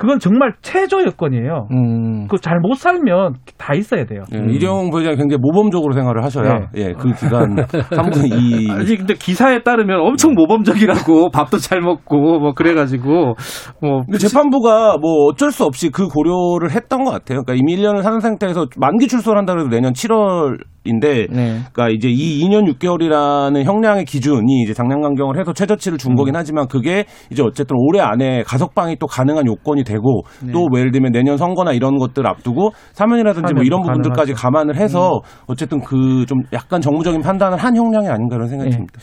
그건 0.00 0.18
정말 0.18 0.54
최저 0.62 1.02
여건이에요. 1.04 1.68
음. 1.72 2.26
그잘 2.26 2.58
못 2.60 2.72
살면 2.72 3.34
다 3.58 3.74
있어야 3.74 4.06
돼요. 4.06 4.22
예, 4.32 4.38
이재용 4.50 4.88
부회장이 4.88 5.16
굉장히 5.16 5.38
모범적으로 5.42 5.92
생활을 5.92 6.24
하셔야 6.24 6.70
예, 6.74 6.94
그 6.94 7.12
기간 7.12 7.54
3분의 7.92 8.32
2 8.32 8.70
아니 8.70 8.96
근데 8.96 9.12
기사에 9.12 9.62
따르면 9.62 10.00
엄청 10.00 10.32
모범적이라고 10.32 11.28
밥도 11.36 11.58
잘 11.58 11.82
먹고 11.82 12.38
뭐 12.38 12.54
그래가지고 12.54 13.34
뭐 13.82 14.02
근데 14.06 14.16
재판부가 14.16 14.96
뭐 14.96 15.26
어쩔 15.26 15.52
수 15.52 15.64
없이 15.64 15.90
그 15.90 16.08
고려를 16.08 16.70
했던 16.74 17.04
것 17.04 17.10
같아요. 17.10 17.42
그러니까 17.42 17.52
이미 17.56 17.76
1년을 17.76 18.00
사는 18.02 18.20
상태에서 18.20 18.68
만기 18.78 19.06
출소를 19.06 19.36
한다 19.38 19.52
그래도 19.52 19.68
내년 19.68 19.92
7월 19.92 20.56
인데, 20.84 21.26
네. 21.30 21.60
그러니까 21.72 21.88
이제 21.90 22.08
이 22.08 22.42
2년 22.42 22.66
6개월이라는 22.72 23.64
형량의 23.64 24.06
기준이 24.06 24.62
이제 24.62 24.72
장량 24.72 25.02
강경을 25.02 25.38
해서 25.38 25.52
최저치를 25.52 25.98
준 25.98 26.14
거긴 26.14 26.36
하지만 26.36 26.68
그게 26.68 27.04
이제 27.30 27.42
어쨌든 27.42 27.76
올해 27.78 28.00
안에 28.00 28.44
가석방이 28.44 28.96
또 28.98 29.06
가능한 29.06 29.46
요건이 29.46 29.84
되고 29.84 30.22
네. 30.42 30.52
또뭐 30.52 30.78
예를 30.78 30.90
들면 30.90 31.12
내년 31.12 31.36
선거나 31.36 31.72
이런 31.72 31.98
것들 31.98 32.26
앞두고 32.26 32.70
사면이라든지 32.92 33.52
뭐 33.52 33.62
이런 33.62 33.82
부분들까지 33.82 34.32
가능하죠. 34.32 34.34
감안을 34.34 34.76
해서 34.76 35.20
어쨌든 35.46 35.80
그 35.80 36.20
좀 36.30 36.42
약간 36.52 36.80
정무적인 36.80 37.22
판단을 37.22 37.58
한 37.58 37.74
형량이 37.74 38.08
아닌가 38.08 38.36
이런 38.36 38.48
생각이 38.48 38.70
네. 38.70 38.76
듭니다. 38.76 39.00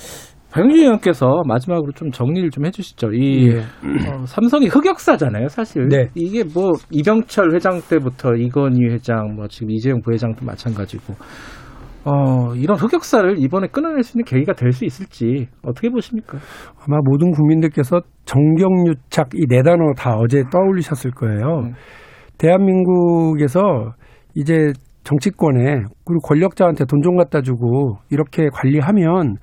박영진 0.50 0.84
의원께서 0.84 1.42
마지막으로 1.46 1.92
좀 1.92 2.10
정리를 2.10 2.50
좀 2.52 2.66
해주시죠. 2.66 3.12
이 3.12 3.50
예. 3.50 3.58
어, 3.60 4.26
삼성이 4.26 4.68
흑역사잖아요, 4.68 5.50
사실. 5.50 5.88
네. 5.90 6.08
이게 6.16 6.44
뭐 6.46 6.72
이병철 6.90 7.54
회장 7.54 7.82
때부터 7.82 8.34
이건희 8.36 8.86
회장, 8.90 9.36
뭐 9.36 9.48
지금 9.50 9.72
이재용 9.72 10.02
부회장도 10.02 10.46
마찬가지고. 10.46 11.16
어, 12.06 12.54
이런 12.56 12.78
흑역사를 12.78 13.36
이번에 13.40 13.68
끊어낼 13.68 14.02
수 14.04 14.18
있는 14.18 14.24
계기가 14.26 14.54
될 14.54 14.72
수 14.72 14.86
있을지 14.86 15.48
어떻게 15.62 15.90
보십니까? 15.90 16.38
아마 16.86 17.00
모든 17.04 17.32
국민들께서 17.32 18.00
정경유착 18.26 19.30
이 19.36 19.46
네 19.50 19.62
단어 19.64 19.94
다 19.98 20.16
어제 20.16 20.44
떠올리셨을 20.52 21.12
거예요. 21.12 21.64
음. 21.66 21.74
대한민국에서 22.38 23.94
이제 24.36 24.72
정치권에 25.04 25.84
그리고 26.06 26.20
권력자한테 26.24 26.86
돈 26.86 27.02
좀 27.02 27.16
갖다 27.18 27.42
주고 27.42 27.98
이렇게 28.10 28.48
관리하면 28.54 29.36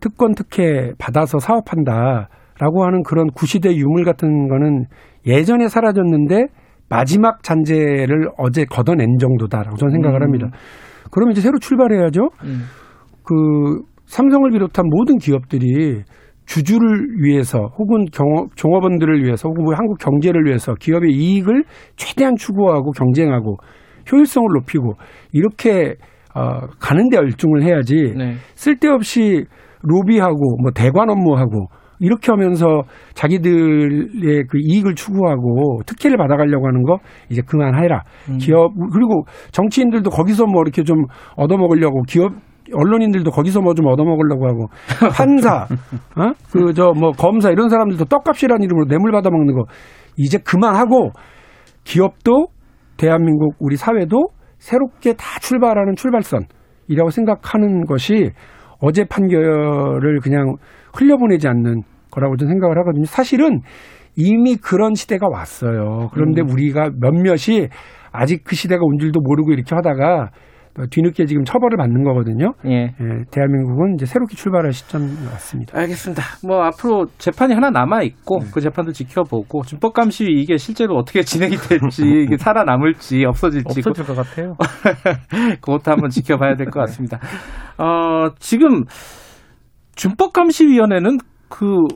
특권 0.00 0.32
특혜 0.34 0.92
받아서 0.98 1.38
사업한다라고 1.38 2.84
하는 2.84 3.02
그런 3.02 3.28
구시대 3.34 3.74
유물 3.74 4.04
같은 4.04 4.48
거는 4.48 4.84
예전에 5.26 5.68
사라졌는데 5.68 6.46
마지막 6.88 7.42
잔재를 7.42 8.28
어제 8.38 8.64
걷어낸 8.64 9.18
정도다라고 9.18 9.76
저는 9.76 9.92
생각을 9.92 10.20
음. 10.20 10.26
합니다. 10.26 10.48
그럼 11.16 11.30
이제 11.30 11.40
새로 11.40 11.58
출발해야죠. 11.58 12.28
음. 12.44 12.64
그 13.24 13.80
삼성을 14.04 14.50
비롯한 14.50 14.84
모든 14.86 15.16
기업들이 15.16 16.02
주주를 16.44 17.22
위해서 17.22 17.70
혹은 17.78 18.04
경업, 18.12 18.54
종업원들을 18.54 19.24
위해서 19.24 19.48
혹은 19.48 19.64
뭐 19.64 19.74
한국 19.74 19.98
경제를 19.98 20.44
위해서 20.44 20.74
기업의 20.74 21.10
이익을 21.10 21.64
최대한 21.96 22.36
추구하고 22.36 22.90
경쟁하고 22.92 23.56
효율성을 24.12 24.46
높이고 24.60 24.92
이렇게 25.32 25.94
어, 26.34 26.66
가는 26.78 27.08
데 27.08 27.16
열중을 27.16 27.62
해야지 27.62 28.12
네. 28.14 28.34
쓸데없이 28.54 29.46
로비하고 29.80 30.58
뭐 30.60 30.70
대관 30.74 31.08
업무하고 31.08 31.68
이렇게 32.00 32.30
하면서 32.32 32.82
자기들의 33.14 34.44
그 34.48 34.58
이익을 34.58 34.94
추구하고 34.94 35.80
특혜를 35.86 36.16
받아가려고 36.16 36.66
하는 36.66 36.82
거 36.82 36.98
이제 37.30 37.42
그만해라. 37.42 38.02
음. 38.30 38.38
기업 38.38 38.72
그리고 38.92 39.24
정치인들도 39.52 40.10
거기서 40.10 40.46
뭐 40.46 40.62
이렇게 40.62 40.82
좀 40.82 41.04
얻어먹으려고 41.36 42.02
기업 42.02 42.32
언론인들도 42.72 43.30
거기서 43.30 43.60
뭐 43.60 43.74
좀 43.74 43.86
얻어먹으려고 43.86 44.46
하고 44.48 44.66
판사, 45.16 45.66
어? 46.16 46.32
그 46.50 46.72
저 46.74 46.90
뭐 46.92 47.12
검사 47.12 47.50
이런 47.50 47.68
사람들도 47.68 48.06
떡값이라는 48.06 48.62
이름으로 48.64 48.86
뇌물 48.86 49.12
받아먹는 49.12 49.54
거 49.54 49.64
이제 50.16 50.38
그만하고 50.38 51.10
기업도 51.84 52.48
대한민국 52.96 53.54
우리 53.60 53.76
사회도 53.76 54.30
새롭게 54.58 55.12
다 55.12 55.38
출발하는 55.40 55.94
출발선이라고 55.94 57.10
생각하는 57.10 57.84
것이 57.84 58.30
어제 58.80 59.04
판결을 59.04 60.18
그냥 60.20 60.56
흘려보내지 60.96 61.48
않는 61.48 61.82
거라고 62.10 62.36
저는 62.36 62.52
생각을 62.54 62.78
하거든요. 62.78 63.04
사실은 63.04 63.60
이미 64.16 64.56
그런 64.56 64.94
시대가 64.94 65.26
왔어요. 65.30 66.08
그런데 66.14 66.40
음. 66.42 66.50
우리가 66.50 66.90
몇몇이 67.00 67.68
아직 68.12 68.42
그 68.44 68.56
시대가 68.56 68.80
온 68.82 68.98
줄도 68.98 69.20
모르고 69.20 69.52
이렇게 69.52 69.74
하다가 69.74 70.30
뒤늦게 70.90 71.24
지금 71.24 71.42
처벌을 71.44 71.78
받는 71.78 72.04
거거든요. 72.04 72.52
예. 72.66 72.70
예, 72.84 73.24
대한민국은 73.30 73.94
이제 73.94 74.04
새롭게 74.04 74.36
출발할 74.36 74.72
시점인 74.74 75.08
것 75.24 75.30
같습니다. 75.32 75.78
알겠습니다. 75.78 76.22
뭐 76.46 76.62
앞으로 76.64 77.06
재판이 77.16 77.54
하나 77.54 77.70
남아 77.70 78.02
있고 78.02 78.40
그 78.52 78.60
재판도 78.60 78.92
지켜보고 78.92 79.62
준법 79.62 79.94
감시 79.94 80.24
이게 80.28 80.58
실제로 80.58 80.96
어떻게 80.96 81.22
진행이 81.22 81.56
될지 81.56 82.02
이게 82.24 82.36
살아남을지 82.36 83.24
없어질지 83.24 83.80
없어질 83.80 84.04
것 84.04 84.16
같아요. 84.16 84.54
그것도 85.62 85.90
한번 85.92 86.10
지켜봐야 86.10 86.56
될 86.56 86.66
것 86.66 86.80
같습니다. 86.80 87.20
어, 87.78 88.30
지금 88.38 88.84
준법감시위원회는 89.96 91.18
그 91.48 91.86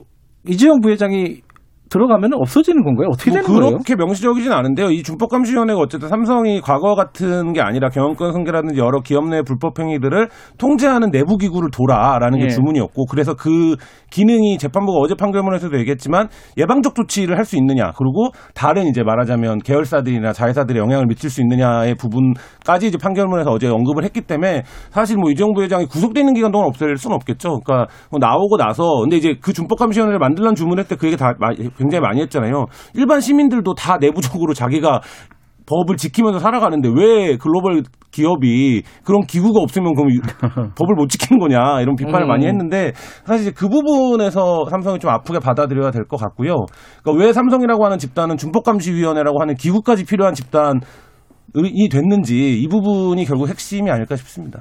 이재용 0.47 0.81
부회장이 0.81 1.43
들어가면 1.91 2.31
없어지는 2.35 2.83
건가요? 2.85 3.09
어떻게 3.13 3.31
뭐 3.31 3.41
되는 3.41 3.49
거예요? 3.61 3.71
그렇게 3.73 3.97
명시적이진 3.97 4.53
않은데요. 4.53 4.91
이 4.91 5.03
준법감시위원회가 5.03 5.79
어쨌든 5.81 6.09
삼성이 6.09 6.61
과거 6.61 6.95
같은 6.95 7.53
게 7.53 7.61
아니라 7.61 7.89
경영권 7.91 8.33
승계라든지 8.33 8.79
여러 8.81 9.01
기업 9.01 9.29
내 9.29 9.43
불법 9.43 9.79
행위들을 9.79 10.29
통제하는 10.57 11.11
내부 11.11 11.37
기구를 11.37 11.71
둬라라는 11.71 12.39
게 12.39 12.45
예. 12.45 12.49
주문이었고 12.49 13.07
그래서 13.11 13.35
그 13.35 13.77
기능이 14.11 14.57
재판부가 14.59 14.99
어제 15.01 15.15
판결문에서도 15.15 15.77
얘기했지만 15.81 16.29
예방적 16.57 16.95
조치를 16.95 17.37
할 17.37 17.45
수 17.51 17.57
있느냐 17.57 17.91
그리고 17.99 18.29
다른 18.55 18.87
이제 18.87 19.03
말하자면 19.03 19.59
계열사들이나 19.65 20.33
자회사들에 20.33 20.79
영향을 20.79 21.07
미칠 21.07 21.29
수 21.31 21.41
있느냐의 21.41 21.97
부분까지 21.97 22.87
이제 22.87 22.97
판결문에서 22.97 23.51
어제 23.51 23.67
언급을 23.67 24.05
했기 24.05 24.21
때문에 24.21 24.63
사실 24.91 25.17
뭐 25.17 25.31
이정부 25.33 25.63
회장이 25.63 25.87
구속돼 25.87 26.21
있는 26.21 26.35
기간 26.35 26.53
동안 26.53 26.69
없앨 26.69 26.97
수는 26.97 27.17
없겠죠. 27.17 27.59
그러니까 27.65 27.93
뭐 28.11 28.21
나오고 28.21 28.57
나서 28.57 28.85
근데 29.03 29.17
이제 29.17 29.35
그 29.41 29.53
준법감시위원회를 29.53 30.21
만들란 30.21 30.55
주문할 30.55 30.87
때그 30.87 31.07
얘기 31.09 31.17
다 31.17 31.33
마- 31.41 31.49
굉장히 31.81 32.01
많이 32.03 32.21
했잖아요. 32.21 32.67
일반 32.95 33.21
시민들도 33.21 33.75
다 33.75 33.97
내부적으로 33.99 34.55
자기가 34.55 35.01
법을 35.67 35.97
지키면서 35.97 36.41
살아가는데 36.41 36.89
왜 36.93 37.37
글로벌 37.37 37.83
기업이 38.11 38.83
그런 39.05 39.21
기구가 39.23 39.61
없으면 39.61 39.95
그럼 39.95 40.11
이- 40.11 40.19
법을 40.77 40.95
못 40.97 41.09
지키는 41.09 41.39
거냐 41.39 41.81
이런 41.81 41.95
비판을 41.95 42.23
음. 42.27 42.29
많이 42.29 42.47
했는데 42.47 42.93
사실 43.25 43.55
그 43.55 43.69
부분에서 43.69 44.65
삼성이 44.69 44.99
좀 44.99 45.11
아프게 45.13 45.39
받아들여야 45.39 45.93
될 45.93 46.05
것 46.09 46.17
같고요. 46.17 46.67
그러니까 47.05 47.25
왜 47.25 47.33
삼성이라고 47.33 47.85
하는 47.85 47.99
집단은 47.99 48.37
준법감시위원회라고 48.37 49.41
하는 49.41 49.55
기구까지 49.55 50.05
필요한 50.07 50.35
집단 50.35 50.81
이 51.55 51.89
됐는지 51.89 52.61
이 52.61 52.67
부분이 52.69 53.25
결국 53.25 53.49
핵심이 53.49 53.91
아닐까 53.91 54.17
싶습니다. 54.17 54.61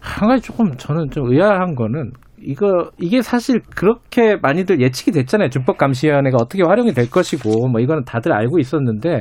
한 0.00 0.28
가지 0.28 0.42
조금 0.42 0.74
저는 0.76 1.08
좀 1.10 1.30
의아한 1.30 1.74
거는 1.74 2.10
이거 2.44 2.90
이게 2.98 3.22
사실 3.22 3.60
그렇게 3.74 4.36
많이들 4.36 4.80
예측이 4.80 5.12
됐잖아요. 5.12 5.50
준법 5.50 5.78
감시위원회가 5.78 6.36
어떻게 6.40 6.62
활용이 6.64 6.92
될 6.92 7.10
것이고 7.10 7.68
뭐 7.68 7.80
이거는 7.80 8.04
다들 8.04 8.32
알고 8.32 8.58
있었는데 8.58 9.20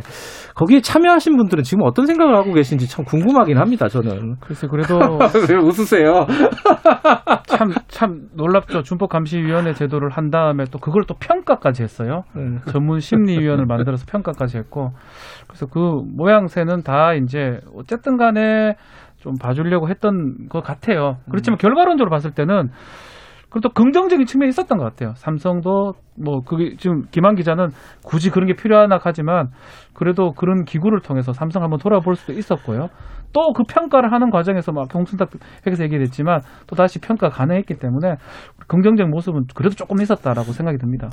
거기에 0.55 0.81
참여하신 0.81 1.37
분들은 1.37 1.63
지금 1.63 1.83
어떤 1.85 2.05
생각을 2.05 2.35
하고 2.35 2.53
계신지 2.53 2.87
참 2.89 3.05
궁금하긴 3.05 3.57
합니다. 3.57 3.87
저는. 3.87 4.35
글쎄 4.39 4.67
그래도 4.67 4.97
왜 5.49 5.55
웃으세요? 5.57 6.25
참참 7.47 8.27
놀랍죠. 8.35 8.81
준법 8.81 9.09
감시위원회 9.09 9.73
제도를 9.73 10.09
한 10.09 10.29
다음에 10.29 10.65
또 10.71 10.79
그걸 10.79 11.03
또 11.07 11.15
평가까지 11.19 11.83
했어요. 11.83 12.23
음. 12.35 12.59
전문 12.69 12.99
심리위원을 12.99 13.65
만들어서 13.65 14.05
평가까지 14.07 14.57
했고 14.57 14.91
그래서 15.47 15.65
그 15.67 15.79
모양새는 16.15 16.83
다 16.83 17.13
이제 17.13 17.59
어쨌든 17.75 18.17
간에 18.17 18.75
좀 19.21 19.35
봐주려고 19.39 19.87
했던 19.89 20.47
것 20.49 20.61
같아요. 20.63 21.17
그렇지만 21.29 21.57
결과론적으로 21.57 22.09
봤을 22.09 22.31
때는 22.31 22.69
그래도 23.49 23.69
긍정적인 23.69 24.25
측면이 24.25 24.49
있었던 24.49 24.77
것 24.77 24.83
같아요. 24.85 25.11
삼성도 25.15 25.93
뭐 26.17 26.39
그게 26.41 26.75
지금 26.77 27.03
김한 27.11 27.35
기자는 27.35 27.67
굳이 28.05 28.29
그런 28.29 28.47
게 28.47 28.53
필요하나 28.53 28.97
하지만 29.01 29.47
그래도 29.93 30.31
그런 30.31 30.63
기구를 30.63 31.01
통해서 31.01 31.33
삼성 31.33 31.61
한번 31.61 31.77
돌아볼 31.79 32.15
수도 32.15 32.33
있었고요. 32.33 32.87
또 33.33 33.53
그 33.53 33.63
평가를 33.67 34.11
하는 34.11 34.29
과정에서 34.29 34.71
막 34.73 34.93
홍순탁 34.93 35.29
회계사 35.65 35.83
얘기했지만 35.85 36.41
또 36.67 36.75
다시 36.75 36.99
평가 36.99 37.29
가능했기 37.29 37.75
때문에 37.75 38.15
긍정적 38.67 39.09
모습은 39.09 39.43
그래도 39.55 39.75
조금 39.75 40.01
있었다라고 40.01 40.51
생각이 40.51 40.77
듭니다. 40.77 41.09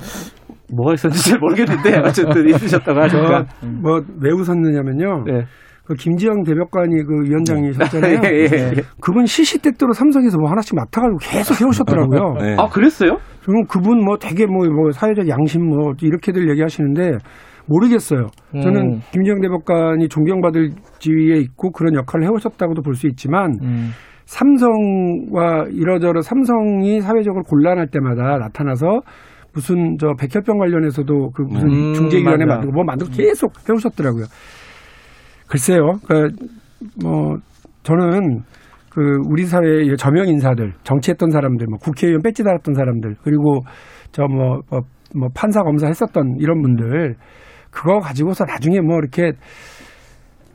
뭐가 0.75 0.93
있었는지 0.93 1.29
잘 1.29 1.39
모르겠는데 1.39 1.99
어쨌든 1.99 2.47
있으셨다고 2.49 2.99
하니까. 3.01 3.45
뭐 3.81 4.01
왜 4.21 4.31
웃었느냐면요. 4.31 5.23
네. 5.25 5.45
그 5.89 5.95
김지영 5.95 6.43
대법관이 6.43 7.03
그 7.03 7.23
위원장이 7.27 7.73
셨잖아요. 7.73 8.19
예, 8.29 8.29
예, 8.29 8.43
예. 8.45 8.81
그분 9.01 9.25
시시때때로 9.25 9.91
삼성에서 9.93 10.37
뭐 10.37 10.47
하나씩 10.51 10.75
맡아가지고 10.75 11.17
계속 11.19 11.59
해오셨더라고요. 11.59 12.35
네. 12.39 12.55
아 12.59 12.69
그랬어요? 12.69 13.17
그럼 13.43 13.65
그분 13.67 14.05
뭐 14.05 14.17
되게 14.17 14.45
뭐, 14.45 14.67
뭐 14.67 14.91
사회적 14.91 15.27
양심 15.27 15.65
뭐 15.65 15.93
이렇게들 15.99 16.47
얘기하시는데 16.51 17.17
모르겠어요. 17.65 18.27
저는 18.61 18.81
음. 18.81 19.01
김지영 19.11 19.41
대법관이 19.41 20.09
존경받을 20.09 20.69
지위에 20.99 21.37
있고 21.39 21.71
그런 21.71 21.95
역할을 21.95 22.27
해오셨다고도 22.27 22.83
볼 22.83 22.93
수 22.93 23.07
있지만 23.07 23.53
음. 23.63 23.89
삼성과 24.25 25.65
이러저러 25.71 26.21
삼성이 26.21 27.01
사회적으로 27.01 27.41
곤란할 27.45 27.87
때마다 27.87 28.37
나타나서 28.37 29.01
무슨 29.55 29.97
저 29.99 30.13
백혈병 30.19 30.59
관련해서도 30.59 31.31
그 31.31 31.41
무슨 31.41 31.67
음, 31.67 31.93
중재위원회. 31.93 32.45
만들고 32.45 32.71
뭐 32.73 32.83
만들고 32.83 33.11
계속 33.11 33.53
해오셨더라고요. 33.67 34.25
글쎄요. 35.49 35.99
그뭐 36.07 37.37
저는 37.83 38.43
그 38.89 39.01
우리 39.27 39.45
사회의 39.45 39.95
저명 39.97 40.27
인사들, 40.27 40.73
정치했던 40.83 41.29
사람들, 41.31 41.67
뭐 41.67 41.77
국회의원 41.79 42.21
배지 42.21 42.43
달았던 42.43 42.73
사람들, 42.73 43.15
그리고 43.23 43.61
저뭐 44.11 44.27
뭐, 44.69 44.81
뭐 45.15 45.29
판사 45.35 45.61
검사 45.61 45.87
했었던 45.87 46.35
이런 46.39 46.61
분들 46.61 47.15
그거 47.71 47.99
가지고서 47.99 48.45
나중에 48.45 48.79
뭐 48.81 48.97
이렇게 48.97 49.33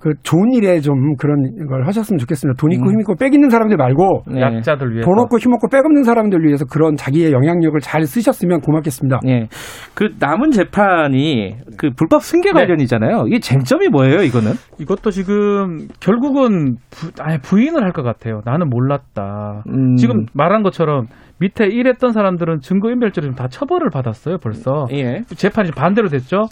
그 0.05 0.12
좋은 0.22 0.52
일에 0.52 0.81
좀 0.81 1.16
그런 1.16 1.66
걸 1.66 1.86
하셨으면 1.86 2.18
좋겠습니다. 2.18 2.60
돈 2.60 2.72
있고 2.72 2.90
음. 2.90 2.93
힘 2.93 3.01
있고 3.01 3.14
빽 3.16 3.32
있는 3.32 3.48
사람들 3.48 3.78
말고 3.78 4.24
네. 4.26 4.43
약자들 4.43 4.93
위해서 4.93 5.09
돈 5.09 5.18
없고 5.18 5.39
힘 5.39 5.55
없고 5.55 5.68
빽 5.70 5.78
없는 5.78 6.02
사람들 6.02 6.44
위해서 6.44 6.66
그런 6.70 6.94
자기의 6.94 7.32
영향력을 7.32 7.81
잘 7.81 8.05
쓰셨으면 8.05 8.60
고맙겠습니다. 8.60 9.20
예. 9.28 9.47
그 9.94 10.10
남은 10.20 10.51
재판이 10.51 11.55
그 11.78 11.89
불법 11.97 12.20
승계 12.20 12.51
네. 12.51 12.60
관련이잖아요. 12.60 13.24
이게 13.28 13.39
쟁점이 13.40 13.89
뭐예요, 13.89 14.20
이거는? 14.20 14.52
이것도 14.78 15.10
지금 15.10 15.89
결국은 16.01 16.76
부, 16.90 17.10
아니, 17.22 17.39
부인을 17.39 17.82
할 17.82 17.93
것 17.94 18.02
같아요. 18.02 18.43
나는 18.44 18.68
몰랐다. 18.68 19.62
음. 19.68 19.94
지금 19.97 20.26
말한 20.35 20.62
것처럼 20.62 21.06
밑에 21.40 21.64
일했던 21.64 22.12
사람들은 22.12 22.60
증거인멸죄로 22.60 23.32
다 23.36 23.47
처벌을 23.48 23.89
받았어요. 23.89 24.36
벌써 24.36 24.85
예. 24.93 25.22
재판이 25.28 25.70
반대로 25.70 26.09
됐죠. 26.09 26.43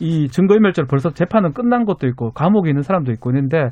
이 0.00 0.28
증거인멸죄로 0.28 0.86
벌써 0.86 1.10
재판은 1.10 1.52
끝난 1.52 1.84
것도 1.84 2.06
있고 2.08 2.30
감옥에 2.32 2.70
있는 2.70 2.82
사람도 2.82 3.12
있고 3.12 3.30
있는데 3.30 3.68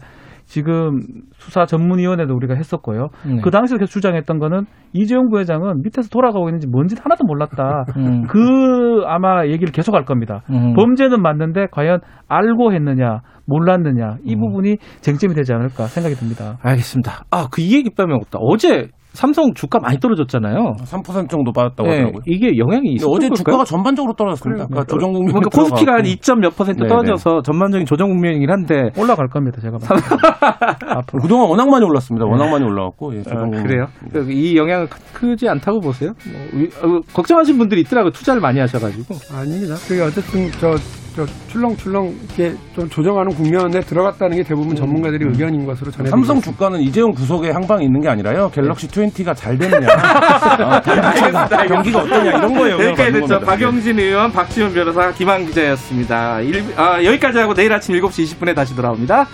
지금 0.46 1.00
수사 1.34 1.66
전문위원회도 1.66 2.32
우리가 2.34 2.54
했었고요. 2.54 3.08
네. 3.26 3.40
그 3.42 3.50
당시에 3.50 3.78
계속 3.78 3.90
주장했던 3.90 4.38
거는 4.38 4.64
이재용 4.92 5.28
부회장은 5.28 5.82
밑에서 5.82 6.08
돌아가고 6.08 6.48
있는지 6.48 6.68
뭔지 6.68 6.94
하나도 6.98 7.24
몰랐다. 7.24 7.84
음. 7.98 8.22
그 8.28 9.02
아마 9.06 9.46
얘기를 9.46 9.72
계속 9.72 9.94
할 9.94 10.04
겁니다. 10.04 10.42
음. 10.50 10.74
범죄는 10.74 11.20
맞는데 11.20 11.66
과연 11.72 11.98
알고 12.28 12.72
했느냐, 12.72 13.20
몰랐느냐 13.46 14.18
이 14.24 14.34
음. 14.34 14.40
부분이 14.40 14.76
쟁점이 15.00 15.34
되지 15.34 15.52
않을까 15.52 15.86
생각이 15.86 16.14
듭니다. 16.14 16.58
알겠습니다. 16.62 17.24
아, 17.30 17.48
그이 17.50 17.74
얘기 17.74 17.90
빼면 17.90 18.16
없다. 18.16 18.38
어제 18.40 18.88
삼성 19.16 19.52
주가 19.54 19.78
많이 19.80 19.98
떨어졌잖아요. 19.98 20.74
3% 20.84 21.28
정도 21.30 21.50
빠졌다고 21.52 21.84
네, 21.88 21.94
하더라고요. 21.96 22.22
이게 22.26 22.56
영향이 22.58 22.92
있었던 22.94 23.12
어제 23.16 23.28
걸까요? 23.28 23.36
주가가 23.44 23.64
전반적으로 23.64 24.12
떨어졌습니다. 24.14 24.64
아까 24.70 24.84
조정 24.84 25.12
국민 25.12 25.32
그러니까 25.32 25.50
코스피가 25.50 25.92
한 25.94 26.02
2점 26.02 26.40
몇 26.40 26.54
퍼센트 26.56 26.80
네네. 26.80 26.88
떨어져서 26.88 27.42
전반적인 27.42 27.86
조정 27.86 28.08
국면이긴 28.10 28.50
한데 28.50 28.90
올라갈 28.98 29.28
겁니다. 29.28 29.60
제가 29.60 29.78
봤을 29.78 29.96
때. 29.96 30.86
앞으로. 30.88 31.22
그동안 31.22 31.48
워낙 31.48 31.68
많이 31.68 31.84
올랐습니다. 31.84 32.26
워낙 32.26 32.50
많이 32.50 32.64
올라왔고 32.64 33.14
예, 33.16 33.22
조정 33.22 33.38
아, 33.38 33.42
국민. 33.42 33.62
그래요? 33.62 33.86
그이 34.12 34.56
영향은 34.56 34.88
크- 34.88 34.98
크지 35.14 35.48
않다고 35.48 35.80
보세요? 35.80 36.12
뭐, 36.30 36.60
위- 36.60 36.68
어, 36.82 37.00
걱정하신 37.14 37.56
분들이 37.58 37.80
있더라고요. 37.80 38.12
투자를 38.12 38.40
많이 38.40 38.60
하셔가지고. 38.60 39.14
아닙니다. 39.34 39.74
그게 39.88 40.02
어쨌든 40.02 40.50
저, 40.60 40.76
저 40.76 41.05
출렁출렁 41.48 42.14
이렇게 42.26 42.54
좀 42.74 42.88
조정하는 42.90 43.32
국면에 43.32 43.80
들어갔다는 43.80 44.36
게 44.36 44.42
대부분 44.42 44.76
전문가들의 44.76 45.28
의견인 45.28 45.64
것으로 45.64 45.90
전해. 45.90 46.10
삼성 46.10 46.40
주가는 46.40 46.80
이재용 46.80 47.12
구속에 47.12 47.50
향방이 47.52 47.84
있는 47.86 48.00
게 48.00 48.08
아니라요. 48.08 48.50
갤럭시 48.52 48.88
20가 48.88 49.34
잘 49.34 49.56
되느냐, 49.56 49.86
어, 50.60 50.80
경기가, 50.82 51.48
경기가 51.66 51.98
어떠냐 52.00 52.30
이런 52.38 52.54
거예요. 52.54 52.74
여기까지 52.86 53.12
됐죠. 53.12 53.40
박영진 53.40 53.98
의원, 53.98 54.30
박지원 54.32 54.74
변호사, 54.74 55.10
김한 55.12 55.46
기자였습니다. 55.46 56.40
일- 56.40 56.64
아, 56.76 57.02
여기까지 57.02 57.38
하고 57.38 57.54
내일 57.54 57.72
아침 57.72 57.94
7시 57.94 58.24
20분에 58.38 58.54
다시 58.54 58.74
돌아옵니다. 58.76 59.26